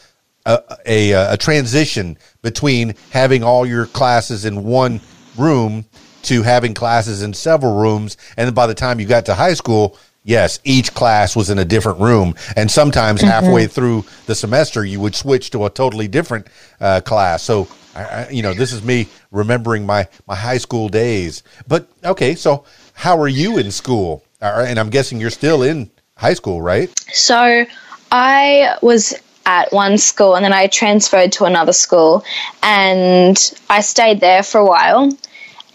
a, 0.47 0.63
a, 0.87 1.13
a 1.35 1.37
transition 1.37 2.17
between 2.43 2.95
having 3.11 3.43
all 3.45 3.67
your 3.67 3.87
classes 3.87 4.45
in 4.45 4.65
one 4.65 5.01
room 5.37 5.85
to 6.23 6.43
having 6.43 6.75
classes 6.75 7.23
in 7.23 7.33
several 7.35 7.77
rooms. 7.77 8.17
And 8.37 8.47
then 8.47 8.55
by 8.55 8.67
the 8.67 8.75
time 8.75 9.01
you 9.01 9.07
got 9.07 9.27
to 9.27 9.35
high 9.35 9.55
school, 9.55 9.99
yes, 10.25 10.61
each 10.65 10.95
class 10.95 11.35
was 11.35 11.51
in 11.51 11.59
a 11.59 11.65
different 11.65 12.01
room. 12.01 12.35
And 12.57 12.71
sometimes 12.71 13.21
halfway 13.21 13.67
through 13.67 14.05
the 14.27 14.35
semester, 14.35 14.85
you 14.85 15.01
would 15.01 15.15
switch 15.15 15.51
to 15.51 15.65
a 15.65 15.71
totally 15.71 16.09
different 16.09 16.47
uh, 16.81 17.01
class. 17.01 17.43
So, 17.43 17.69
I, 17.95 18.03
I, 18.03 18.29
you 18.29 18.43
know, 18.43 18.55
this 18.55 18.73
is 18.73 18.85
me 18.85 19.09
remembering 19.31 19.87
my, 19.87 20.07
my 20.27 20.35
high 20.35 20.59
school 20.59 20.89
days. 20.89 21.43
But 21.67 21.89
okay, 22.05 22.35
so 22.35 22.65
how 22.93 23.19
are 23.19 23.29
you 23.29 23.59
in 23.59 23.71
school? 23.71 24.23
All 24.41 24.59
right, 24.59 24.69
and 24.69 24.79
I'm 24.79 24.91
guessing 24.91 25.21
you're 25.21 25.31
still 25.31 25.63
in 25.63 25.91
high 26.17 26.35
school, 26.35 26.63
right? 26.63 26.93
So 27.13 27.65
I 28.13 28.77
was 28.83 29.15
at 29.47 29.73
one 29.73 29.97
school 29.97 30.37
and 30.37 30.45
then 30.45 30.53
I 30.53 30.67
transferred 30.67 31.33
to 31.33 31.45
another 31.45 31.73
school 31.73 32.23
and 32.63 33.37
I 33.71 33.81
stayed 33.81 34.21
there 34.21 34.43
for 34.43 34.59
a 34.59 34.67
while. 34.67 35.11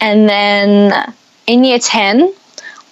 And 0.00 0.28
then 0.28 1.14
in 1.46 1.64
year 1.64 1.78
10, 1.78 2.32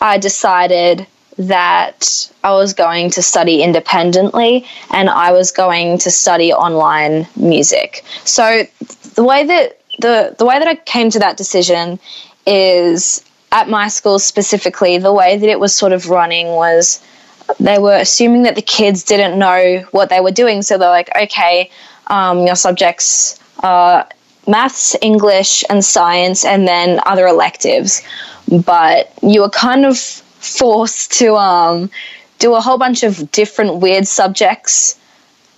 I 0.01 0.19
decided 0.19 1.07
that 1.39 2.31
I 2.45 2.53
was 2.53 2.75
going 2.75 3.11
to 3.11 3.23
study 3.23 3.63
independently 3.63 4.67
and 4.91 5.09
I 5.09 5.33
was 5.33 5.51
going 5.51 5.99
to 5.99 6.11
study 6.11 6.53
online 6.53 7.27
music. 7.37 8.05
So 8.25 8.65
the 9.15 9.25
way 9.25 9.47
that 9.47 9.81
the 9.99 10.35
the 10.39 10.45
way 10.45 10.59
that 10.59 10.69
I 10.69 10.75
came 10.75 11.11
to 11.11 11.19
that 11.21 11.37
decision 11.37 11.99
is 12.47 13.25
at 13.53 13.69
my 13.69 13.89
school 13.89 14.19
specifically. 14.19 14.99
The 14.99 15.13
way 15.13 15.37
that 15.37 15.49
it 15.49 15.61
was 15.61 15.75
sort 15.75 15.93
of 15.93 16.09
running 16.09 16.49
was 16.49 17.03
they 17.61 17.79
were 17.79 17.97
assuming 17.97 18.43
that 18.45 18.55
the 18.55 18.63
kids 18.63 19.03
didn't 19.05 19.39
know 19.39 19.87
what 19.91 20.09
they 20.09 20.21
were 20.21 20.31
doing, 20.31 20.63
so 20.63 20.79
they're 20.79 20.89
like, 20.89 21.11
okay, 21.15 21.71
um, 22.07 22.47
your 22.47 22.57
subjects 22.57 23.39
are 23.61 24.09
maths, 24.47 24.97
English, 25.01 25.65
and 25.71 25.85
science, 25.85 26.45
and 26.45 26.67
then 26.67 27.01
other 27.07 27.27
electives. 27.27 28.03
But 28.49 29.13
you 29.23 29.43
were 29.43 29.51
kind 29.51 29.85
of 29.87 29.99
forced 29.99 31.13
to 31.13 31.37
um, 31.37 31.91
do 32.39 32.55
a 32.55 32.61
whole 32.61 32.79
bunch 32.79 33.03
of 33.03 33.31
different 33.31 33.77
weird 33.77 34.07
subjects. 34.07 34.99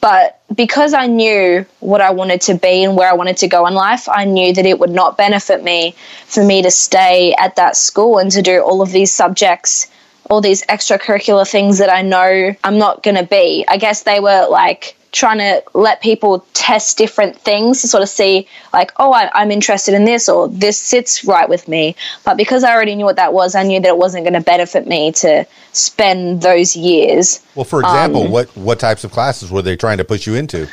But 0.01 0.39
because 0.55 0.93
I 0.93 1.07
knew 1.07 1.65
what 1.81 2.03
I 2.03 2.11
wanted 2.11 2.43
to 2.43 2.55
be 2.55 2.85
and 2.85 2.95
where 2.95 3.09
I 3.09 3.15
wanted 3.15 3.39
to 3.39 3.49
go 3.49 3.67
in 3.67 3.73
life, 3.73 4.07
I 4.07 4.27
knew 4.27 4.53
that 4.53 4.67
it 4.67 4.79
would 4.79 4.91
not 4.91 5.17
benefit 5.17 5.65
me 5.65 5.95
for 6.27 6.45
me 6.45 6.61
to 6.61 6.71
stay 6.71 7.35
at 7.39 7.57
that 7.57 7.75
school 7.75 8.19
and 8.19 8.31
to 8.33 8.43
do 8.43 8.61
all 8.61 8.83
of 8.83 8.93
these 8.93 9.11
subjects, 9.11 9.91
all 10.29 10.43
these 10.43 10.63
extracurricular 10.67 11.51
things 11.51 11.79
that 11.79 11.91
I 11.91 12.03
know 12.03 12.55
I'm 12.63 12.77
not 12.77 13.03
going 13.03 13.17
to 13.17 13.25
be. 13.25 13.65
I 13.67 13.79
guess 13.79 14.03
they 14.03 14.21
were 14.21 14.47
like 14.51 14.95
trying 15.15 15.39
to 15.39 15.63
let 15.75 16.03
people 16.03 16.45
test 16.55 16.99
different 16.99 17.37
things 17.37 17.81
to 17.81 17.89
sort 17.89 18.03
of 18.03 18.09
see 18.09 18.47
like 18.73 18.93
oh 18.97 19.13
I, 19.13 19.43
am 19.43 19.51
interested 19.51 19.95
in 19.95 20.05
this 20.05 20.29
or 20.29 20.49
this 20.49 20.79
sits 20.79 21.25
right 21.25 21.49
with 21.49 21.69
me. 21.69 21.95
But 22.25 22.37
because 22.37 22.65
i 22.65 22.75
already 22.75 22.95
knew 22.97 23.05
what 23.05 23.17
that 23.17 23.33
was 23.33 23.55
i 23.55 23.63
knew 23.63 23.81
that 23.81 23.89
it 23.89 23.97
wasn't 23.97 24.25
going 24.25 24.35
to 24.35 24.41
benefit 24.41 24.87
me 24.87 25.13
to 25.13 25.47
spend 25.73 26.43
those 26.43 26.77
years. 26.77 27.41
Well 27.55 27.65
for 27.65 27.81
example 27.81 28.25
um, 28.25 28.31
what 28.33 28.55
what 28.57 28.81
types 28.81 29.05
of 29.05 29.13
classes 29.13 29.51
were 29.51 29.63
they 29.63 29.77
trying 29.77 29.99
to 29.99 30.05
push 30.05 30.27
you 30.27 30.35
into? 30.35 30.69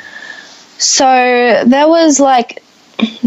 So 0.78 1.62
there 1.64 1.88
was 1.88 2.18
like 2.18 2.62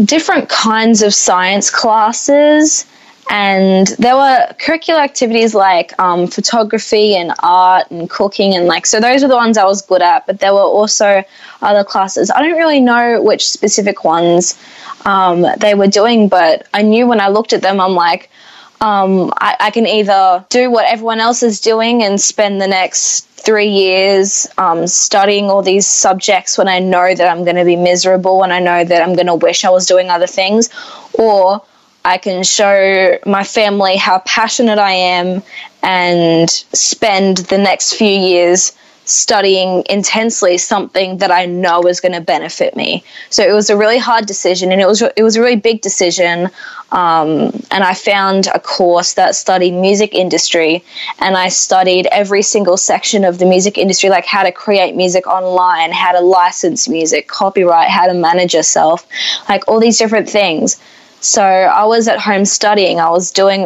different 0.04 0.48
kinds 0.50 1.02
of 1.02 1.14
science 1.14 1.70
classes 1.70 2.86
and 3.28 3.88
there 3.98 4.14
were 4.14 4.46
curricular 4.58 5.02
activities 5.02 5.54
like 5.54 5.98
um, 5.98 6.26
photography 6.26 7.16
and 7.16 7.32
art 7.40 7.90
and 7.90 8.08
cooking 8.08 8.54
and 8.54 8.66
like 8.66 8.86
so 8.86 9.00
those 9.00 9.22
were 9.22 9.28
the 9.28 9.34
ones 9.34 9.58
i 9.58 9.64
was 9.64 9.82
good 9.82 10.02
at 10.02 10.26
but 10.26 10.38
there 10.40 10.54
were 10.54 10.60
also 10.60 11.24
other 11.62 11.82
classes. 11.82 12.30
I 12.30 12.42
don't 12.42 12.56
really 12.56 12.80
know 12.80 13.22
which 13.22 13.48
specific 13.48 14.04
ones 14.04 14.58
um, 15.06 15.46
they 15.58 15.74
were 15.74 15.88
doing 15.88 16.28
but 16.28 16.66
i 16.72 16.82
knew 16.82 17.06
when 17.06 17.20
i 17.20 17.28
looked 17.28 17.52
at 17.52 17.62
them 17.62 17.80
i'm 17.80 17.94
like 17.94 18.30
um, 18.78 19.32
I, 19.40 19.56
I, 19.58 19.70
can 19.70 19.86
either 19.86 20.44
do 20.50 20.70
what 20.70 20.84
everyone 20.84 21.18
else 21.18 21.42
is 21.42 21.60
doing 21.60 22.02
and 22.02 22.20
spend 22.20 22.60
the 22.60 22.68
next 22.68 23.26
three 23.26 23.68
years 23.70 24.46
um, 24.58 24.86
studying 24.86 25.48
all 25.48 25.62
these 25.62 25.86
subjects 25.86 26.58
when 26.58 26.68
i 26.68 26.78
know 26.78 27.14
that 27.14 27.28
i'm 27.28 27.44
going 27.44 27.56
to 27.56 27.64
be 27.64 27.76
miserable 27.76 28.44
and 28.44 28.52
i 28.52 28.60
know 28.60 28.84
that 28.84 29.02
i'm 29.02 29.14
going 29.14 29.26
to 29.28 29.34
wish 29.34 29.64
i 29.64 29.70
was 29.70 29.86
doing 29.86 30.10
other 30.10 30.26
things 30.26 30.68
or 31.14 31.62
I 32.06 32.18
can 32.18 32.44
show 32.44 33.18
my 33.26 33.42
family 33.42 33.96
how 33.96 34.20
passionate 34.20 34.78
I 34.78 34.92
am 34.92 35.42
and 35.82 36.48
spend 36.48 37.38
the 37.38 37.58
next 37.58 37.94
few 37.94 38.06
years 38.06 38.72
studying 39.06 39.84
intensely 39.88 40.56
something 40.58 41.18
that 41.18 41.32
I 41.32 41.46
know 41.46 41.82
is 41.82 42.00
going 42.00 42.12
to 42.12 42.20
benefit 42.20 42.76
me. 42.76 43.02
So 43.30 43.42
it 43.42 43.52
was 43.52 43.70
a 43.70 43.76
really 43.76 43.98
hard 43.98 44.26
decision, 44.26 44.70
and 44.70 44.80
it 44.80 44.86
was 44.86 45.02
it 45.02 45.22
was 45.22 45.36
a 45.36 45.40
really 45.40 45.56
big 45.56 45.80
decision. 45.80 46.48
Um, 46.92 47.50
and 47.72 47.82
I 47.82 47.94
found 47.94 48.46
a 48.54 48.60
course 48.60 49.14
that 49.14 49.34
studied 49.34 49.72
music 49.72 50.14
industry, 50.14 50.84
and 51.18 51.36
I 51.36 51.48
studied 51.48 52.06
every 52.12 52.42
single 52.42 52.76
section 52.76 53.24
of 53.24 53.38
the 53.38 53.46
music 53.46 53.78
industry, 53.78 54.10
like 54.10 54.26
how 54.26 54.44
to 54.44 54.52
create 54.52 54.94
music 54.94 55.26
online, 55.26 55.90
how 55.90 56.12
to 56.12 56.20
license 56.20 56.88
music, 56.88 57.26
copyright, 57.26 57.88
how 57.88 58.06
to 58.06 58.14
manage 58.14 58.54
yourself, 58.54 59.06
like 59.48 59.66
all 59.66 59.80
these 59.80 59.98
different 59.98 60.28
things. 60.28 60.80
So 61.20 61.42
I 61.42 61.84
was 61.84 62.08
at 62.08 62.18
home 62.18 62.44
studying. 62.44 63.00
I 63.00 63.10
was 63.10 63.30
doing, 63.32 63.64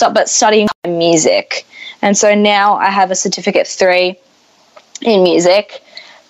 but 0.00 0.28
studying 0.28 0.68
music. 0.86 1.66
And 2.00 2.16
so 2.16 2.34
now 2.34 2.74
I 2.74 2.90
have 2.90 3.10
a 3.10 3.14
certificate 3.14 3.66
three 3.66 4.18
in 5.00 5.22
music 5.22 5.82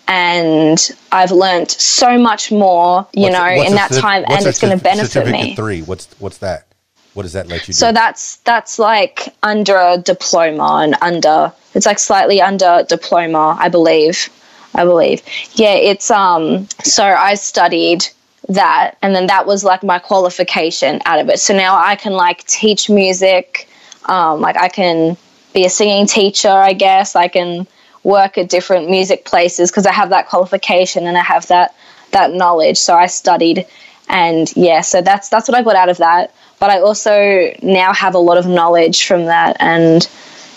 and 0.09 0.91
I've 1.11 1.31
learned 1.31 1.71
so 1.71 2.19
much 2.19 2.51
more, 2.51 3.07
you 3.13 3.23
what's, 3.23 3.33
know, 3.33 3.57
what's 3.57 3.71
in 3.71 3.77
that 3.77 3.93
time, 3.93 4.25
and 4.29 4.47
it's 4.47 4.61
going 4.61 4.77
to 4.77 4.83
benefit 4.83 5.29
me. 5.29 5.55
Three. 5.55 5.83
What's 5.83 6.09
what's 6.19 6.39
that? 6.39 6.67
What 7.15 7.23
does 7.23 7.35
that 7.35 7.49
let 7.49 7.63
you 7.63 7.73
do? 7.73 7.73
So 7.75 7.93
that's 7.93 8.37
that's 8.39 8.79
like 8.79 9.35
under 9.43 9.77
a 9.77 9.99
diploma 9.99 10.81
and 10.83 10.97
under 11.01 11.53
it's 11.75 11.87
like 11.87 11.99
slightly 11.99 12.41
under 12.41 12.85
diploma, 12.89 13.57
I 13.59 13.69
believe. 13.69 14.29
I 14.75 14.85
believe. 14.85 15.23
Yeah, 15.53 15.75
it's 15.75 16.11
um. 16.11 16.67
So 16.83 17.05
I 17.05 17.35
studied 17.35 18.09
that 18.49 18.97
and 19.03 19.15
then 19.15 19.27
that 19.27 19.47
was 19.47 19.65
like 19.65 19.83
my 19.83 19.99
qualification 19.99 21.01
out 21.05 21.21
of 21.21 21.29
it. 21.29 21.39
So 21.39 21.55
now 21.55 21.77
i 21.77 21.97
can 21.97 22.13
like 22.13 22.45
teach 22.47 22.91
music 22.91 23.69
um, 24.07 24.41
like 24.41 24.57
i 24.57 24.69
can 24.69 25.17
be 25.55 25.65
a 25.65 25.71
singing 25.71 26.07
teacher 26.07 26.51
i 26.51 26.73
guess. 26.73 27.15
I 27.17 27.29
can 27.29 27.67
work 28.03 28.37
at 28.37 28.49
different 28.49 28.91
music 28.91 29.25
places 29.25 29.71
because 29.71 29.87
i 29.87 29.93
have 29.93 30.11
that 30.11 30.29
qualification 30.29 31.07
and 31.07 31.17
i 31.17 31.23
have 31.23 31.47
that 31.49 31.75
that 32.11 32.33
knowledge. 32.33 32.79
So 32.79 32.95
i 32.95 33.07
studied 33.07 33.67
and 34.09 34.55
yeah 34.57 34.81
so 34.81 35.01
that's 35.01 35.29
that's 35.29 35.49
what 35.49 35.57
i 35.57 35.63
got 35.63 35.77
out 35.77 35.89
of 35.89 35.99
that. 35.99 36.35
But 36.59 36.71
i 36.71 36.81
also 36.81 37.53
now 37.63 37.93
have 37.93 38.15
a 38.15 38.19
lot 38.19 38.39
of 38.39 38.47
knowledge 38.47 39.07
from 39.07 39.27
that 39.27 39.57
and 39.61 40.09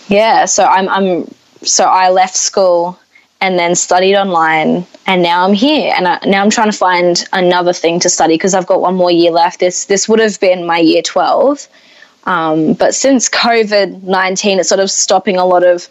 yeah 0.08 0.46
so 0.46 0.64
i'm 0.66 0.88
i'm 0.90 1.28
so 1.64 1.86
i 1.86 2.10
left 2.10 2.36
school 2.36 3.00
and 3.46 3.60
then 3.60 3.76
studied 3.76 4.16
online 4.16 4.88
and 5.06 5.22
now 5.22 5.46
I'm 5.46 5.54
here 5.54 5.94
and 5.96 6.08
I, 6.08 6.20
now 6.26 6.42
I'm 6.42 6.50
trying 6.50 6.72
to 6.72 6.78
find 6.78 7.24
another 7.32 7.74
thing 7.74 8.00
to 8.00 8.10
study 8.10 8.34
because 8.34 8.56
I've 8.56 8.66
got 8.66 8.82
one 8.82 8.96
more 8.96 9.12
year 9.12 9.30
left. 9.30 9.60
This 9.60 9.86
this 9.86 10.10
would 10.10 10.20
have 10.20 10.40
been 10.40 10.66
my 10.66 10.80
year 10.80 11.04
12 11.04 11.68
um, 12.24 12.74
but 12.74 12.96
since 12.96 13.30
COVID-19 13.30 14.58
it's 14.58 14.70
sort 14.70 14.82
of 14.82 14.90
stopping 14.90 15.38
a 15.38 15.46
lot 15.46 15.64
of 15.64 15.88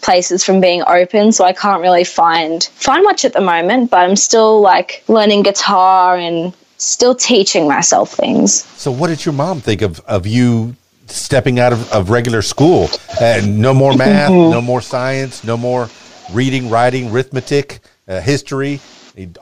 places 0.00 0.42
from 0.42 0.62
being 0.62 0.82
open 0.86 1.32
so 1.32 1.44
I 1.44 1.52
can't 1.52 1.82
really 1.82 2.04
find 2.04 2.64
find 2.64 3.04
much 3.04 3.26
at 3.26 3.34
the 3.34 3.42
moment 3.42 3.90
but 3.90 3.98
I'm 3.98 4.16
still 4.16 4.62
like 4.62 5.04
learning 5.06 5.42
guitar 5.42 6.16
and 6.16 6.54
still 6.78 7.14
teaching 7.14 7.68
myself 7.68 8.14
things. 8.14 8.64
So 8.80 8.90
what 8.90 9.08
did 9.08 9.26
your 9.26 9.34
mom 9.34 9.60
think 9.60 9.82
of 9.82 10.00
of 10.06 10.26
you 10.26 10.76
stepping 11.08 11.58
out 11.58 11.74
of, 11.74 11.92
of 11.92 12.08
regular 12.08 12.40
school? 12.40 12.88
And 13.20 13.58
no 13.58 13.74
more 13.74 13.94
math 13.94 14.30
no 14.56 14.62
more 14.62 14.80
science 14.80 15.44
no 15.44 15.58
more 15.58 15.90
reading, 16.32 16.70
writing, 16.70 17.10
arithmetic, 17.10 17.80
uh, 18.08 18.20
history, 18.20 18.80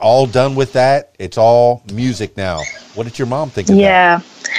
all 0.01 0.25
done 0.25 0.55
with 0.55 0.73
that. 0.73 1.15
It's 1.19 1.37
all 1.37 1.83
music 1.93 2.35
now. 2.37 2.61
What 2.95 3.05
did 3.05 3.17
your 3.17 3.27
mom 3.27 3.49
think 3.49 3.69
yeah. 3.69 4.17
that? 4.17 4.49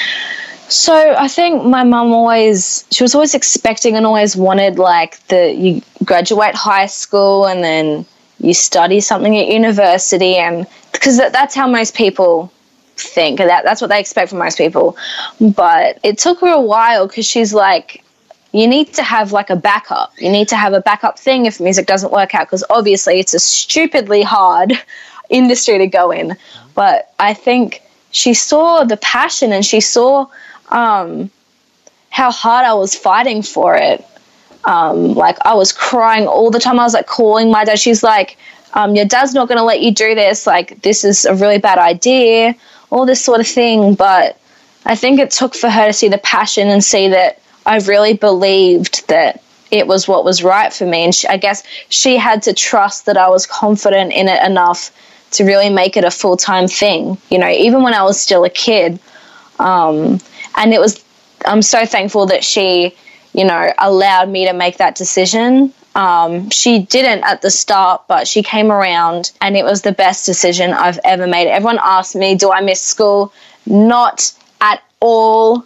So 0.69 1.15
I 1.19 1.27
think 1.27 1.65
my 1.65 1.83
mom 1.83 2.13
always 2.13 2.87
she 2.93 3.03
was 3.03 3.15
always 3.15 3.35
expecting 3.35 3.97
and 3.97 4.07
always 4.07 4.37
wanted 4.37 4.79
like 4.79 5.19
the 5.27 5.53
you 5.53 5.83
graduate 6.05 6.55
high 6.55 6.87
school 6.87 7.47
and 7.47 7.65
then 7.65 8.07
you 8.39 8.55
study 8.55 9.01
something 9.01 9.37
at 9.37 9.49
university 9.49 10.37
and 10.37 10.67
because 10.93 11.17
that, 11.19 11.33
that's 11.33 11.57
how 11.57 11.67
most 11.67 11.97
people 11.97 12.53
think 12.97 13.39
that 13.39 13.65
that's 13.65 13.81
what 13.81 13.89
they 13.89 13.99
expect 13.99 14.31
from 14.31 14.39
most 14.39 14.59
people 14.59 14.97
but 15.41 15.99
it 16.05 16.19
took 16.19 16.41
her 16.41 16.53
a 16.53 16.61
while 16.61 17.07
because 17.07 17.27
she's 17.27 17.53
like 17.53 18.05
you 18.53 18.67
need 18.67 18.93
to 18.95 19.03
have 19.03 19.33
like 19.33 19.51
a 19.51 19.57
backup. 19.57 20.13
You 20.19 20.31
need 20.31 20.49
to 20.49 20.57
have 20.57 20.73
a 20.73 20.81
backup 20.81 21.19
thing 21.19 21.47
if 21.47 21.61
music 21.61 21.87
doesn't 21.87 22.13
work 22.13 22.35
out 22.35 22.47
because 22.47 22.65
obviously 22.69 23.21
it's 23.21 23.35
a 23.35 23.39
stupidly 23.39 24.23
hard 24.23 24.73
industry 25.31 25.79
to 25.79 25.87
go 25.87 26.11
in. 26.11 26.37
But 26.75 27.13
I 27.19 27.35
think 27.35 27.83
she 28.11 28.35
saw 28.35 28.85
the 28.85 28.97
passion 28.97 29.53
and 29.53 29.65
she 29.65 29.81
saw 29.81 30.27
um, 30.69 31.31
how 32.11 32.31
hard 32.31 32.67
I 32.67 32.75
was 32.75 32.95
fighting 32.95 33.43
for 33.43 33.77
it. 33.77 34.05
Um, 34.65 35.15
like 35.15 35.39
I 35.43 35.55
was 35.55 35.73
crying 35.73 36.27
all 36.27 36.51
the 36.51 36.59
time. 36.59 36.79
I 36.79 36.85
was 36.85 36.95
like 36.95 37.07
calling 37.07 37.51
my 37.51 37.65
dad. 37.65 37.79
She's 37.79 38.03
like, 38.03 38.37
um, 38.75 38.95
"Your 38.95 39.07
dad's 39.07 39.33
not 39.33 39.49
going 39.49 39.59
to 39.59 39.65
let 39.65 39.81
you 39.81 39.91
do 39.91 40.15
this. 40.15 40.47
Like 40.47 40.83
this 40.83 41.03
is 41.03 41.25
a 41.25 41.35
really 41.35 41.59
bad 41.59 41.79
idea." 41.79 42.55
All 42.91 43.07
this 43.07 43.25
sort 43.25 43.41
of 43.41 43.47
thing. 43.47 43.95
But 43.95 44.39
I 44.85 44.97
think 44.97 45.19
it 45.19 45.31
took 45.31 45.55
for 45.55 45.71
her 45.71 45.87
to 45.87 45.93
see 45.95 46.09
the 46.09 46.19
passion 46.19 46.69
and 46.69 46.85
see 46.85 47.09
that 47.09 47.41
I 47.71 47.77
really 47.79 48.15
believed 48.15 49.07
that 49.07 49.41
it 49.71 49.87
was 49.87 50.09
what 50.09 50.25
was 50.25 50.43
right 50.43 50.73
for 50.73 50.87
me. 50.87 51.05
And 51.05 51.15
she, 51.15 51.29
I 51.29 51.37
guess 51.37 51.63
she 51.89 52.17
had 52.17 52.43
to 52.43 52.53
trust 52.53 53.07
that 53.07 53.17
I 53.17 53.29
was 53.29 53.47
confident 53.47 54.13
in 54.13 54.27
it 54.27 54.43
enough 54.43 54.91
to 55.33 55.45
really 55.45 55.71
make 55.71 55.97
it 55.97 56.03
a 56.03 56.11
full 56.11 56.37
time 56.37 56.67
thing, 56.67 57.17
you 57.31 57.39
know, 57.39 57.49
even 57.49 57.85
when 57.85 57.95
I 57.95 58.03
was 58.03 58.21
still 58.21 58.43
a 58.43 58.51
kid. 58.51 58.99
Um, 59.61 60.19
and 60.57 60.75
it 60.75 60.81
was, 60.81 61.05
I'm 61.47 61.63
so 61.63 61.87
thankful 61.87 62.27
that 62.27 62.43
she, 62.43 62.93
you 63.35 63.45
know, 63.45 63.73
allowed 63.79 64.29
me 64.31 64.47
to 64.47 64.53
make 64.53 64.79
that 64.79 64.97
decision. 64.97 65.73
Um, 65.95 66.51
she 66.51 66.81
didn't 66.81 67.23
at 67.23 67.41
the 67.41 67.53
start, 67.53 68.03
but 68.09 68.27
she 68.27 68.43
came 68.43 68.73
around 68.73 69.31
and 69.41 69.57
it 69.57 69.65
was 69.65 69.83
the 69.83 69.93
best 69.93 70.27
decision 70.27 70.73
I've 70.73 70.99
ever 71.05 71.29
made. 71.29 71.47
Everyone 71.47 71.79
asked 71.81 72.17
me, 72.17 72.35
Do 72.35 72.51
I 72.51 72.63
miss 72.63 72.81
school? 72.81 73.33
Not 73.65 74.33
at 74.61 74.83
all. 74.99 75.65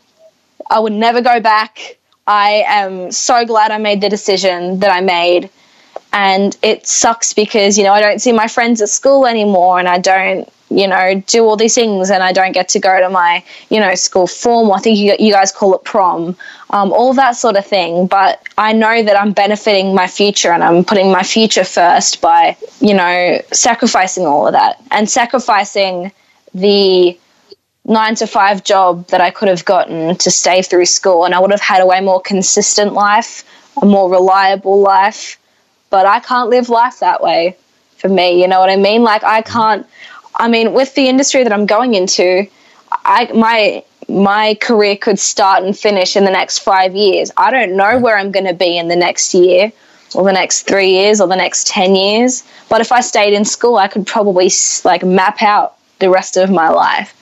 I 0.74 0.80
would 0.80 0.92
never 0.92 1.20
go 1.22 1.40
back. 1.40 1.98
I 2.26 2.64
am 2.66 3.12
so 3.12 3.46
glad 3.46 3.70
I 3.70 3.78
made 3.78 4.00
the 4.00 4.08
decision 4.08 4.80
that 4.80 4.90
I 4.90 5.00
made. 5.00 5.48
And 6.12 6.56
it 6.62 6.86
sucks 6.86 7.32
because, 7.32 7.78
you 7.78 7.84
know, 7.84 7.92
I 7.92 8.00
don't 8.00 8.20
see 8.20 8.32
my 8.32 8.48
friends 8.48 8.82
at 8.82 8.88
school 8.88 9.26
anymore 9.26 9.78
and 9.78 9.88
I 9.88 9.98
don't 9.98 10.48
you 10.70 10.88
know, 10.88 11.22
do 11.26 11.44
all 11.44 11.56
these 11.56 11.74
things 11.74 12.10
and 12.10 12.22
I 12.22 12.32
don't 12.32 12.52
get 12.52 12.68
to 12.70 12.80
go 12.80 12.98
to 12.98 13.08
my, 13.08 13.44
you 13.70 13.78
know, 13.78 13.94
school 13.94 14.26
form. 14.26 14.72
I 14.72 14.80
think 14.80 14.98
you, 14.98 15.14
you 15.18 15.32
guys 15.32 15.52
call 15.52 15.74
it 15.76 15.84
prom, 15.84 16.36
um, 16.70 16.92
all 16.92 17.12
that 17.14 17.32
sort 17.32 17.56
of 17.56 17.64
thing. 17.64 18.06
But 18.06 18.42
I 18.58 18.72
know 18.72 19.02
that 19.02 19.18
I'm 19.20 19.32
benefiting 19.32 19.94
my 19.94 20.08
future 20.08 20.50
and 20.50 20.64
I'm 20.64 20.84
putting 20.84 21.12
my 21.12 21.22
future 21.22 21.64
first 21.64 22.20
by, 22.20 22.56
you 22.80 22.94
know, 22.94 23.40
sacrificing 23.52 24.26
all 24.26 24.46
of 24.46 24.52
that 24.54 24.82
and 24.90 25.08
sacrificing 25.08 26.10
the 26.54 27.16
nine 27.84 28.14
to 28.16 28.26
five 28.26 28.64
job 28.64 29.06
that 29.08 29.20
I 29.20 29.30
could 29.30 29.48
have 29.48 29.64
gotten 29.64 30.16
to 30.16 30.30
stay 30.30 30.62
through 30.62 30.86
school. 30.86 31.24
And 31.24 31.34
I 31.34 31.38
would 31.38 31.50
have 31.50 31.60
had 31.60 31.80
a 31.80 31.86
way 31.86 32.00
more 32.00 32.20
consistent 32.20 32.92
life, 32.94 33.44
a 33.80 33.86
more 33.86 34.10
reliable 34.10 34.80
life. 34.80 35.38
But 35.90 36.06
I 36.06 36.20
can't 36.20 36.50
live 36.50 36.68
life 36.68 37.00
that 37.00 37.22
way 37.22 37.56
for 37.98 38.08
me. 38.08 38.40
You 38.40 38.48
know 38.48 38.58
what 38.58 38.70
I 38.70 38.76
mean? 38.76 39.02
Like, 39.02 39.22
I 39.22 39.42
can't 39.42 39.86
I 40.36 40.48
mean, 40.48 40.72
with 40.72 40.94
the 40.94 41.08
industry 41.08 41.44
that 41.44 41.52
I'm 41.52 41.66
going 41.66 41.94
into, 41.94 42.46
I 42.90 43.30
my 43.32 43.84
my 44.08 44.54
career 44.60 44.96
could 44.96 45.18
start 45.18 45.62
and 45.62 45.76
finish 45.76 46.16
in 46.16 46.24
the 46.24 46.30
next 46.30 46.58
five 46.58 46.94
years. 46.94 47.30
I 47.36 47.50
don't 47.50 47.76
know 47.76 47.98
where 47.98 48.18
I'm 48.18 48.32
going 48.32 48.46
to 48.46 48.54
be 48.54 48.76
in 48.76 48.88
the 48.88 48.96
next 48.96 49.32
year, 49.32 49.72
or 50.14 50.24
the 50.24 50.32
next 50.32 50.62
three 50.62 50.90
years, 50.90 51.20
or 51.20 51.28
the 51.28 51.36
next 51.36 51.66
ten 51.66 51.94
years. 51.94 52.44
But 52.68 52.80
if 52.80 52.92
I 52.92 53.00
stayed 53.00 53.34
in 53.34 53.44
school, 53.44 53.76
I 53.76 53.88
could 53.88 54.06
probably 54.06 54.50
like 54.84 55.04
map 55.04 55.42
out 55.42 55.76
the 56.00 56.10
rest 56.10 56.36
of 56.36 56.50
my 56.50 56.68
life. 56.68 57.14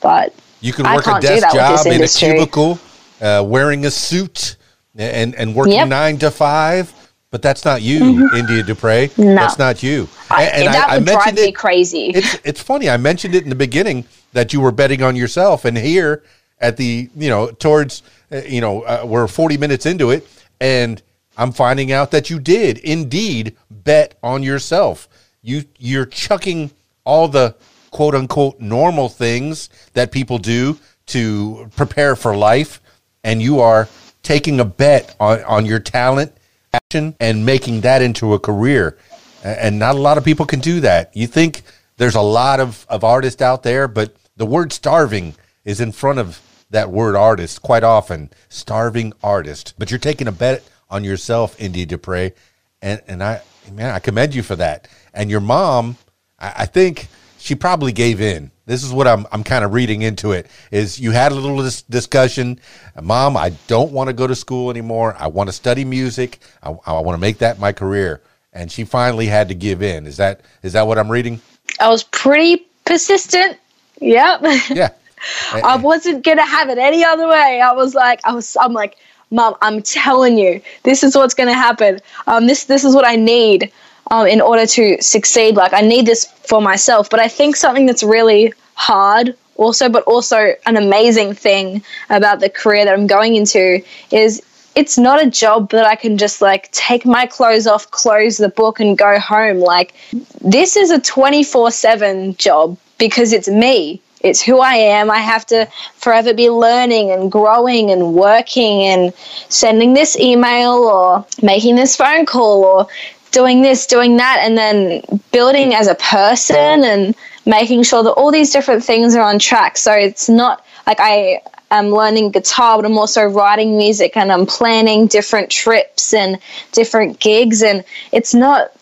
But 0.00 0.34
you 0.60 0.72
can 0.72 0.84
work 0.84 1.06
a 1.06 1.20
desk 1.20 1.54
job 1.54 1.86
in 1.86 2.02
a 2.02 2.08
cubicle, 2.08 2.78
uh, 3.20 3.44
wearing 3.46 3.86
a 3.86 3.90
suit, 3.90 4.56
and 4.96 5.34
and 5.34 5.54
working 5.54 5.74
yep. 5.74 5.88
nine 5.88 6.18
to 6.18 6.30
five 6.30 6.94
but 7.30 7.42
that's 7.42 7.64
not 7.64 7.82
you, 7.82 8.00
mm-hmm. 8.00 8.36
India 8.36 8.62
Dupriez. 8.62 9.18
No. 9.18 9.34
That's 9.34 9.58
not 9.58 9.82
you. 9.82 10.08
I, 10.30 10.44
and, 10.44 10.66
that 10.68 10.88
I, 10.88 10.98
would 10.98 11.08
I 11.08 11.12
drive 11.12 11.34
me 11.34 11.52
crazy. 11.52 12.12
It's 12.14 12.38
it's 12.44 12.62
funny. 12.62 12.88
I 12.88 12.96
mentioned 12.96 13.34
it 13.34 13.42
in 13.42 13.50
the 13.50 13.54
beginning 13.54 14.06
that 14.32 14.52
you 14.52 14.60
were 14.60 14.72
betting 14.72 15.02
on 15.02 15.14
yourself, 15.14 15.64
and 15.64 15.76
here 15.76 16.22
at 16.60 16.76
the 16.76 17.10
you 17.14 17.28
know 17.28 17.50
towards 17.50 18.02
uh, 18.32 18.38
you 18.46 18.60
know 18.60 18.82
uh, 18.82 19.02
we're 19.04 19.28
forty 19.28 19.58
minutes 19.58 19.84
into 19.84 20.10
it, 20.10 20.26
and 20.60 21.02
I'm 21.36 21.52
finding 21.52 21.92
out 21.92 22.10
that 22.12 22.30
you 22.30 22.38
did 22.38 22.78
indeed 22.78 23.56
bet 23.70 24.16
on 24.22 24.42
yourself. 24.42 25.08
You 25.42 25.64
you're 25.78 26.06
chucking 26.06 26.70
all 27.04 27.28
the 27.28 27.54
quote 27.98 28.14
unquote 28.14 28.60
normal 28.60 29.08
things 29.08 29.70
that 29.94 30.12
people 30.12 30.38
do 30.38 30.78
to 31.04 31.68
prepare 31.74 32.14
for 32.14 32.36
life, 32.36 32.80
and 33.24 33.42
you 33.42 33.58
are 33.58 33.88
taking 34.22 34.60
a 34.60 34.64
bet 34.64 35.16
on, 35.18 35.42
on 35.42 35.66
your 35.66 35.80
talent 35.80 36.32
passion 36.70 37.16
and 37.18 37.44
making 37.44 37.80
that 37.80 38.00
into 38.00 38.34
a 38.34 38.38
career. 38.38 38.96
And 39.42 39.80
not 39.80 39.96
a 39.96 39.98
lot 39.98 40.16
of 40.16 40.24
people 40.24 40.46
can 40.46 40.60
do 40.60 40.78
that. 40.78 41.10
You 41.16 41.26
think 41.26 41.62
there's 41.96 42.14
a 42.14 42.20
lot 42.20 42.60
of, 42.60 42.86
of 42.88 43.02
artists 43.02 43.42
out 43.42 43.64
there, 43.64 43.88
but 43.88 44.14
the 44.36 44.46
word 44.46 44.72
starving 44.72 45.34
is 45.64 45.80
in 45.80 45.90
front 45.90 46.20
of 46.20 46.40
that 46.70 46.92
word 46.92 47.16
artist 47.16 47.62
quite 47.62 47.82
often. 47.82 48.30
Starving 48.48 49.12
artist. 49.24 49.74
But 49.76 49.90
you're 49.90 49.98
taking 49.98 50.28
a 50.28 50.32
bet 50.32 50.62
on 50.88 51.02
yourself, 51.02 51.60
India 51.60 51.84
Dupriez. 51.84 52.32
And, 52.80 53.02
and 53.08 53.24
I, 53.24 53.42
man, 53.72 53.92
I 53.92 53.98
commend 53.98 54.36
you 54.36 54.44
for 54.44 54.54
that. 54.54 54.86
And 55.12 55.28
your 55.28 55.40
mom, 55.40 55.96
I, 56.38 56.52
I 56.58 56.66
think 56.66 57.08
she 57.48 57.54
probably 57.54 57.92
gave 57.92 58.20
in. 58.20 58.50
This 58.66 58.84
is 58.84 58.92
what 58.92 59.08
I'm 59.08 59.26
I'm 59.32 59.42
kind 59.42 59.64
of 59.64 59.72
reading 59.72 60.02
into 60.02 60.32
it. 60.32 60.48
Is 60.70 61.00
you 61.00 61.12
had 61.12 61.32
a 61.32 61.34
little 61.34 61.62
dis- 61.62 61.80
discussion, 61.80 62.60
Mom? 63.00 63.38
I 63.38 63.52
don't 63.68 63.90
want 63.90 64.08
to 64.08 64.12
go 64.12 64.26
to 64.26 64.34
school 64.34 64.68
anymore. 64.68 65.16
I 65.18 65.28
want 65.28 65.48
to 65.48 65.52
study 65.54 65.82
music. 65.82 66.40
I, 66.62 66.76
I 66.84 67.00
want 67.00 67.16
to 67.16 67.20
make 67.20 67.38
that 67.38 67.58
my 67.58 67.72
career. 67.72 68.20
And 68.52 68.70
she 68.70 68.84
finally 68.84 69.24
had 69.24 69.48
to 69.48 69.54
give 69.54 69.82
in. 69.82 70.06
Is 70.06 70.18
that 70.18 70.42
is 70.62 70.74
that 70.74 70.86
what 70.86 70.98
I'm 70.98 71.10
reading? 71.10 71.40
I 71.80 71.88
was 71.88 72.02
pretty 72.02 72.66
persistent. 72.84 73.56
Yep. 74.02 74.42
Yeah. 74.68 74.90
I 75.52 75.76
wasn't 75.76 76.22
gonna 76.22 76.44
have 76.44 76.68
it 76.68 76.76
any 76.76 77.02
other 77.02 77.26
way. 77.26 77.62
I 77.62 77.72
was 77.72 77.94
like, 77.94 78.20
I 78.24 78.32
was, 78.32 78.58
I'm 78.60 78.74
like, 78.74 78.98
Mom, 79.30 79.56
I'm 79.62 79.80
telling 79.82 80.36
you, 80.36 80.60
this 80.82 81.02
is 81.02 81.16
what's 81.16 81.32
gonna 81.32 81.54
happen. 81.54 82.00
Um, 82.26 82.46
this 82.46 82.64
this 82.64 82.84
is 82.84 82.94
what 82.94 83.06
I 83.06 83.16
need 83.16 83.72
um, 84.10 84.26
in 84.26 84.40
order 84.40 84.66
to 84.66 85.00
succeed. 85.00 85.56
Like, 85.56 85.72
I 85.72 85.80
need 85.80 86.06
this 86.06 86.24
for 86.24 86.60
myself. 86.60 87.10
But 87.10 87.20
I 87.20 87.28
think 87.28 87.56
something 87.56 87.86
that's 87.86 88.02
really 88.02 88.52
hard 88.74 89.36
also, 89.56 89.88
but 89.88 90.04
also 90.04 90.54
an 90.66 90.76
amazing 90.76 91.34
thing 91.34 91.82
about 92.10 92.40
the 92.40 92.48
career 92.48 92.84
that 92.84 92.94
I'm 92.94 93.06
going 93.06 93.34
into 93.36 93.82
is 94.10 94.42
it's 94.74 94.96
not 94.96 95.20
a 95.20 95.28
job 95.28 95.70
that 95.70 95.84
I 95.86 95.96
can 95.96 96.16
just 96.16 96.40
like 96.40 96.70
take 96.70 97.04
my 97.04 97.26
clothes 97.26 97.66
off, 97.66 97.90
close 97.90 98.36
the 98.36 98.48
book, 98.48 98.78
and 98.78 98.96
go 98.96 99.18
home. 99.18 99.58
Like, 99.58 99.94
this 100.40 100.76
is 100.76 100.90
a 100.90 101.00
24 101.00 101.72
7 101.72 102.36
job 102.36 102.78
because 102.98 103.32
it's 103.32 103.48
me. 103.48 104.00
It's 104.20 104.42
who 104.42 104.58
I 104.58 104.74
am. 104.74 105.10
I 105.10 105.18
have 105.18 105.46
to 105.46 105.66
forever 105.94 106.34
be 106.34 106.50
learning 106.50 107.10
and 107.10 107.30
growing 107.30 107.90
and 107.90 108.14
working 108.14 108.82
and 108.82 109.14
sending 109.48 109.94
this 109.94 110.18
email 110.18 110.72
or 110.72 111.24
making 111.40 111.76
this 111.76 111.94
phone 111.94 112.26
call 112.26 112.64
or 112.64 112.86
doing 113.30 113.62
this, 113.62 113.86
doing 113.86 114.16
that, 114.16 114.38
and 114.40 114.56
then 114.56 115.02
building 115.32 115.74
as 115.74 115.86
a 115.86 115.94
person 115.94 116.84
and 116.84 117.14
making 117.46 117.82
sure 117.82 118.02
that 118.02 118.12
all 118.12 118.30
these 118.30 118.52
different 118.52 118.84
things 118.84 119.14
are 119.14 119.22
on 119.22 119.38
track. 119.38 119.76
So 119.76 119.92
it's 119.92 120.28
not 120.28 120.64
like 120.86 120.98
I 121.00 121.40
am 121.70 121.88
learning 121.88 122.30
guitar, 122.30 122.76
but 122.76 122.84
I'm 122.84 122.98
also 122.98 123.24
writing 123.24 123.76
music 123.76 124.16
and 124.16 124.30
I'm 124.30 124.46
planning 124.46 125.06
different 125.06 125.50
trips 125.50 126.12
and 126.12 126.38
different 126.72 127.20
gigs. 127.20 127.62
And 127.62 127.84
it's 128.12 128.34
not, 128.34 128.72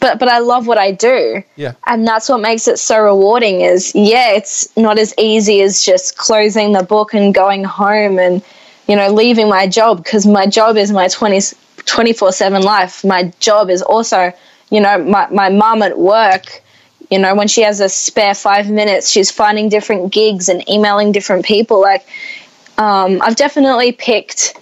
but 0.00 0.18
but 0.18 0.28
I 0.28 0.38
love 0.38 0.66
what 0.66 0.78
I 0.78 0.92
do. 0.92 1.42
Yeah. 1.56 1.74
And 1.86 2.06
that's 2.06 2.28
what 2.28 2.38
makes 2.38 2.68
it 2.68 2.78
so 2.78 3.02
rewarding. 3.02 3.60
Is 3.60 3.94
yeah, 3.94 4.32
it's 4.32 4.74
not 4.76 4.98
as 4.98 5.14
easy 5.18 5.60
as 5.62 5.84
just 5.84 6.16
closing 6.16 6.72
the 6.72 6.82
book 6.82 7.14
and 7.14 7.34
going 7.34 7.64
home 7.64 8.18
and 8.18 8.42
you 8.88 8.96
know 8.96 9.08
leaving 9.12 9.48
my 9.48 9.66
job 9.66 9.98
because 9.98 10.26
my 10.26 10.46
job 10.46 10.76
is 10.76 10.92
my 10.92 11.06
20s 11.06 11.54
24 11.86 12.32
7 12.32 12.62
life. 12.62 13.04
My 13.04 13.32
job 13.40 13.70
is 13.70 13.82
also, 13.82 14.32
you 14.70 14.80
know, 14.80 15.02
my, 15.02 15.28
my 15.30 15.48
mom 15.48 15.82
at 15.82 15.98
work, 15.98 16.62
you 17.10 17.18
know, 17.18 17.34
when 17.34 17.48
she 17.48 17.62
has 17.62 17.80
a 17.80 17.88
spare 17.88 18.34
five 18.34 18.70
minutes, 18.70 19.08
she's 19.08 19.30
finding 19.30 19.68
different 19.68 20.12
gigs 20.12 20.48
and 20.48 20.68
emailing 20.68 21.12
different 21.12 21.44
people. 21.44 21.80
Like, 21.80 22.06
um, 22.78 23.20
I've 23.22 23.36
definitely 23.36 23.92
picked 23.92 24.58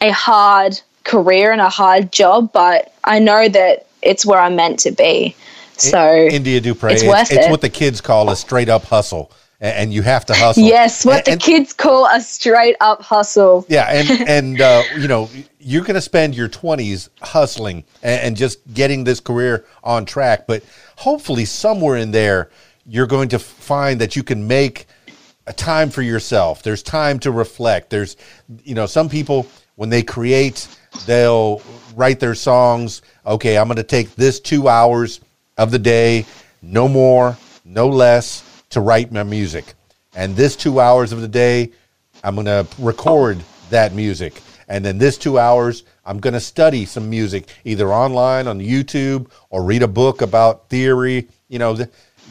a 0.00 0.10
hard 0.10 0.80
career 1.04 1.52
and 1.52 1.60
a 1.60 1.68
hard 1.68 2.12
job, 2.12 2.52
but 2.52 2.94
I 3.04 3.18
know 3.18 3.48
that 3.48 3.86
it's 4.00 4.26
where 4.26 4.40
I'm 4.40 4.56
meant 4.56 4.80
to 4.80 4.90
be. 4.90 5.36
So, 5.76 6.14
India 6.14 6.60
Dupriez, 6.60 6.92
it's, 6.92 7.02
it's, 7.02 7.32
it's 7.32 7.48
what 7.48 7.60
the 7.60 7.68
kids 7.68 8.00
call 8.00 8.30
a 8.30 8.36
straight 8.36 8.68
up 8.68 8.84
hustle 8.84 9.32
and 9.62 9.94
you 9.94 10.02
have 10.02 10.26
to 10.26 10.34
hustle. 10.34 10.64
Yes, 10.64 11.06
what 11.06 11.26
and, 11.28 11.40
the 11.40 11.44
kids 11.44 11.72
call 11.72 12.06
a 12.06 12.20
straight 12.20 12.76
up 12.80 13.00
hustle. 13.00 13.64
Yeah, 13.68 13.86
and 13.88 14.28
and 14.28 14.60
uh, 14.60 14.82
you 14.98 15.06
know 15.06 15.30
you're 15.60 15.84
going 15.84 15.94
to 15.94 16.00
spend 16.00 16.34
your 16.34 16.48
20s 16.48 17.08
hustling 17.20 17.84
and, 18.02 18.20
and, 18.20 18.36
just 18.36 18.58
getting 18.74 19.04
this 19.04 19.20
career 19.20 19.64
on 19.84 20.04
track, 20.04 20.48
but 20.48 20.64
hopefully 20.96 21.44
somewhere 21.44 21.96
in 21.96 22.10
there 22.10 22.50
you're 22.84 23.06
going 23.06 23.28
to 23.28 23.38
find 23.38 24.00
that 24.00 24.16
you 24.16 24.24
can 24.24 24.48
make 24.48 24.86
a 25.46 25.52
time 25.52 25.88
for 25.88 26.02
yourself. 26.02 26.64
There's 26.64 26.82
time 26.82 27.20
to 27.20 27.30
reflect. 27.30 27.90
There's 27.90 28.16
you 28.64 28.74
know 28.74 28.86
some 28.86 29.08
people 29.08 29.46
when 29.76 29.88
they 29.88 30.02
create 30.02 30.66
they'll 31.06 31.62
write 31.94 32.18
their 32.18 32.34
songs. 32.34 33.02
Okay, 33.24 33.56
I'm 33.56 33.68
going 33.68 33.76
to 33.76 33.84
take 33.84 34.16
this 34.16 34.40
two 34.40 34.66
hours 34.68 35.20
of 35.56 35.70
the 35.70 35.78
day, 35.78 36.26
no 36.60 36.88
more, 36.88 37.36
no 37.64 37.88
less 37.88 38.42
to 38.72 38.80
write 38.80 39.12
my 39.12 39.22
music. 39.22 39.74
And 40.14 40.36
this 40.36 40.56
two 40.56 40.80
hours 40.80 41.12
of 41.12 41.20
the 41.20 41.28
day, 41.28 41.70
I'm 42.24 42.34
going 42.34 42.46
to 42.46 42.66
record 42.78 43.38
that 43.70 43.94
music. 43.94 44.42
And 44.68 44.84
then 44.84 44.98
this 44.98 45.18
two 45.18 45.38
hours, 45.38 45.84
I'm 46.04 46.18
going 46.18 46.34
to 46.34 46.40
study 46.40 46.84
some 46.84 47.08
music, 47.08 47.48
either 47.64 47.92
online 47.92 48.46
on 48.46 48.58
YouTube 48.58 49.30
or 49.50 49.62
read 49.62 49.82
a 49.82 49.88
book 49.88 50.22
about 50.22 50.68
theory. 50.68 51.28
You 51.48 51.58
know, 51.58 51.76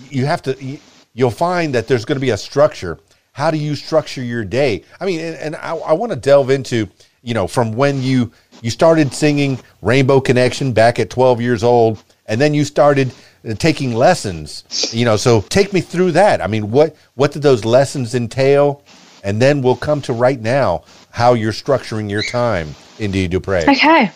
you 0.10 0.26
have 0.26 0.42
to, 0.44 0.80
you'll 1.14 1.32
find 1.32 1.74
that 1.76 1.88
there's 1.88 2.06
going 2.06 2.16
to 2.18 2.22
be 2.22 2.32
a 2.32 2.38
structure. 2.38 3.00
How 3.34 3.52
do 3.52 3.58
you 3.58 3.76
structure 3.76 4.24
your 4.24 4.44
day? 4.44 4.84
I 5.00 5.06
mean, 5.06 5.20
and, 5.20 5.36
and 5.38 5.56
I, 5.56 5.76
I 5.76 5.94
want 5.94 6.12
to 6.12 6.18
delve 6.18 6.50
into, 6.50 6.88
you 7.22 7.34
know, 7.34 7.48
from 7.48 7.74
when 7.74 8.02
you, 8.02 8.32
you 8.62 8.70
started 8.70 9.14
singing 9.14 9.60
Rainbow 9.82 10.20
Connection 10.20 10.74
back 10.74 11.00
at 11.00 11.10
12 11.10 11.42
years 11.42 11.64
old, 11.64 12.04
and 12.26 12.40
then 12.40 12.54
you 12.54 12.66
started 12.66 13.14
taking 13.58 13.94
lessons. 13.94 14.64
You 14.94 15.06
know, 15.06 15.18
so 15.18 15.42
take 15.42 15.74
me 15.74 15.82
through 15.82 16.14
that. 16.14 16.42
I 16.42 16.48
mean, 16.48 16.72
what 16.72 16.96
what 17.16 17.32
did 17.32 17.42
those 17.42 17.66
lessons 17.66 18.16
entail? 18.16 18.84
And 19.24 19.42
then 19.42 19.62
we'll 19.62 19.76
come 19.76 20.02
to 20.04 20.14
right 20.14 20.40
now 20.40 20.84
how 21.12 21.34
you're 21.34 21.52
structuring 21.52 22.10
your 22.10 22.24
time, 22.24 22.74
India 22.98 23.30
Dupriez. 23.30 23.68
Okay. 23.68 24.12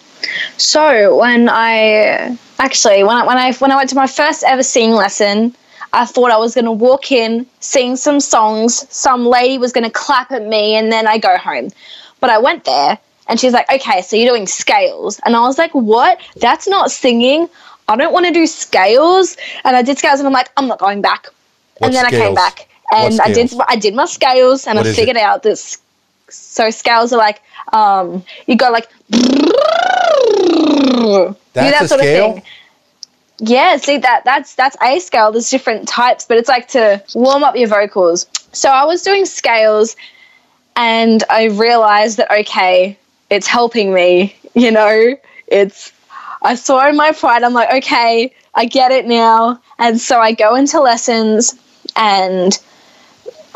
So 0.57 1.17
when 1.17 1.49
I 1.49 2.38
actually 2.59 3.03
when 3.03 3.17
I 3.17 3.26
when 3.26 3.38
I 3.38 3.53
when 3.53 3.71
I 3.71 3.76
went 3.76 3.89
to 3.89 3.95
my 3.95 4.07
first 4.07 4.43
ever 4.43 4.63
singing 4.63 4.95
lesson, 4.95 5.55
I 5.93 6.05
thought 6.05 6.32
I 6.32 6.38
was 6.38 6.55
going 6.55 6.65
to 6.65 6.71
walk 6.71 7.11
in, 7.11 7.45
sing 7.59 7.95
some 7.95 8.19
songs, 8.19 8.86
some 8.93 9.26
lady 9.26 9.57
was 9.57 9.71
going 9.71 9.84
to 9.84 9.89
clap 9.89 10.32
at 10.32 10.45
me, 10.45 10.76
and 10.76 10.91
then 10.91 11.07
I 11.07 11.17
go 11.17 11.38
home. 11.38 11.69
But 12.19 12.30
I 12.30 12.38
went 12.39 12.65
there, 12.65 12.97
and 13.28 13.39
she's 13.39 13.53
like, 13.53 13.69
"Okay, 13.71 14.01
so 14.01 14.15
you're 14.15 14.30
doing 14.30 14.47
scales," 14.47 15.19
and 15.26 15.36
I 15.36 15.41
was 15.41 15.57
like, 15.57 15.71
"What? 15.73 16.19
That's 16.38 16.67
not 16.67 16.91
singing." 16.91 17.49
I 17.88 17.96
don't 17.96 18.14
want 18.14 18.26
to 18.26 18.32
do 18.32 18.48
scales. 18.48 19.38
And 19.64 19.76
I 19.76 19.82
did 19.82 19.98
scales 19.98 20.20
and 20.20 20.28
I'm 20.28 20.34
like, 20.34 20.50
I'm 20.58 20.68
not 20.68 20.80
going 20.80 21.02
back. 21.02 21.28
What 21.78 21.88
and 21.88 21.96
then 21.96 22.06
I 22.06 22.10
came 22.10 22.34
back 22.34 22.68
and 22.92 23.20
I 23.22 23.32
did? 23.32 23.54
I 23.68 23.76
did 23.76 23.94
my 23.96 24.06
scales 24.06 24.68
and 24.68 24.78
What 24.78 24.88
I 24.88 24.94
figured 24.94 25.18
it? 25.18 25.24
out 25.24 25.44
this. 25.44 25.78
So 26.30 26.70
scales 26.72 27.14
are 27.14 27.18
like 27.18 27.42
um, 27.74 28.24
you 28.48 28.56
go 28.56 28.72
like 28.72 28.90
That's 31.54 31.72
that 31.72 31.84
a 31.84 31.88
sort 31.88 32.02
scale? 32.02 32.30
of 32.30 32.34
thing. 32.36 32.44
Yeah, 33.40 33.76
see 33.78 33.98
that 33.98 34.24
that's 34.24 34.56
that's 34.56 34.78
a 34.82 35.00
scale. 35.00 35.32
There's 35.32 35.50
different 35.50 35.88
types, 35.88 36.26
but 36.26 36.38
it's 36.38 36.48
like 36.50 36.70
to 36.70 37.04
warm 37.14 37.44
up 37.44 37.56
your 37.56 37.68
vocals. 37.68 38.28
So 38.54 38.70
I 38.70 38.86
was 38.86 39.02
doing 39.02 39.26
scales 39.26 39.96
and 40.76 41.24
I 41.30 41.46
realized 41.46 42.18
that 42.18 42.32
okay, 42.32 42.98
it's 43.30 43.48
helping 43.48 43.94
me, 43.94 44.36
you 44.54 44.72
know. 44.72 45.18
It's 45.48 45.92
I 46.46 46.56
saw 46.56 46.88
in 46.88 46.96
my 46.96 47.12
pride, 47.12 47.43
I'm 47.43 47.54
like, 47.54 47.72
okay, 47.84 48.34
I 48.54 48.66
get 48.66 48.91
it 48.91 49.06
now. 49.06 49.60
And 49.80 50.00
so 50.00 50.20
I 50.20 50.32
go 50.34 50.56
into 50.56 50.80
lessons 50.80 51.56
and 51.96 52.58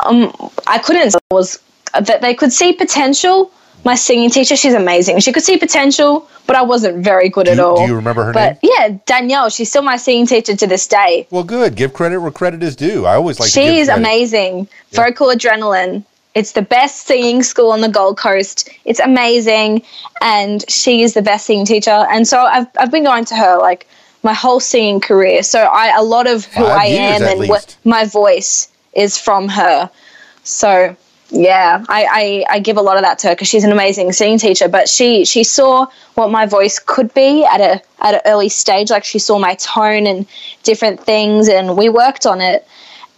um 0.00 0.32
I 0.66 0.78
couldn't 0.78 1.14
was 1.30 1.60
that 1.98 2.20
they 2.20 2.34
could 2.34 2.52
see 2.52 2.72
potential. 2.72 3.50
My 3.82 3.94
singing 3.94 4.28
teacher, 4.28 4.56
she's 4.56 4.74
amazing. 4.74 5.20
She 5.20 5.32
could 5.32 5.42
see 5.42 5.56
potential, 5.56 6.28
but 6.46 6.54
I 6.54 6.60
wasn't 6.62 7.02
very 7.02 7.30
good 7.30 7.46
Do 7.46 7.52
at 7.52 7.56
you, 7.56 7.64
all. 7.64 7.76
do 7.78 7.86
you 7.86 7.94
remember 7.96 8.24
her 8.24 8.32
But 8.34 8.62
name? 8.62 8.72
yeah, 8.76 8.98
Danielle, 9.06 9.48
she's 9.48 9.70
still 9.70 9.80
my 9.82 9.96
singing 9.96 10.26
teacher 10.26 10.54
to 10.54 10.66
this 10.66 10.86
day. 10.86 11.26
Well, 11.30 11.44
good. 11.44 11.76
Give 11.76 11.90
credit 11.94 12.18
where 12.20 12.30
credit 12.30 12.62
is 12.62 12.76
due. 12.76 13.06
I 13.06 13.14
always 13.14 13.40
like 13.40 13.50
to 13.50 13.58
give 13.60 13.64
she 13.72 13.78
is 13.78 13.88
credit. 13.88 14.00
amazing. 14.00 14.68
Vocal 14.92 15.28
adrenaline. 15.28 16.04
It's 16.34 16.52
the 16.52 16.62
best 16.62 17.06
singing 17.06 17.42
school 17.42 17.72
on 17.72 17.80
the 17.80 17.88
Gold 17.88 18.16
Coast. 18.16 18.68
It's 18.84 19.00
amazing, 19.00 19.82
and 20.22 20.68
she 20.70 21.02
is 21.02 21.14
the 21.14 21.22
best 21.22 21.46
singing 21.46 21.66
teacher. 21.66 22.06
And 22.10 22.26
so 22.26 22.40
I've 22.42 22.68
I've 22.78 22.90
been 22.90 23.04
going 23.04 23.24
to 23.26 23.36
her 23.36 23.58
like 23.58 23.86
my 24.22 24.32
whole 24.32 24.60
singing 24.60 25.00
career. 25.00 25.42
So 25.42 25.60
I 25.60 25.96
a 25.98 26.02
lot 26.02 26.26
of 26.26 26.44
who 26.44 26.64
Five 26.64 26.78
I 26.78 26.86
am 26.86 27.22
and 27.22 27.40
least. 27.40 27.50
what 27.50 27.76
my 27.84 28.04
voice 28.04 28.68
is 28.92 29.18
from 29.18 29.48
her. 29.48 29.90
So 30.44 30.96
yeah, 31.32 31.84
I, 31.88 32.44
I, 32.48 32.56
I 32.56 32.60
give 32.60 32.76
a 32.76 32.82
lot 32.82 32.96
of 32.96 33.02
that 33.02 33.20
to 33.20 33.28
her 33.28 33.34
because 33.34 33.48
she's 33.48 33.62
an 33.62 33.70
amazing 33.70 34.12
singing 34.12 34.38
teacher. 34.38 34.68
But 34.68 34.88
she 34.88 35.24
she 35.24 35.44
saw 35.44 35.86
what 36.14 36.30
my 36.30 36.46
voice 36.46 36.78
could 36.78 37.12
be 37.14 37.44
at 37.44 37.60
a 37.60 37.82
at 38.00 38.14
an 38.14 38.20
early 38.26 38.48
stage. 38.48 38.90
Like 38.90 39.04
she 39.04 39.18
saw 39.18 39.38
my 39.38 39.54
tone 39.54 40.06
and 40.06 40.26
different 40.62 41.00
things, 41.00 41.48
and 41.48 41.76
we 41.76 41.88
worked 41.88 42.26
on 42.26 42.40
it. 42.40 42.66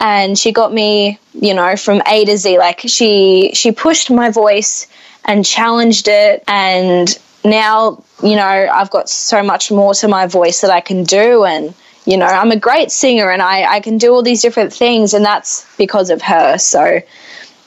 And 0.03 0.37
she 0.37 0.51
got 0.51 0.75
me, 0.75 1.21
you 1.33 1.55
know, 1.55 1.77
from 1.77 2.03
A 2.09 2.25
to 2.25 2.37
Z. 2.37 2.59
Like 2.59 2.81
she 2.81 3.53
she 3.55 3.71
pushed 3.71 4.11
my 4.11 4.31
voice 4.31 4.89
and 5.25 5.45
challenged 5.45 6.09
it, 6.09 6.43
and 6.49 7.17
now 7.45 8.03
you 8.21 8.35
know 8.35 8.69
I've 8.73 8.91
got 8.91 9.09
so 9.09 9.45
much 9.45 9.71
more 9.71 9.95
to 9.95 10.09
my 10.09 10.27
voice 10.27 10.61
that 10.61 10.73
I 10.73 10.81
can 10.81 11.05
do. 11.05 11.45
And 11.45 11.73
you 12.05 12.17
know 12.17 12.27
i'm 12.27 12.51
a 12.51 12.57
great 12.57 12.91
singer 12.91 13.31
and 13.31 13.41
I, 13.41 13.75
I 13.75 13.81
can 13.81 13.97
do 13.97 14.13
all 14.13 14.23
these 14.23 14.43
different 14.43 14.73
things. 14.73 15.15
And 15.15 15.25
that's 15.25 15.65
because 15.77 16.11
of 16.11 16.21
her. 16.23 16.59
So 16.59 17.01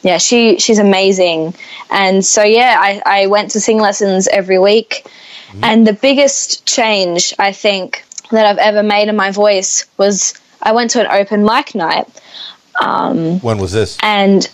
yeah 0.02 0.18
she 0.18 0.60
she's 0.60 0.80
amazing. 0.80 1.56
And 1.90 2.26
so 2.26 2.44
yeah 2.44 2.76
i, 2.80 3.02
I 3.06 3.28
went 3.28 3.52
to 3.52 3.62
sing 3.62 3.80
lessons 3.80 4.28
every 4.28 4.60
week. 4.60 5.04
Mm-hmm. 5.06 5.64
And 5.64 5.88
the 5.88 5.94
biggest 5.94 6.66
change 6.66 7.34
i 7.40 7.54
think 7.54 8.04
that 8.32 8.46
i've 8.46 8.58
ever 8.58 8.84
made 8.84 9.08
in 9.08 9.16
my 9.16 9.32
voice 9.32 9.86
was 9.98 10.34
i 10.66 10.72
went 10.72 10.92
to 10.92 11.00
an 11.00 11.08
open 11.08 11.44
mic 11.46 11.74
night 11.76 12.08
When 12.82 13.58
was 13.58 13.72
this? 13.72 13.98
and 14.02 14.50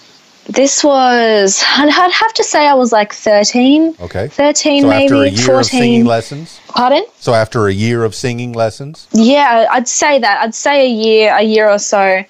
this 0.47 0.83
was 0.83 1.63
i'd 1.77 1.89
I'd 1.89 2.11
have 2.11 2.33
to 2.33 2.43
say 2.43 2.67
i 2.67 2.73
was 2.73 2.91
like 2.91 3.13
13 3.13 3.95
Okay. 4.01 4.27
13 4.27 4.81
so 4.83 4.87
maybe 4.89 5.03
after 5.05 5.15
a 5.23 5.29
year 5.29 5.39
of 5.39 5.45
14 5.45 5.63
singing 5.81 6.05
lessons. 6.05 6.59
pardon 6.67 7.03
So 7.19 7.33
after 7.33 7.67
a 7.67 7.73
year 7.73 8.03
of 8.03 8.13
singing 8.15 8.53
lessons. 8.53 9.07
Yeah, 9.13 9.67
I'd 9.71 9.87
say 9.87 10.19
that. 10.19 10.41
I'd 10.43 10.55
say 10.55 10.85
a 10.85 10.89
year, 10.89 11.33
a 11.35 11.41
year 11.43 11.69
or 11.69 11.77
so. 11.79 12.23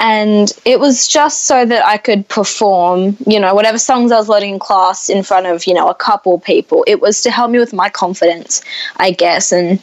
And 0.00 0.50
it 0.64 0.80
was 0.80 1.06
just 1.06 1.44
so 1.44 1.64
that 1.64 1.82
I 1.86 1.96
could 1.98 2.26
perform, 2.26 3.16
you 3.26 3.38
know, 3.38 3.54
whatever 3.54 3.78
songs 3.78 4.10
I 4.10 4.16
was 4.18 4.28
learning 4.28 4.54
in 4.54 4.58
class 4.58 5.08
in 5.08 5.22
front 5.22 5.46
of, 5.46 5.64
you 5.68 5.74
know, 5.74 5.88
a 5.88 5.94
couple 5.94 6.40
people. 6.40 6.82
It 6.88 7.00
was 7.00 7.20
to 7.22 7.30
help 7.30 7.50
me 7.52 7.58
with 7.60 7.72
my 7.72 7.88
confidence, 7.90 8.62
I 8.96 9.12
guess, 9.12 9.52
and 9.52 9.80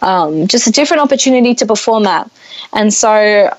um, 0.00 0.46
just 0.48 0.66
a 0.66 0.72
different 0.72 1.00
opportunity 1.00 1.54
to 1.54 1.64
perform 1.64 2.06
at. 2.06 2.30
And 2.72 2.92
so 2.92 3.10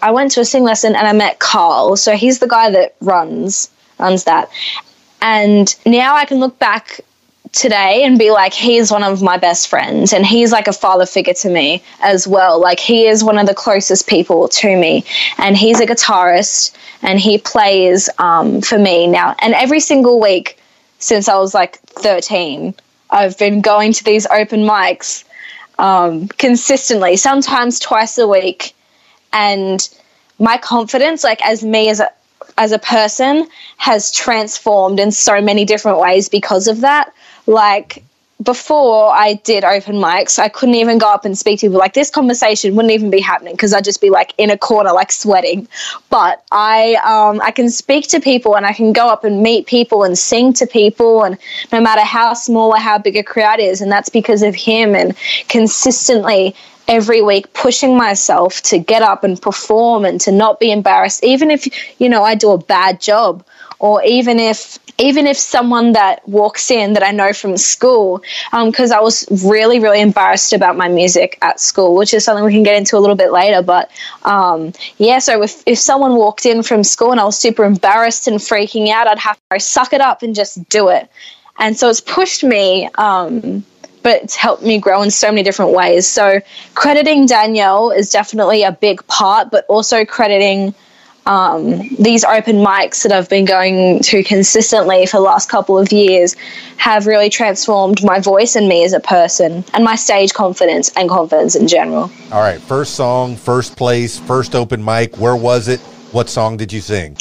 I 0.02 0.12
went 0.12 0.32
to 0.32 0.42
a 0.42 0.46
sing 0.46 0.64
lesson 0.64 0.96
and 0.96 1.08
I 1.08 1.14
met 1.14 1.40
Carl. 1.40 1.96
So 1.98 2.16
he's 2.16 2.40
the 2.40 2.48
guy 2.48 2.70
that 2.72 2.96
runs 3.02 3.70
runs 4.00 4.24
that. 4.26 4.50
And 5.22 5.74
now 5.86 6.16
I 6.16 6.26
can 6.26 6.40
look 6.40 6.60
back 6.60 7.00
today 7.54 8.04
and 8.04 8.18
be 8.18 8.32
like, 8.32 8.54
he's 8.54 8.92
one 8.92 9.04
of 9.04 9.22
my 9.22 9.38
best 9.38 9.68
friends 9.68 10.12
and 10.12 10.26
he's 10.26 10.52
like 10.52 10.68
a 10.68 10.74
father 10.74 11.06
figure 11.06 11.36
to 11.36 11.50
me 11.50 11.84
as 12.02 12.28
well. 12.28 12.60
Like, 12.60 12.80
he 12.80 13.06
is 13.06 13.24
one 13.24 13.38
of 13.38 13.46
the 13.48 13.54
closest 13.54 14.08
people 14.08 14.48
to 14.50 14.76
me 14.76 15.06
and 15.38 15.56
he's 15.56 15.80
a 15.80 15.86
guitarist 15.86 16.76
and 17.04 17.20
he 17.20 17.38
plays 17.38 18.10
um, 18.18 18.62
for 18.62 18.80
me 18.80 19.08
now. 19.08 19.36
And 19.40 19.54
every 19.54 19.80
single 19.80 20.20
week 20.20 20.58
since 21.00 21.30
I 21.30 21.38
was 21.38 21.54
like 21.54 21.80
13, 21.80 22.74
I've 23.10 23.38
been 23.38 23.62
going 23.62 23.94
to 23.94 24.04
these 24.04 24.26
open 24.28 24.62
mics 24.62 25.24
um, 25.78 26.28
consistently, 26.30 27.18
sometimes 27.18 27.80
twice 27.80 28.18
a 28.18 28.28
week. 28.28 28.74
And 29.34 29.88
my 30.40 30.58
confidence, 30.58 31.24
like 31.24 31.46
as 31.46 31.64
me 31.64 31.90
as 31.90 32.00
a 32.00 32.10
as 32.58 32.72
a 32.72 32.80
person, 32.80 33.48
has 33.78 34.12
transformed 34.12 35.00
in 35.00 35.12
so 35.12 35.42
many 35.42 35.66
different 35.66 36.00
ways 36.00 36.30
because 36.30 36.68
of 36.68 36.82
that. 36.82 37.12
Like 37.48 38.04
before 38.42 39.12
I 39.14 39.36
did 39.36 39.64
open 39.64 39.96
mics, 39.96 40.40
I 40.40 40.50
couldn't 40.50 40.76
even 40.76 40.98
go 40.98 41.08
up 41.08 41.24
and 41.24 41.38
speak 41.38 41.60
to 41.60 41.68
people. 41.68 41.80
Like 41.80 41.94
this 41.94 42.10
conversation 42.10 42.76
wouldn't 42.76 42.94
even 42.94 43.10
be 43.10 43.20
happening 43.20 43.54
because 43.54 43.74
I'd 43.74 43.84
just 43.84 44.02
be 44.02 44.10
like 44.10 44.34
in 44.38 44.50
a 44.50 44.58
corner, 44.58 44.92
like 44.92 45.12
sweating. 45.12 45.68
But 46.10 46.44
I, 46.52 46.96
um, 47.06 47.42
I 47.42 47.52
can 47.52 47.70
speak 47.70 48.08
to 48.10 48.20
people 48.20 48.58
and 48.58 48.66
I 48.66 48.74
can 48.74 48.92
go 48.92 49.08
up 49.08 49.24
and 49.24 49.44
meet 49.44 49.68
people 49.68 50.04
and 50.04 50.18
sing 50.18 50.52
to 50.54 50.68
people, 50.68 51.24
and 51.24 51.38
no 51.72 51.80
matter 51.80 52.02
how 52.02 52.34
small 52.34 52.72
or 52.72 52.78
how 52.78 52.98
big 52.98 53.16
a 53.16 53.24
crowd 53.24 53.60
is, 53.60 53.82
and 53.82 53.92
that's 53.92 54.10
because 54.10 54.42
of 54.42 54.56
him 54.56 54.96
and 54.96 55.16
consistently 55.48 56.56
every 56.88 57.22
week 57.22 57.54
pushing 57.54 57.96
myself 57.96 58.62
to 58.62 58.78
get 58.78 59.02
up 59.02 59.24
and 59.24 59.42
perform 59.42 60.04
and 60.04 60.20
to 60.20 60.32
not 60.32 60.60
be 60.60 60.70
embarrassed 60.70 61.24
even 61.24 61.50
if 61.50 61.66
you 62.02 62.10
know 62.10 62.24
I 62.24 62.36
do 62.36 62.52
a 62.52 62.58
bad 62.58 63.00
job 63.00 63.42
or 63.84 64.02
even 64.06 64.40
if 64.40 64.80
even 64.98 65.28
if 65.28 65.36
someone 65.36 65.92
that 65.92 66.26
walks 66.28 66.72
in 66.72 66.94
that 66.94 67.04
I 67.04 67.12
know 67.12 67.34
from 67.34 67.58
school 67.58 68.24
because 68.66 68.92
I 68.92 69.02
was 69.02 69.28
really 69.46 69.80
really 69.80 70.00
embarrassed 70.00 70.54
about 70.54 70.78
my 70.78 70.88
music 70.88 71.38
at 71.42 71.60
school 71.60 71.94
which 71.96 72.14
is 72.14 72.24
something 72.24 72.46
we 72.46 72.54
can 72.54 72.64
get 72.64 72.78
into 72.78 72.98
a 72.98 73.02
little 73.02 73.18
bit 73.18 73.32
later 73.34 73.62
but 73.62 73.92
um, 74.24 74.72
yeah 74.98 75.20
so 75.20 75.44
if, 75.44 75.62
if 75.66 75.78
someone 75.78 76.16
walked 76.16 76.46
in 76.46 76.64
from 76.64 76.84
school 76.86 77.12
and 77.12 77.20
I 77.20 77.26
was 77.26 77.38
super 77.38 77.66
embarrassed 77.66 78.26
and 78.28 78.38
freaking 78.38 78.90
out 78.90 79.08
I'd 79.08 79.20
have 79.20 79.38
to 79.52 79.60
suck 79.60 79.92
it 79.92 80.00
up 80.00 80.24
and 80.24 80.34
just 80.34 80.68
do 80.70 80.88
it 80.88 81.12
and 81.60 81.78
so 81.78 81.90
it's 81.90 82.02
pushed 82.02 82.44
me 82.44 82.90
um, 82.96 83.66
but 84.02 84.24
it's 84.24 84.36
helped 84.36 84.64
me 84.64 84.80
grow 84.80 85.02
in 85.02 85.10
so 85.10 85.30
many 85.30 85.44
different 85.44 85.72
ways. 85.72 86.06
So 86.06 86.42
crediting 86.74 87.26
Danielle 87.26 87.90
is 87.90 88.10
definitely 88.10 88.64
a 88.64 88.74
big 88.74 89.08
part, 89.08 89.50
but 89.50 89.66
also 89.70 90.04
crediting 90.04 90.76
um, 91.26 91.88
these 92.00 92.24
open 92.24 92.58
mics 92.58 93.04
that 93.04 93.12
I've 93.12 93.30
been 93.30 93.46
going 93.46 94.00
to 94.02 94.24
consistently 94.24 95.06
for 95.06 95.18
the 95.18 95.24
last 95.24 95.50
couple 95.50 95.78
of 95.78 95.92
years 95.92 96.36
have 96.78 97.08
really 97.08 97.30
transformed 97.30 98.04
my 98.04 98.20
voice 98.20 98.56
and 98.56 98.68
me 98.68 98.84
as 98.84 98.94
a 98.94 99.00
person 99.00 99.64
and 99.74 99.84
my 99.84 99.96
stage 99.96 100.34
confidence 100.34 100.92
and 100.98 101.10
confidence 101.10 101.56
in 101.56 101.68
general. 101.68 102.12
All 102.32 102.42
right. 102.42 102.60
First 102.60 102.96
song, 102.96 103.36
first 103.38 103.78
place, 103.78 104.20
first 104.20 104.54
open 104.54 104.84
mic. 104.84 105.16
Where 105.18 105.36
was 105.36 105.68
it? 105.68 105.80
What 106.12 106.30
song 106.30 106.58
did 106.58 106.74
you 106.74 106.82
sing? 106.82 107.18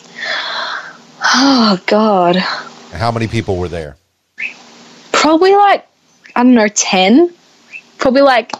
Oh, 1.24 1.80
God. 1.86 2.36
How 2.36 3.12
many 3.12 3.28
people 3.28 3.56
were 3.56 3.68
there? 3.68 3.96
Probably 5.12 5.54
like, 5.54 5.86
I 6.34 6.42
don't 6.42 6.54
know, 6.54 6.68
10. 6.68 7.32
Probably 7.98 8.22
like 8.22 8.52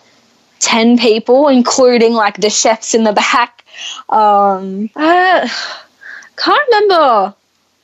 10 0.61 0.99
people, 0.99 1.49
including 1.49 2.12
like 2.12 2.36
the 2.36 2.49
chefs 2.49 2.95
in 2.95 3.03
the 3.03 3.12
back. 3.12 3.61
Um, 4.08 4.90
I 4.96 5.50
can't 6.36 6.62
remember 6.70 7.34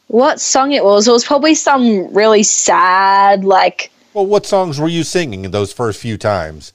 what 0.08 0.40
song 0.40 0.72
it 0.72 0.84
was. 0.84 1.06
It 1.08 1.12
was 1.12 1.24
probably 1.24 1.54
some 1.54 2.12
really 2.14 2.42
sad, 2.42 3.44
like, 3.44 3.90
Well, 4.14 4.26
what 4.26 4.46
songs 4.46 4.80
were 4.80 4.88
you 4.88 5.04
singing 5.04 5.44
in 5.44 5.50
those 5.50 5.72
first 5.72 6.00
few 6.00 6.16
times? 6.16 6.72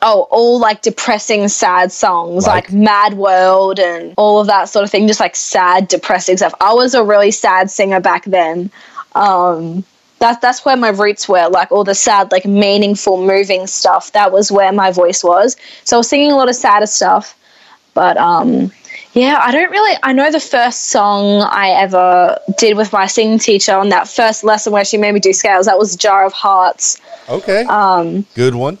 oh, 0.00 0.28
all 0.30 0.60
like 0.60 0.80
depressing, 0.82 1.48
sad 1.48 1.90
songs, 1.90 2.46
Like? 2.46 2.66
like 2.70 2.72
Mad 2.72 3.14
World 3.14 3.80
and 3.80 4.14
all 4.16 4.38
of 4.40 4.46
that 4.46 4.68
sort 4.68 4.84
of 4.84 4.90
thing, 4.92 5.08
just 5.08 5.18
like 5.18 5.34
sad, 5.34 5.88
depressing 5.88 6.36
stuff. 6.36 6.54
I 6.60 6.72
was 6.72 6.94
a 6.94 7.02
really 7.02 7.32
sad 7.32 7.68
singer 7.68 7.98
back 7.98 8.24
then. 8.24 8.70
Um, 9.16 9.82
that, 10.20 10.40
that's 10.40 10.64
where 10.64 10.76
my 10.76 10.90
roots 10.90 11.28
were, 11.28 11.48
like 11.48 11.72
all 11.72 11.82
the 11.82 11.96
sad, 11.96 12.30
like 12.30 12.44
meaningful, 12.44 13.26
moving 13.26 13.66
stuff. 13.66 14.12
That 14.12 14.30
was 14.30 14.52
where 14.52 14.70
my 14.70 14.92
voice 14.92 15.24
was. 15.24 15.56
So 15.82 15.96
I 15.96 15.98
was 15.98 16.08
singing 16.08 16.30
a 16.30 16.36
lot 16.36 16.48
of 16.48 16.54
sadder 16.54 16.86
stuff. 16.86 17.36
But 17.98 18.16
um, 18.16 18.70
yeah, 19.12 19.40
I 19.42 19.50
don't 19.50 19.72
really. 19.72 19.98
I 20.04 20.12
know 20.12 20.30
the 20.30 20.38
first 20.38 20.90
song 20.90 21.42
I 21.42 21.70
ever 21.70 22.38
did 22.56 22.76
with 22.76 22.92
my 22.92 23.06
singing 23.08 23.40
teacher 23.40 23.74
on 23.74 23.88
that 23.88 24.06
first 24.06 24.44
lesson 24.44 24.72
where 24.72 24.84
she 24.84 24.96
made 24.96 25.10
me 25.14 25.18
do 25.18 25.32
scales. 25.32 25.66
That 25.66 25.78
was 25.80 25.96
Jar 25.96 26.24
of 26.24 26.32
Hearts. 26.32 27.00
Okay. 27.28 27.64
Um, 27.64 28.24
Good 28.36 28.54
one. 28.54 28.78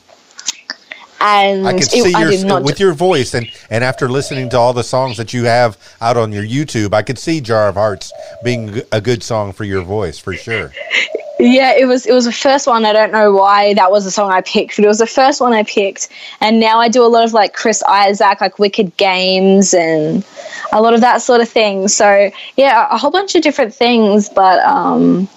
and 1.20 1.66
I 1.66 1.72
can 1.72 1.82
see 1.82 2.14
I 2.14 2.30
your 2.30 2.62
with 2.62 2.78
your 2.78 2.92
voice, 2.92 3.34
and 3.34 3.50
and 3.70 3.82
after 3.82 4.08
listening 4.08 4.50
to 4.50 4.56
all 4.56 4.72
the 4.72 4.84
songs 4.84 5.16
that 5.16 5.34
you 5.34 5.46
have 5.46 5.76
out 6.00 6.16
on 6.16 6.30
your 6.30 6.44
YouTube, 6.44 6.94
I 6.94 7.02
could 7.02 7.18
see 7.18 7.40
"Jar 7.40 7.66
of 7.66 7.74
Hearts" 7.74 8.12
being 8.44 8.82
a 8.92 9.00
good 9.00 9.24
song 9.24 9.52
for 9.52 9.64
your 9.64 9.82
voice 9.82 10.16
for 10.20 10.34
sure. 10.34 10.70
Yeah, 11.40 11.72
it 11.76 11.86
was 11.86 12.04
it 12.04 12.12
was 12.12 12.24
the 12.24 12.32
first 12.32 12.66
one. 12.66 12.84
I 12.84 12.92
don't 12.92 13.12
know 13.12 13.32
why 13.32 13.74
that 13.74 13.92
was 13.92 14.04
the 14.04 14.10
song 14.10 14.30
I 14.32 14.40
picked, 14.40 14.76
but 14.76 14.84
it 14.84 14.88
was 14.88 14.98
the 14.98 15.06
first 15.06 15.40
one 15.40 15.52
I 15.52 15.62
picked. 15.62 16.08
And 16.40 16.58
now 16.58 16.80
I 16.80 16.88
do 16.88 17.04
a 17.04 17.06
lot 17.06 17.24
of 17.24 17.32
like 17.32 17.54
Chris 17.54 17.82
Isaak, 17.84 18.40
like 18.40 18.58
Wicked 18.58 18.96
Games, 18.96 19.72
and 19.72 20.26
a 20.72 20.82
lot 20.82 20.94
of 20.94 21.00
that 21.00 21.22
sort 21.22 21.40
of 21.40 21.48
thing. 21.48 21.86
So 21.86 22.30
yeah, 22.56 22.88
a 22.90 22.98
whole 22.98 23.12
bunch 23.12 23.36
of 23.36 23.42
different 23.42 23.72
things. 23.72 24.28
But 24.28 24.64
um, 24.64 25.28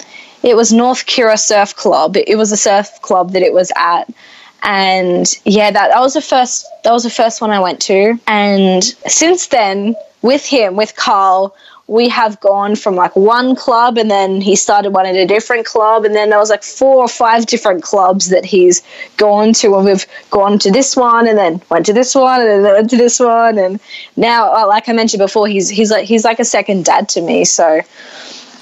it 0.42 0.56
was 0.56 0.74
North 0.74 1.06
Kirra 1.06 1.38
Surf 1.38 1.76
Club. 1.76 2.18
It, 2.18 2.38
was 2.38 2.52
a 2.52 2.58
surf 2.58 2.90
club 3.02 3.34
that 3.34 3.44
it 3.44 3.54
was 3.54 3.72
at. 3.76 4.12
And 4.64 5.28
yeah, 5.46 5.70
that, 5.70 5.90
that 5.90 6.00
was 6.00 6.16
the 6.16 6.22
first 6.22 6.66
that 6.84 6.92
was 6.92 7.04
the 7.04 7.10
first 7.12 7.42
one 7.42 7.52
I 7.52 7.60
went 7.60 7.80
to. 7.84 8.20
And 8.26 8.84
since 8.84 9.48
then, 9.48 9.96
with 10.22 10.46
him, 10.46 10.76
with 10.76 10.96
Carl, 10.96 11.56
we 11.92 12.08
have 12.08 12.40
gone 12.40 12.74
from 12.74 12.96
like 12.96 13.14
one 13.18 13.54
club 13.54 13.98
and 13.98 14.10
then 14.10 14.40
he 14.40 14.56
started 14.56 14.92
one 14.92 15.06
at 15.06 15.14
a 15.14 15.28
different 15.28 15.66
club 15.66 16.06
and 16.06 16.16
then 16.16 16.30
there 16.30 16.40
was 16.40 16.50
like 16.50 16.64
four 16.64 17.04
or 17.04 17.08
five 17.10 17.46
different 17.48 17.84
clubs 17.84 18.30
that 18.30 18.46
he's 18.46 18.82
gone 19.18 19.52
to 19.52 19.76
and 19.76 19.84
we've 19.84 20.06
gone 20.30 20.58
to 20.58 20.72
this 20.72 20.96
one 20.96 21.28
and 21.28 21.38
then 21.38 21.62
went 21.70 21.86
to 21.86 21.92
this 21.92 22.16
one 22.16 22.40
and 22.40 22.64
then 22.64 22.74
went 22.74 22.90
to 22.90 22.96
this 22.96 23.20
one 23.20 23.58
and 23.58 23.78
now 24.16 24.54
uh, 24.54 24.66
like 24.66 24.88
I 24.88 24.94
mentioned 24.94 25.20
before 25.20 25.48
he's 25.48 25.68
he's 25.68 25.92
like 25.92 26.06
he's 26.06 26.24
like 26.24 26.40
a 26.40 26.46
second 26.46 26.86
dad 26.86 27.10
to 27.10 27.22
me 27.22 27.44
so 27.44 27.82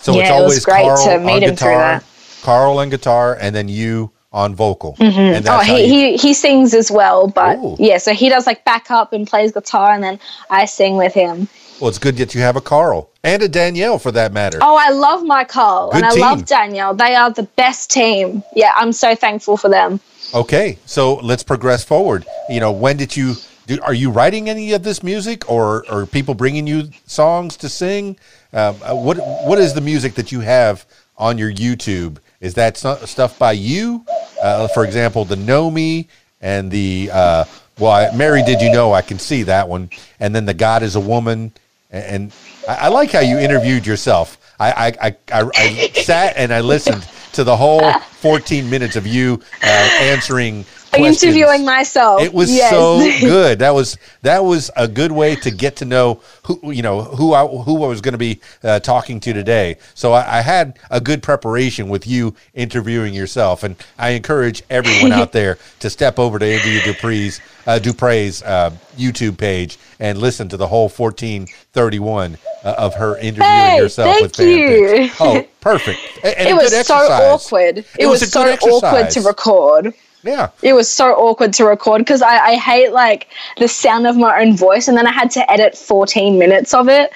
So 0.01 0.15
Yeah, 0.15 0.21
it's 0.21 0.41
it 0.41 0.45
was 0.45 0.65
great 0.65 0.85
Carl 0.85 1.05
to 1.05 1.19
meet 1.19 1.43
him 1.43 1.55
through 1.55 1.69
that. 1.69 2.03
Carl 2.41 2.79
on 2.79 2.89
guitar, 2.89 3.37
and 3.39 3.53
then 3.53 3.67
you 3.67 4.11
on 4.31 4.55
vocal. 4.55 4.95
And 4.99 5.47
oh 5.47 5.59
he, 5.59 5.83
you- 5.83 5.89
he 5.93 6.17
he 6.17 6.33
sings 6.33 6.73
as 6.73 6.89
well 6.89 7.27
but 7.27 7.57
Ooh. 7.57 7.75
yeah 7.77 7.97
so 7.97 8.13
he 8.13 8.29
does 8.29 8.47
like 8.47 8.65
backup 8.65 9.13
and 9.13 9.27
plays 9.27 9.51
guitar 9.51 9.91
and 9.91 10.03
then 10.03 10.19
I 10.49 10.65
sing 10.65 10.97
with 10.97 11.13
him 11.13 11.47
well, 11.79 11.89
it's 11.89 11.97
good 11.97 12.17
that 12.17 12.35
you 12.35 12.41
have 12.41 12.55
a 12.55 12.61
Carl 12.61 13.09
and 13.23 13.41
a 13.41 13.47
Danielle 13.47 13.99
for 13.99 14.11
that 14.11 14.33
matter. 14.33 14.59
Oh, 14.61 14.77
I 14.79 14.91
love 14.91 15.23
my 15.23 15.43
Carl 15.43 15.91
Good 15.91 16.03
and 16.03 16.05
I 16.05 16.15
love 16.15 16.45
Danielle. 16.45 16.93
They 16.93 17.15
are 17.15 17.31
the 17.31 17.43
best 17.43 17.91
team. 17.91 18.43
Yeah, 18.55 18.73
I'm 18.75 18.91
so 18.91 19.15
thankful 19.15 19.57
for 19.57 19.69
them. 19.69 19.99
Okay, 20.33 20.77
so 20.85 21.15
let's 21.15 21.43
progress 21.43 21.83
forward. 21.83 22.25
You 22.49 22.59
know, 22.59 22.71
when 22.71 22.97
did 22.97 23.15
you? 23.15 23.35
Do, 23.67 23.79
are 23.81 23.93
you 23.93 24.09
writing 24.09 24.49
any 24.49 24.73
of 24.73 24.83
this 24.83 25.03
music, 25.03 25.49
or 25.49 25.89
are 25.91 26.05
people 26.05 26.33
bringing 26.33 26.65
you 26.67 26.89
songs 27.05 27.55
to 27.57 27.69
sing? 27.69 28.17
Um, 28.53 28.75
uh, 28.83 28.95
what 28.95 29.17
what 29.17 29.59
is 29.59 29.73
the 29.73 29.81
music 29.81 30.15
that 30.15 30.31
you 30.31 30.39
have 30.41 30.85
on 31.17 31.37
your 31.37 31.51
YouTube? 31.51 32.17
Is 32.41 32.53
that 32.55 32.77
stu- 32.77 33.05
stuff 33.05 33.37
by 33.37 33.51
you? 33.53 34.05
Uh, 34.41 34.67
for 34.69 34.85
example, 34.85 35.25
the 35.25 35.35
Know 35.35 35.69
Me 35.69 36.07
and 36.41 36.71
the 36.71 37.09
uh, 37.11 37.45
well, 37.79 37.91
I, 37.91 38.15
Mary, 38.15 38.43
did 38.43 38.61
you 38.61 38.71
know? 38.71 38.93
I 38.93 39.01
can 39.01 39.17
see 39.17 39.43
that 39.43 39.69
one, 39.69 39.89
and 40.19 40.35
then 40.35 40.45
the 40.45 40.53
God 40.53 40.83
is 40.83 40.95
a 40.95 40.99
woman, 40.99 41.53
and, 41.89 42.31
I, 42.67 42.75
I 42.75 42.87
like 42.89 43.11
how 43.11 43.21
you 43.21 43.37
interviewed 43.37 43.85
yourself. 43.85 44.37
I 44.59 44.71
I, 44.71 45.07
I, 45.07 45.15
I, 45.31 45.51
I 45.55 46.01
sat 46.01 46.35
and 46.37 46.53
I 46.53 46.61
listened 46.61 47.07
to 47.33 47.43
the 47.43 47.55
whole 47.55 47.93
14 48.21 48.69
minutes 48.69 48.95
of 48.95 49.07
you 49.07 49.41
uh, 49.63 49.89
answering. 50.01 50.65
Questions. 50.89 51.23
Interviewing 51.23 51.65
myself. 51.65 52.21
It 52.21 52.33
was 52.33 52.51
Yes. 52.53 52.71
so 52.71 52.99
good. 53.21 53.59
That 53.59 53.73
was 53.73 53.97
that 54.23 54.43
was 54.43 54.71
a 54.75 54.87
good 54.87 55.11
way 55.11 55.35
to 55.37 55.51
get 55.51 55.75
to 55.77 55.85
know 55.85 56.21
who 56.43 56.71
you 56.71 56.81
know 56.81 57.01
who 57.01 57.33
I 57.33 57.45
who 57.45 57.83
I 57.83 57.87
was 57.87 58.01
going 58.01 58.13
to 58.13 58.17
be 58.17 58.39
uh, 58.63 58.79
talking 58.79 59.19
to 59.21 59.33
today. 59.33 59.77
So 59.93 60.13
I, 60.13 60.39
I 60.39 60.41
had 60.41 60.79
a 60.89 60.99
good 60.99 61.21
preparation 61.23 61.89
with 61.89 62.07
you 62.07 62.33
interviewing 62.53 63.13
yourself, 63.13 63.63
and 63.63 63.75
I 63.97 64.09
encourage 64.11 64.63
everyone 64.69 65.11
out 65.11 65.31
there 65.39 65.57
to 65.79 65.89
step 65.89 66.17
over 66.19 66.39
to 66.39 66.45
India 66.45 66.81
Dupriez's 66.83 67.39
uh, 67.67 67.77
Dupriez's 67.79 68.41
uh, 68.43 68.71
YouTube 68.97 69.37
page 69.37 69.77
and 69.99 70.17
listen 70.17 70.49
to 70.49 70.57
the 70.57 70.67
whole 70.67 70.89
fourteen 70.89 71.47
thirty 71.73 71.99
one 71.99 72.37
uh, 72.63 72.73
of 72.77 72.95
her 72.95 73.15
interviewing 73.17 73.49
Hey, 73.49 73.77
herself 73.79 74.15
thank 74.15 74.23
with 74.23 74.39
you. 74.39 75.09
Oh, 75.19 75.45
perfect! 75.61 75.99
And, 76.23 76.35
and 76.35 76.49
it 76.49 76.53
was 76.55 76.87
so 76.87 76.95
awkward. 76.95 77.77
It, 77.79 77.87
It 77.99 78.07
was, 78.07 78.21
was 78.21 78.31
so 78.31 78.41
awkward 78.41 79.09
to 79.11 79.21
record. 79.21 79.93
Yeah. 80.23 80.49
It 80.61 80.73
was 80.73 80.91
so 80.91 81.13
awkward 81.13 81.53
to 81.53 81.65
record 81.65 81.99
because 81.99 82.21
I, 82.21 82.37
I 82.39 82.55
hate 82.55 82.91
like 82.91 83.27
the 83.57 83.67
sound 83.67 84.05
of 84.05 84.17
my 84.17 84.41
own 84.41 84.55
voice, 84.55 84.87
and 84.87 84.97
then 84.97 85.07
I 85.07 85.11
had 85.11 85.31
to 85.31 85.51
edit 85.51 85.77
14 85.77 86.37
minutes 86.37 86.73
of 86.73 86.89
it. 86.89 87.11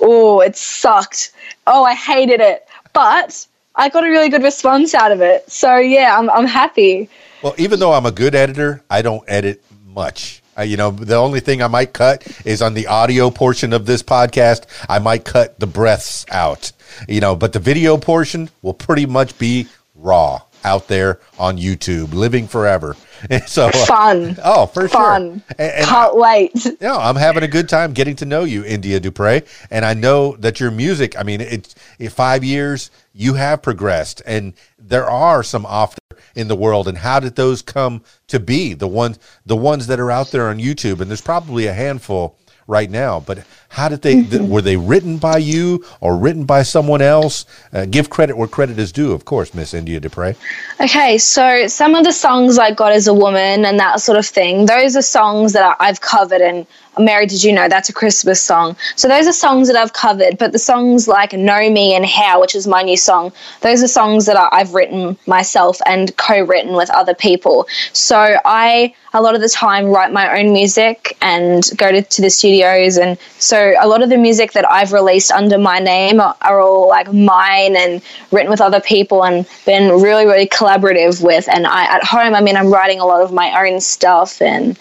Oh, 0.00 0.40
it 0.40 0.56
sucked. 0.56 1.32
Oh, 1.66 1.84
I 1.84 1.94
hated 1.94 2.40
it. 2.40 2.66
But 2.92 3.46
I 3.76 3.88
got 3.88 4.04
a 4.04 4.08
really 4.08 4.28
good 4.28 4.42
response 4.42 4.94
out 4.94 5.12
of 5.12 5.20
it. 5.20 5.50
So 5.50 5.76
yeah, 5.76 6.18
I'm, 6.18 6.28
I'm 6.30 6.46
happy. 6.46 7.08
Well, 7.42 7.54
even 7.56 7.78
though 7.78 7.92
I'm 7.92 8.06
a 8.06 8.12
good 8.12 8.34
editor, 8.34 8.82
I 8.90 9.02
don't 9.02 9.24
edit 9.28 9.62
much. 9.86 10.42
Uh, 10.58 10.62
you 10.62 10.76
know, 10.76 10.90
the 10.90 11.16
only 11.16 11.40
thing 11.40 11.62
I 11.62 11.68
might 11.68 11.92
cut 11.92 12.26
is 12.44 12.60
on 12.60 12.74
the 12.74 12.88
audio 12.88 13.30
portion 13.30 13.72
of 13.72 13.86
this 13.86 14.02
podcast. 14.02 14.66
I 14.88 14.98
might 14.98 15.24
cut 15.24 15.58
the 15.60 15.66
breaths 15.66 16.26
out. 16.30 16.72
You 17.08 17.20
know, 17.20 17.36
but 17.36 17.52
the 17.52 17.60
video 17.60 17.96
portion 17.96 18.50
will 18.60 18.74
pretty 18.74 19.06
much 19.06 19.38
be 19.38 19.68
raw 19.94 20.40
out 20.64 20.88
there 20.88 21.20
on 21.38 21.56
YouTube, 21.58 22.12
living 22.12 22.46
forever. 22.46 22.96
so 23.46 23.66
uh, 23.68 23.86
Fun. 23.86 24.36
Oh, 24.42 24.66
for 24.66 24.88
Fun. 24.88 25.42
sure. 25.46 25.56
And, 25.58 25.72
and 25.72 25.86
Can't 25.86 26.16
wait. 26.16 26.52
no, 26.80 26.96
I'm 26.96 27.16
having 27.16 27.42
a 27.42 27.48
good 27.48 27.68
time 27.68 27.92
getting 27.92 28.16
to 28.16 28.24
know 28.24 28.44
you, 28.44 28.64
India 28.64 29.00
Dupriez, 29.00 29.46
and 29.70 29.84
I 29.84 29.94
know 29.94 30.36
that 30.36 30.60
your 30.60 30.70
music. 30.70 31.18
I 31.18 31.22
mean, 31.22 31.40
it's 31.40 31.74
in 31.98 32.10
five 32.10 32.44
years 32.44 32.90
you 33.12 33.34
have 33.34 33.62
progressed, 33.62 34.22
and 34.26 34.54
there 34.78 35.08
are 35.08 35.42
some 35.42 35.66
off 35.66 35.96
in 36.34 36.48
the 36.48 36.56
world. 36.56 36.88
And 36.88 36.98
how 36.98 37.20
did 37.20 37.36
those 37.36 37.62
come 37.62 38.02
to 38.28 38.38
be? 38.40 38.74
The 38.74 38.88
ones, 38.88 39.18
the 39.46 39.56
ones 39.56 39.86
that 39.88 40.00
are 40.00 40.10
out 40.10 40.30
there 40.30 40.48
on 40.48 40.58
YouTube, 40.58 41.00
and 41.00 41.10
there's 41.10 41.20
probably 41.20 41.66
a 41.66 41.72
handful 41.74 42.36
right 42.70 42.90
now. 42.90 43.20
But 43.20 43.44
how 43.68 43.88
did 43.88 44.02
they? 44.02 44.22
th- 44.22 44.42
were 44.42 44.62
they 44.62 44.76
written 44.76 45.18
by 45.18 45.38
you 45.38 45.84
or 46.00 46.16
written 46.16 46.44
by 46.44 46.62
someone 46.62 47.02
else? 47.02 47.44
Uh, 47.72 47.84
give 47.84 48.08
credit 48.08 48.36
where 48.36 48.48
credit 48.48 48.78
is 48.78 48.92
due, 48.92 49.12
of 49.12 49.24
course, 49.24 49.52
Miss 49.52 49.74
India 49.74 50.00
Dupriez. 50.00 50.36
Okay, 50.80 51.18
so 51.18 51.66
some 51.66 51.94
of 51.94 52.04
the 52.04 52.12
songs 52.12 52.58
I 52.58 52.72
got 52.72 52.92
as 52.92 53.06
a 53.08 53.14
woman 53.14 53.64
and 53.64 53.78
that 53.78 54.00
sort 54.00 54.18
of 54.18 54.26
thing, 54.26 54.66
those 54.66 54.96
are 54.96 55.02
songs 55.02 55.52
that 55.52 55.76
I've 55.80 56.00
covered. 56.00 56.40
And 56.40 56.66
Mary, 56.98 57.26
did 57.26 57.42
you 57.42 57.52
know 57.52 57.68
that's 57.68 57.88
a 57.88 57.92
Christmas 57.92 58.42
song? 58.42 58.76
So 58.96 59.08
those 59.08 59.26
are 59.26 59.32
songs 59.32 59.68
that 59.68 59.76
I've 59.76 59.92
covered. 59.92 60.38
But 60.38 60.52
the 60.52 60.58
songs 60.58 61.06
like 61.06 61.32
Know 61.32 61.70
Me 61.70 61.94
and 61.94 62.04
How, 62.04 62.40
which 62.40 62.54
is 62.54 62.66
my 62.66 62.82
new 62.82 62.96
song, 62.96 63.32
those 63.60 63.82
are 63.82 63.88
songs 63.88 64.26
that 64.26 64.36
I've 64.52 64.74
written 64.74 65.16
myself 65.26 65.80
and 65.86 66.16
co 66.16 66.42
written 66.42 66.74
with 66.74 66.90
other 66.90 67.14
people. 67.14 67.68
So 67.92 68.36
I, 68.44 68.94
a 69.14 69.22
lot 69.22 69.34
of 69.34 69.40
the 69.40 69.48
time, 69.48 69.86
write 69.86 70.12
my 70.12 70.38
own 70.38 70.52
music 70.52 71.16
and 71.22 71.68
go 71.76 71.92
to, 71.92 72.02
to 72.02 72.22
the 72.22 72.30
studios. 72.30 72.96
And 72.96 73.18
so 73.38 73.74
a 73.80 73.86
lot 73.86 74.02
of 74.02 74.08
the 74.08 74.18
music 74.18 74.52
that 74.52 74.68
I've 74.68 74.92
released 74.92 75.30
under 75.30 75.58
my 75.58 75.78
name 75.78 76.20
are, 76.20 76.36
are 76.42 76.60
all 76.60 76.88
like 76.88 77.12
mine 77.12 77.76
and 77.76 78.02
written 78.32 78.50
with 78.50 78.60
other 78.60 78.80
people 78.80 79.24
and 79.24 79.46
been 79.64 80.02
really, 80.02 80.26
really 80.26 80.48
collaborative 80.48 81.22
with. 81.22 81.48
And 81.48 81.66
I, 81.66 81.84
at 81.84 82.04
home, 82.04 82.34
I 82.34 82.40
mean, 82.40 82.56
I'm 82.56 82.72
writing 82.72 83.00
a 83.00 83.06
lot 83.06 83.22
of 83.22 83.32
my 83.32 83.66
own 83.66 83.80
stuff 83.80 84.42
and 84.42 84.78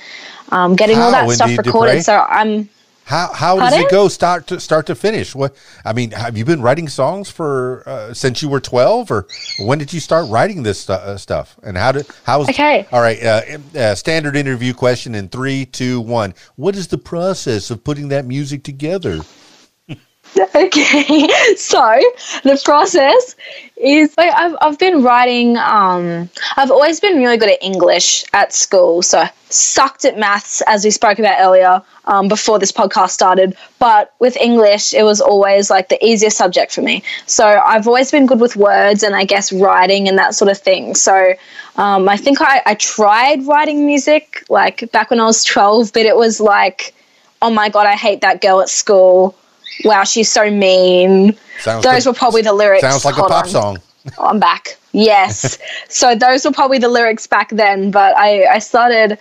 um, 0.52 0.76
getting 0.76 0.97
all 0.97 1.12
How, 1.12 1.28
that 1.28 1.34
stuff 1.34 1.58
recorded. 1.58 2.00
Dupriez? 2.00 2.04
So 2.06 2.18
I'm. 2.18 2.70
How 3.06 3.34
how 3.34 3.58
does 3.58 3.74
it 3.74 3.89
go 3.89 4.08
start 4.08 4.45
to 4.47 4.60
start 4.60 4.86
to 4.86 4.93
finish? 4.93 5.34
What 5.34 5.56
I 5.84 5.93
mean, 5.93 6.12
have 6.12 6.38
you 6.38 6.45
been 6.45 6.62
writing 6.62 6.88
songs 6.88 7.28
for 7.28 7.82
uh, 7.88 8.14
since 8.14 8.43
you 8.43 8.50
were 8.50 8.60
twelve, 8.60 9.10
or 9.10 9.26
when 9.58 9.80
did 9.80 9.91
you 9.91 10.00
start 10.00 10.30
writing 10.30 10.62
this 10.62 10.82
stu- 10.82 10.93
uh, 10.93 11.18
stuff? 11.18 11.58
And 11.64 11.76
how 11.76 11.93
did 11.93 12.06
how's 12.24 12.47
Okay. 12.50 12.86
All 12.91 13.02
right, 13.02 13.20
uh, 13.24 13.41
uh, 13.76 13.95
standard 13.95 14.36
interview 14.36 14.76
question 14.76 15.16
in 15.16 15.28
three, 15.28 15.66
two, 15.66 16.00
one. 16.00 16.36
What 16.56 16.76
is 16.76 16.89
the 16.89 17.00
process 17.00 17.72
of 17.72 17.84
putting 17.84 18.10
that 18.10 18.28
music 18.28 18.62
together? 18.62 19.22
Okay, 20.55 21.27
so 21.55 22.01
the 22.43 22.59
process 22.63 23.36
is 23.77 24.15
like 24.17 24.32
I've, 24.34 24.55
I've 24.61 24.80
been 24.80 25.03
writing. 25.03 25.57
Um, 25.57 26.30
I've 26.57 26.71
always 26.71 26.99
been 26.99 27.17
really 27.17 27.38
good 27.38 27.49
at 27.49 27.61
English 27.61 28.25
at 28.34 28.53
school, 28.53 29.01
so 29.01 29.25
sucked 29.49 30.05
at 30.05 30.17
maths 30.17 30.61
as 30.67 30.84
we 30.84 30.91
spoke 30.91 31.17
about 31.19 31.39
earlier 31.39 31.82
um, 32.05 32.27
before 32.27 32.59
this 32.59 32.71
podcast 32.71 33.11
started. 33.11 33.55
But 33.80 34.13
with 34.19 34.38
English, 34.38 34.93
it 34.93 35.03
was 35.03 35.21
always 35.21 35.69
like 35.69 35.89
the 35.89 36.03
easiest 36.05 36.38
subject 36.38 36.73
for 36.73 36.82
me. 36.82 37.03
So 37.25 37.45
I've 37.45 37.88
always 37.88 38.11
been 38.11 38.25
good 38.25 38.39
with 38.39 38.55
words 38.55 39.03
and 39.03 39.15
I 39.15 39.23
guess 39.23 39.51
writing 39.51 40.07
and 40.07 40.17
that 40.17 40.36
sort 40.36 40.51
of 40.51 40.57
thing. 40.57 40.95
So 40.95 41.34
um, 41.77 42.07
I 42.09 42.17
think 42.17 42.41
I, 42.41 42.61
I 42.65 42.75
tried 42.75 43.45
writing 43.47 43.86
music 43.86 44.43
like 44.49 44.91
back 44.91 45.09
when 45.09 45.19
I 45.19 45.25
was 45.25 45.43
twelve, 45.43 45.93
but 45.93 46.05
it 46.05 46.15
was 46.15 46.39
like, 46.39 46.93
oh 47.41 47.49
my 47.49 47.69
god, 47.69 47.88
I 47.88 47.95
hate 47.95 48.21
that 48.21 48.41
girl 48.41 48.61
at 48.61 48.69
school 48.69 49.36
wow, 49.84 50.03
she's 50.03 50.32
so 50.32 50.49
mean. 50.49 51.36
Sounds 51.59 51.84
those 51.84 52.05
like- 52.05 52.13
were 52.13 52.17
probably 52.17 52.41
the 52.41 52.53
lyrics. 52.53 52.82
Sounds 52.82 53.05
like 53.05 53.17
a 53.17 53.21
pop 53.21 53.45
on. 53.45 53.49
song. 53.49 53.77
Oh, 54.17 54.27
I'm 54.27 54.39
back. 54.39 54.77
Yes. 54.91 55.57
so 55.89 56.15
those 56.15 56.45
were 56.45 56.51
probably 56.51 56.77
the 56.77 56.89
lyrics 56.89 57.27
back 57.27 57.49
then, 57.49 57.91
but 57.91 58.15
I, 58.17 58.45
I 58.45 58.59
started 58.59 59.17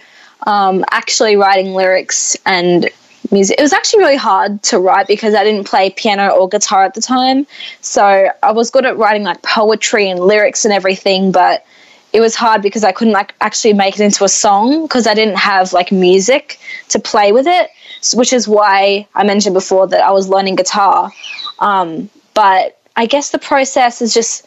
um, 0.47 0.85
actually 0.91 1.37
writing 1.37 1.75
lyrics 1.75 2.37
and 2.47 2.89
music. 3.31 3.59
It 3.59 3.63
was 3.63 3.73
actually 3.73 4.01
really 4.01 4.17
hard 4.17 4.63
to 4.65 4.79
write 4.79 5.07
because 5.07 5.35
I 5.35 5.45
didn't 5.45 5.67
play 5.67 5.91
piano 5.91 6.29
or 6.29 6.49
guitar 6.49 6.85
at 6.85 6.95
the 6.95 7.01
time. 7.01 7.47
So 7.81 8.31
I 8.43 8.53
was 8.53 8.71
good 8.71 8.87
at 8.87 8.97
writing 8.97 9.25
like 9.25 9.43
poetry 9.43 10.09
and 10.09 10.21
lyrics 10.21 10.65
and 10.65 10.73
everything, 10.73 11.33
but 11.33 11.65
it 12.13 12.21
was 12.21 12.35
hard 12.35 12.63
because 12.63 12.85
I 12.85 12.93
couldn't 12.93 13.13
like 13.13 13.35
actually 13.41 13.75
make 13.75 13.95
it 13.95 14.01
into 14.01 14.25
a 14.25 14.29
song 14.29 14.83
because 14.83 15.07
I 15.07 15.15
didn't 15.15 15.37
have 15.37 15.73
like 15.73 15.93
music 15.93 16.59
to 16.89 16.99
play 16.99 17.33
with 17.33 17.47
it, 17.47 17.71
which 18.15 18.33
is 18.33 18.49
why 18.49 19.07
I 19.15 19.25
mentioned 19.25 19.55
before 19.55 19.87
that 19.89 20.03
I 20.03 20.11
was 20.11 20.29
learning 20.29 20.57
guitar. 20.57 21.11
Um, 21.59 22.11
but 22.35 22.79
I 22.97 23.07
guess 23.07 23.31
the 23.31 23.39
process 23.39 24.03
is 24.03 24.15
just 24.15 24.47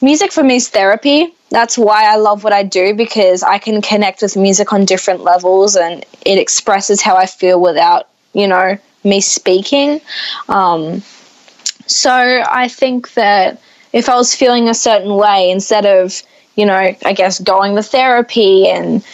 music 0.00 0.32
for 0.32 0.42
me 0.42 0.56
is 0.56 0.68
therapy. 0.68 1.32
That's 1.50 1.78
why 1.78 2.04
I 2.04 2.16
love 2.16 2.44
what 2.44 2.52
I 2.52 2.62
do 2.62 2.94
because 2.94 3.42
I 3.42 3.58
can 3.58 3.80
connect 3.80 4.22
with 4.22 4.36
music 4.36 4.72
on 4.72 4.84
different 4.84 5.22
levels 5.22 5.76
and 5.76 6.04
it 6.24 6.38
expresses 6.38 7.00
how 7.00 7.16
I 7.16 7.26
feel 7.26 7.60
without, 7.60 8.08
you 8.32 8.48
know, 8.48 8.78
me 9.04 9.20
speaking. 9.20 10.00
Um, 10.48 11.02
so 11.86 12.10
I 12.10 12.68
think 12.68 13.14
that 13.14 13.60
if 13.92 14.08
I 14.08 14.16
was 14.16 14.34
feeling 14.34 14.68
a 14.68 14.74
certain 14.74 15.14
way, 15.14 15.50
instead 15.50 15.86
of, 15.86 16.22
you 16.56 16.66
know, 16.66 16.94
I 17.04 17.12
guess 17.12 17.38
going 17.38 17.76
to 17.76 17.82
therapy 17.82 18.68
and, 18.68 19.04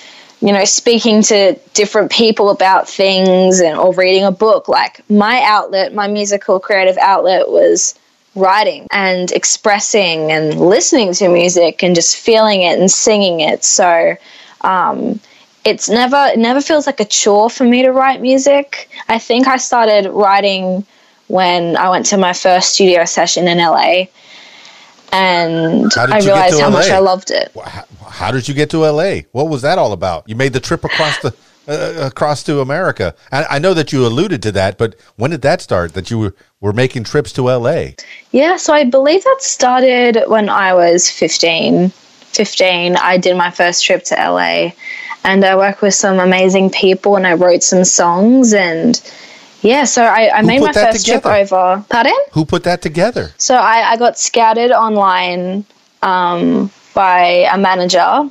you 0.43 0.53
know, 0.53 0.65
speaking 0.65 1.23
to 1.23 1.55
different 1.73 2.11
people 2.11 2.51
about 2.51 2.89
things 2.89 3.61
and 3.61 3.79
or 3.79 3.95
reading 3.95 4.25
a 4.25 4.33
book, 4.33 4.69
like 4.69 5.09
my 5.09 5.41
outlet, 5.45 5.95
my 5.95 6.09
musical 6.09 6.59
creative 6.59 6.99
outlet 6.99 7.49
was 7.49 7.95
writing 8.35 8.89
and 8.91 9.31
expressing 9.31 10.33
and 10.33 10.59
listening 10.59 11.13
to 11.13 11.29
music 11.29 11.85
and 11.85 11.95
just 11.95 12.17
feeling 12.17 12.63
it 12.63 12.81
and 12.81 12.91
singing 12.91 13.39
it. 13.39 13.63
So 13.63 14.17
um, 14.63 15.21
it's 15.65 15.89
never 15.89 16.31
it 16.33 16.41
never 16.41 16.61
feels 16.61 16.87
like 16.87 16.99
a 16.99 17.05
chore 17.05 17.49
for 17.49 17.63
me 17.63 17.83
to 17.83 17.93
write 17.93 18.21
music. 18.21 18.91
I 19.09 19.21
think 19.21 19.47
I 19.47 19.59
started 19.59 20.11
writing 20.11 20.85
when 21.29 21.77
I 21.77 21.89
went 21.89 22.07
to 22.07 22.17
my 22.17 22.33
first 22.33 22.75
studio 22.75 23.05
session 23.05 23.47
in 23.47 23.59
LA, 23.59 24.07
and 25.13 25.93
I 25.97 26.19
realized 26.19 26.59
how 26.59 26.71
much 26.71 26.91
I 26.91 26.99
loved 26.99 27.31
it. 27.31 27.53
How, 27.65 27.85
how 28.09 28.31
did 28.31 28.49
you 28.49 28.55
get 28.55 28.71
to 28.71 28.79
LA? 28.79 29.21
What 29.33 29.49
was 29.49 29.63
that 29.63 29.79
all 29.79 29.93
about? 29.93 30.29
You 30.29 30.37
made 30.37 30.53
the 30.53 30.61
trip 30.61 30.85
across 30.85 31.19
the 31.19 31.35
uh, 31.69 32.09
across 32.09 32.43
to 32.45 32.61
America. 32.61 33.15
I, 33.31 33.45
I 33.51 33.59
know 33.61 33.73
that 33.75 33.93
you 33.93 34.05
alluded 34.05 34.43
to 34.43 34.53
that, 34.53 34.79
but 34.79 34.97
when 35.17 35.31
did 35.31 35.43
that 35.43 35.61
start? 35.61 35.95
That 35.95 36.11
you 36.11 36.19
were, 36.19 36.35
were 36.61 36.73
making 36.73 37.05
trips 37.05 37.33
to 37.35 37.43
LA? 37.43 37.91
Yeah, 38.33 38.57
so 38.57 38.73
I 38.73 38.83
believe 38.83 39.23
that 39.23 39.43
started 39.43 40.25
when 40.27 40.49
I 40.49 40.75
was 40.75 41.09
15. 41.09 41.91
15, 41.91 42.97
I 42.97 43.19
did 43.19 43.37
my 43.37 43.51
first 43.51 43.85
trip 43.85 44.03
to 44.05 44.15
LA 44.15 44.71
and 45.25 45.45
I 45.45 45.55
worked 45.55 45.83
with 45.83 45.95
some 45.95 46.19
amazing 46.19 46.71
people 46.71 47.17
and 47.17 47.27
I 47.27 47.35
wrote 47.35 47.63
some 47.63 47.85
songs 47.85 48.53
and 48.53 48.97
yeah, 49.63 49.85
so 49.85 50.03
I, 50.05 50.39
I 50.39 50.43
made 50.43 50.61
my 50.61 50.73
first 50.73 51.07
trip 51.07 51.25
over. 51.25 51.85
Pardon? 51.89 52.19
Who 52.33 52.45
put 52.45 52.65
that 52.65 52.83
together? 52.83 53.33
So 53.39 53.55
I, 53.55 53.93
I 53.93 53.97
got 53.97 54.19
scouted 54.19 54.73
online 54.73 55.65
um, 56.03 56.71
by 56.95 57.49
a 57.53 57.57
manager, 57.57 58.29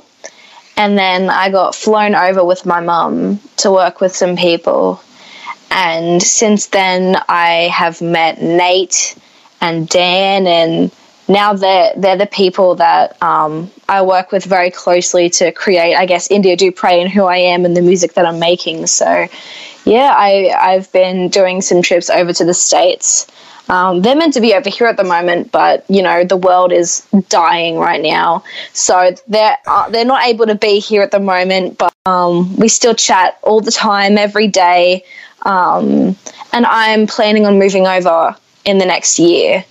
and 0.76 0.98
then 0.98 1.30
I 1.30 1.50
got 1.50 1.74
flown 1.74 2.14
over 2.14 2.44
with 2.44 2.66
my 2.66 2.80
mum 2.80 3.40
to 3.58 3.70
work 3.70 4.00
with 4.00 4.14
some 4.14 4.36
people. 4.36 5.02
And 5.70 6.22
since 6.22 6.66
then, 6.66 7.16
I 7.28 7.70
have 7.72 8.02
met 8.02 8.42
Nate 8.42 9.16
and 9.62 9.88
Dan, 9.88 10.46
and 10.46 10.92
now 11.28 11.54
they're 11.54 11.92
they're 11.96 12.18
the 12.18 12.26
people 12.26 12.74
that 12.74 13.20
um, 13.22 13.70
I 13.88 14.02
work 14.02 14.32
with 14.32 14.44
very 14.44 14.70
closely 14.70 15.30
to 15.30 15.50
create, 15.52 15.94
I 15.94 16.04
guess, 16.04 16.30
India 16.30 16.58
Dupriez 16.58 17.02
and 17.02 17.10
who 17.10 17.24
I 17.24 17.38
am 17.38 17.64
and 17.64 17.74
the 17.74 17.80
music 17.80 18.12
that 18.14 18.26
I'm 18.26 18.38
making. 18.38 18.86
So, 18.86 19.28
yeah, 19.84 20.12
I 20.16 20.54
I've 20.58 20.92
been 20.92 21.28
doing 21.28 21.60
some 21.60 21.82
trips 21.82 22.10
over 22.10 22.32
to 22.32 22.44
the 22.44 22.54
states. 22.54 23.26
Um, 23.68 24.02
they're 24.02 24.16
meant 24.16 24.34
to 24.34 24.40
be 24.40 24.54
over 24.54 24.68
here 24.68 24.86
at 24.86 24.96
the 24.96 25.04
moment, 25.04 25.52
but 25.52 25.84
you 25.88 26.02
know 26.02 26.24
the 26.24 26.36
world 26.36 26.72
is 26.72 27.06
dying 27.28 27.78
right 27.78 28.02
now, 28.02 28.44
so 28.72 29.14
they're 29.28 29.56
uh, 29.66 29.88
they're 29.90 30.04
not 30.04 30.26
able 30.26 30.46
to 30.46 30.54
be 30.54 30.78
here 30.78 31.02
at 31.02 31.10
the 31.10 31.20
moment. 31.20 31.78
But 31.78 31.94
um, 32.06 32.56
we 32.56 32.68
still 32.68 32.94
chat 32.94 33.38
all 33.42 33.60
the 33.60 33.70
time, 33.70 34.18
every 34.18 34.48
day, 34.48 35.04
um, 35.42 36.16
and 36.52 36.66
I'm 36.66 37.06
planning 37.06 37.46
on 37.46 37.58
moving 37.58 37.86
over 37.86 38.36
in 38.64 38.78
the 38.78 38.86
next 38.86 39.18
year 39.18 39.64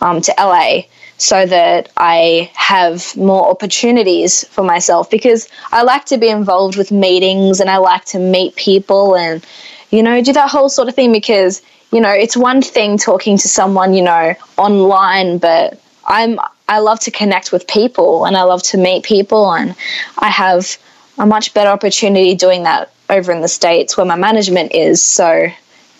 um, 0.00 0.20
to 0.22 0.34
LA 0.38 0.82
so 1.18 1.44
that 1.46 1.90
I 1.96 2.50
have 2.54 3.16
more 3.16 3.48
opportunities 3.48 4.46
for 4.48 4.62
myself. 4.64 5.10
Because 5.10 5.48
I 5.72 5.82
like 5.82 6.06
to 6.06 6.16
be 6.16 6.28
involved 6.28 6.76
with 6.76 6.90
meetings 6.90 7.60
and 7.60 7.68
I 7.68 7.76
like 7.76 8.04
to 8.06 8.18
meet 8.18 8.56
people 8.56 9.16
and 9.16 9.44
you 9.90 10.02
know 10.02 10.22
do 10.22 10.32
that 10.32 10.50
whole 10.50 10.68
sort 10.68 10.88
of 10.88 10.94
thing 10.94 11.12
because 11.12 11.62
you 11.92 12.00
know 12.00 12.10
it's 12.10 12.36
one 12.36 12.62
thing 12.62 12.98
talking 12.98 13.38
to 13.38 13.48
someone 13.48 13.94
you 13.94 14.02
know 14.02 14.34
online 14.58 15.38
but 15.38 15.80
I'm 16.06 16.38
I 16.68 16.80
love 16.80 17.00
to 17.00 17.10
connect 17.10 17.52
with 17.52 17.66
people 17.66 18.26
and 18.26 18.36
I 18.36 18.42
love 18.42 18.62
to 18.64 18.78
meet 18.78 19.02
people 19.04 19.52
and 19.54 19.74
I 20.18 20.28
have 20.28 20.76
a 21.18 21.26
much 21.26 21.54
better 21.54 21.70
opportunity 21.70 22.34
doing 22.34 22.64
that 22.64 22.92
over 23.10 23.32
in 23.32 23.40
the 23.40 23.48
states 23.48 23.96
where 23.96 24.06
my 24.06 24.16
management 24.16 24.74
is. 24.74 25.02
So 25.02 25.48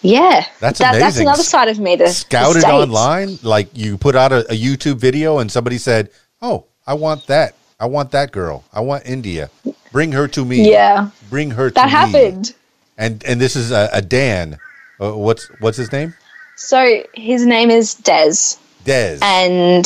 yeah 0.03 0.47
That's 0.61 0.79
that, 0.79 0.99
that's 0.99 1.19
another 1.19 1.43
side 1.43 1.69
of 1.69 1.79
me 1.79 1.97
the 1.97 2.09
Scouted 2.09 2.63
States. 2.63 2.73
online, 2.73 3.39
like 3.43 3.69
you 3.75 3.99
put 3.99 4.15
out 4.15 4.33
a, 4.33 4.41
a 4.51 4.57
YouTube 4.57 4.97
video 4.97 5.39
and 5.39 5.51
somebody 5.51 5.79
said, 5.79 6.11
"Oh, 6.41 6.65
I 6.87 6.95
want 6.95 7.27
that. 7.27 7.55
I 7.81 7.87
want 7.87 8.11
that 8.13 8.33
girl. 8.33 8.65
I 8.73 8.81
want 8.81 9.07
India. 9.07 9.51
Bring 9.93 10.13
her 10.13 10.29
to 10.29 10.45
me. 10.45 10.71
Yeah, 10.71 11.11
bring 11.31 11.51
her 11.53 11.71
to 11.71 11.75
me. 11.75 11.75
that 11.75 11.87
me." 11.87 11.91
happened. 11.91 12.55
And 12.97 13.25
and 13.25 13.41
this 13.41 13.57
is 13.57 13.71
a, 13.71 13.89
a 13.93 14.03
Dan. 14.03 14.59
Uh, 15.01 15.13
what's 15.13 15.49
what's 15.61 15.77
his 15.77 15.93
name? 15.93 16.15
So 16.57 17.05
his 17.15 17.47
name 17.47 17.71
is 17.71 17.95
Des, 17.95 18.57
Des. 18.85 19.19
and 19.23 19.85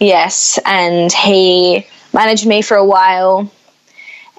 yes, 0.00 0.58
and 0.64 1.12
he 1.12 1.86
managed 2.14 2.46
me 2.46 2.62
for 2.62 2.76
a 2.76 2.84
while, 2.84 3.50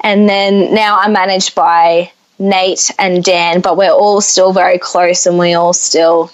and 0.03 0.27
then 0.27 0.73
now 0.73 0.97
I'm 0.99 1.13
managed 1.13 1.53
by 1.53 2.11
Nate 2.39 2.91
and 2.99 3.23
Dan, 3.23 3.61
but 3.61 3.77
we're 3.77 3.91
all 3.91 4.21
still 4.21 4.53
very 4.53 4.77
close, 4.77 5.25
and 5.25 5.37
we 5.37 5.53
all 5.53 5.73
still 5.73 6.31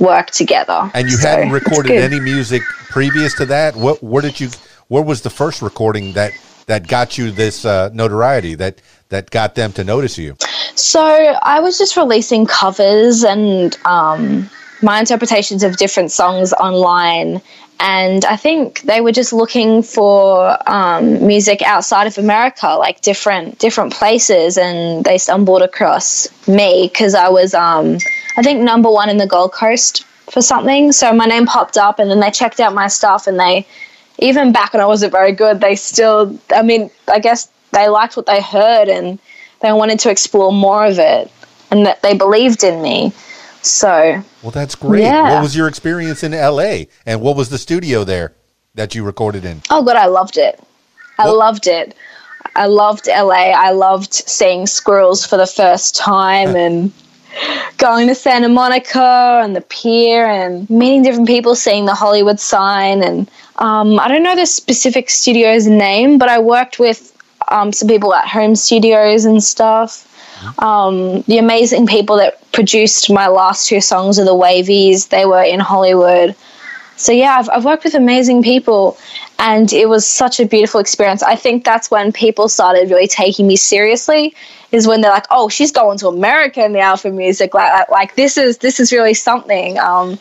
work 0.00 0.30
together. 0.30 0.90
And 0.94 1.08
you 1.10 1.16
So, 1.16 1.28
hadn't 1.28 1.50
recorded 1.50 1.92
any 1.92 2.20
music 2.20 2.62
previous 2.88 3.34
to 3.36 3.46
that. 3.46 3.76
What? 3.76 4.02
Where 4.02 4.22
did 4.22 4.40
you? 4.40 4.50
Where 4.88 5.02
was 5.02 5.22
the 5.22 5.30
first 5.30 5.60
recording 5.60 6.12
that 6.14 6.32
that 6.66 6.88
got 6.88 7.18
you 7.18 7.30
this 7.30 7.64
uh, 7.64 7.90
notoriety? 7.92 8.54
That 8.54 8.80
that 9.10 9.30
got 9.30 9.54
them 9.54 9.72
to 9.74 9.84
notice 9.84 10.18
you? 10.18 10.36
So 10.74 11.02
I 11.02 11.60
was 11.60 11.76
just 11.78 11.96
releasing 11.96 12.46
covers 12.46 13.24
and 13.24 13.76
um, 13.84 14.48
my 14.82 15.00
interpretations 15.00 15.62
of 15.62 15.76
different 15.76 16.10
songs 16.10 16.52
online. 16.54 17.42
And 17.80 18.24
I 18.24 18.36
think 18.36 18.80
they 18.82 19.00
were 19.00 19.12
just 19.12 19.32
looking 19.32 19.82
for 19.82 20.58
um, 20.68 21.26
music 21.26 21.62
outside 21.62 22.06
of 22.06 22.18
America, 22.18 22.66
like 22.76 23.00
different 23.02 23.58
different 23.58 23.92
places, 23.92 24.58
and 24.58 25.04
they 25.04 25.16
stumbled 25.18 25.62
across 25.62 26.26
me 26.48 26.88
because 26.92 27.14
I 27.14 27.28
was, 27.28 27.54
um, 27.54 27.98
I 28.36 28.42
think, 28.42 28.60
number 28.60 28.90
one 28.90 29.08
in 29.08 29.16
the 29.16 29.28
Gold 29.28 29.52
Coast 29.52 30.04
for 30.30 30.42
something. 30.42 30.90
So 30.90 31.12
my 31.12 31.26
name 31.26 31.46
popped 31.46 31.78
up, 31.78 32.00
and 32.00 32.10
then 32.10 32.18
they 32.18 32.32
checked 32.32 32.58
out 32.58 32.74
my 32.74 32.88
stuff, 32.88 33.28
and 33.28 33.38
they, 33.38 33.64
even 34.18 34.50
back 34.50 34.72
when 34.72 34.82
I 34.82 34.86
wasn't 34.86 35.12
very 35.12 35.32
good, 35.32 35.60
they 35.60 35.76
still, 35.76 36.36
I 36.52 36.62
mean, 36.62 36.90
I 37.06 37.20
guess 37.20 37.48
they 37.70 37.88
liked 37.88 38.16
what 38.16 38.26
they 38.26 38.42
heard, 38.42 38.88
and 38.88 39.20
they 39.60 39.72
wanted 39.72 40.00
to 40.00 40.10
explore 40.10 40.52
more 40.52 40.84
of 40.84 40.98
it 40.98 41.30
and 41.70 41.86
that 41.86 42.02
they 42.02 42.14
believed 42.14 42.64
in 42.64 42.82
me. 42.82 43.12
So, 43.62 44.22
Well, 44.42 44.50
that's 44.50 44.74
great. 44.74 45.02
Yeah. 45.02 45.34
What 45.34 45.42
was 45.42 45.56
your 45.56 45.68
experience 45.68 46.22
in 46.22 46.32
L.A. 46.32 46.88
and 47.04 47.20
what 47.20 47.36
was 47.36 47.48
the 47.48 47.58
studio 47.58 48.04
there 48.04 48.34
that 48.74 48.94
you 48.94 49.04
recorded 49.04 49.44
in? 49.44 49.62
oh 49.70 49.82
god, 49.82 49.96
I 49.96 50.06
loved 50.06 50.38
it. 50.38 50.60
I 51.18 51.28
loved 51.28 51.66
it. 51.66 51.96
I 52.54 52.66
loved 52.66 53.08
LA. 53.08 53.50
I 53.50 53.70
loved 53.70 54.12
seeing 54.12 54.66
squirrels 54.66 55.26
for 55.26 55.36
the 55.36 55.46
first 55.46 55.96
time 55.96 56.54
and 56.56 56.92
going 57.76 58.08
to 58.08 58.14
Santa 58.14 58.48
Monica 58.48 59.40
and 59.44 59.54
the 59.54 59.60
pier 59.60 60.26
and 60.26 60.68
meeting 60.70 61.02
different 61.02 61.28
people, 61.28 61.54
seeing 61.54 61.86
the 61.86 61.94
Hollywood 61.94 62.40
sign. 62.40 63.02
And 63.02 63.30
um, 63.56 63.98
I 64.00 64.08
don't 64.08 64.22
know 64.22 64.36
the 64.36 64.46
specific 64.46 65.10
studio's 65.10 65.66
name, 65.66 66.18
but 66.18 66.28
I 66.28 66.38
worked 66.38 66.78
with 66.78 67.16
um, 67.48 67.72
some 67.72 67.88
people 67.88 68.14
at 68.14 68.26
home 68.26 68.56
studios 68.56 69.24
and 69.24 69.42
stuff. 69.42 70.04
Um, 70.58 71.22
the 71.22 71.38
amazing 71.38 71.86
people 71.86 72.16
that 72.16 72.40
produced 72.52 73.10
my 73.10 73.28
last 73.28 73.66
two 73.66 73.80
songs 73.80 74.18
are 74.18 74.24
the 74.24 74.34
Wavies. 74.34 75.08
They 75.08 75.26
were 75.26 75.42
in 75.42 75.60
Hollywood. 75.60 76.34
So 76.96 77.12
yeah, 77.12 77.36
I've, 77.38 77.48
I've 77.50 77.64
worked 77.64 77.84
with 77.84 77.94
amazing 77.94 78.42
people, 78.42 78.98
and 79.38 79.72
it 79.72 79.88
was 79.88 80.04
such 80.04 80.40
a 80.40 80.46
beautiful 80.46 80.80
experience. 80.80 81.22
I 81.22 81.36
think 81.36 81.64
that's 81.64 81.90
when 81.90 82.10
people 82.10 82.48
started 82.48 82.90
really 82.90 83.06
taking 83.06 83.46
me 83.46 83.56
seriously. 83.56 84.34
Is 84.72 84.86
when 84.86 85.00
they're 85.00 85.12
like, 85.12 85.26
"Oh, 85.30 85.48
she's 85.48 85.70
going 85.70 85.96
to 85.98 86.08
America 86.08 86.68
now 86.68 86.96
for 86.96 87.10
music. 87.10 87.54
Like, 87.54 87.72
like, 87.72 87.90
like 87.90 88.16
this 88.16 88.36
is 88.36 88.58
this 88.58 88.80
is 88.80 88.92
really 88.92 89.14
something." 89.14 89.78
Um, 89.78 90.18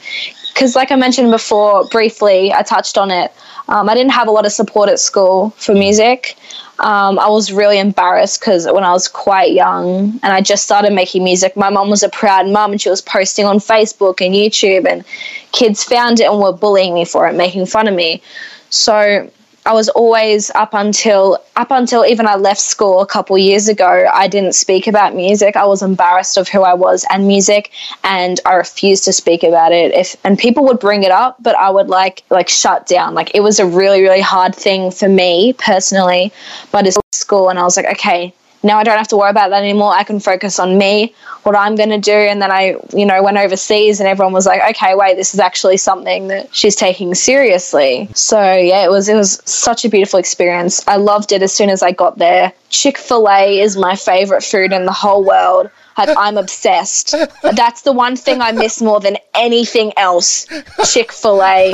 because 0.53 0.75
like 0.75 0.91
I 0.91 0.95
mentioned 0.95 1.29
before, 1.29 1.85
briefly, 1.89 2.51
I 2.51 2.63
touched 2.63 2.97
on 2.97 3.11
it. 3.11 3.31
Um, 3.67 3.89
I 3.89 3.93
didn't 3.93 4.13
have 4.13 4.27
a 4.27 4.31
lot 4.31 4.45
of 4.45 4.51
support 4.51 4.89
at 4.89 4.99
school 4.99 5.51
for 5.51 5.73
music. 5.73 6.35
Um, 6.79 7.17
I 7.17 7.27
was 7.27 7.51
really 7.51 7.79
embarrassed 7.79 8.39
because 8.39 8.67
when 8.71 8.83
I 8.83 8.91
was 8.91 9.07
quite 9.07 9.51
young 9.51 10.19
and 10.21 10.33
I 10.33 10.41
just 10.41 10.63
started 10.63 10.93
making 10.93 11.23
music, 11.23 11.57
my 11.57 11.69
mom 11.71 11.89
was 11.89 12.03
a 12.03 12.09
proud 12.09 12.47
mum 12.47 12.71
and 12.71 12.79
she 12.79 12.89
was 12.89 13.01
posting 13.01 13.45
on 13.45 13.57
Facebook 13.57 14.23
and 14.23 14.35
YouTube, 14.35 14.87
and 14.87 15.03
kids 15.51 15.83
found 15.83 16.19
it 16.19 16.29
and 16.29 16.39
were 16.39 16.53
bullying 16.53 16.93
me 16.93 17.03
for 17.03 17.27
it, 17.27 17.33
making 17.33 17.65
fun 17.65 17.87
of 17.87 17.95
me. 17.95 18.21
So 18.69 19.29
I 19.67 19.73
was 19.73 19.89
always 19.89 20.49
up 20.51 20.73
until 20.73 21.39
up 21.57 21.71
until 21.71 22.05
even 22.05 22.25
I 22.25 22.35
left 22.35 22.61
school 22.61 23.01
a 23.01 23.05
couple 23.05 23.37
years 23.37 23.67
ago. 23.67 24.07
I 24.13 24.29
didn't 24.29 24.53
speak 24.53 24.87
about 24.87 25.13
music. 25.13 25.57
I 25.57 25.65
was 25.65 25.81
embarrassed 25.81 26.37
of 26.37 26.47
who 26.47 26.61
I 26.61 26.73
was 26.73 27.05
and 27.11 27.27
music, 27.27 27.71
and 28.05 28.39
I 28.45 28.53
refused 28.53 29.03
to 29.05 29.13
speak 29.13 29.43
about 29.43 29.73
it. 29.73 29.93
If 29.93 30.15
and 30.23 30.39
people 30.39 30.63
would 30.67 30.79
bring 30.79 31.03
it 31.03 31.11
up, 31.11 31.35
but 31.43 31.57
I 31.57 31.69
would 31.69 31.89
like 31.89 32.23
like 32.29 32.47
shut 32.47 32.87
down. 32.87 33.13
Like 33.13 33.35
it 33.35 33.41
was 33.41 33.59
a 33.59 33.65
really 33.65 34.01
really 34.01 34.21
hard 34.21 34.55
thing 34.55 34.89
for 34.89 35.09
me 35.09 35.51
personally. 35.51 36.31
But 36.71 36.87
it's 36.87 36.97
school, 37.11 37.49
and 37.49 37.59
I 37.59 37.63
was 37.63 37.75
like, 37.75 37.87
okay, 37.87 38.33
now 38.67 38.77
I 38.77 38.83
don't 38.83 38.97
have 38.97 39.07
to 39.09 39.17
worry 39.17 39.29
about 39.29 39.49
that 39.49 39.63
anymore. 39.63 39.93
I 39.93 40.03
can 40.03 40.19
focus 40.19 40.59
on 40.59 40.77
me, 40.77 41.15
what 41.43 41.55
I'm 41.55 41.75
going 41.75 41.89
to 41.89 41.97
do. 41.97 42.11
And 42.11 42.41
then 42.41 42.51
I, 42.51 42.75
you 42.93 43.05
know, 43.05 43.23
went 43.23 43.37
overseas 43.37 43.99
and 43.99 44.07
everyone 44.07 44.33
was 44.33 44.45
like, 44.45 44.61
okay, 44.75 44.93
wait, 44.95 45.15
this 45.15 45.33
is 45.33 45.39
actually 45.39 45.77
something 45.77 46.27
that 46.27 46.53
she's 46.53 46.75
taking 46.75 47.15
seriously. 47.15 48.09
So 48.13 48.39
yeah, 48.39 48.83
it 48.83 48.91
was, 48.91 49.09
it 49.09 49.15
was 49.15 49.41
such 49.45 49.85
a 49.85 49.89
beautiful 49.89 50.19
experience. 50.19 50.85
I 50.87 50.97
loved 50.97 51.31
it 51.31 51.41
as 51.41 51.53
soon 51.53 51.69
as 51.69 51.81
I 51.81 51.91
got 51.91 52.17
there. 52.17 52.53
Chick-fil-A 52.69 53.59
is 53.59 53.77
my 53.77 53.95
favorite 53.95 54.43
food 54.43 54.73
in 54.73 54.85
the 54.85 54.93
whole 54.93 55.23
world. 55.23 55.69
Like, 55.97 56.15
I'm 56.15 56.37
obsessed. 56.37 57.15
That's 57.41 57.81
the 57.81 57.91
one 57.91 58.15
thing 58.15 58.39
I 58.39 58.51
miss 58.51 58.83
more 58.83 58.99
than 58.99 59.17
anything 59.33 59.93
else. 59.97 60.45
Chick 60.85 61.11
Fil 61.11 61.41
A. 61.41 61.73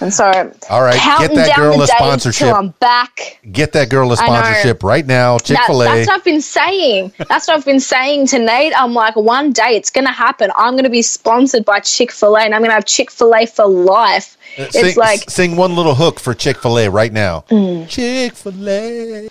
And 0.00 0.14
so, 0.14 0.24
All 0.70 0.82
right, 0.82 0.94
get 1.18 1.34
that 1.34 1.56
down 1.56 1.72
girl 1.72 1.82
a 1.82 1.86
sponsorship. 1.88 2.54
I'm 2.54 2.68
back. 2.78 3.40
Get 3.50 3.72
that 3.72 3.90
girl 3.90 4.12
a 4.12 4.16
sponsorship 4.16 4.82
right 4.84 5.04
now. 5.04 5.38
Chick 5.38 5.58
Fil 5.66 5.82
A. 5.82 5.86
that's 5.86 6.06
what 6.06 6.16
I've 6.18 6.24
been 6.24 6.40
saying. 6.40 7.12
That's 7.28 7.48
what 7.48 7.56
I've 7.56 7.64
been 7.64 7.80
saying 7.80 8.28
to 8.28 8.38
Nate. 8.38 8.72
I'm 8.80 8.94
like, 8.94 9.16
one 9.16 9.52
day 9.52 9.74
it's 9.76 9.90
going 9.90 10.06
to 10.06 10.12
happen. 10.12 10.52
I'm 10.56 10.74
going 10.74 10.84
to 10.84 10.90
be 10.90 11.02
sponsored 11.02 11.64
by 11.64 11.80
Chick 11.80 12.12
fil 12.12 12.36
A 12.36 12.42
and 12.42 12.54
I'm 12.54 12.60
going 12.60 12.70
to 12.70 12.74
have 12.74 12.84
Chick 12.84 13.10
fil 13.10 13.34
A 13.34 13.44
for 13.46 13.66
life. 13.66 14.36
Sing, 14.56 14.68
it's 14.86 14.96
like, 14.96 15.20
Mm. 15.22 15.30
sing 15.30 15.56
one 15.56 15.74
little 15.74 15.94
hook 15.96 16.20
for 16.20 16.32
Chick 16.32 16.58
fil 16.58 16.78
A 16.78 16.88
right 16.88 17.12
now. 17.12 17.40
Chick 17.88 18.34
fil 18.34 18.68
A. 18.68 19.28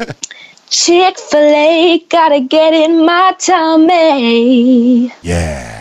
Chick 0.69 1.17
fil 1.17 1.39
A, 1.39 2.03
gotta 2.09 2.41
get 2.41 2.73
in 2.73 3.05
my 3.05 3.33
tummy. 3.39 5.13
Yeah. 5.21 5.76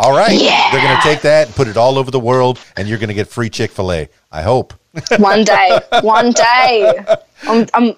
All 0.00 0.16
right. 0.16 0.32
Yeah. 0.32 0.70
They're 0.72 0.80
going 0.82 0.96
to 0.96 1.02
take 1.02 1.20
that 1.22 1.48
and 1.48 1.54
put 1.56 1.68
it 1.68 1.76
all 1.76 1.98
over 1.98 2.10
the 2.10 2.18
world, 2.18 2.58
and 2.76 2.88
you're 2.88 2.96
going 2.98 3.08
to 3.08 3.14
get 3.14 3.28
free 3.28 3.50
Chick 3.50 3.70
fil 3.70 3.92
A. 3.92 4.08
I 4.32 4.40
hope. 4.42 4.72
One 5.18 5.44
day, 5.44 5.78
one 6.00 6.32
day. 6.32 7.04
I'm, 7.42 7.66
I'm 7.74 7.94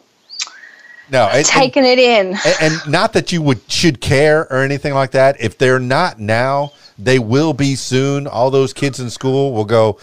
No, 1.11 1.27
and, 1.29 1.37
and, 1.39 1.47
taking 1.47 1.85
it 1.85 1.99
in. 2.01 2.35
and- 2.45 2.57
and 2.61 2.89
not 2.91 3.13
that 3.13 3.31
you 3.33 3.41
would 3.41 3.61
should 3.71 4.01
care 4.01 4.43
or 4.53 4.59
anything 4.63 4.95
like 4.95 5.13
that. 5.13 5.41
If 5.41 5.59
they're 5.59 5.79
not 5.79 6.19
now, 6.19 6.73
they 6.99 7.19
will 7.21 7.53
be 7.55 7.77
soon. 7.77 8.27
All 8.27 8.51
those 8.51 8.73
kids 8.73 8.99
in 9.01 9.09
school 9.09 9.53
will 9.53 9.65
go. 9.65 9.99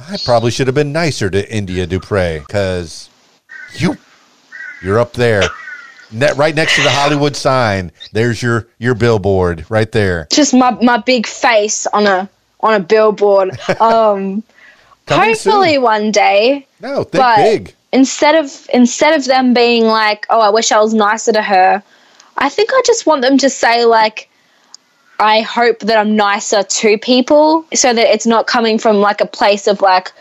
I 0.00 0.16
probably 0.24 0.50
should 0.50 0.66
have 0.68 0.74
been 0.74 0.90
nicer 0.92 1.28
to 1.30 1.54
India 1.54 1.86
Dupriez 1.86 2.46
because 2.46 3.10
you 3.74 3.96
you're 4.82 4.98
up 4.98 5.12
there, 5.12 5.42
ne- 6.12 6.32
right 6.34 6.54
next 6.54 6.76
to 6.76 6.82
the 6.82 6.90
Hollywood 6.90 7.36
sign. 7.36 7.92
There's 8.12 8.42
your 8.42 8.68
your 8.78 8.94
billboard 8.94 9.64
right 9.68 9.90
there. 9.90 10.28
Just 10.32 10.54
my, 10.54 10.70
my 10.82 10.98
big 10.98 11.26
face 11.26 11.86
on 11.88 12.06
a 12.06 12.28
on 12.60 12.74
a 12.74 12.80
billboard. 12.80 13.58
Um, 13.80 14.42
hopefully 15.08 15.74
soon. 15.74 15.82
one 15.82 16.10
day. 16.12 16.66
No, 16.80 17.04
think 17.04 17.36
big. 17.36 17.74
instead 17.92 18.34
of 18.34 18.66
instead 18.72 19.14
of 19.14 19.24
them 19.24 19.54
being 19.54 19.84
like, 19.84 20.26
"Oh, 20.30 20.40
I 20.40 20.50
wish 20.50 20.72
I 20.72 20.80
was 20.80 20.94
nicer 20.94 21.32
to 21.32 21.42
her," 21.42 21.82
I 22.38 22.48
think 22.48 22.70
I 22.72 22.82
just 22.86 23.06
want 23.06 23.22
them 23.22 23.38
to 23.38 23.50
say 23.50 23.84
like, 23.84 24.28
"I 25.18 25.40
hope 25.40 25.80
that 25.80 25.96
I'm 25.98 26.16
nicer 26.16 26.62
to 26.62 26.98
people," 26.98 27.64
so 27.74 27.92
that 27.92 28.12
it's 28.12 28.26
not 28.26 28.46
coming 28.46 28.78
from 28.78 28.96
like 28.98 29.20
a 29.20 29.26
place 29.26 29.66
of 29.66 29.80
like, 29.80 30.12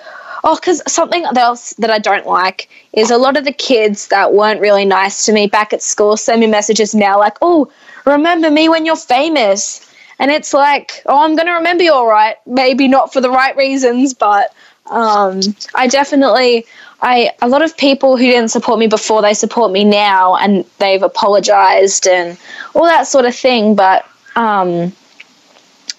"Oh," 0.43 0.55
because 0.55 0.81
something 0.91 1.25
else 1.35 1.73
that 1.77 1.89
I 1.91 1.99
don't 1.99 2.25
like 2.25 2.69
is 2.93 3.11
a 3.11 3.17
lot 3.17 3.37
of 3.37 3.45
the 3.45 3.51
kids 3.51 4.07
that 4.07 4.33
weren't 4.33 4.61
really 4.61 4.85
nice 4.85 5.25
to 5.25 5.33
me 5.33 5.47
back 5.47 5.73
at 5.73 5.81
school 5.81 6.17
send 6.17 6.41
me 6.41 6.47
messages 6.47 6.93
now 6.95 7.19
like, 7.19 7.37
"Oh, 7.41 7.71
remember 8.05 8.49
me 8.51 8.69
when 8.69 8.85
you're 8.85 8.95
famous." 8.95 9.87
And 10.19 10.29
it's 10.29 10.53
like, 10.53 11.01
oh, 11.07 11.23
I'm 11.23 11.35
going 11.35 11.47
to 11.47 11.53
remember 11.53 11.83
you 11.83 11.93
all 11.93 12.05
right. 12.05 12.35
Maybe 12.45 12.87
not 12.87 13.11
for 13.11 13.21
the 13.21 13.31
right 13.31 13.57
reasons, 13.57 14.13
but 14.13 14.53
um, 14.91 15.39
I 15.73 15.87
definitely, 15.87 16.67
I 17.01 17.31
a 17.41 17.47
lot 17.47 17.63
of 17.63 17.75
people 17.75 18.17
who 18.17 18.25
didn't 18.25 18.49
support 18.49 18.77
me 18.77 18.85
before, 18.85 19.23
they 19.23 19.33
support 19.33 19.71
me 19.71 19.83
now, 19.83 20.35
and 20.35 20.63
they've 20.77 21.01
apologized 21.01 22.05
and 22.07 22.37
all 22.75 22.83
that 22.83 23.07
sort 23.07 23.25
of 23.25 23.35
thing. 23.35 23.73
But 23.73 24.05
um, 24.35 24.93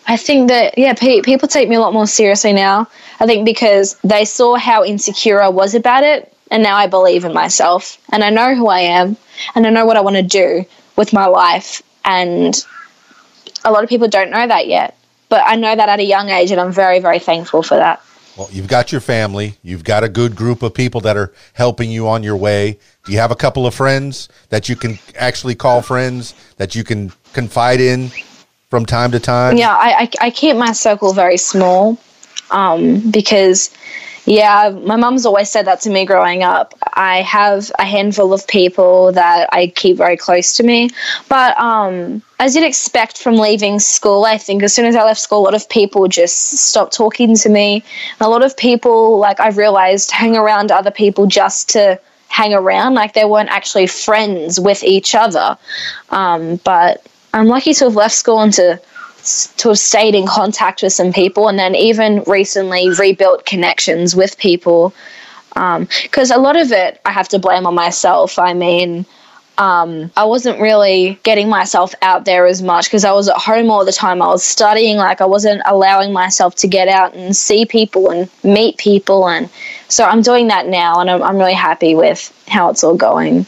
I 0.06 0.16
think 0.16 0.48
that 0.48 0.78
yeah, 0.78 0.94
pe- 0.94 1.22
people 1.22 1.48
take 1.48 1.68
me 1.68 1.76
a 1.76 1.80
lot 1.80 1.92
more 1.92 2.06
seriously 2.06 2.52
now. 2.52 2.88
I 3.20 3.26
think 3.26 3.44
because 3.44 3.96
they 4.04 4.24
saw 4.24 4.56
how 4.56 4.84
insecure 4.84 5.42
I 5.42 5.48
was 5.48 5.74
about 5.74 6.04
it, 6.04 6.32
and 6.50 6.62
now 6.62 6.76
I 6.76 6.86
believe 6.86 7.24
in 7.24 7.32
myself, 7.32 7.98
and 8.12 8.22
I 8.22 8.30
know 8.30 8.54
who 8.54 8.68
I 8.68 8.80
am, 8.80 9.16
and 9.54 9.66
I 9.66 9.70
know 9.70 9.86
what 9.86 9.96
I 9.96 10.00
want 10.00 10.16
to 10.16 10.22
do 10.22 10.64
with 10.96 11.12
my 11.12 11.26
life, 11.26 11.82
and 12.04 12.54
a 13.64 13.72
lot 13.72 13.82
of 13.82 13.88
people 13.88 14.08
don't 14.08 14.30
know 14.30 14.46
that 14.46 14.66
yet. 14.66 14.96
But 15.28 15.44
I 15.46 15.56
know 15.56 15.74
that 15.74 15.88
at 15.88 15.98
a 15.98 16.04
young 16.04 16.28
age, 16.28 16.50
and 16.50 16.60
I'm 16.60 16.72
very, 16.72 16.98
very 17.00 17.18
thankful 17.18 17.62
for 17.62 17.76
that. 17.76 18.02
Well, 18.36 18.48
you've 18.50 18.68
got 18.68 18.92
your 18.92 19.00
family. 19.00 19.56
You've 19.62 19.84
got 19.84 20.04
a 20.04 20.08
good 20.08 20.36
group 20.36 20.62
of 20.62 20.74
people 20.74 21.00
that 21.02 21.16
are 21.16 21.32
helping 21.54 21.90
you 21.90 22.08
on 22.08 22.22
your 22.22 22.36
way. 22.36 22.78
Do 23.04 23.12
you 23.12 23.18
have 23.18 23.30
a 23.30 23.36
couple 23.36 23.66
of 23.66 23.74
friends 23.74 24.28
that 24.48 24.68
you 24.68 24.76
can 24.76 24.98
actually 25.18 25.54
call 25.54 25.82
friends 25.82 26.34
that 26.56 26.74
you 26.74 26.84
can 26.84 27.12
confide 27.32 27.80
in 27.80 28.10
from 28.70 28.86
time 28.86 29.10
to 29.12 29.20
time? 29.20 29.56
Yeah, 29.56 29.74
I, 29.74 30.02
I, 30.02 30.26
I 30.26 30.30
keep 30.30 30.56
my 30.56 30.72
circle 30.72 31.12
very 31.12 31.36
small 31.36 31.98
um, 32.52 33.10
because, 33.10 33.70
yeah, 34.24 34.70
my 34.84 34.96
mum's 34.96 35.26
always 35.26 35.50
said 35.50 35.66
that 35.66 35.80
to 35.80 35.90
me 35.90 36.04
growing 36.04 36.42
up. 36.42 36.74
I 36.94 37.22
have 37.22 37.72
a 37.78 37.84
handful 37.84 38.32
of 38.32 38.46
people 38.46 39.12
that 39.12 39.48
I 39.52 39.68
keep 39.68 39.96
very 39.96 40.16
close 40.16 40.56
to 40.58 40.62
me. 40.62 40.90
But 41.28 41.58
um, 41.58 42.22
as 42.38 42.54
you'd 42.54 42.64
expect 42.64 43.18
from 43.18 43.36
leaving 43.36 43.80
school, 43.80 44.24
I 44.24 44.38
think 44.38 44.62
as 44.62 44.74
soon 44.74 44.86
as 44.86 44.94
I 44.94 45.02
left 45.02 45.20
school, 45.20 45.40
a 45.40 45.44
lot 45.44 45.54
of 45.54 45.68
people 45.68 46.06
just 46.06 46.58
stopped 46.58 46.94
talking 46.94 47.34
to 47.36 47.48
me. 47.48 47.82
A 48.20 48.28
lot 48.28 48.44
of 48.44 48.56
people, 48.56 49.18
like 49.18 49.40
I've 49.40 49.56
realized, 49.56 50.12
hang 50.12 50.36
around 50.36 50.70
other 50.70 50.92
people 50.92 51.26
just 51.26 51.70
to 51.70 51.98
hang 52.28 52.54
around. 52.54 52.94
Like 52.94 53.14
they 53.14 53.24
weren't 53.24 53.50
actually 53.50 53.86
friends 53.86 54.58
with 54.58 54.82
each 54.84 55.14
other. 55.14 55.58
Um, 56.10 56.56
but 56.64 57.06
I'm 57.34 57.46
lucky 57.46 57.74
to 57.74 57.84
have 57.84 57.96
left 57.96 58.14
school 58.14 58.40
and 58.40 58.52
to 58.54 58.80
to 59.58 59.68
have 59.68 59.78
stayed 59.78 60.14
in 60.14 60.26
contact 60.26 60.82
with 60.82 60.92
some 60.92 61.12
people, 61.12 61.48
and 61.48 61.58
then 61.58 61.74
even 61.74 62.22
recently 62.26 62.90
rebuilt 62.90 63.46
connections 63.46 64.14
with 64.16 64.36
people. 64.38 64.92
Because 65.54 66.30
a 66.30 66.38
lot 66.38 66.56
of 66.56 66.72
it, 66.72 67.00
I 67.04 67.12
have 67.12 67.28
to 67.28 67.38
blame 67.38 67.66
on 67.66 67.74
myself. 67.74 68.38
I 68.38 68.54
mean, 68.54 69.04
um, 69.58 70.10
I 70.16 70.24
wasn't 70.24 70.60
really 70.60 71.18
getting 71.24 71.48
myself 71.48 71.94
out 72.00 72.24
there 72.24 72.46
as 72.46 72.62
much 72.62 72.86
because 72.86 73.04
I 73.04 73.12
was 73.12 73.28
at 73.28 73.36
home 73.36 73.70
all 73.70 73.84
the 73.84 73.92
time. 73.92 74.22
I 74.22 74.28
was 74.28 74.42
studying, 74.42 74.96
like 74.96 75.20
I 75.20 75.26
wasn't 75.26 75.60
allowing 75.66 76.12
myself 76.12 76.54
to 76.56 76.66
get 76.66 76.88
out 76.88 77.14
and 77.14 77.36
see 77.36 77.66
people 77.66 78.10
and 78.10 78.30
meet 78.42 78.78
people, 78.78 79.28
and 79.28 79.50
so 79.88 80.04
I'm 80.04 80.22
doing 80.22 80.48
that 80.48 80.68
now, 80.68 81.00
and 81.00 81.10
I'm, 81.10 81.22
I'm 81.22 81.36
really 81.36 81.52
happy 81.52 81.94
with 81.94 82.32
how 82.48 82.70
it's 82.70 82.82
all 82.82 82.96
going. 82.96 83.44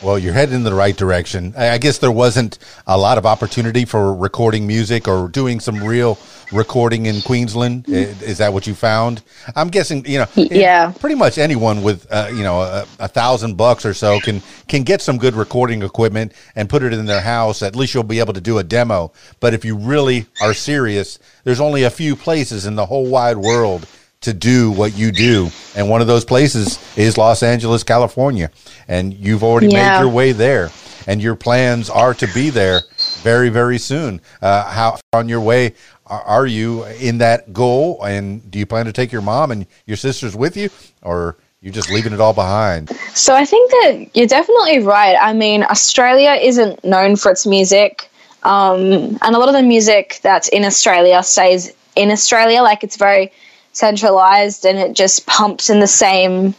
Well, 0.00 0.16
you're 0.16 0.32
heading 0.32 0.54
in 0.54 0.62
the 0.62 0.72
right 0.74 0.96
direction. 0.96 1.54
I 1.56 1.76
guess 1.78 1.98
there 1.98 2.12
wasn't 2.12 2.58
a 2.86 2.96
lot 2.96 3.18
of 3.18 3.26
opportunity 3.26 3.84
for 3.84 4.14
recording 4.14 4.64
music 4.64 5.08
or 5.08 5.26
doing 5.28 5.58
some 5.58 5.82
real 5.82 6.16
recording 6.52 7.06
in 7.06 7.20
Queensland. 7.20 7.84
I- 7.88 8.14
Is 8.22 8.38
that 8.38 8.52
what 8.52 8.68
you 8.68 8.74
found? 8.76 9.22
I'm 9.56 9.66
guessing, 9.68 10.04
you 10.06 10.18
know, 10.20 10.26
yeah. 10.36 10.92
pretty 11.00 11.16
much 11.16 11.36
anyone 11.36 11.82
with, 11.82 12.06
uh, 12.12 12.28
you 12.30 12.44
know, 12.44 12.60
a, 12.60 12.86
a 13.00 13.08
thousand 13.08 13.56
bucks 13.56 13.84
or 13.84 13.92
so 13.92 14.20
can 14.20 14.40
can 14.68 14.84
get 14.84 15.02
some 15.02 15.18
good 15.18 15.34
recording 15.34 15.82
equipment 15.82 16.32
and 16.54 16.68
put 16.70 16.84
it 16.84 16.92
in 16.92 17.04
their 17.06 17.20
house. 17.20 17.60
At 17.60 17.74
least 17.74 17.92
you'll 17.92 18.04
be 18.04 18.20
able 18.20 18.34
to 18.34 18.40
do 18.40 18.58
a 18.58 18.62
demo. 18.64 19.12
But 19.40 19.52
if 19.52 19.64
you 19.64 19.76
really 19.76 20.26
are 20.40 20.54
serious, 20.54 21.18
there's 21.42 21.60
only 21.60 21.82
a 21.82 21.90
few 21.90 22.14
places 22.14 22.66
in 22.66 22.76
the 22.76 22.86
whole 22.86 23.06
wide 23.10 23.36
world 23.38 23.84
to 24.20 24.32
do 24.32 24.70
what 24.70 24.96
you 24.96 25.12
do. 25.12 25.50
And 25.76 25.88
one 25.88 26.00
of 26.00 26.06
those 26.06 26.24
places 26.24 26.78
is 26.96 27.16
Los 27.16 27.42
Angeles, 27.42 27.84
California. 27.84 28.50
And 28.88 29.14
you've 29.14 29.44
already 29.44 29.68
Yeah. 29.68 29.92
made 29.92 30.00
your 30.00 30.08
way 30.08 30.32
there. 30.32 30.70
And 31.06 31.22
your 31.22 31.36
plans 31.36 31.88
are 31.88 32.14
to 32.14 32.26
be 32.34 32.50
there 32.50 32.82
very, 33.22 33.48
very 33.48 33.78
soon. 33.78 34.20
Uh, 34.42 34.64
how 34.64 34.98
on 35.12 35.28
your 35.28 35.40
way 35.40 35.74
are, 36.06 36.22
are 36.22 36.46
you 36.46 36.84
in 37.00 37.18
that 37.18 37.52
goal? 37.52 38.02
And 38.04 38.50
do 38.50 38.58
you 38.58 38.66
plan 38.66 38.86
to 38.86 38.92
take 38.92 39.12
your 39.12 39.22
mom 39.22 39.50
and 39.50 39.66
your 39.86 39.96
sisters 39.96 40.34
with 40.36 40.56
you? 40.56 40.68
Or 41.02 41.36
you're 41.62 41.72
just 41.72 41.90
leaving 41.90 42.12
it 42.12 42.20
all 42.20 42.34
behind? 42.34 42.90
So 43.14 43.34
I 43.34 43.44
think 43.44 43.70
that 43.70 44.08
you're 44.14 44.26
definitely 44.26 44.80
right. 44.80 45.16
I 45.20 45.32
mean, 45.32 45.62
Australia 45.62 46.32
isn't 46.32 46.84
known 46.84 47.16
for 47.16 47.30
its 47.30 47.46
music, 47.46 48.10
um, 48.42 49.18
and 49.22 49.34
a 49.34 49.38
lot 49.38 49.48
of 49.48 49.54
the 49.54 49.62
music 49.62 50.20
that's 50.22 50.48
in 50.48 50.64
Australia 50.64 51.22
stays 51.22 51.72
in 51.96 52.10
Australia. 52.10 52.62
Like 52.62 52.84
it's 52.84 52.96
very 52.96 53.32
centralized, 53.78 54.66
and 54.66 54.78
it 54.78 54.92
just 54.92 55.26
pumps 55.26 55.70
in 55.70 55.80
the 55.80 55.86
same. 55.86 56.54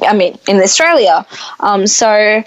I 0.00 0.14
mean, 0.14 0.38
in 0.48 0.56
Australia. 0.56 1.26
Um, 1.60 1.86
so 1.86 2.42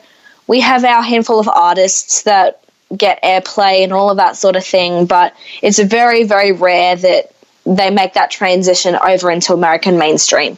we 0.48 0.60
have 0.62 0.84
our 0.84 1.04
handful 1.04 1.40
of 1.40 1.48
artists 1.48 2.24
that 2.24 2.62
get 2.96 3.22
airplay 3.24 3.84
and 3.84 3.94
all 3.94 4.10
of 4.10 4.18
that 4.18 4.36
sort 4.36 4.56
of 4.56 4.66
thing, 4.66 5.06
but 5.06 5.36
it's 5.62 5.80
very, 5.80 6.24
very 6.24 6.52
rare 6.52 6.96
that 6.96 7.32
they 7.66 7.90
make 7.90 8.14
that 8.14 8.32
transition 8.32 8.96
over 8.96 9.32
into 9.32 9.54
American 9.54 9.98
mainstream. 9.98 10.58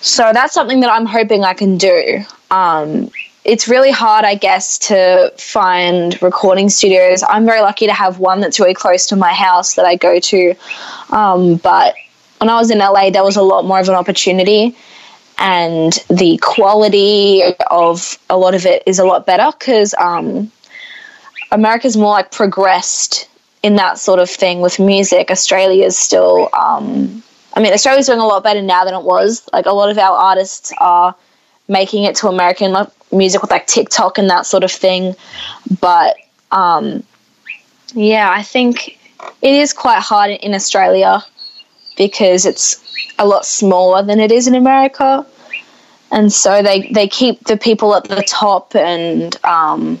So 0.00 0.30
that's 0.32 0.54
something 0.54 0.80
that 0.80 0.90
I'm 0.90 1.06
hoping 1.06 1.44
I 1.44 1.54
can 1.54 1.76
do. 1.76 2.24
Um, 2.50 3.10
it's 3.44 3.68
really 3.68 3.90
hard, 3.90 4.24
I 4.24 4.34
guess, 4.34 4.78
to 4.88 5.32
find 5.38 6.20
recording 6.22 6.68
studios. 6.68 7.22
I'm 7.22 7.44
very 7.46 7.60
lucky 7.60 7.86
to 7.86 7.92
have 7.92 8.18
one 8.18 8.40
that's 8.40 8.58
really 8.60 8.74
close 8.74 9.06
to 9.06 9.16
my 9.16 9.32
house 9.32 9.74
that 9.74 9.84
I 9.84 9.96
go 9.96 10.20
to. 10.20 10.54
Um, 11.10 11.56
but 11.56 11.94
when 12.38 12.48
I 12.48 12.56
was 12.56 12.70
in 12.70 12.78
LA, 12.78 13.10
there 13.10 13.24
was 13.24 13.36
a 13.36 13.42
lot 13.42 13.64
more 13.64 13.80
of 13.80 13.88
an 13.88 13.94
opportunity, 13.94 14.76
and 15.38 15.92
the 16.08 16.38
quality 16.42 17.42
of 17.70 18.18
a 18.28 18.36
lot 18.36 18.54
of 18.54 18.66
it 18.66 18.82
is 18.86 18.98
a 18.98 19.04
lot 19.04 19.26
better 19.26 19.50
because 19.56 19.94
um, 19.98 20.50
America's 21.52 21.96
more 21.96 22.12
like 22.12 22.30
progressed 22.30 23.28
in 23.62 23.76
that 23.76 23.98
sort 23.98 24.20
of 24.20 24.30
thing 24.30 24.60
with 24.60 24.78
music. 24.78 25.30
Australia's 25.30 25.96
still, 25.96 26.48
um, 26.52 27.22
I 27.54 27.60
mean, 27.60 27.72
Australia's 27.72 28.06
doing 28.06 28.20
a 28.20 28.26
lot 28.26 28.42
better 28.42 28.62
now 28.62 28.84
than 28.84 28.94
it 28.94 29.02
was. 29.02 29.48
Like 29.52 29.66
a 29.66 29.72
lot 29.72 29.90
of 29.90 29.98
our 29.98 30.16
artists 30.16 30.72
are 30.78 31.14
making 31.68 32.04
it 32.04 32.16
to 32.16 32.28
American 32.28 32.74
music 33.12 33.42
with 33.42 33.50
like 33.50 33.66
TikTok 33.66 34.18
and 34.18 34.30
that 34.30 34.46
sort 34.46 34.64
of 34.64 34.72
thing. 34.72 35.14
But 35.80 36.16
um, 36.50 37.02
yeah, 37.94 38.30
I 38.30 38.42
think 38.42 38.98
it 39.42 39.54
is 39.54 39.72
quite 39.72 40.00
hard 40.00 40.30
in 40.30 40.54
Australia 40.54 41.24
because 41.98 42.46
it's 42.46 42.82
a 43.18 43.26
lot 43.26 43.44
smaller 43.44 44.02
than 44.02 44.20
it 44.20 44.32
is 44.32 44.46
in 44.46 44.54
America. 44.54 45.26
And 46.10 46.32
so 46.32 46.62
they, 46.62 46.90
they 46.92 47.08
keep 47.08 47.44
the 47.44 47.58
people 47.58 47.94
at 47.94 48.04
the 48.04 48.22
top 48.22 48.74
and 48.74 49.36
um, 49.44 50.00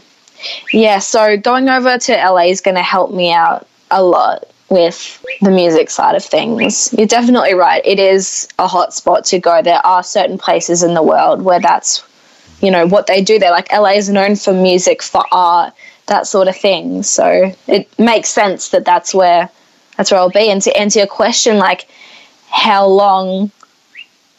yeah, 0.72 1.00
so 1.00 1.36
going 1.36 1.68
over 1.68 1.98
to 1.98 2.12
LA 2.12 2.44
is 2.44 2.60
going 2.60 2.76
to 2.76 2.82
help 2.82 3.12
me 3.12 3.32
out 3.32 3.66
a 3.90 4.02
lot 4.02 4.44
with 4.70 5.22
the 5.40 5.50
music 5.50 5.90
side 5.90 6.14
of 6.14 6.24
things. 6.24 6.94
You're 6.96 7.06
definitely 7.06 7.54
right. 7.54 7.82
It 7.84 7.98
is 7.98 8.48
a 8.58 8.66
hot 8.66 8.94
spot 8.94 9.24
to 9.26 9.38
go. 9.38 9.62
There 9.62 9.84
are 9.84 10.02
certain 10.02 10.38
places 10.38 10.82
in 10.82 10.94
the 10.94 11.02
world 11.02 11.42
where 11.42 11.60
that's, 11.60 12.04
you 12.60 12.70
know, 12.70 12.86
what 12.86 13.06
they 13.06 13.22
do. 13.22 13.38
They're 13.38 13.50
like 13.50 13.72
LA 13.72 13.92
is 13.92 14.08
known 14.08 14.36
for 14.36 14.52
music, 14.52 15.02
for 15.02 15.24
art, 15.32 15.74
that 16.06 16.26
sort 16.26 16.48
of 16.48 16.56
thing. 16.56 17.02
So 17.02 17.52
it 17.66 17.98
makes 17.98 18.28
sense 18.28 18.70
that 18.70 18.84
that's 18.84 19.14
where 19.14 19.50
that's 19.98 20.10
where 20.10 20.18
I'll 20.20 20.30
be. 20.30 20.48
And 20.48 20.62
to 20.62 20.74
answer 20.74 21.00
your 21.00 21.08
question, 21.08 21.58
like 21.58 21.86
how 22.48 22.86
long 22.86 23.50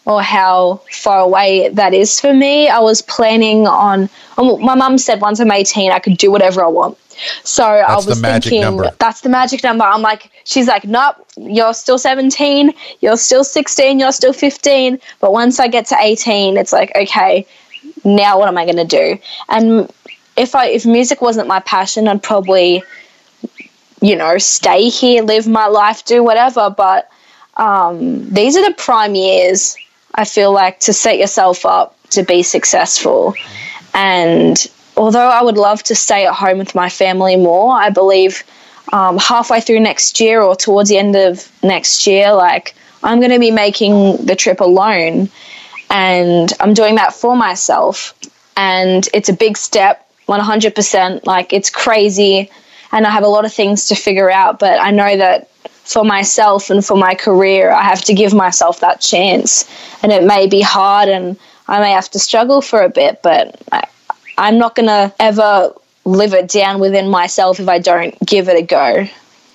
or 0.05 0.23
how 0.23 0.81
far 0.91 1.19
away 1.19 1.69
that 1.69 1.93
is 1.93 2.19
for 2.19 2.33
me. 2.33 2.67
I 2.67 2.79
was 2.79 3.03
planning 3.03 3.67
on, 3.67 4.09
um, 4.39 4.59
my 4.59 4.73
mum 4.73 4.97
said 4.97 5.21
once 5.21 5.39
I'm 5.39 5.51
18, 5.51 5.91
I 5.91 5.99
could 5.99 6.17
do 6.17 6.31
whatever 6.31 6.63
I 6.63 6.67
want. 6.67 6.97
So 7.43 7.61
That's 7.63 8.07
I 8.07 8.09
was 8.09 8.21
thinking 8.21 8.61
number. 8.61 8.89
that's 8.97 9.21
the 9.21 9.29
magic 9.29 9.63
number. 9.63 9.83
I'm 9.83 10.01
like, 10.01 10.31
she's 10.45 10.67
like, 10.67 10.85
nope, 10.85 11.15
you're 11.37 11.73
still 11.75 11.99
17, 11.99 12.73
you're 13.01 13.17
still 13.17 13.43
16, 13.43 13.99
you're 13.99 14.11
still 14.11 14.33
15. 14.33 14.97
But 15.19 15.31
once 15.31 15.59
I 15.59 15.67
get 15.67 15.85
to 15.87 15.97
18, 15.99 16.57
it's 16.57 16.73
like, 16.73 16.91
okay, 16.95 17.45
now 18.03 18.39
what 18.39 18.47
am 18.47 18.57
I 18.57 18.65
going 18.65 18.77
to 18.77 18.85
do? 18.85 19.19
And 19.49 19.91
if 20.37 20.55
I 20.55 20.67
if 20.67 20.85
music 20.85 21.21
wasn't 21.21 21.47
my 21.47 21.59
passion, 21.59 22.07
I'd 22.07 22.23
probably, 22.23 22.81
you 24.01 24.15
know, 24.15 24.37
stay 24.37 24.89
here, 24.89 25.23
live 25.23 25.47
my 25.47 25.67
life, 25.67 26.05
do 26.05 26.23
whatever. 26.23 26.69
But 26.69 27.09
um, 27.57 28.29
these 28.29 28.55
are 28.57 28.67
the 28.67 28.75
prime 28.75 29.15
years 29.15 29.75
I 30.15 30.25
feel 30.25 30.51
like 30.51 30.79
to 30.81 30.93
set 30.93 31.17
yourself 31.17 31.65
up 31.65 31.95
to 32.11 32.23
be 32.23 32.43
successful. 32.43 33.35
And 33.93 34.57
although 34.97 35.29
I 35.29 35.41
would 35.41 35.57
love 35.57 35.83
to 35.83 35.95
stay 35.95 36.25
at 36.25 36.33
home 36.33 36.57
with 36.57 36.75
my 36.75 36.89
family 36.89 37.35
more, 37.35 37.73
I 37.73 37.89
believe 37.89 38.43
um, 38.91 39.17
halfway 39.17 39.61
through 39.61 39.81
next 39.81 40.19
year 40.19 40.41
or 40.41 40.55
towards 40.55 40.89
the 40.89 40.97
end 40.97 41.15
of 41.15 41.49
next 41.63 42.07
year, 42.07 42.33
like 42.33 42.75
I'm 43.03 43.19
going 43.19 43.31
to 43.31 43.39
be 43.39 43.51
making 43.51 44.25
the 44.25 44.35
trip 44.35 44.59
alone. 44.59 45.29
And 45.89 46.51
I'm 46.59 46.73
doing 46.73 46.95
that 46.95 47.13
for 47.13 47.35
myself. 47.35 48.13
And 48.55 49.07
it's 49.13 49.29
a 49.29 49.33
big 49.33 49.57
step, 49.57 50.07
100%. 50.27 51.25
Like 51.25 51.53
it's 51.53 51.69
crazy. 51.69 52.51
And 52.91 53.05
I 53.05 53.11
have 53.11 53.23
a 53.23 53.27
lot 53.27 53.45
of 53.45 53.53
things 53.53 53.87
to 53.87 53.95
figure 53.95 54.31
out. 54.31 54.59
But 54.59 54.79
I 54.79 54.91
know 54.91 55.17
that 55.17 55.49
for 55.89 56.03
myself 56.03 56.69
and 56.69 56.85
for 56.85 56.97
my 56.97 57.15
career, 57.15 57.71
I 57.71 57.83
have 57.83 58.01
to 58.05 58.13
give 58.13 58.33
myself 58.33 58.79
that 58.81 59.01
chance. 59.01 59.69
And 60.03 60.11
it 60.11 60.23
may 60.23 60.47
be 60.47 60.61
hard 60.61 61.09
and 61.09 61.37
I 61.67 61.79
may 61.79 61.91
have 61.91 62.09
to 62.11 62.19
struggle 62.19 62.61
for 62.61 62.81
a 62.81 62.89
bit, 62.89 63.21
but 63.21 63.61
I, 63.71 63.83
I'm 64.37 64.57
not 64.57 64.75
going 64.75 64.87
to 64.87 65.13
ever 65.19 65.73
live 66.05 66.33
it 66.33 66.47
down 66.47 66.79
within 66.79 67.09
myself 67.09 67.59
if 67.59 67.69
I 67.69 67.79
don't 67.79 68.17
give 68.25 68.49
it 68.49 68.57
a 68.57 68.63
go. 68.63 69.07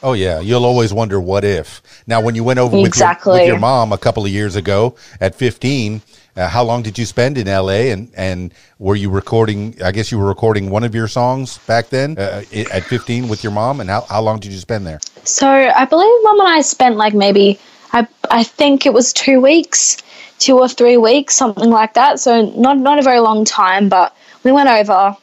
Oh 0.02 0.12
yeah, 0.12 0.39
you'll 0.40 0.66
always 0.66 0.93
wonder 0.93 1.19
what 1.19 1.44
if. 1.44 1.81
Now, 2.06 2.20
when 2.20 2.35
you 2.35 2.44
went 2.44 2.59
over 2.59 2.77
with, 2.78 2.94
your, 2.97 3.16
with 3.24 3.47
your 3.47 3.59
mom 3.59 3.90
a 3.93 3.98
couple 3.98 4.24
of 4.24 4.31
years 4.31 4.55
ago 4.55 4.97
at 5.19 5.35
15, 5.35 6.02
uh, 6.36 6.48
how 6.48 6.65
long 6.65 6.82
did 6.82 6.98
you 6.98 7.06
spend 7.06 7.39
in 7.39 7.47
LA? 7.47 7.93
And 7.93 8.11
and 8.16 8.52
were 8.78 8.97
you 8.97 9.11
recording? 9.11 9.77
I 9.82 9.93
guess 9.93 10.11
you 10.11 10.19
were 10.19 10.27
recording 10.27 10.70
one 10.70 10.85
of 10.85 10.94
your 10.94 11.09
songs 11.09 11.59
back 11.59 11.89
then 11.90 12.19
uh, 12.19 12.43
at 12.73 12.85
15 12.85 13.28
with 13.28 13.44
your 13.44 13.52
mom. 13.52 13.81
And 13.81 13.89
how, 13.89 14.02
how 14.02 14.20
long 14.20 14.40
did 14.40 14.52
you 14.52 14.59
spend 14.59 14.86
there? 14.86 15.01
So 15.24 15.48
I 15.48 15.85
believe 15.85 16.23
mom 16.23 16.40
and 16.40 16.48
I 16.48 16.61
spent 16.62 16.97
like 16.97 17.15
maybe 17.15 17.59
I 17.93 18.06
I 18.31 18.43
think 18.43 18.86
it 18.86 18.93
was 18.93 19.12
two 19.12 19.40
weeks, 19.40 19.98
two 20.39 20.59
or 20.59 20.69
three 20.69 20.97
weeks, 20.97 21.35
something 21.35 21.70
like 21.70 21.94
that. 21.94 22.19
So 22.19 22.47
not 22.56 22.78
not 22.78 22.98
a 22.98 23.02
very 23.02 23.20
long 23.20 23.44
time, 23.44 23.89
but 23.89 24.16
we 24.43 24.52
went 24.52 24.69
over 24.69 25.16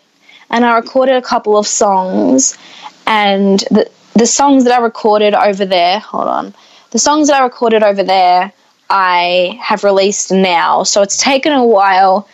and 0.49 0.65
I 0.65 0.75
recorded 0.75 1.15
a 1.15 1.21
couple 1.21 1.57
of 1.57 1.67
songs 1.67 2.57
and 3.05 3.59
the 3.71 3.89
the 4.13 4.27
songs 4.27 4.63
that 4.65 4.79
I 4.79 4.81
recorded 4.83 5.33
over 5.33 5.65
there, 5.65 5.99
hold 5.99 6.27
on. 6.27 6.53
The 6.91 6.99
songs 6.99 7.27
that 7.27 7.41
I 7.41 7.43
recorded 7.43 7.83
over 7.83 8.03
there 8.03 8.51
I 8.91 9.57
have 9.61 9.83
released 9.83 10.31
now. 10.31 10.83
So 10.83 11.01
it's 11.01 11.17
taken 11.17 11.53
a 11.53 11.65
while 11.65 12.27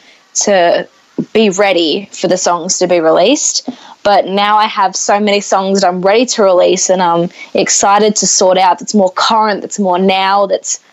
to 0.45 0.87
be 1.33 1.49
ready 1.49 2.09
for 2.11 2.27
the 2.27 2.37
songs 2.37 2.79
to 2.79 2.87
be 2.87 2.99
released. 2.99 3.69
But 4.03 4.25
now 4.25 4.57
I 4.57 4.65
have 4.65 4.95
so 4.95 5.19
many 5.19 5.39
songs 5.39 5.81
that 5.81 5.87
I'm 5.87 6.01
ready 6.01 6.25
to 6.25 6.43
release 6.43 6.89
and 6.89 7.01
I'm 7.01 7.29
excited 7.53 8.15
to 8.17 8.27
sort 8.27 8.57
out 8.57 8.79
that's 8.79 8.95
more 8.95 9.11
current, 9.11 9.61
that's 9.61 9.79
more 9.79 9.99
now, 9.99 10.47
that's 10.47 10.83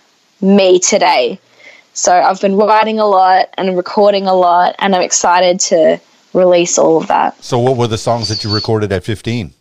me 0.40 0.78
today. 0.78 1.38
So 1.94 2.12
I've 2.12 2.40
been 2.40 2.56
writing 2.56 2.98
a 2.98 3.06
lot 3.06 3.50
and 3.56 3.76
recording 3.76 4.26
a 4.26 4.34
lot, 4.34 4.74
and 4.80 4.96
I'm 4.96 5.02
excited 5.02 5.60
to 5.60 6.00
release 6.32 6.76
all 6.76 6.96
of 6.96 7.06
that. 7.06 7.42
So, 7.42 7.56
what 7.58 7.76
were 7.76 7.86
the 7.86 7.98
songs 7.98 8.28
that 8.28 8.42
you 8.42 8.52
recorded 8.52 8.92
at 8.92 9.04
15? 9.04 9.54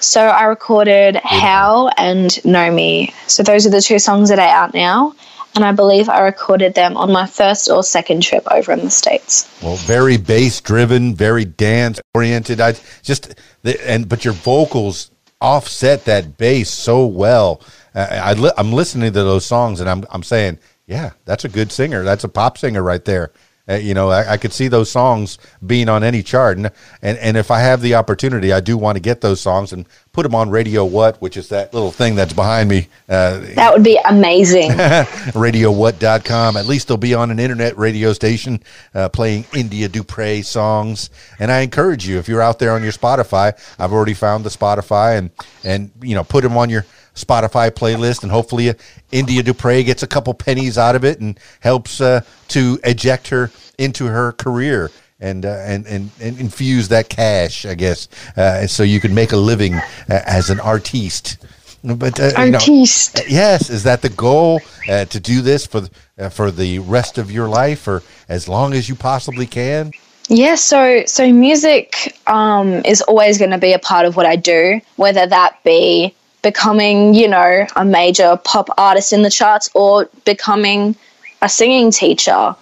So 0.00 0.20
I 0.28 0.44
recorded 0.44 1.16
How 1.16 1.88
and 1.96 2.42
Know 2.44 2.70
Me. 2.70 3.12
So 3.26 3.42
those 3.42 3.66
are 3.66 3.70
the 3.70 3.80
two 3.80 3.98
songs 3.98 4.28
that 4.28 4.38
are 4.38 4.48
out 4.48 4.74
now. 4.74 5.14
And 5.56 5.64
I 5.64 5.72
believe 5.72 6.08
I 6.08 6.20
recorded 6.20 6.74
them 6.74 6.96
on 6.96 7.10
my 7.10 7.26
first 7.26 7.68
or 7.68 7.82
second 7.82 8.22
trip 8.22 8.46
over 8.50 8.72
in 8.72 8.80
the 8.80 8.90
States. 8.90 9.52
Well, 9.62 9.76
very 9.76 10.16
bass 10.16 10.60
driven, 10.60 11.14
very 11.14 11.44
dance 11.44 12.00
oriented. 12.14 12.60
I 12.60 12.74
just 13.02 13.34
and 13.64 14.08
but 14.08 14.24
your 14.24 14.34
vocals 14.34 15.10
offset 15.40 16.04
that 16.04 16.38
bass 16.38 16.70
so 16.70 17.04
well. 17.04 17.62
Uh, 17.94 18.06
I 18.10 18.32
li- 18.34 18.52
I'm 18.56 18.72
listening 18.72 19.12
to 19.12 19.24
those 19.24 19.44
songs 19.44 19.80
and 19.80 19.90
I'm 19.90 20.04
I'm 20.10 20.22
saying, 20.22 20.58
yeah, 20.86 21.10
that's 21.24 21.44
a 21.44 21.48
good 21.48 21.72
singer. 21.72 22.04
That's 22.04 22.22
a 22.22 22.28
pop 22.28 22.56
singer 22.56 22.82
right 22.82 23.04
there. 23.04 23.32
Uh, 23.70 23.74
you 23.74 23.94
know, 23.94 24.10
I, 24.10 24.32
I 24.32 24.36
could 24.36 24.52
see 24.52 24.66
those 24.68 24.90
songs 24.90 25.38
being 25.64 25.88
on 25.88 26.02
any 26.02 26.22
chart, 26.22 26.56
and, 26.56 26.70
and 27.02 27.16
and 27.18 27.36
if 27.36 27.50
I 27.50 27.60
have 27.60 27.80
the 27.80 27.94
opportunity, 27.94 28.52
I 28.52 28.60
do 28.60 28.76
want 28.76 28.96
to 28.96 29.00
get 29.00 29.20
those 29.20 29.40
songs 29.40 29.72
and 29.72 29.86
put 30.12 30.24
them 30.24 30.34
on 30.34 30.50
Radio 30.50 30.84
What, 30.84 31.20
which 31.22 31.36
is 31.36 31.48
that 31.50 31.72
little 31.72 31.92
thing 31.92 32.16
that's 32.16 32.32
behind 32.32 32.68
me. 32.68 32.88
Uh, 33.08 33.40
That 33.54 33.72
would 33.72 33.84
be 33.84 33.98
amazing. 34.08 34.70
radiowhat.com. 35.50 36.56
At 36.56 36.66
least 36.66 36.88
they'll 36.88 36.96
be 36.96 37.14
on 37.14 37.30
an 37.30 37.38
internet 37.38 37.76
radio 37.78 38.12
station 38.12 38.62
uh, 38.94 39.08
playing 39.08 39.46
India 39.54 39.88
Dupriez 39.88 40.46
songs. 40.46 41.10
And 41.38 41.52
I 41.52 41.60
encourage 41.60 42.06
you, 42.08 42.18
if 42.18 42.28
you're 42.28 42.42
out 42.42 42.58
there 42.58 42.72
on 42.72 42.82
your 42.82 42.92
Spotify, 42.92 43.52
I've 43.78 43.92
already 43.92 44.14
found 44.14 44.44
the 44.44 44.50
Spotify 44.50 45.18
and, 45.18 45.30
and 45.64 45.90
you 46.02 46.14
know, 46.14 46.24
put 46.24 46.42
them 46.42 46.56
on 46.56 46.70
your 46.70 46.86
Spotify 47.24 47.70
playlist. 47.70 48.22
And 48.22 48.32
hopefully, 48.32 48.70
uh, 48.70 48.74
India 49.12 49.42
Dupriez 49.42 49.86
gets 49.86 50.02
a 50.02 50.06
couple 50.06 50.34
pennies 50.34 50.78
out 50.78 50.96
of 50.96 51.04
it 51.04 51.20
and 51.20 51.38
helps 51.60 52.00
uh, 52.00 52.22
to 52.48 52.78
eject 52.84 53.28
her 53.28 53.50
into 53.78 54.06
her 54.06 54.32
career. 54.32 54.90
And, 55.22 55.44
uh, 55.44 55.50
and 55.66 55.86
and 55.86 56.10
and 56.18 56.40
infuse 56.40 56.88
that 56.88 57.10
cash, 57.10 57.66
I 57.66 57.74
guess, 57.74 58.08
uh, 58.38 58.66
so 58.66 58.82
you 58.82 59.00
can 59.00 59.12
make 59.12 59.32
a 59.32 59.36
living 59.36 59.74
uh, 59.74 59.82
as 60.08 60.48
an 60.48 60.60
artiste. 60.60 61.36
But 61.82 62.20
uh, 62.20 62.32
you 62.38 62.50
know, 62.50 62.58
Artiste. 62.58 63.20
Yes, 63.28 63.70
is 63.70 63.84
that 63.84 64.02
the 64.02 64.10
goal 64.10 64.60
uh, 64.88 65.06
to 65.06 65.20
do 65.20 65.40
this 65.40 65.66
for 65.66 65.88
uh, 66.18 66.28
for 66.28 66.50
the 66.50 66.78
rest 66.80 67.18
of 67.18 67.30
your 67.30 67.48
life, 67.48 67.88
or 67.88 68.02
as 68.28 68.48
long 68.48 68.74
as 68.74 68.88
you 68.88 68.94
possibly 68.94 69.46
can? 69.46 69.92
Yeah, 70.28 70.54
so 70.54 71.02
so 71.06 71.32
music 71.32 72.16
um, 72.26 72.82
is 72.84 73.00
always 73.02 73.38
going 73.38 73.50
to 73.50 73.58
be 73.58 73.72
a 73.72 73.78
part 73.78 74.06
of 74.06 74.14
what 74.14 74.26
I 74.26 74.36
do, 74.36 74.80
whether 74.96 75.26
that 75.26 75.56
be 75.64 76.14
becoming, 76.42 77.14
you 77.14 77.28
know, 77.28 77.66
a 77.76 77.84
major 77.84 78.38
pop 78.42 78.68
artist 78.78 79.12
in 79.12 79.22
the 79.22 79.30
charts, 79.30 79.70
or 79.74 80.08
becoming 80.24 80.96
a 81.42 81.48
singing 81.48 81.90
teacher, 81.90 82.54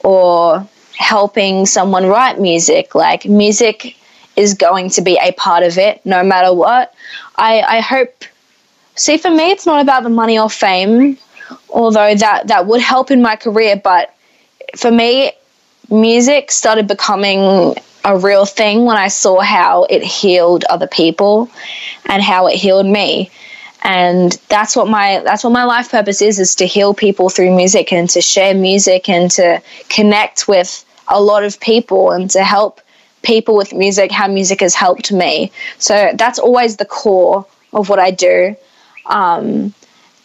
or 0.00 0.66
helping 0.96 1.66
someone 1.66 2.06
write 2.06 2.40
music. 2.40 2.94
Like 2.94 3.24
music 3.26 3.96
is 4.36 4.54
going 4.54 4.90
to 4.90 5.02
be 5.02 5.18
a 5.22 5.32
part 5.32 5.62
of 5.62 5.78
it, 5.78 6.04
no 6.04 6.22
matter 6.22 6.54
what. 6.54 6.94
I, 7.36 7.60
I 7.60 7.80
hope 7.80 8.24
See, 8.98 9.16
for 9.16 9.30
me, 9.30 9.52
it's 9.52 9.64
not 9.64 9.80
about 9.80 10.02
the 10.02 10.08
money 10.08 10.40
or 10.40 10.50
fame, 10.50 11.18
although 11.70 12.16
that 12.16 12.48
that 12.48 12.66
would 12.66 12.80
help 12.80 13.12
in 13.12 13.22
my 13.22 13.36
career. 13.36 13.76
But 13.76 14.12
for 14.76 14.90
me, 14.90 15.30
music 15.88 16.50
started 16.50 16.88
becoming 16.88 17.76
a 18.04 18.16
real 18.16 18.46
thing 18.46 18.84
when 18.84 18.96
I 18.96 19.08
saw 19.08 19.40
how 19.40 19.84
it 19.84 20.02
healed 20.02 20.64
other 20.64 20.86
people 20.86 21.50
and 22.06 22.22
how 22.22 22.46
it 22.46 22.54
healed 22.54 22.86
me. 22.86 23.30
And 23.82 24.32
that's 24.48 24.74
what 24.74 24.88
my 24.88 25.20
that's 25.24 25.44
what 25.44 25.52
my 25.52 25.64
life 25.64 25.90
purpose 25.90 26.20
is 26.20 26.38
is 26.38 26.54
to 26.56 26.66
heal 26.66 26.94
people 26.94 27.28
through 27.28 27.54
music 27.54 27.92
and 27.92 28.10
to 28.10 28.20
share 28.20 28.54
music 28.54 29.08
and 29.08 29.30
to 29.32 29.62
connect 29.88 30.48
with 30.48 30.84
a 31.08 31.20
lot 31.22 31.44
of 31.44 31.60
people 31.60 32.10
and 32.10 32.28
to 32.30 32.42
help 32.42 32.80
people 33.22 33.56
with 33.56 33.72
music 33.72 34.10
how 34.10 34.26
music 34.26 34.60
has 34.60 34.74
helped 34.74 35.12
me. 35.12 35.52
So 35.78 36.10
that's 36.14 36.38
always 36.38 36.76
the 36.76 36.84
core 36.84 37.46
of 37.72 37.88
what 37.88 37.98
I 37.98 38.10
do. 38.10 38.56
Um, 39.06 39.72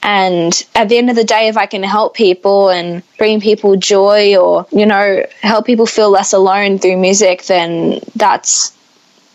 and 0.04 0.66
at 0.76 0.90
the 0.90 0.98
end 0.98 1.10
of 1.10 1.16
the 1.16 1.24
day, 1.24 1.48
if 1.48 1.56
I 1.56 1.66
can 1.66 1.82
help 1.82 2.14
people 2.14 2.70
and 2.70 3.02
bring 3.18 3.40
people 3.40 3.78
joy 3.78 4.36
or, 4.36 4.68
you 4.70 4.86
know, 4.86 5.26
help 5.42 5.66
people 5.66 5.86
feel 5.86 6.10
less 6.10 6.34
alone 6.34 6.78
through 6.78 6.98
music, 6.98 7.44
then 7.44 8.02
that's, 8.14 8.78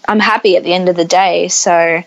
I'm 0.07 0.21
happy 0.21 0.59
at 0.59 0.65
the 0.65 0.75
end 0.75 0.91
of 0.91 0.97
the 0.97 1.07
day. 1.07 1.49
So 1.49 2.03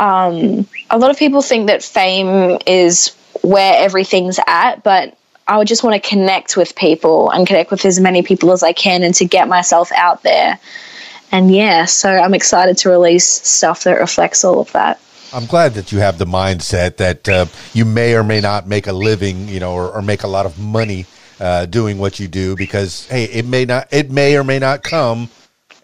um, 0.00 0.66
a 0.90 0.98
lot 0.98 1.12
of 1.12 1.18
people 1.18 1.40
think 1.40 1.68
that 1.68 1.84
fame 1.84 2.58
is 2.66 3.14
where 3.42 3.74
everything's 3.76 4.40
at, 4.44 4.82
but 4.82 5.16
I 5.46 5.56
would 5.56 5.68
just 5.68 5.84
want 5.84 6.02
to 6.02 6.08
connect 6.08 6.56
with 6.56 6.74
people 6.74 7.30
and 7.30 7.46
connect 7.46 7.70
with 7.70 7.84
as 7.84 8.00
many 8.00 8.22
people 8.22 8.50
as 8.50 8.64
I 8.64 8.72
can 8.72 9.04
and 9.04 9.14
to 9.14 9.24
get 9.24 9.46
myself 9.46 9.92
out 9.92 10.24
there. 10.24 10.58
And 11.30 11.54
yeah, 11.54 11.84
so 11.84 12.10
I'm 12.10 12.34
excited 12.34 12.76
to 12.78 12.88
release 12.88 13.26
stuff 13.26 13.84
that 13.84 14.00
reflects 14.00 14.44
all 14.44 14.58
of 14.58 14.72
that. 14.72 15.00
I'm 15.32 15.46
glad 15.46 15.74
that 15.74 15.92
you 15.92 15.98
have 16.00 16.18
the 16.18 16.24
mindset 16.24 16.96
that 16.96 17.28
uh, 17.28 17.46
you 17.72 17.84
may 17.84 18.14
or 18.14 18.24
may 18.24 18.40
not 18.40 18.66
make 18.66 18.88
a 18.88 18.92
living, 18.92 19.46
you 19.46 19.60
know, 19.60 19.72
or, 19.72 19.92
or 19.92 20.02
make 20.02 20.24
a 20.24 20.28
lot 20.28 20.44
of 20.44 20.58
money 20.58 21.06
uh, 21.38 21.66
doing 21.66 21.98
what 21.98 22.18
you 22.18 22.26
do 22.26 22.56
because 22.56 23.06
hey, 23.06 23.24
it 23.24 23.46
may 23.46 23.64
not, 23.64 23.86
it 23.92 24.10
may 24.10 24.36
or 24.36 24.42
may 24.42 24.58
not 24.58 24.82
come 24.82 25.28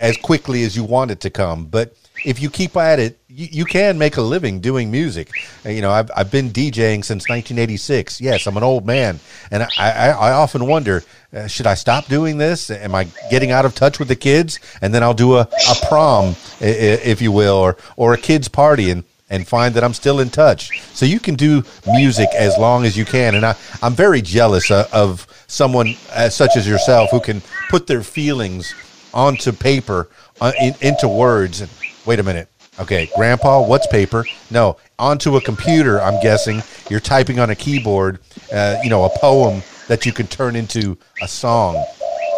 as 0.01 0.17
quickly 0.17 0.65
as 0.65 0.77
you 0.77 0.83
want 0.83 1.13
it 1.13 1.21
to 1.21 1.31
come, 1.31 1.67
but 1.67 1.97
if 2.25 2.43
you 2.43 2.51
keep 2.51 2.77
at 2.77 2.99
it, 2.99 3.21
you, 3.29 3.47
you 3.51 3.65
can 3.65 3.99
make 3.99 4.17
a 4.17 4.21
living 4.23 4.61
doing 4.61 4.91
music. 4.91 5.31
Uh, 5.65 5.69
you 5.69 5.81
know, 5.81 5.93
I've, 5.93 6.11
I've 6.17 6.31
been 6.31 6.51
DJing 6.51 7.05
since 7.05 7.29
1986. 7.29 8.21
Yes, 8.21 8.49
I'm 8.49 8.57
an 8.57 8.65
old 8.65 8.85
man, 8.85 9.21
and 9.53 9.63
I, 9.63 9.69
I, 9.79 10.09
I 10.09 10.33
often 10.33 10.67
wonder, 10.67 11.05
uh, 11.33 11.47
should 11.47 11.69
I 11.69 11.75
stop 11.75 12.07
doing 12.07 12.39
this? 12.39 12.69
Am 12.69 12.97
I 12.97 13.05
getting 13.31 13.53
out 13.53 13.65
of 13.65 13.77
touch 13.77 14.01
with 14.01 14.09
the 14.09 14.17
kids? 14.17 14.59
And 14.83 14.93
then 14.93 15.05
I'll 15.05 15.15
do 15.15 15.37
a, 15.37 15.43
a 15.43 15.87
prom, 15.89 16.35
if 16.61 17.23
you 17.23 17.31
will, 17.31 17.55
or 17.55 17.77
or 17.97 18.13
a 18.13 18.19
kids 18.19 18.49
party, 18.49 18.91
and 18.91 19.05
and 19.31 19.47
find 19.47 19.75
that 19.75 19.85
I'm 19.85 19.95
still 19.95 20.21
in 20.21 20.31
touch. 20.31 20.81
So 20.95 21.07
you 21.07 21.21
can 21.21 21.35
do 21.35 21.65
music 21.87 22.29
as 22.35 22.57
long 22.59 22.85
as 22.85 22.97
you 22.97 23.05
can. 23.05 23.35
And 23.35 23.45
I, 23.45 23.57
I'm 23.83 23.95
very 23.95 24.23
jealous 24.23 24.71
of, 24.71 24.93
of 24.93 25.27
someone 25.47 25.95
as 26.13 26.35
such 26.35 26.57
as 26.57 26.67
yourself 26.67 27.11
who 27.11 27.21
can 27.21 27.43
put 27.69 27.87
their 27.87 28.03
feelings 28.03 28.75
onto 29.13 29.53
paper, 29.53 30.09
uh, 30.41 30.53
in, 30.61 30.75
into 30.81 31.09
words. 31.09 31.61
And 31.61 31.71
wait 32.05 32.21
a 32.21 32.23
minute. 32.23 32.49
Okay, 32.79 33.11
Grandpa, 33.17 33.63
what's 33.63 33.87
paper? 33.87 34.27
No, 34.51 34.77
onto 34.99 35.37
a 35.37 35.41
computer. 35.41 36.01
I'm 36.01 36.21
guessing 36.21 36.63
you're 36.91 37.01
typing 37.01 37.41
on 37.41 37.49
a 37.49 37.55
keyboard. 37.55 38.19
Uh, 38.53 38.77
you 38.85 38.91
know, 38.91 39.05
a 39.05 39.19
poem 39.19 39.63
that 39.89 40.05
you 40.05 40.13
can 40.13 40.27
turn 40.27 40.55
into 40.55 40.99
a 41.23 41.29
song 41.29 41.83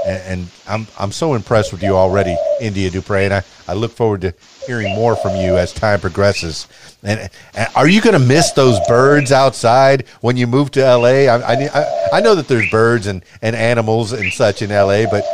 and, 0.06 0.22
and, 0.22 0.48
I'm 0.66 0.86
I'm 0.98 1.12
so 1.12 1.34
impressed 1.34 1.72
with 1.72 1.82
you 1.82 1.96
already, 1.96 2.36
India 2.60 2.90
Dupriez, 2.90 3.24
and 3.24 3.34
I, 3.34 3.42
I 3.66 3.74
look 3.74 3.92
forward 3.92 4.20
to 4.22 4.34
hearing 4.66 4.94
more 4.94 5.16
from 5.16 5.36
you 5.36 5.56
as 5.56 5.72
time 5.72 6.00
progresses. 6.00 6.68
And, 7.02 7.30
and 7.54 7.68
are 7.74 7.88
you 7.88 8.00
going 8.00 8.20
to 8.20 8.26
miss 8.26 8.52
those 8.52 8.78
birds 8.86 9.32
outside 9.32 10.06
when 10.20 10.36
you 10.36 10.46
move 10.46 10.70
to 10.72 10.80
LA? 10.80 11.26
I, 11.26 11.38
I, 11.38 12.08
I 12.14 12.20
know 12.20 12.34
that 12.34 12.48
there's 12.48 12.70
birds 12.70 13.06
and, 13.06 13.24
and 13.40 13.56
animals 13.56 14.12
and 14.12 14.32
such 14.32 14.62
in 14.62 14.70
LA, 14.70 15.06
but 15.10 15.24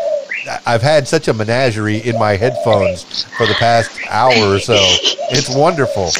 I've 0.66 0.82
had 0.82 1.08
such 1.08 1.28
a 1.28 1.34
menagerie 1.34 1.98
in 1.98 2.18
my 2.18 2.36
headphones 2.36 3.24
for 3.36 3.46
the 3.46 3.54
past 3.54 3.90
hour 4.08 4.54
or 4.54 4.58
so. 4.58 4.76
It's 5.30 5.54
wonderful. 5.54 6.10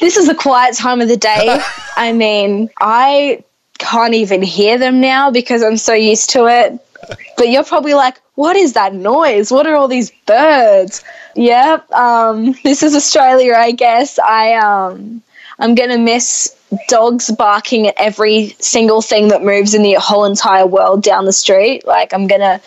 This 0.00 0.16
is 0.16 0.26
the 0.26 0.34
quiet 0.34 0.76
time 0.76 1.00
of 1.00 1.08
the 1.08 1.16
day. 1.16 1.60
I 1.96 2.12
mean, 2.12 2.70
I 2.80 3.44
can't 3.78 4.14
even 4.14 4.42
hear 4.42 4.78
them 4.78 5.00
now 5.00 5.30
because 5.30 5.62
I'm 5.62 5.76
so 5.76 5.92
used 5.92 6.30
to 6.30 6.46
it 6.46 6.80
but 7.36 7.48
you're 7.48 7.64
probably 7.64 7.94
like, 7.94 8.20
what 8.34 8.56
is 8.56 8.72
that 8.74 8.94
noise? 8.94 9.50
What 9.50 9.66
are 9.66 9.74
all 9.74 9.88
these 9.88 10.12
birds? 10.26 11.04
Yep, 11.36 11.90
um, 11.92 12.54
this 12.64 12.82
is 12.82 12.94
Australia, 12.94 13.54
I 13.54 13.72
guess. 13.72 14.18
I 14.18 14.54
um, 14.54 15.22
I'm 15.58 15.74
gonna 15.74 15.98
miss 15.98 16.56
dogs 16.88 17.30
barking 17.30 17.86
at 17.86 17.94
every 17.98 18.56
single 18.58 19.02
thing 19.02 19.28
that 19.28 19.42
moves 19.42 19.74
in 19.74 19.82
the 19.82 19.94
whole 19.94 20.24
entire 20.24 20.66
world 20.66 21.02
down 21.02 21.24
the 21.24 21.32
street. 21.32 21.86
Like 21.86 22.14
I'm 22.14 22.26
gonna 22.26 22.60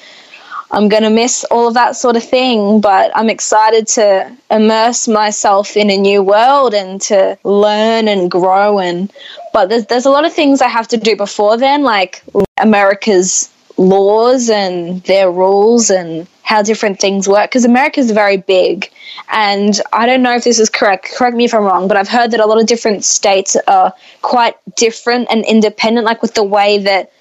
I'm 0.71 0.89
to 0.89 1.09
miss 1.09 1.43
all 1.45 1.67
of 1.67 1.73
that 1.75 1.95
sort 1.95 2.17
of 2.17 2.23
thing, 2.23 2.81
but 2.81 3.11
I'm 3.15 3.29
excited 3.29 3.87
to 3.89 4.35
immerse 4.51 5.07
myself 5.07 5.77
in 5.77 5.89
a 5.89 5.97
new 5.97 6.23
world 6.23 6.73
and 6.73 6.99
to 7.03 7.37
learn 7.43 8.07
and 8.07 8.29
grow 8.29 8.79
and 8.79 9.11
but 9.53 9.69
there's 9.69 9.85
there's 9.85 10.05
a 10.05 10.09
lot 10.09 10.25
of 10.25 10.33
things 10.33 10.61
I 10.61 10.67
have 10.67 10.87
to 10.89 10.97
do 10.97 11.15
before 11.15 11.57
then 11.57 11.83
like 11.83 12.23
America's 12.57 13.49
laws 13.77 14.49
and 14.49 15.03
their 15.03 15.31
rules 15.31 15.89
and 15.89 16.27
how 16.43 16.61
different 16.61 16.99
things 16.99 17.27
work 17.27 17.49
because 17.49 17.65
America 17.65 17.99
is 17.99 18.11
very 18.11 18.37
big. 18.37 18.89
And 19.31 19.79
I 19.91 20.05
don't 20.05 20.21
know 20.21 20.35
if 20.35 20.43
this 20.43 20.59
is 20.59 20.69
correct, 20.69 21.11
correct 21.15 21.35
me 21.35 21.45
if 21.45 21.53
I'm 21.53 21.63
wrong, 21.63 21.87
but 21.87 21.97
I've 21.97 22.07
heard 22.07 22.31
that 22.31 22.39
a 22.39 22.45
lot 22.45 22.59
of 22.59 22.67
different 22.67 23.03
states 23.03 23.57
are 23.67 23.93
quite 24.21 24.55
different 24.75 25.27
and 25.31 25.43
independent, 25.45 26.05
like 26.05 26.21
with 26.21 26.35
the 26.35 26.43
way 26.43 26.77
that 26.79 27.11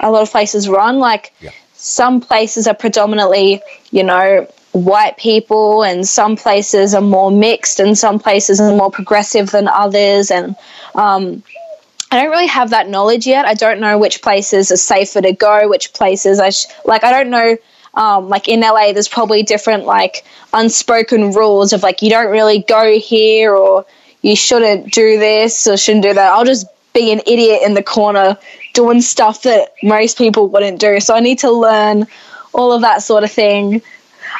a 0.00 0.10
lot 0.10 0.22
of 0.22 0.30
places 0.30 0.68
run. 0.68 0.98
Like 0.98 1.32
yeah. 1.40 1.50
some 1.74 2.20
places 2.20 2.66
are 2.66 2.74
predominantly, 2.74 3.60
you 3.90 4.04
know, 4.04 4.46
white 4.72 5.16
people, 5.16 5.82
and 5.82 6.06
some 6.06 6.36
places 6.36 6.94
are 6.94 7.00
more 7.00 7.30
mixed, 7.30 7.80
and 7.80 7.98
some 7.98 8.18
places 8.18 8.60
are 8.60 8.76
more 8.76 8.90
progressive 8.90 9.50
than 9.50 9.66
others. 9.66 10.30
And 10.30 10.54
um, 10.94 11.42
I 12.10 12.22
don't 12.22 12.30
really 12.30 12.46
have 12.46 12.70
that 12.70 12.88
knowledge 12.88 13.26
yet. 13.26 13.44
I 13.44 13.54
don't 13.54 13.80
know 13.80 13.98
which 13.98 14.22
places 14.22 14.70
are 14.70 14.76
safer 14.76 15.20
to 15.20 15.32
go, 15.32 15.68
which 15.68 15.92
places 15.92 16.40
I 16.40 16.50
sh- 16.50 16.66
like. 16.84 17.04
I 17.04 17.10
don't 17.10 17.30
know. 17.30 17.56
Um, 17.94 18.28
like 18.28 18.48
in 18.48 18.60
LA, 18.60 18.92
there's 18.92 19.08
probably 19.08 19.42
different 19.42 19.84
like 19.84 20.24
unspoken 20.52 21.32
rules 21.32 21.72
of 21.72 21.82
like 21.82 22.00
you 22.00 22.10
don't 22.10 22.30
really 22.30 22.60
go 22.60 22.98
here 22.98 23.54
or 23.54 23.84
you 24.22 24.36
shouldn't 24.36 24.92
do 24.92 25.18
this 25.18 25.66
or 25.66 25.76
shouldn't 25.76 26.04
do 26.04 26.14
that. 26.14 26.32
I'll 26.32 26.44
just 26.44 26.66
be 26.94 27.12
an 27.12 27.20
idiot 27.26 27.60
in 27.64 27.74
the 27.74 27.82
corner 27.82 28.38
doing 28.72 29.00
stuff 29.00 29.42
that 29.42 29.72
most 29.82 30.16
people 30.16 30.48
wouldn't 30.48 30.80
do. 30.80 31.00
So 31.00 31.14
I 31.14 31.20
need 31.20 31.38
to 31.40 31.50
learn 31.50 32.06
all 32.52 32.72
of 32.72 32.80
that 32.82 33.02
sort 33.02 33.24
of 33.24 33.30
thing 33.30 33.82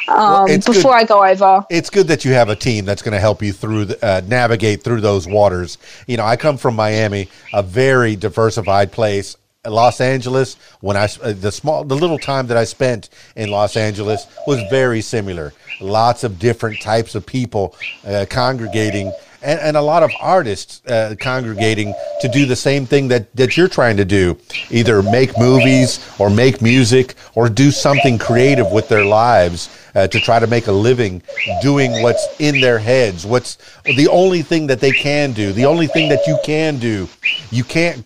um, 0.07 0.45
well, 0.45 0.45
before 0.47 0.71
good. 0.71 0.91
I 0.91 1.03
go 1.03 1.23
over. 1.23 1.65
It's 1.69 1.89
good 1.89 2.07
that 2.07 2.25
you 2.25 2.31
have 2.33 2.49
a 2.49 2.55
team 2.55 2.85
that's 2.85 3.01
going 3.01 3.13
to 3.13 3.19
help 3.19 3.41
you 3.41 3.53
through 3.53 3.85
the, 3.85 4.05
uh, 4.05 4.21
navigate 4.25 4.83
through 4.83 5.01
those 5.01 5.27
waters. 5.27 5.77
You 6.07 6.17
know, 6.17 6.25
I 6.25 6.35
come 6.35 6.57
from 6.57 6.75
Miami, 6.75 7.29
a 7.53 7.63
very 7.63 8.15
diversified 8.15 8.91
place. 8.91 9.35
Los 9.67 9.99
Angeles, 9.99 10.55
when 10.79 10.95
I 10.95 11.09
uh, 11.21 11.33
the 11.33 11.51
small 11.51 11.83
the 11.83 11.95
little 11.95 12.17
time 12.17 12.47
that 12.47 12.55
I 12.55 12.63
spent 12.63 13.09
in 13.35 13.51
Los 13.51 13.75
Angeles 13.75 14.25
was 14.47 14.61
very 14.69 15.01
similar. 15.01 15.53
Lots 15.81 16.23
of 16.23 16.39
different 16.39 16.81
types 16.81 17.13
of 17.13 17.25
people 17.25 17.75
uh, 18.05 18.25
congregating 18.29 19.11
and, 19.41 19.59
and 19.59 19.77
a 19.77 19.81
lot 19.81 20.03
of 20.03 20.11
artists 20.19 20.85
uh, 20.87 21.15
congregating 21.19 21.93
to 22.21 22.27
do 22.27 22.45
the 22.45 22.55
same 22.55 22.85
thing 22.85 23.07
that, 23.07 23.33
that 23.35 23.57
you're 23.57 23.67
trying 23.67 23.97
to 23.97 24.05
do. 24.05 24.37
Either 24.69 25.01
make 25.01 25.37
movies 25.37 25.99
or 26.19 26.29
make 26.29 26.61
music 26.61 27.15
or 27.35 27.49
do 27.49 27.71
something 27.71 28.17
creative 28.17 28.71
with 28.71 28.89
their 28.89 29.05
lives 29.05 29.69
uh, 29.95 30.07
to 30.07 30.19
try 30.19 30.39
to 30.39 30.47
make 30.47 30.67
a 30.67 30.71
living 30.71 31.21
doing 31.61 32.01
what's 32.03 32.27
in 32.39 32.61
their 32.61 32.77
heads 32.77 33.25
what's 33.25 33.57
the 33.83 34.07
only 34.09 34.41
thing 34.41 34.67
that 34.67 34.79
they 34.79 34.91
can 34.91 35.31
do 35.31 35.51
the 35.51 35.65
only 35.65 35.87
thing 35.87 36.09
that 36.09 36.25
you 36.27 36.37
can 36.43 36.77
do. 36.77 37.07
You 37.51 37.63
can't 37.63 38.05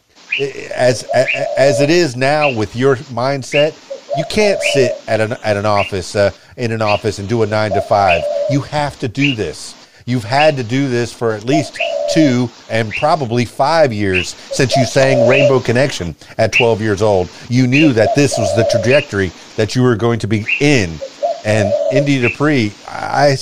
as 0.75 1.03
as 1.57 1.81
it 1.81 1.89
is 1.89 2.15
now 2.15 2.51
with 2.51 2.75
your 2.75 2.95
mindset 2.95 3.77
you 4.17 4.23
can't 4.29 4.61
sit 4.73 4.93
at 5.07 5.21
an 5.21 5.33
at 5.43 5.57
an 5.57 5.65
office 5.65 6.15
uh, 6.15 6.31
in 6.57 6.71
an 6.71 6.81
office 6.81 7.19
and 7.19 7.29
do 7.29 7.43
a 7.43 7.45
9 7.45 7.71
to 7.71 7.81
5 7.81 8.23
you 8.49 8.61
have 8.61 8.97
to 8.99 9.07
do 9.07 9.35
this 9.35 9.82
You've 10.05 10.23
had 10.23 10.57
to 10.57 10.63
do 10.63 10.89
this 10.89 11.13
for 11.13 11.33
at 11.33 11.45
least 11.45 11.79
two 12.13 12.49
and 12.69 12.91
probably 12.91 13.45
five 13.45 13.93
years 13.93 14.35
since 14.51 14.75
you 14.75 14.85
sang 14.85 15.27
Rainbow 15.27 15.59
Connection 15.59 16.15
at 16.37 16.53
12 16.53 16.81
years 16.81 17.01
old. 17.01 17.29
You 17.49 17.67
knew 17.67 17.93
that 17.93 18.15
this 18.15 18.37
was 18.37 18.55
the 18.55 18.67
trajectory 18.69 19.31
that 19.55 19.75
you 19.75 19.83
were 19.83 19.95
going 19.95 20.19
to 20.19 20.27
be 20.27 20.45
in. 20.59 20.97
And 21.45 21.73
India 21.91 22.29
Dupriez, 22.29 22.73
I, 22.87 23.37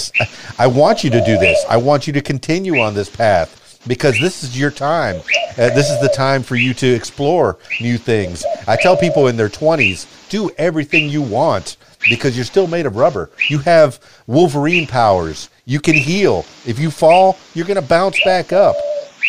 I 0.58 0.68
want 0.68 1.04
you 1.04 1.10
to 1.12 1.24
do 1.24 1.38
this. 1.38 1.64
I 1.70 1.78
want 1.78 2.08
you 2.08 2.14
to 2.14 2.22
continue 2.22 2.80
on 2.80 2.94
this 2.94 3.10
path 3.10 3.58
because 3.88 4.20
this 4.20 4.44
is 4.44 4.58
your 4.58 4.72
time. 4.72 5.18
Uh, 5.52 5.70
this 5.70 5.90
is 5.90 6.00
the 6.02 6.12
time 6.16 6.44
for 6.44 6.56
you 6.56 6.74
to 6.76 6.88
explore 6.88 7.58
new 7.80 7.98
things. 7.98 8.44
I 8.68 8.76
tell 8.76 8.96
people 8.96 9.28
in 9.28 9.38
their 9.38 9.50
20s, 9.50 10.21
do 10.32 10.50
everything 10.58 11.10
you 11.10 11.22
want 11.22 11.76
because 12.10 12.36
you're 12.36 12.46
still 12.46 12.66
made 12.66 12.86
of 12.86 12.96
rubber. 12.96 13.30
You 13.50 13.60
have 13.60 14.00
Wolverine 14.28 14.88
powers. 14.88 15.50
You 15.66 15.80
can 15.80 15.94
heal. 15.94 16.46
If 16.66 16.80
you 16.80 16.90
fall, 16.90 17.38
you're 17.54 17.68
going 17.68 17.80
to 17.82 17.88
bounce 17.88 18.24
back 18.24 18.54
up. 18.54 18.76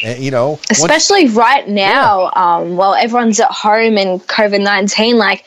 And, 0.04 0.22
you 0.22 0.30
know, 0.30 0.50
once- 0.50 0.70
especially 0.70 1.28
right 1.28 1.68
now 1.68 2.30
um, 2.34 2.76
while 2.76 2.94
everyone's 2.94 3.38
at 3.40 3.50
home 3.50 3.98
and 3.98 4.20
covid-19 4.26 5.16
like 5.16 5.44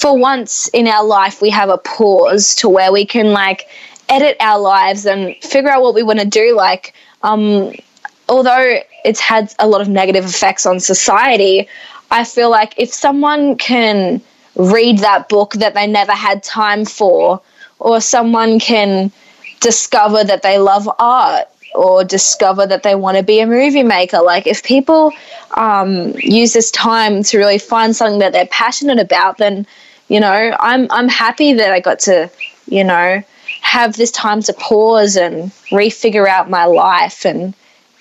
for 0.00 0.16
once 0.16 0.68
in 0.68 0.86
our 0.86 1.04
life 1.04 1.42
we 1.42 1.50
have 1.50 1.68
a 1.68 1.76
pause 1.78 2.54
to 2.54 2.68
where 2.68 2.92
we 2.92 3.04
can 3.04 3.32
like 3.32 3.66
edit 4.08 4.36
our 4.38 4.60
lives 4.60 5.04
and 5.06 5.34
figure 5.42 5.70
out 5.70 5.82
what 5.82 5.92
we 5.94 6.02
want 6.04 6.20
to 6.20 6.24
do 6.24 6.54
like 6.54 6.94
um, 7.24 7.72
although 8.28 8.78
it's 9.04 9.20
had 9.20 9.52
a 9.58 9.66
lot 9.66 9.80
of 9.80 9.88
negative 9.88 10.24
effects 10.24 10.64
on 10.66 10.78
society 10.78 11.68
i 12.12 12.22
feel 12.24 12.48
like 12.48 12.74
if 12.78 12.94
someone 12.94 13.56
can 13.56 14.22
read 14.56 14.98
that 14.98 15.28
book 15.28 15.54
that 15.54 15.74
they 15.74 15.86
never 15.86 16.12
had 16.12 16.42
time 16.42 16.84
for 16.84 17.40
or 17.78 18.00
someone 18.00 18.58
can 18.58 19.10
discover 19.60 20.24
that 20.24 20.42
they 20.42 20.58
love 20.58 20.88
art 20.98 21.46
or 21.74 22.04
discover 22.04 22.66
that 22.66 22.82
they 22.82 22.94
want 22.94 23.16
to 23.16 23.22
be 23.22 23.40
a 23.40 23.46
movie 23.46 23.82
maker. 23.82 24.20
Like, 24.20 24.46
if 24.46 24.62
people 24.62 25.12
um, 25.56 26.14
use 26.18 26.52
this 26.52 26.70
time 26.70 27.22
to 27.24 27.38
really 27.38 27.58
find 27.58 27.96
something 27.96 28.20
that 28.20 28.32
they're 28.32 28.46
passionate 28.46 29.00
about, 29.00 29.38
then 29.38 29.66
you 30.08 30.20
know, 30.20 30.56
I'm 30.60 30.86
I'm 30.90 31.08
happy 31.08 31.54
that 31.54 31.72
I 31.72 31.80
got 31.80 31.98
to, 32.00 32.30
you 32.66 32.84
know, 32.84 33.22
have 33.62 33.96
this 33.96 34.10
time 34.10 34.42
to 34.42 34.52
pause 34.52 35.16
and 35.16 35.50
refigure 35.70 36.28
out 36.28 36.50
my 36.50 36.66
life 36.66 37.24
and 37.24 37.54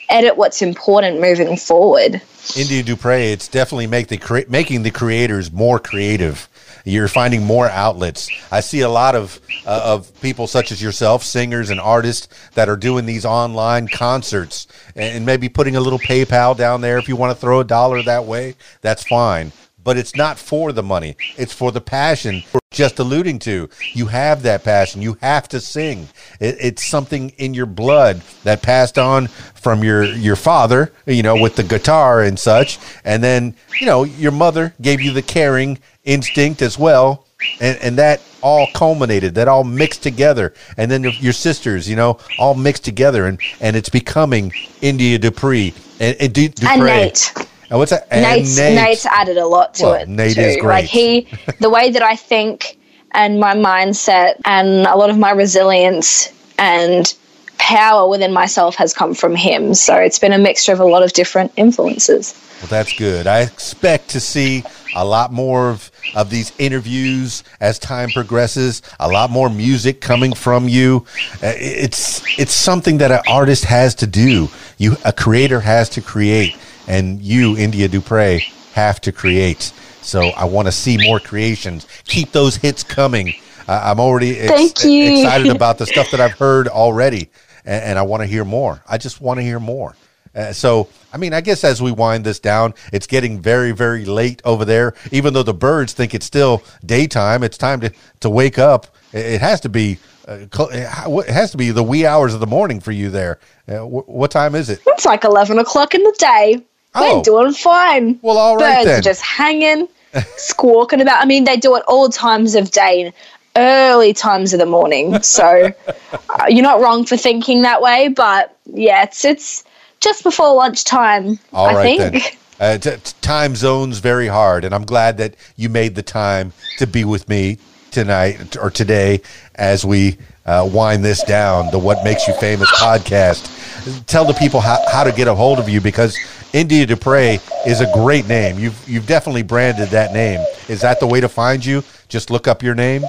edit 0.09 0.38
what's 0.38 0.61
important 0.61 1.21
moving 1.21 1.55
forward. 1.55 2.21
India 2.56 2.84
Dupriez, 2.84 3.34
it's 3.34 3.48
definitely 3.48 3.88
make 3.88 4.07
the 4.07 4.18
cre- 4.18 4.48
making 4.48 4.84
the 4.84 4.91
creators 4.91 5.52
more 5.52 5.80
creative. 5.80 6.49
You're 6.86 7.07
finding 7.07 7.44
more 7.44 7.70
outlets. 7.70 8.30
I 8.52 8.60
see 8.60 8.82
a 8.82 8.90
lot 8.90 9.15
of 9.15 9.40
uh, 9.65 9.82
of 9.84 10.22
people 10.22 10.48
such 10.48 10.72
as 10.72 10.82
yourself, 10.82 11.24
singers 11.24 11.70
and 11.70 11.80
artists 11.80 12.28
that 12.52 12.70
are 12.70 12.76
doing 12.76 13.06
these 13.06 13.26
online 13.26 13.88
concerts 13.88 14.68
and, 14.95 15.18
and 15.18 15.26
maybe 15.26 15.49
putting 15.49 15.76
a 15.76 15.82
little 15.82 15.99
PayPal 15.99 16.56
down 16.56 16.82
there 16.82 16.98
if 16.98 17.07
you 17.07 17.15
want 17.15 17.36
to 17.36 17.40
throw 17.40 17.61
a 17.61 17.64
dollar 17.64 18.03
that 18.03 18.26
way. 18.26 18.56
That's 18.82 19.03
fine 19.03 19.52
but 19.84 19.97
it's 19.97 20.15
not 20.15 20.38
for 20.38 20.72
the 20.72 20.84
money. 20.84 21.15
It's 21.38 21.53
for 21.53 21.72
the 21.72 21.81
passion. 21.81 22.43
We're 22.53 22.60
just 22.72 22.99
alluding 22.99 23.39
to 23.39 23.69
you 23.93 24.07
have 24.07 24.43
that 24.43 24.64
passion. 24.64 25.01
You 25.01 25.18
have 25.22 25.47
to 25.49 25.60
sing. 25.60 26.07
It, 26.39 26.57
it's 26.60 26.85
something 26.85 27.30
in 27.31 27.53
your 27.53 27.65
blood 27.65 28.22
that 28.43 28.61
passed 28.61 28.97
on 28.97 29.27
from 29.27 29.84
your 29.84 30.03
your 30.03 30.35
father, 30.35 30.91
you 31.05 31.23
know, 31.23 31.41
with 31.41 31.55
the 31.55 31.64
guitar 31.64 32.22
and 32.22 32.39
such, 32.39 32.80
and 33.03 33.23
then 33.23 33.55
you 33.80 33.85
know 33.85 34.03
your 34.03 34.31
mother 34.31 34.73
gave 34.81 35.01
you 35.01 35.11
the 35.11 35.22
caring 35.22 35.80
instinct 36.03 36.61
as 36.61 36.77
well, 36.77 37.26
and 37.60 37.77
and 37.80 37.97
that 37.97 38.22
all 38.41 38.68
culminated, 38.73 39.35
that 39.35 39.47
all 39.47 39.64
mixed 39.64 40.03
together, 40.03 40.53
and 40.77 40.91
then 40.91 41.03
your 41.03 41.34
sisters, 41.34 41.89
you 41.89 41.95
know, 41.95 42.19
all 42.38 42.55
mixed 42.55 42.84
together, 42.84 43.26
and 43.26 43.39
and 43.61 43.76
it's 43.76 43.89
becoming 43.89 44.51
India 44.81 45.18
Dupriez 45.18 45.73
and, 45.99 46.18
and, 46.19 46.34
Du- 46.34 46.49
Dupriez. 46.49 46.72
And 46.73 46.84
Nate. 46.84 47.47
And 47.74 47.80
what's 47.80 47.90
that? 47.90 48.08
And 48.12 48.22
Nate's, 48.22 48.56
Nate. 48.56 48.76
Nate's 48.76 49.06
added 49.08 49.38
a 49.38 49.48
lot 49.48 49.74
to 49.76 49.84
Well, 49.84 49.94
it. 49.95 50.08
Nate 50.08 50.36
too. 50.36 50.41
is 50.41 50.58
great. 50.58 50.82
Like 50.84 50.86
he, 50.86 51.28
the 51.60 51.72
way 51.72 51.90
that 51.90 52.04
I 52.04 52.16
think 52.16 52.78
and 53.14 53.40
my 53.40 53.56
mindset 53.56 54.36
and 54.45 54.86
a 54.86 54.95
lot 54.95 55.10
of 55.10 55.18
my 55.18 55.32
resilience 55.32 56.32
and 56.60 57.12
power 57.58 58.08
within 58.08 58.32
myself 58.32 58.76
has 58.76 58.94
come 58.94 59.16
from 59.16 59.36
him. 59.36 59.74
So 59.74 59.95
it's 59.95 60.20
been 60.20 60.34
a 60.34 60.38
mixture 60.38 60.72
of 60.72 60.80
a 60.82 60.86
lot 60.86 61.02
of 61.02 61.14
different 61.14 61.52
influences. 61.58 62.40
Well, 62.62 62.68
that's 62.70 62.94
good. 62.95 63.26
I 63.26 63.40
expect 63.41 64.10
to 64.10 64.20
see 64.20 64.64
a 64.95 65.04
lot 65.04 65.34
more 65.34 65.72
of, 65.72 65.90
of 66.16 66.30
these 66.30 66.52
interviews 66.60 67.44
as 67.60 67.80
time 67.80 68.12
progresses. 68.12 68.84
A 69.00 69.08
lot 69.10 69.32
more 69.32 69.50
music 69.50 70.00
coming 70.00 70.34
from 70.34 70.68
you. 70.70 71.08
Uh, 71.41 71.54
It's 71.58 72.22
it's 72.40 72.54
something 72.54 73.00
that 73.00 73.12
an 73.12 73.22
artist 73.28 73.66
has 73.66 73.95
to 73.95 74.06
do. 74.08 74.50
You 74.78 74.95
a 75.04 75.12
creator 75.12 75.60
has 75.62 75.90
to 75.90 76.02
create, 76.02 76.56
and 76.88 77.22
you, 77.22 77.57
India 77.57 77.88
Dupriez, 77.89 78.41
have 78.73 78.99
to 79.01 79.11
create. 79.11 79.72
So 80.01 80.22
I 80.30 80.45
want 80.45 80.68
to 80.68 80.72
see 80.72 80.97
more 80.97 81.19
creations. 81.19 81.88
Keep 82.05 82.31
those 82.31 82.55
hits 82.55 82.84
coming. 82.84 83.34
Uh, 83.68 83.80
I'm 83.84 83.99
already 83.99 84.38
ex- 84.39 84.84
excited 84.84 85.47
about 85.55 85.77
the 85.77 85.85
stuff 85.85 86.11
that 86.11 86.19
I've 86.19 86.38
heard 86.38 86.68
already, 86.68 87.30
and, 87.65 87.84
and 87.84 87.99
I 87.99 88.01
want 88.01 88.22
to 88.22 88.27
hear 88.27 88.43
more. 88.43 88.84
I 88.88 88.97
just 88.97 89.22
want 89.22 89.38
to 89.39 89.43
hear 89.43 89.60
more. 89.60 89.95
Uh, 90.35 90.51
so, 90.51 90.89
I 91.14 91.18
mean, 91.18 91.34
I 91.34 91.41
guess 91.41 91.64
as 91.64 91.81
we 91.81 91.91
wind 91.91 92.26
this 92.26 92.39
down, 92.39 92.73
it's 92.91 93.05
getting 93.05 93.39
very, 93.39 93.72
very 93.72 94.03
late 94.03 94.41
over 94.45 94.65
there. 94.65 94.95
Even 95.11 95.34
though 95.34 95.43
the 95.43 95.53
birds 95.53 95.93
think 95.93 96.14
it's 96.15 96.26
still 96.26 96.64
daytime, 96.85 97.43
it's 97.43 97.57
time 97.57 97.80
to, 97.81 97.93
to 98.22 98.30
wake 98.30 98.57
up. 98.57 98.88
It, 99.14 99.41
has 99.41 99.61
to 99.61 99.69
be. 99.69 99.99
Uh, 100.27 100.47
it 100.51 101.30
has 101.30 101.51
to 101.51 101.57
be 101.57 101.69
the 101.69 101.84
wee 101.84 102.05
hours 102.05 102.34
of 102.34 102.39
the 102.39 102.47
morning 102.47 102.80
for 102.80 102.91
you 102.91 103.11
there. 103.11 103.39
Uh, 103.68 103.80
wh- 103.80 104.10
what 104.10 104.31
time 104.31 104.55
is 104.55 104.72
it? 104.72 104.81
It's 104.88 105.05
like 105.05 105.23
11 105.23 105.60
o'clock 105.60 105.93
in 105.93 106.01
the 106.01 106.15
day. 106.18 106.65
Oh. 106.95 107.18
We're 107.18 107.24
doing 107.24 107.53
fine. 107.53 108.20
Well, 108.22 108.38
all 108.38 108.57
right 108.57 108.78
Birds 108.78 108.86
then. 108.86 108.99
are 108.99 109.02
just 109.02 109.22
hanging, 109.22 109.88
squawking 110.38 111.02
about. 111.02 111.22
I 111.22 111.26
mean, 111.26 111.44
they 111.44 111.57
do 111.57 111.76
it 111.76 111.84
all 111.88 112.10
times 112.10 112.56
of 112.56 112.72
day 112.72 113.02
and 113.02 113.14
early 113.56 114.14
times 114.14 114.53
of 114.53 114.60
the 114.60 114.65
morning. 114.65 115.22
So 115.24 115.72
uh, 116.30 116.45
you're 116.48 116.64
not 116.64 116.82
wrong 116.82 117.06
for 117.06 117.18
thinking 117.18 117.64
that 117.64 117.82
way. 117.82 118.10
But 118.10 118.56
yeah, 118.65 119.03
it's 119.03 119.26
it's 119.26 119.64
just 119.99 120.24
before 120.24 120.53
lunchtime. 120.53 121.40
All 121.52 121.68
I 121.68 121.74
right 121.74 121.99
think. 121.99 122.24
then. 122.24 122.32
Uh, 122.60 122.78
t- 122.78 122.91
t- 122.91 123.14
time 123.22 123.56
zones 123.56 123.98
very 123.98 124.28
hard, 124.28 124.64
and 124.64 124.74
I'm 124.76 124.86
glad 124.86 125.18
that 125.18 125.36
you 125.56 125.70
made 125.70 125.95
the 125.95 126.03
time 126.03 126.53
to 126.78 126.86
be 126.86 127.03
with 127.03 127.28
me 127.28 127.57
tonight 127.91 128.56
or 128.57 128.70
today 128.70 129.22
as 129.56 129.84
we 129.84 130.18
uh, 130.45 130.68
wind 130.72 131.03
this 131.03 131.24
down. 131.24 131.72
The 131.72 131.80
What 131.80 132.03
Makes 132.03 132.28
You 132.28 132.36
Famous 132.36 132.70
podcast. 132.74 134.06
Tell 134.06 134.24
the 134.26 134.34
people 134.34 134.61
how, 134.61 134.78
how 134.91 135.03
to 135.03 135.11
get 135.11 135.28
a 135.28 135.34
hold 135.36 135.60
of 135.60 135.68
you 135.68 135.82
because 135.82 136.18
India 136.53 136.85
Dupriez 136.85 137.41
is 137.65 137.81
a 137.81 137.91
great 137.93 138.27
name. 138.27 138.59
You've 138.59 138.88
you've 138.88 139.07
definitely 139.07 139.41
branded 139.41 139.89
that 139.89 140.13
name. 140.13 140.39
Is 140.69 140.81
that 140.81 140.99
the 140.99 141.07
way 141.07 141.19
to 141.19 141.27
find 141.27 141.65
you? 141.65 141.84
Just 142.09 142.30
look 142.30 142.47
up 142.47 142.61
your 142.61 142.75
name. 142.75 143.03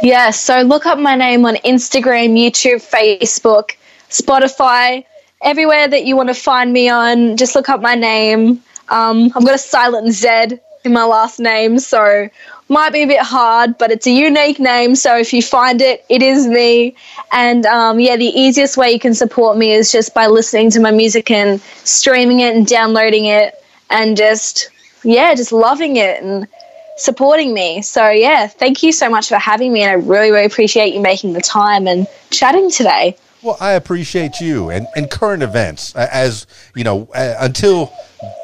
Yeah, 0.00 0.30
so 0.30 0.60
look 0.60 0.86
up 0.86 0.98
my 0.98 1.16
name 1.16 1.44
on 1.44 1.56
Instagram, 1.56 2.38
YouTube, 2.38 2.88
Facebook, 2.88 3.72
Spotify, 4.10 5.04
everywhere 5.42 5.88
that 5.88 6.04
you 6.04 6.14
want 6.14 6.28
to 6.28 6.34
find 6.34 6.72
me 6.72 6.88
on. 6.88 7.36
Just 7.36 7.56
look 7.56 7.68
up 7.68 7.80
my 7.80 7.96
name. 7.96 8.62
Um, 8.90 9.32
I've 9.34 9.44
got 9.44 9.54
a 9.54 9.58
silent 9.58 10.12
Z 10.12 10.58
in 10.84 10.92
my 10.92 11.04
last 11.04 11.40
name, 11.40 11.80
so 11.80 12.28
might 12.68 12.92
be 12.92 13.02
a 13.02 13.06
bit 13.06 13.20
hard, 13.20 13.76
but 13.78 13.90
it's 13.90 14.06
a 14.06 14.10
unique 14.10 14.58
name. 14.58 14.94
So 14.94 15.16
if 15.16 15.32
you 15.32 15.42
find 15.42 15.80
it, 15.80 16.04
it 16.08 16.22
is 16.22 16.46
me. 16.46 16.96
And 17.32 17.66
um, 17.66 18.00
yeah, 18.00 18.16
the 18.16 18.26
easiest 18.26 18.76
way 18.76 18.92
you 18.92 18.98
can 18.98 19.14
support 19.14 19.56
me 19.56 19.72
is 19.72 19.92
just 19.92 20.14
by 20.14 20.26
listening 20.26 20.70
to 20.70 20.80
my 20.80 20.90
music 20.90 21.30
and 21.30 21.60
streaming 21.60 22.40
it 22.40 22.56
and 22.56 22.66
downloading 22.66 23.26
it 23.26 23.54
and 23.90 24.16
just, 24.16 24.70
yeah, 25.02 25.34
just 25.34 25.52
loving 25.52 25.96
it 25.96 26.22
and 26.22 26.48
supporting 26.96 27.52
me. 27.52 27.82
So 27.82 28.10
yeah, 28.10 28.46
thank 28.46 28.82
you 28.82 28.92
so 28.92 29.10
much 29.10 29.28
for 29.28 29.36
having 29.36 29.72
me, 29.72 29.82
and 29.82 29.90
I 29.90 29.94
really, 29.94 30.30
really 30.30 30.46
appreciate 30.46 30.94
you 30.94 31.00
making 31.00 31.32
the 31.32 31.40
time 31.40 31.86
and 31.86 32.06
chatting 32.30 32.70
today. 32.70 33.16
Well, 33.42 33.58
I 33.60 33.72
appreciate 33.72 34.40
you 34.40 34.70
and, 34.70 34.86
and 34.96 35.10
current 35.10 35.42
events 35.42 35.94
as 35.94 36.46
you 36.74 36.82
know 36.82 37.08
uh, 37.14 37.36
until 37.40 37.92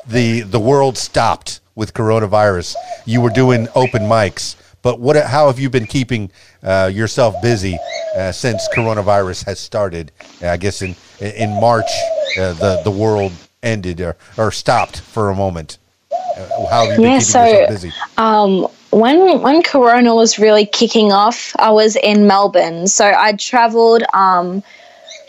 the 0.07 0.43
the 0.43 0.61
world 0.61 0.99
stopped 0.99 1.61
with 1.81 1.95
coronavirus. 1.95 2.77
You 3.07 3.23
were 3.23 3.31
doing 3.31 3.67
open 3.75 4.03
mics, 4.03 4.55
but 4.83 5.01
what? 5.01 5.17
How 5.17 5.47
have 5.49 5.59
you 5.59 5.71
been 5.71 5.87
keeping 5.87 6.31
uh, 6.63 6.91
yourself 6.93 7.35
busy 7.43 7.79
uh, 8.17 8.31
since 8.33 8.69
coronavirus 8.77 9.47
has 9.47 9.59
started? 9.59 10.13
I 10.43 10.59
guess 10.59 10.83
in 10.83 10.95
in 11.21 11.59
March, 11.59 11.91
uh, 12.39 12.53
the 12.53 12.83
the 12.85 12.91
world 12.91 13.33
ended 13.63 14.01
or, 14.01 14.15
or 14.37 14.53
stopped 14.53 15.01
for 15.01 15.31
a 15.31 15.35
moment. 15.35 15.79
Uh, 16.13 16.67
how 16.71 16.85
have 16.85 16.91
you 16.91 16.97
been 16.97 17.05
Yeah, 17.05 17.19
keeping 17.19 17.21
so- 17.21 17.45
yourself 17.45 17.69
busy? 17.71 17.93
Um, 18.19 18.69
when 18.91 19.41
when 19.43 19.63
Corona 19.63 20.15
was 20.15 20.39
really 20.39 20.67
kicking 20.67 21.13
off, 21.13 21.55
I 21.59 21.71
was 21.71 21.97
in 21.97 22.27
Melbourne, 22.27 22.89
so 22.89 23.05
I 23.17 23.33
travelled 23.35 24.03
um, 24.13 24.63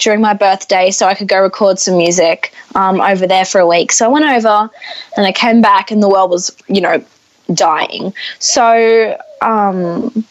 during 0.02 0.20
my 0.20 0.34
birthday 0.34 0.92
so 0.92 1.08
I 1.08 1.14
could 1.14 1.28
go 1.28 1.40
record 1.40 1.80
some 1.80 1.98
music 1.98 2.54
um, 2.76 3.00
over 3.00 3.26
there 3.26 3.46
for 3.46 3.62
a 3.62 3.68
week. 3.68 3.92
So 3.92 4.06
I 4.06 4.10
went 4.10 4.26
over, 4.26 4.70
and 5.16 5.26
I 5.26 5.32
came 5.32 5.62
back, 5.62 5.92
and 5.92 6.04
the 6.04 6.10
world 6.10 6.32
was, 6.32 6.56
you 6.68 6.82
know, 6.82 7.04
dying. 7.54 8.14
So 8.40 9.18
um, 9.42 10.26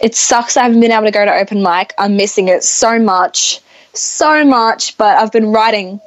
it 0.00 0.14
sucks 0.14 0.56
I 0.56 0.62
haven't 0.64 0.80
been 0.80 0.92
able 0.92 1.06
to 1.06 1.10
go 1.10 1.24
to 1.24 1.34
open 1.34 1.62
mic. 1.62 1.94
I'm 1.98 2.16
missing 2.16 2.48
it 2.48 2.62
so 2.62 2.98
much, 2.98 3.60
so 3.94 4.44
much. 4.44 4.96
But 4.98 5.16
I've 5.16 5.32
been 5.32 5.50
writing 5.50 6.00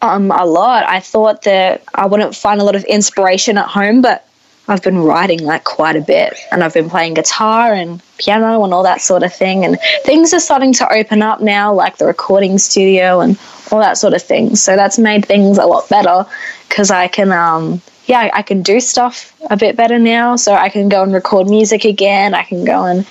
um, 0.00 0.30
a 0.30 0.46
lot. 0.46 0.84
I 0.86 1.00
thought 1.00 1.42
that 1.42 1.82
I 1.94 2.06
wouldn't 2.06 2.34
find 2.34 2.60
a 2.60 2.64
lot 2.64 2.76
of 2.76 2.84
inspiration 2.84 3.58
at 3.58 3.66
home, 3.66 4.00
but 4.00 4.26
I've 4.70 4.82
been 4.82 4.98
writing 4.98 5.42
like 5.42 5.64
quite 5.64 5.96
a 5.96 6.00
bit 6.00 6.32
and 6.52 6.62
I've 6.62 6.72
been 6.72 6.88
playing 6.88 7.14
guitar 7.14 7.72
and 7.72 8.00
piano 8.18 8.62
and 8.62 8.72
all 8.72 8.84
that 8.84 9.00
sort 9.00 9.24
of 9.24 9.34
thing. 9.34 9.64
And 9.64 9.76
things 10.04 10.32
are 10.32 10.38
starting 10.38 10.72
to 10.74 10.92
open 10.92 11.22
up 11.22 11.40
now, 11.40 11.74
like 11.74 11.96
the 11.96 12.06
recording 12.06 12.56
studio 12.56 13.20
and 13.20 13.36
all 13.72 13.80
that 13.80 13.98
sort 13.98 14.14
of 14.14 14.22
thing. 14.22 14.54
So 14.54 14.76
that's 14.76 14.96
made 14.96 15.26
things 15.26 15.58
a 15.58 15.66
lot 15.66 15.88
better 15.88 16.24
because 16.68 16.92
I 16.92 17.08
can, 17.08 17.32
um, 17.32 17.82
yeah, 18.06 18.30
I 18.32 18.42
can 18.42 18.62
do 18.62 18.78
stuff 18.78 19.34
a 19.50 19.56
bit 19.56 19.74
better 19.76 19.98
now. 19.98 20.36
So 20.36 20.54
I 20.54 20.68
can 20.68 20.88
go 20.88 21.02
and 21.02 21.12
record 21.12 21.48
music 21.48 21.84
again. 21.84 22.32
I 22.32 22.44
can 22.44 22.64
go 22.64 22.84
and 22.84 23.04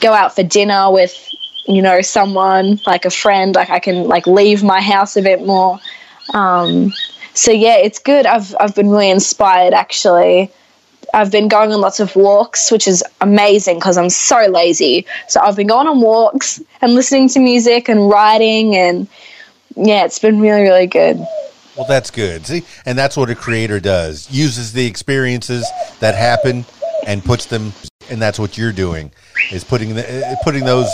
go 0.00 0.12
out 0.12 0.34
for 0.34 0.42
dinner 0.42 0.90
with 0.90 1.28
you 1.66 1.82
know, 1.82 2.00
someone 2.00 2.80
like 2.86 3.04
a 3.04 3.10
friend. 3.10 3.54
Like 3.54 3.70
I 3.70 3.78
can 3.78 4.08
like 4.08 4.26
leave 4.26 4.64
my 4.64 4.80
house 4.80 5.16
a 5.16 5.22
bit 5.22 5.46
more. 5.46 5.78
Um, 6.34 6.92
so 7.40 7.52
yeah, 7.52 7.76
it's 7.76 7.98
good. 7.98 8.26
I've 8.26 8.54
I've 8.60 8.74
been 8.74 8.90
really 8.90 9.08
inspired 9.08 9.72
actually. 9.72 10.52
I've 11.14 11.32
been 11.32 11.48
going 11.48 11.72
on 11.72 11.80
lots 11.80 11.98
of 11.98 12.14
walks, 12.14 12.70
which 12.70 12.86
is 12.86 13.02
amazing 13.20 13.78
because 13.78 13.96
I'm 13.96 14.10
so 14.10 14.46
lazy. 14.46 15.06
So 15.26 15.40
I've 15.40 15.56
been 15.56 15.66
going 15.66 15.88
on 15.88 16.02
walks 16.02 16.60
and 16.82 16.94
listening 16.94 17.28
to 17.30 17.40
music 17.40 17.88
and 17.88 18.10
writing, 18.10 18.76
and 18.76 19.08
yeah, 19.74 20.04
it's 20.04 20.18
been 20.18 20.38
really, 20.38 20.60
really 20.60 20.86
good. 20.86 21.16
Well, 21.76 21.86
that's 21.88 22.10
good. 22.10 22.46
See, 22.46 22.62
and 22.84 22.96
that's 22.98 23.16
what 23.16 23.30
a 23.30 23.34
creator 23.34 23.80
does: 23.80 24.30
uses 24.30 24.74
the 24.74 24.86
experiences 24.86 25.66
that 26.00 26.14
happen 26.14 26.66
and 27.06 27.24
puts 27.24 27.46
them. 27.46 27.72
And 28.10 28.20
that's 28.20 28.38
what 28.38 28.58
you're 28.58 28.72
doing: 28.72 29.12
is 29.50 29.64
putting 29.64 29.94
the, 29.94 30.26
uh, 30.26 30.36
putting 30.44 30.64
those 30.66 30.90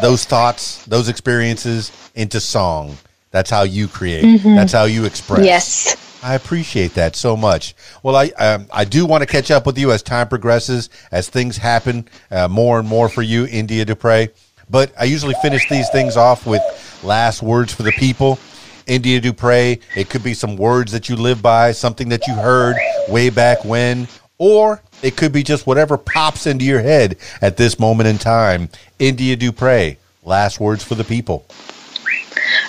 those 0.00 0.24
thoughts, 0.24 0.84
those 0.86 1.08
experiences 1.08 1.90
into 2.14 2.38
song. 2.38 2.96
That's 3.30 3.50
how 3.50 3.62
you 3.62 3.88
create. 3.88 4.24
Mm-hmm. 4.24 4.56
That's 4.56 4.72
how 4.72 4.84
you 4.84 5.04
express. 5.04 5.44
Yes. 5.44 5.96
I 6.22 6.34
appreciate 6.34 6.94
that 6.94 7.16
so 7.16 7.36
much. 7.36 7.74
Well, 8.02 8.16
I 8.16 8.26
um, 8.38 8.66
I 8.70 8.84
do 8.84 9.06
want 9.06 9.22
to 9.22 9.26
catch 9.26 9.50
up 9.50 9.64
with 9.66 9.78
you 9.78 9.92
as 9.92 10.02
time 10.02 10.28
progresses, 10.28 10.90
as 11.10 11.28
things 11.28 11.56
happen 11.56 12.08
uh, 12.30 12.48
more 12.48 12.78
and 12.78 12.86
more 12.86 13.08
for 13.08 13.22
you, 13.22 13.46
India 13.46 13.86
Dupriez. 13.86 14.30
But 14.68 14.92
I 14.98 15.04
usually 15.04 15.34
finish 15.42 15.68
these 15.68 15.88
things 15.90 16.16
off 16.16 16.46
with 16.46 16.62
last 17.02 17.42
words 17.42 17.72
for 17.72 17.82
the 17.82 17.92
people. 17.92 18.38
India 18.86 19.20
Dupriez, 19.20 19.80
it 19.96 20.10
could 20.10 20.22
be 20.22 20.34
some 20.34 20.56
words 20.56 20.92
that 20.92 21.08
you 21.08 21.16
live 21.16 21.40
by, 21.40 21.72
something 21.72 22.08
that 22.10 22.26
you 22.26 22.34
heard 22.34 22.76
way 23.08 23.30
back 23.30 23.64
when, 23.64 24.06
or 24.38 24.82
it 25.02 25.16
could 25.16 25.32
be 25.32 25.42
just 25.42 25.66
whatever 25.66 25.96
pops 25.96 26.46
into 26.46 26.64
your 26.64 26.82
head 26.82 27.16
at 27.40 27.56
this 27.56 27.78
moment 27.78 28.08
in 28.08 28.18
time. 28.18 28.68
India 28.98 29.36
Dupriez, 29.36 29.96
last 30.22 30.60
words 30.60 30.84
for 30.84 30.94
the 30.94 31.04
people. 31.04 31.46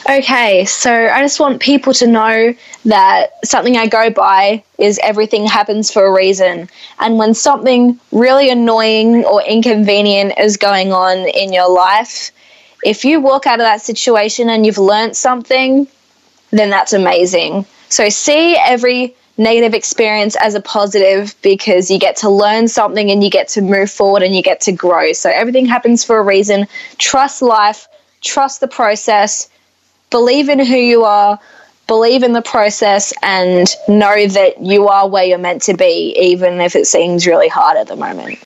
Okay, 0.10 0.66
so 0.66 0.92
I 0.92 1.22
just 1.22 1.40
want 1.40 1.62
people 1.62 1.94
to 1.94 2.08
know 2.08 2.56
that 2.86 3.46
something 3.46 3.78
I 3.78 3.88
go 3.88 4.10
by 4.10 4.64
is 4.78 5.00
everything 5.04 5.46
happens 5.46 5.92
for 5.92 6.06
a 6.06 6.12
reason. 6.12 6.68
And 7.00 7.18
when 7.18 7.34
something 7.34 8.00
really 8.12 8.50
annoying 8.50 9.24
or 9.26 9.44
inconvenient 9.44 10.34
is 10.40 10.58
going 10.58 10.92
on 10.92 11.18
in 11.30 11.54
your 11.54 11.70
life, 11.70 12.32
if 12.84 13.06
you 13.06 13.22
walk 13.22 13.46
out 13.46 13.60
of 13.60 13.66
that 13.66 13.82
situation 13.82 14.50
and 14.50 14.66
you've 14.66 14.80
learned 14.80 15.16
something, 15.16 15.88
then 16.50 16.70
that's 16.70 16.94
amazing. 16.94 17.66
So 17.90 18.10
see 18.10 18.56
every 18.58 19.16
negative 19.38 19.74
experience 19.74 20.36
as 20.38 20.56
a 20.56 20.62
positive 20.62 21.36
because 21.42 21.90
you 21.90 22.00
get 22.00 22.16
to 22.18 22.30
learn 22.30 22.68
something 22.68 23.12
and 23.12 23.24
you 23.24 23.30
get 23.30 23.48
to 23.50 23.62
move 23.62 23.90
forward 23.90 24.24
and 24.24 24.36
you 24.36 24.42
get 24.42 24.62
to 24.62 24.72
grow. 24.72 25.14
So 25.14 25.30
everything 25.30 25.66
happens 25.66 26.04
for 26.04 26.18
a 26.18 26.24
reason. 26.24 26.68
Trust 26.98 27.42
life, 27.42 27.88
trust 28.22 28.60
the 28.60 28.68
process, 28.68 29.50
believe 30.12 30.50
in 30.50 30.60
who 30.60 30.76
you 30.76 31.04
are, 31.06 31.40
believe 31.88 32.22
in 32.22 32.34
the 32.34 32.42
process, 32.42 33.12
and 33.24 33.68
know 33.88 34.28
that 34.28 34.62
you 34.62 34.88
are 34.88 35.10
where 35.10 35.24
you're 35.24 35.40
meant 35.40 35.64
to 35.64 35.74
be, 35.74 36.16
even 36.20 36.62
if 36.62 36.76
it 36.76 36.86
seems 36.86 37.26
really 37.26 37.48
hard 37.48 37.78
at 37.78 37.88
the 37.88 37.96
moment. 37.96 38.38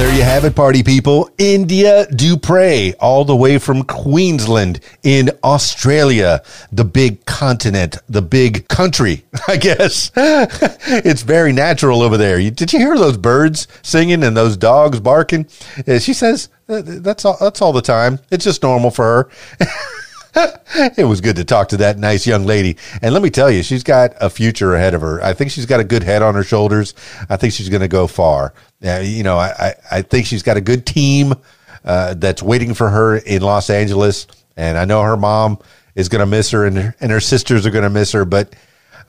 There 0.00 0.16
you 0.16 0.22
have 0.22 0.46
it, 0.46 0.56
party 0.56 0.82
people. 0.82 1.28
India 1.36 2.06
Dupriez, 2.06 2.94
all 3.00 3.26
the 3.26 3.36
way 3.36 3.58
from 3.58 3.82
Queensland 3.82 4.80
in 5.02 5.28
Australia, 5.44 6.42
the 6.72 6.86
big 6.86 7.26
continent, 7.26 7.98
the 8.08 8.22
big 8.22 8.66
country, 8.68 9.26
I 9.46 9.58
guess. 9.58 10.10
it's 10.16 11.20
very 11.20 11.52
natural 11.52 12.00
over 12.00 12.16
there. 12.16 12.38
did 12.50 12.72
you 12.72 12.78
hear 12.78 12.96
those 12.96 13.18
birds 13.18 13.68
singing 13.82 14.24
and 14.24 14.34
those 14.34 14.56
dogs 14.56 15.00
barking? 15.00 15.46
Uh, 15.86 15.98
she 15.98 16.14
says 16.14 16.48
that's 16.66 17.26
all, 17.26 17.36
that's 17.38 17.60
all 17.60 17.74
the 17.74 17.82
time. 17.82 18.20
It's 18.30 18.44
just 18.44 18.62
normal 18.62 18.90
for 18.90 19.04
her. 19.04 19.66
it 20.96 21.06
was 21.06 21.20
good 21.20 21.36
to 21.36 21.44
talk 21.44 21.68
to 21.70 21.76
that 21.78 21.98
nice 21.98 22.26
young 22.26 22.44
lady. 22.44 22.76
And 23.02 23.12
let 23.12 23.22
me 23.22 23.30
tell 23.30 23.50
you, 23.50 23.62
she's 23.62 23.82
got 23.82 24.14
a 24.20 24.30
future 24.30 24.74
ahead 24.74 24.94
of 24.94 25.00
her. 25.00 25.22
I 25.22 25.32
think 25.32 25.50
she's 25.50 25.66
got 25.66 25.80
a 25.80 25.84
good 25.84 26.02
head 26.02 26.22
on 26.22 26.34
her 26.34 26.44
shoulders. 26.44 26.94
I 27.28 27.36
think 27.36 27.52
she's 27.52 27.68
going 27.68 27.82
to 27.82 27.88
go 27.88 28.06
far. 28.06 28.54
Uh, 28.84 29.00
you 29.02 29.22
know, 29.22 29.38
I, 29.38 29.74
I 29.90 30.02
think 30.02 30.26
she's 30.26 30.42
got 30.42 30.56
a 30.56 30.60
good 30.60 30.86
team 30.86 31.34
uh, 31.84 32.14
that's 32.14 32.42
waiting 32.42 32.74
for 32.74 32.88
her 32.88 33.16
in 33.16 33.42
Los 33.42 33.70
Angeles. 33.70 34.26
And 34.56 34.78
I 34.78 34.84
know 34.84 35.02
her 35.02 35.16
mom 35.16 35.58
is 35.94 36.08
going 36.08 36.20
to 36.20 36.26
miss 36.26 36.50
her 36.50 36.66
and, 36.66 36.76
her 36.76 36.96
and 37.00 37.10
her 37.10 37.20
sisters 37.20 37.66
are 37.66 37.70
going 37.70 37.84
to 37.84 37.90
miss 37.90 38.12
her, 38.12 38.24
but 38.24 38.54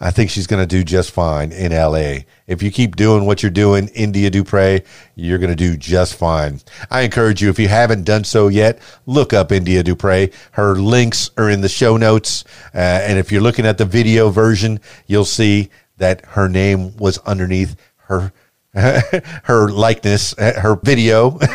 I 0.02 0.10
think 0.10 0.32
she's 0.32 0.48
going 0.48 0.61
to 0.61 0.68
do 0.68 0.84
just 0.84 1.11
fine 1.11 1.52
in 1.52 1.72
LA. 1.72 2.23
If 2.48 2.64
you 2.64 2.72
keep 2.72 2.95
doing 2.95 3.28
what 3.28 3.44
you're 3.44 3.52
doing, 3.52 3.88
India 3.90 4.32
Dupriez, 4.32 4.84
you're 5.15 5.38
going 5.38 5.52
to 5.52 5.56
do 5.56 5.78
just 5.78 6.15
fine. 6.15 6.60
I 6.90 7.02
encourage 7.02 7.40
you, 7.40 7.49
if 7.49 7.60
you 7.60 7.68
haven't 7.68 8.03
done 8.03 8.23
so 8.23 8.48
yet, 8.48 8.80
look 9.06 9.32
up 9.32 9.52
India 9.52 9.84
Dupriez. 9.84 10.34
Her 10.53 10.76
links 10.76 11.30
are 11.38 11.52
in 11.52 11.61
the 11.61 11.69
show 11.69 11.98
notes. 11.98 12.44
Uh, 12.73 12.80
and 12.80 13.19
if 13.19 13.32
you're 13.32 13.41
looking 13.41 13.68
at 13.68 13.78
the 13.78 13.86
video 13.86 14.32
version, 14.32 14.80
you'll 15.06 15.23
see 15.23 15.69
that 15.98 16.26
her 16.30 16.49
name 16.49 16.98
was 16.98 17.19
underneath 17.19 17.76
her 17.98 18.34
her 18.73 19.69
likeness, 19.69 20.34
her 20.38 20.80
video. 20.82 21.38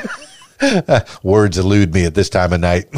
Words 1.23 1.59
elude 1.59 1.93
me 1.93 2.05
at 2.05 2.15
this 2.15 2.31
time 2.31 2.53
of 2.53 2.61
night. 2.61 2.89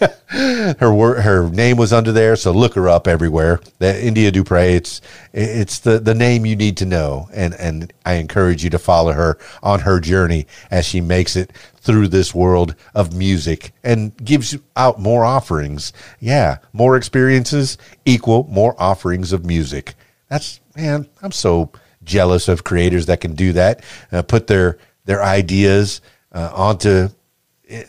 her 0.28 1.20
her 1.20 1.48
name 1.50 1.76
was 1.76 1.92
under 1.92 2.12
there, 2.12 2.36
so 2.36 2.52
look 2.52 2.74
her 2.74 2.88
up 2.88 3.08
everywhere. 3.08 3.60
The 3.78 4.04
India 4.04 4.30
Dupriez, 4.30 4.76
It's 4.76 5.00
it's 5.32 5.78
the 5.80 5.98
the 5.98 6.14
name 6.14 6.44
you 6.46 6.56
need 6.56 6.76
to 6.78 6.86
know, 6.86 7.28
and 7.32 7.54
and 7.54 7.92
I 8.04 8.14
encourage 8.14 8.62
you 8.62 8.70
to 8.70 8.78
follow 8.78 9.12
her 9.12 9.38
on 9.62 9.80
her 9.80 10.00
journey 10.00 10.46
as 10.70 10.86
she 10.86 11.00
makes 11.00 11.36
it 11.36 11.52
through 11.76 12.08
this 12.08 12.34
world 12.34 12.74
of 12.94 13.14
music 13.14 13.72
and 13.82 14.16
gives 14.18 14.56
out 14.76 15.00
more 15.00 15.24
offerings. 15.24 15.92
Yeah, 16.20 16.58
more 16.72 16.96
experiences 16.96 17.78
equal 18.04 18.46
more 18.50 18.74
offerings 18.78 19.32
of 19.32 19.46
music. 19.46 19.94
That's 20.28 20.60
man, 20.76 21.08
I'm 21.22 21.32
so 21.32 21.72
jealous 22.04 22.48
of 22.48 22.64
creators 22.64 23.06
that 23.06 23.20
can 23.20 23.34
do 23.34 23.52
that. 23.54 23.82
Uh, 24.12 24.22
put 24.22 24.46
their 24.46 24.78
their 25.06 25.22
ideas 25.22 26.02
uh, 26.38 26.52
onto 26.54 27.08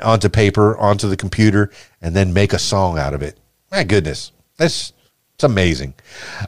onto 0.04 0.30
paper, 0.30 0.78
onto 0.78 1.08
the 1.08 1.16
computer, 1.16 1.72
and 2.02 2.14
then 2.16 2.34
make 2.34 2.52
a 2.52 2.60
song 2.60 2.98
out 2.98 3.14
of 3.14 3.22
it. 3.22 3.40
My 3.72 3.84
goodness, 3.84 4.32
that's 4.58 4.92
it's 5.36 5.44
amazing. 5.46 5.94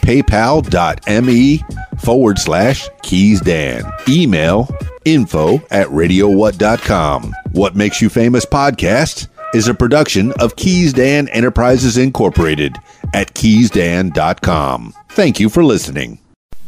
paypal.me 0.00 1.64
forward 1.98 2.38
slash 2.38 2.88
keys 3.02 3.40
dan. 3.40 3.84
Email 4.08 4.68
info 5.04 5.56
at 5.70 5.86
radiowhat.com. 5.88 7.34
What 7.52 7.76
Makes 7.76 8.02
You 8.02 8.08
Famous 8.08 8.44
podcast 8.44 9.28
is 9.54 9.68
a 9.68 9.74
production 9.74 10.32
of 10.40 10.56
Keys 10.56 10.92
Dan 10.92 11.28
Enterprises 11.28 11.96
Incorporated 11.96 12.76
at 13.14 13.32
keysdan.com. 13.34 14.92
Thank 15.10 15.40
you 15.40 15.48
for 15.48 15.64
listening. 15.64 16.18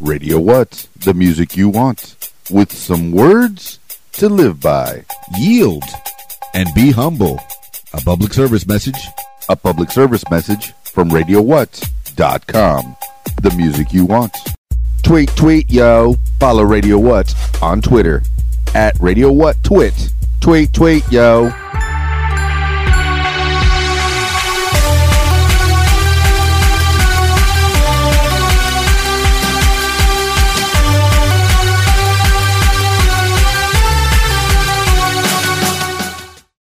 Radio 0.00 0.38
What? 0.38 0.88
The 1.05 1.12
music 1.14 1.56
you 1.56 1.68
want. 1.68 2.14
with 2.50 2.72
some 2.72 3.12
words 3.12 3.78
to 4.12 4.28
live 4.28 4.60
by. 4.60 5.05
Yield 5.36 5.84
and 6.55 6.68
be 6.74 6.92
humble. 6.92 7.38
A 7.92 8.00
public 8.00 8.32
service 8.32 8.66
message. 8.66 8.98
A 9.50 9.56
public 9.56 9.90
service 9.90 10.24
message 10.30 10.72
from 10.84 11.10
RadioWhat.com. 12.18 12.96
The 13.42 13.54
music 13.56 13.92
you 13.92 14.04
want. 14.04 14.36
Tweet, 15.02 15.28
tweet, 15.36 15.70
yo. 15.70 16.16
Follow 16.40 16.64
Radio 16.64 16.98
What 16.98 17.34
on 17.62 17.80
Twitter 17.80 18.22
at 18.74 18.98
Radio 19.00 19.32
What 19.32 19.62
Twit. 19.62 20.12
Tweet, 20.40 20.72
tweet, 20.72 21.10
yo. 21.10 21.50